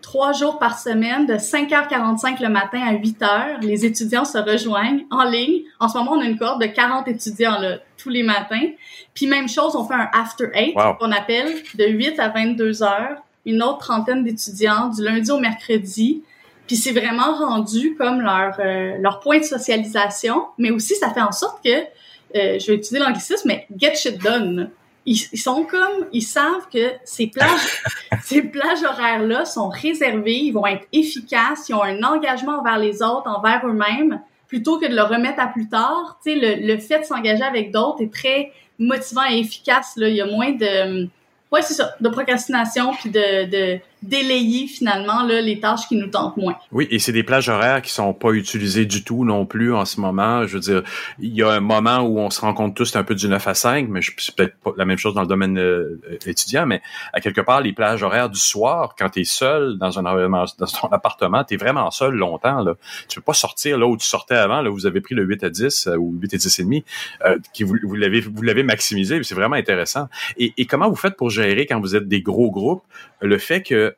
trois 0.06 0.32
jours 0.32 0.60
par 0.60 0.78
semaine 0.78 1.26
de 1.26 1.34
5h45 1.34 2.40
le 2.40 2.48
matin 2.48 2.80
à 2.80 2.94
8h. 2.94 3.60
Les 3.60 3.84
étudiants 3.84 4.24
se 4.24 4.38
rejoignent 4.38 5.04
en 5.10 5.24
ligne. 5.24 5.62
En 5.80 5.88
ce 5.88 5.98
moment, 5.98 6.12
on 6.12 6.20
a 6.20 6.24
une 6.26 6.38
cohorte 6.38 6.60
de 6.60 6.66
40 6.66 7.08
étudiants 7.08 7.58
là, 7.58 7.78
tous 7.98 8.08
les 8.08 8.22
matins. 8.22 8.68
Puis 9.14 9.26
même 9.26 9.48
chose, 9.48 9.74
on 9.74 9.84
fait 9.84 9.94
un 9.94 10.08
after 10.12 10.44
eight 10.54 10.76
Wow. 10.76 10.94
qu'on 11.00 11.10
appelle 11.10 11.52
de 11.74 11.86
8 11.86 12.20
à 12.20 12.28
22 12.28 12.84
heures. 12.84 13.16
Une 13.46 13.60
autre 13.64 13.78
trentaine 13.78 14.22
d'étudiants 14.22 14.90
du 14.90 15.02
lundi 15.02 15.28
au 15.32 15.40
mercredi. 15.40 16.22
Puis 16.68 16.76
c'est 16.76 16.92
vraiment 16.92 17.34
rendu 17.34 17.96
comme 17.96 18.20
leur 18.20 18.54
euh, 18.60 18.98
leur 19.00 19.18
point 19.18 19.38
de 19.40 19.44
socialisation, 19.44 20.46
mais 20.56 20.70
aussi 20.70 20.94
ça 20.94 21.10
fait 21.10 21.20
en 21.20 21.32
sorte 21.32 21.64
que 21.64 21.70
euh, 21.70 22.58
je 22.60 22.66
vais 22.68 22.74
utiliser 22.74 23.00
l'anglicisme, 23.00 23.48
mais 23.48 23.66
get 23.76 23.96
shit 23.96 24.22
done. 24.22 24.70
Ils, 25.06 25.18
ils 25.32 25.38
sont 25.38 25.64
comme, 25.64 26.06
ils 26.12 26.22
savent 26.22 26.68
que 26.72 26.92
ces 27.04 27.28
plages, 27.28 27.82
ces 28.24 28.42
plages 28.42 28.82
horaires-là 28.82 29.44
sont 29.44 29.68
réservées, 29.68 30.36
ils 30.36 30.52
vont 30.52 30.66
être 30.66 30.86
efficaces, 30.92 31.68
ils 31.68 31.74
ont 31.74 31.82
un 31.82 32.02
engagement 32.02 32.58
envers 32.58 32.78
les 32.78 33.02
autres, 33.02 33.28
envers 33.28 33.62
eux-mêmes, 33.66 34.20
plutôt 34.48 34.78
que 34.78 34.86
de 34.86 34.94
le 34.94 35.02
remettre 35.02 35.40
à 35.40 35.46
plus 35.46 35.68
tard. 35.68 36.18
Tu 36.24 36.32
sais, 36.32 36.38
le, 36.38 36.66
le 36.66 36.78
fait 36.78 37.00
de 37.00 37.04
s'engager 37.04 37.42
avec 37.42 37.72
d'autres 37.72 38.02
est 38.02 38.12
très 38.12 38.52
motivant 38.78 39.24
et 39.30 39.38
efficace. 39.38 39.94
Là, 39.96 40.08
il 40.08 40.16
y 40.16 40.20
a 40.20 40.26
moins 40.26 40.52
de, 40.52 41.08
ouais, 41.52 41.62
c'est 41.62 41.74
ça, 41.74 41.94
de 42.00 42.08
procrastination 42.08 42.92
puis 42.92 43.10
de, 43.10 43.50
de 43.50 43.80
délayer 44.02 44.66
finalement 44.66 45.22
là, 45.24 45.40
les 45.40 45.58
tâches 45.58 45.88
qui 45.88 45.96
nous 45.96 46.08
tentent 46.08 46.36
moins. 46.36 46.56
Oui, 46.70 46.86
et 46.90 46.98
c'est 46.98 47.12
des 47.12 47.22
plages 47.22 47.48
horaires 47.48 47.82
qui 47.82 47.90
sont 47.90 48.12
pas 48.12 48.30
utilisées 48.30 48.84
du 48.84 49.02
tout 49.02 49.24
non 49.24 49.46
plus 49.46 49.74
en 49.74 49.84
ce 49.84 50.00
moment. 50.00 50.46
Je 50.46 50.54
veux 50.54 50.60
dire, 50.60 50.82
il 51.18 51.34
y 51.34 51.42
a 51.42 51.50
un 51.50 51.60
moment 51.60 52.00
où 52.00 52.18
on 52.18 52.30
se 52.30 52.40
rend 52.40 52.54
compte 52.54 52.76
tous 52.76 52.94
un 52.96 53.04
peu 53.04 53.14
du 53.14 53.28
9 53.28 53.46
à 53.46 53.54
5, 53.54 53.88
mais 53.88 54.00
c'est 54.18 54.34
peut-être 54.34 54.56
pas 54.58 54.72
la 54.76 54.84
même 54.84 54.98
chose 54.98 55.14
dans 55.14 55.22
le 55.22 55.26
domaine 55.26 55.58
euh, 55.58 56.00
étudiant, 56.26 56.66
mais 56.66 56.82
à 57.12 57.20
quelque 57.20 57.40
part, 57.40 57.60
les 57.60 57.72
plages 57.72 58.02
horaires 58.02 58.28
du 58.28 58.38
soir, 58.38 58.94
quand 58.98 59.10
tu 59.10 59.20
es 59.20 59.24
seul 59.24 59.78
dans 59.78 59.98
un 59.98 60.04
ton 60.04 60.88
appartement, 60.88 61.44
tu 61.44 61.54
es 61.54 61.56
vraiment 61.56 61.90
seul 61.90 62.14
longtemps. 62.14 62.62
Là. 62.62 62.74
Tu 63.08 63.20
peux 63.20 63.24
pas 63.24 63.34
sortir 63.34 63.78
là 63.78 63.86
où 63.86 63.96
tu 63.96 64.06
sortais 64.06 64.36
avant, 64.36 64.60
là, 64.60 64.70
vous 64.70 64.86
avez 64.86 65.00
pris 65.00 65.14
le 65.14 65.24
8 65.24 65.44
à 65.44 65.50
10 65.50 65.86
euh, 65.86 65.96
ou 65.96 66.14
8 66.20 66.34
à 66.34 66.36
10 66.36 66.58
et 66.58 66.62
demi, 66.62 66.84
euh, 67.24 67.38
qui 67.52 67.64
vous, 67.64 67.74
l'avez 67.94 68.20
vous 68.20 68.42
l'avez 68.42 68.62
maximisé, 68.62 69.22
c'est 69.22 69.34
vraiment 69.34 69.56
intéressant. 69.56 70.08
Et 70.38 70.66
comment 70.66 70.88
vous 70.88 70.96
faites 70.96 71.16
pour 71.16 71.30
gérer 71.30 71.66
quand 71.66 71.80
vous 71.80 71.96
êtes 71.96 72.08
des 72.08 72.20
gros 72.20 72.50
groupes 72.50 72.82
le 73.20 73.38
fait 73.38 73.62
que 73.62 73.95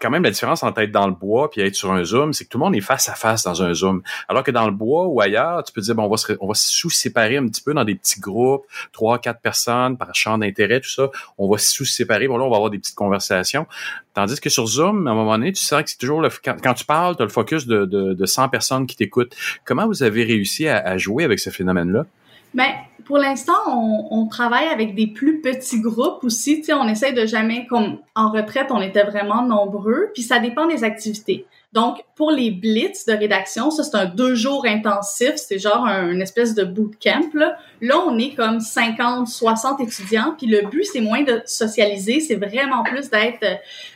quand 0.00 0.10
même, 0.10 0.22
la 0.22 0.30
différence 0.30 0.62
entre 0.62 0.80
être 0.80 0.90
dans 0.90 1.06
le 1.06 1.12
bois 1.12 1.50
puis 1.50 1.60
être 1.60 1.74
sur 1.74 1.92
un 1.92 2.04
Zoom, 2.04 2.32
c'est 2.32 2.44
que 2.44 2.50
tout 2.50 2.58
le 2.58 2.64
monde 2.64 2.74
est 2.74 2.80
face 2.80 3.08
à 3.08 3.14
face 3.14 3.44
dans 3.44 3.62
un 3.62 3.72
Zoom. 3.72 4.02
Alors 4.28 4.42
que 4.42 4.50
dans 4.50 4.66
le 4.66 4.72
bois 4.72 5.06
ou 5.06 5.20
ailleurs, 5.20 5.62
tu 5.62 5.72
peux 5.72 5.80
dire, 5.80 5.94
bon, 5.94 6.04
on 6.04 6.08
va 6.08 6.16
se, 6.16 6.32
on 6.40 6.48
va 6.48 6.54
sous-séparer 6.54 7.36
un 7.36 7.46
petit 7.46 7.62
peu 7.62 7.72
dans 7.72 7.84
des 7.84 7.94
petits 7.94 8.20
groupes, 8.20 8.66
trois, 8.92 9.18
quatre 9.18 9.40
personnes 9.40 9.96
par 9.96 10.14
champ 10.14 10.38
d'intérêt, 10.38 10.80
tout 10.80 10.90
ça. 10.90 11.10
On 11.38 11.48
va 11.48 11.58
sous-séparer. 11.58 12.28
Bon, 12.28 12.36
là, 12.38 12.44
on 12.44 12.50
va 12.50 12.56
avoir 12.56 12.70
des 12.70 12.78
petites 12.78 12.96
conversations. 12.96 13.66
Tandis 14.14 14.40
que 14.40 14.50
sur 14.50 14.66
Zoom, 14.66 15.06
à 15.06 15.12
un 15.12 15.14
moment 15.14 15.38
donné, 15.38 15.52
tu 15.52 15.62
sens 15.62 15.82
que 15.82 15.90
c'est 15.90 15.98
toujours 15.98 16.20
le, 16.20 16.28
quand, 16.28 16.74
tu 16.74 16.84
parles, 16.84 17.16
tu 17.16 17.22
as 17.22 17.24
le 17.24 17.30
focus 17.30 17.66
de, 17.66 17.84
de, 17.84 18.12
de 18.14 18.26
100 18.26 18.48
personnes 18.48 18.86
qui 18.86 18.96
t'écoutent. 18.96 19.34
Comment 19.64 19.86
vous 19.86 20.02
avez 20.02 20.24
réussi 20.24 20.68
à, 20.68 20.78
à 20.78 20.98
jouer 20.98 21.24
avec 21.24 21.38
ce 21.38 21.50
phénomène-là? 21.50 22.06
Ben, 22.54 22.70
pour 23.04 23.18
l'instant, 23.18 23.52
on, 23.66 24.08
on, 24.10 24.26
travaille 24.26 24.68
avec 24.68 24.94
des 24.94 25.06
plus 25.06 25.40
petits 25.40 25.80
groupes 25.80 26.22
aussi. 26.22 26.60
Tu 26.60 26.66
sais, 26.66 26.72
on 26.72 26.86
essaie 26.88 27.12
de 27.12 27.26
jamais, 27.26 27.66
comme 27.66 27.98
en 28.14 28.30
retraite, 28.30 28.68
on 28.70 28.80
était 28.80 29.04
vraiment 29.04 29.42
nombreux. 29.42 30.10
Puis 30.14 30.22
ça 30.22 30.38
dépend 30.38 30.66
des 30.66 30.84
activités. 30.84 31.46
Donc, 31.72 32.04
pour 32.16 32.30
les 32.30 32.50
blitz 32.50 33.06
de 33.06 33.14
rédaction, 33.14 33.70
ça 33.70 33.82
c'est 33.82 33.96
un 33.96 34.04
deux 34.04 34.34
jours 34.34 34.66
intensif, 34.66 35.32
c'est 35.36 35.58
genre 35.58 35.86
un, 35.86 36.10
une 36.10 36.20
espèce 36.20 36.54
de 36.54 36.64
bootcamp. 36.64 37.30
Là. 37.32 37.56
là, 37.80 37.98
on 38.06 38.18
est 38.18 38.34
comme 38.34 38.60
50, 38.60 39.26
60 39.26 39.80
étudiants, 39.80 40.34
puis 40.36 40.46
le 40.46 40.68
but 40.68 40.84
c'est 40.84 41.00
moins 41.00 41.22
de 41.22 41.40
socialiser, 41.46 42.20
c'est 42.20 42.34
vraiment 42.34 42.82
plus 42.82 43.08
d'être, 43.08 43.40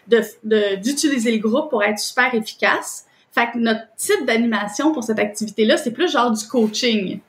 de, 0.09 0.77
d'utiliser 0.77 1.33
le 1.33 1.39
groupe 1.39 1.69
pour 1.69 1.83
être 1.85 1.99
super 1.99 2.35
efficace. 2.35 3.05
Fait 3.31 3.51
que 3.53 3.59
notre 3.59 3.83
type 3.99 4.25
d'animation 4.25 4.93
pour 4.93 5.05
cette 5.05 5.19
activité-là, 5.19 5.77
c'est 5.77 5.93
plus 5.93 6.11
genre 6.11 6.31
du 6.31 6.47
coaching 6.47 7.21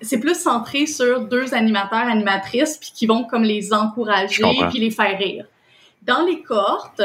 c'est 0.00 0.18
plus 0.18 0.34
centré 0.34 0.86
sur 0.86 1.20
deux 1.20 1.54
animateurs, 1.54 2.06
animatrices, 2.06 2.78
puis 2.78 2.92
qui 2.94 3.06
vont 3.06 3.24
comme 3.24 3.42
les 3.42 3.72
encourager 3.72 4.44
puis 4.70 4.78
les 4.78 4.90
faire 4.90 5.18
rire. 5.18 5.46
Dans 6.02 6.24
les 6.24 6.42
cohortes, 6.42 7.02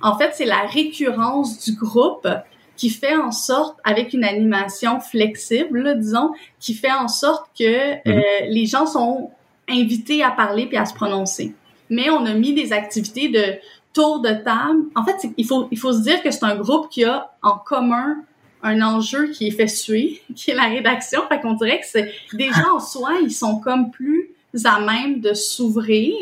en 0.00 0.16
fait, 0.16 0.30
c'est 0.34 0.46
la 0.46 0.62
récurrence 0.62 1.64
du 1.64 1.72
groupe 1.76 2.28
qui 2.76 2.90
fait 2.90 3.16
en 3.16 3.32
sorte, 3.32 3.76
avec 3.82 4.12
une 4.12 4.24
animation 4.24 5.00
flexible, 5.00 5.98
disons, 5.98 6.30
qui 6.60 6.74
fait 6.74 6.92
en 6.92 7.08
sorte 7.08 7.50
que 7.58 7.94
mm-hmm. 7.94 8.02
euh, 8.06 8.46
les 8.48 8.66
gens 8.66 8.86
sont 8.86 9.32
invités 9.68 10.22
à 10.22 10.30
parler 10.30 10.66
puis 10.66 10.76
à 10.76 10.86
se 10.86 10.94
prononcer. 10.94 11.54
Mais 11.90 12.08
on 12.08 12.24
a 12.24 12.34
mis 12.34 12.54
des 12.54 12.72
activités 12.72 13.28
de 13.28 13.56
tour 13.92 14.20
de 14.20 14.30
table. 14.30 14.84
En 14.94 15.04
fait, 15.04 15.28
il 15.36 15.44
faut, 15.44 15.66
il 15.72 15.78
faut 15.78 15.92
se 15.92 16.02
dire 16.02 16.22
que 16.22 16.30
c'est 16.30 16.44
un 16.44 16.56
groupe 16.56 16.88
qui 16.88 17.04
a 17.04 17.32
en 17.42 17.56
commun 17.58 18.18
un 18.62 18.82
enjeu 18.82 19.30
qui 19.30 19.48
est 19.48 19.52
fait 19.52 19.68
suer, 19.68 20.22
qui 20.34 20.50
est 20.50 20.54
la 20.54 20.68
rédaction. 20.68 21.22
Fait 21.28 21.40
qu'on 21.40 21.54
dirait 21.54 21.80
que 21.80 21.86
c'est 21.86 22.12
gens 22.38 22.76
en 22.76 22.80
soi, 22.80 23.18
ils 23.22 23.32
sont 23.32 23.60
comme 23.60 23.90
plus 23.90 24.30
à 24.64 24.80
même 24.80 25.20
de 25.20 25.34
s'ouvrir. 25.34 26.14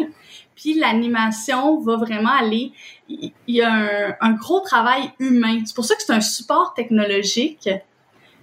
Puis 0.55 0.75
l'animation 0.75 1.81
va 1.81 1.97
vraiment 1.97 2.33
aller. 2.33 2.73
Il 3.09 3.33
y 3.47 3.61
a 3.61 3.73
un, 3.73 4.15
un 4.21 4.33
gros 4.33 4.61
travail 4.61 5.13
humain. 5.19 5.61
C'est 5.65 5.77
pour 5.77 5.85
ça 5.85 5.95
que 5.95 6.03
c'est 6.03 6.13
un 6.13 6.21
support 6.21 6.73
technologique. 6.75 7.69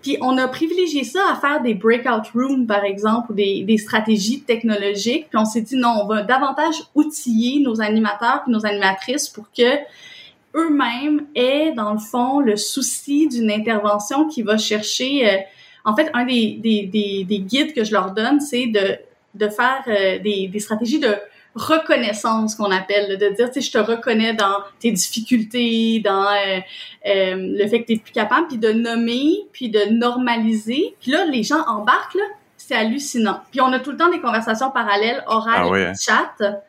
Puis 0.03 0.18
on 0.22 0.38
a 0.38 0.48
privilégié 0.49 1.06
ça 1.06 1.22
à 1.32 1.36
faire 1.36 1.61
des 1.61 1.74
breakout 1.74 2.30
rooms, 2.36 2.68
par 2.68 2.84
exemple, 2.84 3.32
ou 3.32 3.34
des, 3.34 3.64
des 3.64 3.78
stratégies 3.78 4.41
technologiques. 4.41 5.30
Puis 5.30 5.38
on 5.38 5.45
s'est 5.45 5.61
dit 5.61 5.78
non, 5.78 6.02
on 6.03 6.07
va 6.07 6.22
davantage 6.22 6.76
outiller 6.94 7.61
nos 7.61 7.82
animateurs 7.82 8.44
et 8.45 8.52
nos 8.52 8.65
animatrices 8.65 9.30
pour 9.30 9.45
que 9.52 9.78
eux-mêmes 10.55 11.25
aient, 11.35 11.71
dans 11.71 11.93
le 11.93 11.99
fond, 11.99 12.39
le 12.39 12.55
souci 12.55 13.27
d'une 13.27 13.51
intervention 13.51 14.27
qui 14.27 14.41
va 14.41 14.57
chercher... 14.57 15.30
Euh, 15.30 15.38
en 15.85 15.95
fait, 15.95 16.09
un 16.13 16.25
des, 16.25 16.59
des, 16.61 16.84
des, 16.85 17.25
des, 17.25 17.39
guides 17.39 17.73
que 17.73 17.84
je 17.84 17.91
leur 17.91 18.11
donne, 18.11 18.39
c'est 18.39 18.67
de, 18.67 18.97
de 19.35 19.49
faire 19.49 19.84
euh, 19.88 20.19
des, 20.19 20.47
des 20.47 20.59
stratégies 20.59 20.99
de 20.99 21.13
reconnaissance 21.55 22.55
qu'on 22.55 22.71
appelle, 22.71 23.17
de 23.17 23.35
dire, 23.35 23.51
tu 23.51 23.61
sais, 23.61 23.61
je 23.61 23.71
te 23.71 23.77
reconnais 23.77 24.34
dans 24.34 24.59
tes 24.80 24.91
difficultés, 24.91 26.01
dans 26.03 26.25
euh, 26.25 26.59
le 27.03 27.67
fait 27.67 27.81
que 27.81 27.88
tu 27.88 27.93
es 27.93 27.97
plus 27.97 28.13
capable, 28.13 28.47
puis 28.47 28.57
de 28.57 28.71
nommer, 28.71 29.45
puis 29.51 29.69
de 29.69 29.91
normaliser. 29.91 30.95
Puis 30.99 31.11
là, 31.11 31.25
les 31.25 31.43
gens 31.43 31.63
embarquent, 31.67 32.15
là, 32.15 32.25
c'est 32.57 32.75
hallucinant. 32.75 33.41
Puis 33.51 33.61
on 33.61 33.71
a 33.73 33.80
tout 33.80 33.91
le 33.91 33.97
temps 33.97 34.09
des 34.09 34.21
conversations 34.21 34.71
parallèles, 34.71 35.23
orales 35.27 35.69
ah 35.71 35.77
et 35.77 35.85
hein. 35.85 35.93
chat 35.99 36.63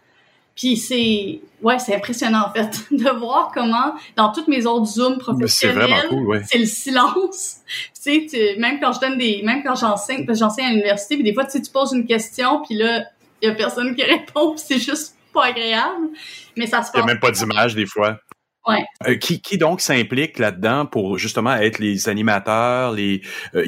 puis 0.57 0.77
c'est 0.77 1.41
ouais, 1.63 1.79
c'est 1.79 1.95
impressionnant 1.95 2.47
en 2.47 2.53
fait 2.53 2.87
de 2.91 3.11
voir 3.19 3.51
comment 3.53 3.95
dans 4.17 4.33
toutes 4.33 4.49
mes 4.49 4.67
autres 4.67 4.87
zooms 4.87 5.19
professionnels, 5.19 5.91
c'est 6.47 6.59
le 6.59 6.67
silence. 6.67 7.57
tu 8.03 8.29
sais, 8.29 8.57
même 8.59 8.81
quand 8.81 8.93
je 8.93 9.01
donne 9.01 9.19
des 9.19 9.43
même 9.43 9.63
quand 9.63 9.75
j'enseigne, 9.75 10.27
j'enseigne 10.35 10.67
à 10.67 10.71
l'université, 10.71 11.17
puis 11.17 11.25
des 11.25 11.35
fois 11.35 11.45
tu 11.45 11.53
sais, 11.53 11.63
tu 11.63 11.71
poses 11.71 11.93
une 11.93 12.07
question 12.07 12.63
puis 12.63 12.77
là, 12.77 13.05
il 13.43 13.49
y 13.49 13.51
a 13.51 13.55
personne 13.55 13.95
qui 13.95 14.03
répond, 14.05 14.57
c'est 14.57 14.79
juste 14.79 15.15
pas 15.35 15.47
agréable. 15.47 16.09
Mais 16.57 16.67
ça 16.67 16.83
se 16.83 16.93
passe. 16.93 16.95
Il 16.95 16.99
y 17.01 17.03
a 17.03 17.07
même 17.07 17.21
pas 17.21 17.33
d'image 17.33 17.75
des 17.75 17.87
fois. 17.87 18.21
Ouais. 18.67 18.85
Euh, 19.07 19.17
qui, 19.17 19.43
qui 19.43 19.59
donc 19.59 19.81
s'implique 19.81 20.39
là-dedans 20.39 20.87
pour 20.87 21.19
justement 21.19 21.55
être 21.55 21.79
les 21.79 22.09
animateurs, 22.09 22.93
les 22.93 23.21
euh, 23.55 23.65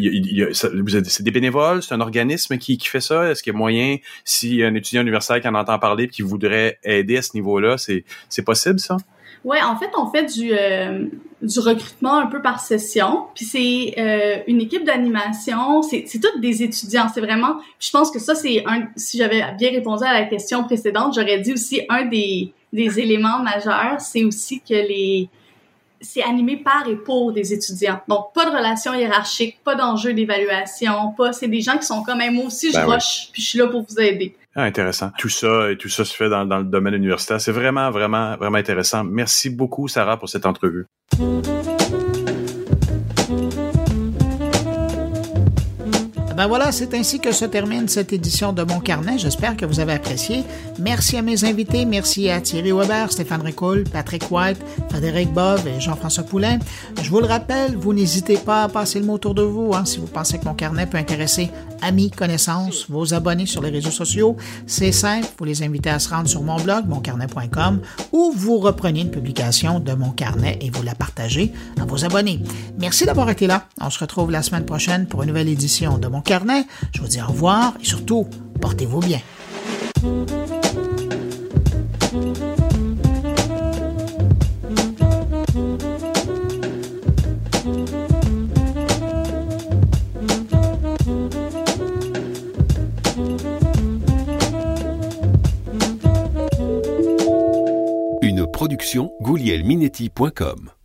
vous 0.74 0.89
c'est 1.05 1.23
des 1.23 1.31
bénévoles, 1.31 1.82
c'est 1.82 1.94
un 1.94 2.01
organisme 2.01 2.56
qui, 2.56 2.78
qui 2.78 2.89
fait 2.89 3.01
ça? 3.01 3.31
Est-ce 3.31 3.43
qu'il 3.43 3.52
y 3.52 3.56
a 3.56 3.59
moyen, 3.59 3.98
si 4.24 4.62
un 4.62 4.74
étudiant 4.74 5.02
universitaire 5.02 5.40
qui 5.43 5.48
en 5.48 5.55
entend 5.55 5.78
parler, 5.78 6.09
qui 6.09 6.23
voudrait 6.23 6.78
aider 6.82 7.18
à 7.18 7.23
ce 7.23 7.32
niveau-là, 7.35 7.77
c'est 7.77 8.05
c'est 8.28 8.43
possible 8.43 8.81
ça? 8.81 8.97
Ouais, 9.44 9.62
en 9.62 9.77
fait, 9.77 9.90
on 9.97 10.10
fait 10.10 10.24
du 10.24 10.51
euh, 10.52 11.06
du 11.40 11.60
recrutement 11.60 12.18
un 12.18 12.27
peu 12.27 12.43
par 12.43 12.59
session. 12.59 13.27
Puis 13.35 13.44
c'est 13.44 13.94
euh, 13.97 14.43
une 14.48 14.60
équipe 14.60 14.85
d'animation. 14.85 15.82
C'est 15.82 16.05
c'est 16.06 16.18
toutes 16.18 16.40
des 16.40 16.62
étudiants. 16.62 17.06
C'est 17.14 17.20
vraiment. 17.20 17.56
Je 17.78 17.90
pense 17.90 18.10
que 18.10 18.18
ça 18.18 18.35
c'est 18.35 18.64
un. 18.66 18.89
Si 18.97 19.18
j'avais 19.18 19.44
bien 19.59 19.70
répondu 19.70 20.05
à 20.05 20.12
la 20.14 20.24
question 20.24 20.64
précédente, 20.64 21.14
j'aurais 21.14 21.39
dit 21.39 21.52
aussi 21.52 21.82
un 21.89 22.06
des 22.06 22.52
des 22.72 23.01
éléments 23.01 23.43
majeurs, 23.43 24.01
c'est 24.01 24.24
aussi 24.24 24.60
que 24.60 24.74
les 24.74 25.28
c'est 26.01 26.22
animé 26.22 26.56
par 26.56 26.86
et 26.88 26.97
pour 26.97 27.32
des 27.32 27.52
étudiants. 27.52 28.01
Donc, 28.09 28.32
pas 28.34 28.44
de 28.44 28.51
relation 28.51 28.94
hiérarchique, 28.94 29.59
pas 29.64 29.74
d'enjeu 29.74 30.12
d'évaluation, 30.12 31.12
pas, 31.16 31.32
c'est 31.32 31.48
des 31.48 31.60
gens 31.60 31.78
qui 31.78 31.86
sont 31.86 32.02
comme, 32.02 32.18
moi 32.32 32.44
aussi, 32.44 32.70
je 32.70 32.76
ben 32.76 32.84
rush, 32.84 33.30
puis 33.32 33.43
je 33.43 33.48
suis 33.48 33.59
là 33.59 33.66
pour 33.66 33.84
vous 33.88 33.98
aider. 33.98 34.36
Ah, 34.55 34.64
intéressant. 34.64 35.10
Tout 35.18 35.28
ça 35.28 35.70
et 35.70 35.76
tout 35.76 35.88
ça 35.88 36.05
se 36.05 36.14
fait 36.14 36.28
dans, 36.28 36.47
dans 36.47 36.59
le 36.59 36.64
domaine 36.64 36.94
universitaire. 36.94 37.40
C'est 37.40 37.52
vraiment, 37.52 37.90
vraiment, 37.90 38.36
vraiment 38.36 38.59
intéressant. 38.59 39.05
Merci 39.05 39.51
beaucoup, 39.51 39.88
Sarah, 39.88 40.18
pour 40.18 40.28
cette 40.28 40.47
entrevue. 40.47 40.86
Ben 46.36 46.48
voilà, 46.48 46.70
c'est 46.70 46.92
ainsi 46.92 47.18
que 47.18 47.32
se 47.32 47.46
termine 47.46 47.88
cette 47.88 48.12
édition 48.12 48.52
de 48.52 48.62
Mon 48.62 48.78
Carnet. 48.78 49.16
J'espère 49.16 49.56
que 49.56 49.64
vous 49.64 49.80
avez 49.80 49.94
apprécié. 49.94 50.44
Merci 50.78 51.16
à 51.16 51.22
mes 51.22 51.46
invités. 51.46 51.86
Merci 51.86 52.28
à 52.28 52.42
Thierry 52.42 52.72
Weber, 52.72 53.10
Stéphane 53.10 53.40
Ricoul, 53.40 53.84
Patrick 53.84 54.30
White, 54.30 54.58
Frédéric 54.90 55.32
Bove 55.32 55.66
et 55.66 55.80
Jean-François 55.80 56.24
Poulain. 56.24 56.58
Je 57.02 57.08
vous 57.08 57.20
le 57.20 57.26
rappelle, 57.26 57.74
vous 57.74 57.94
n'hésitez 57.94 58.36
pas 58.36 58.64
à 58.64 58.68
passer 58.68 59.00
le 59.00 59.06
mot 59.06 59.14
autour 59.14 59.34
de 59.34 59.40
vous 59.40 59.72
hein, 59.72 59.86
si 59.86 59.96
vous 59.96 60.08
pensez 60.08 60.38
que 60.38 60.44
Mon 60.44 60.52
Carnet 60.52 60.84
peut 60.84 60.98
intéresser 60.98 61.50
amis, 61.82 62.10
connaissances, 62.10 62.86
vos 62.88 63.14
abonnés 63.14 63.46
sur 63.46 63.62
les 63.62 63.70
réseaux 63.70 63.90
sociaux. 63.90 64.36
C'est 64.66 64.92
simple, 64.92 65.26
vous 65.38 65.44
les 65.44 65.62
invitez 65.62 65.90
à 65.90 65.98
se 65.98 66.10
rendre 66.10 66.28
sur 66.28 66.42
mon 66.42 66.56
blog, 66.56 66.86
moncarnet.com, 66.86 67.80
ou 68.12 68.32
vous 68.36 68.58
reprenez 68.58 69.00
une 69.00 69.10
publication 69.10 69.80
de 69.80 69.92
Mon 69.92 70.10
Carnet 70.10 70.58
et 70.60 70.70
vous 70.70 70.82
la 70.82 70.94
partagez 70.94 71.52
à 71.80 71.84
vos 71.84 72.04
abonnés. 72.04 72.40
Merci 72.78 73.06
d'avoir 73.06 73.30
été 73.30 73.46
là. 73.46 73.68
On 73.80 73.90
se 73.90 73.98
retrouve 73.98 74.30
la 74.30 74.42
semaine 74.42 74.64
prochaine 74.64 75.06
pour 75.06 75.22
une 75.22 75.28
nouvelle 75.28 75.48
édition 75.48 75.98
de 75.98 76.08
Mon 76.08 76.20
carnet. 76.27 76.66
Je 76.93 77.01
vous 77.01 77.09
dis 77.09 77.23
au 77.23 77.27
revoir 77.27 77.74
et 77.81 77.85
surtout, 77.85 78.27
portez-vous 78.61 79.01
bien. 79.01 79.20
Une 98.23 98.47
production 98.51 99.12
goulielminetti.com 99.23 100.76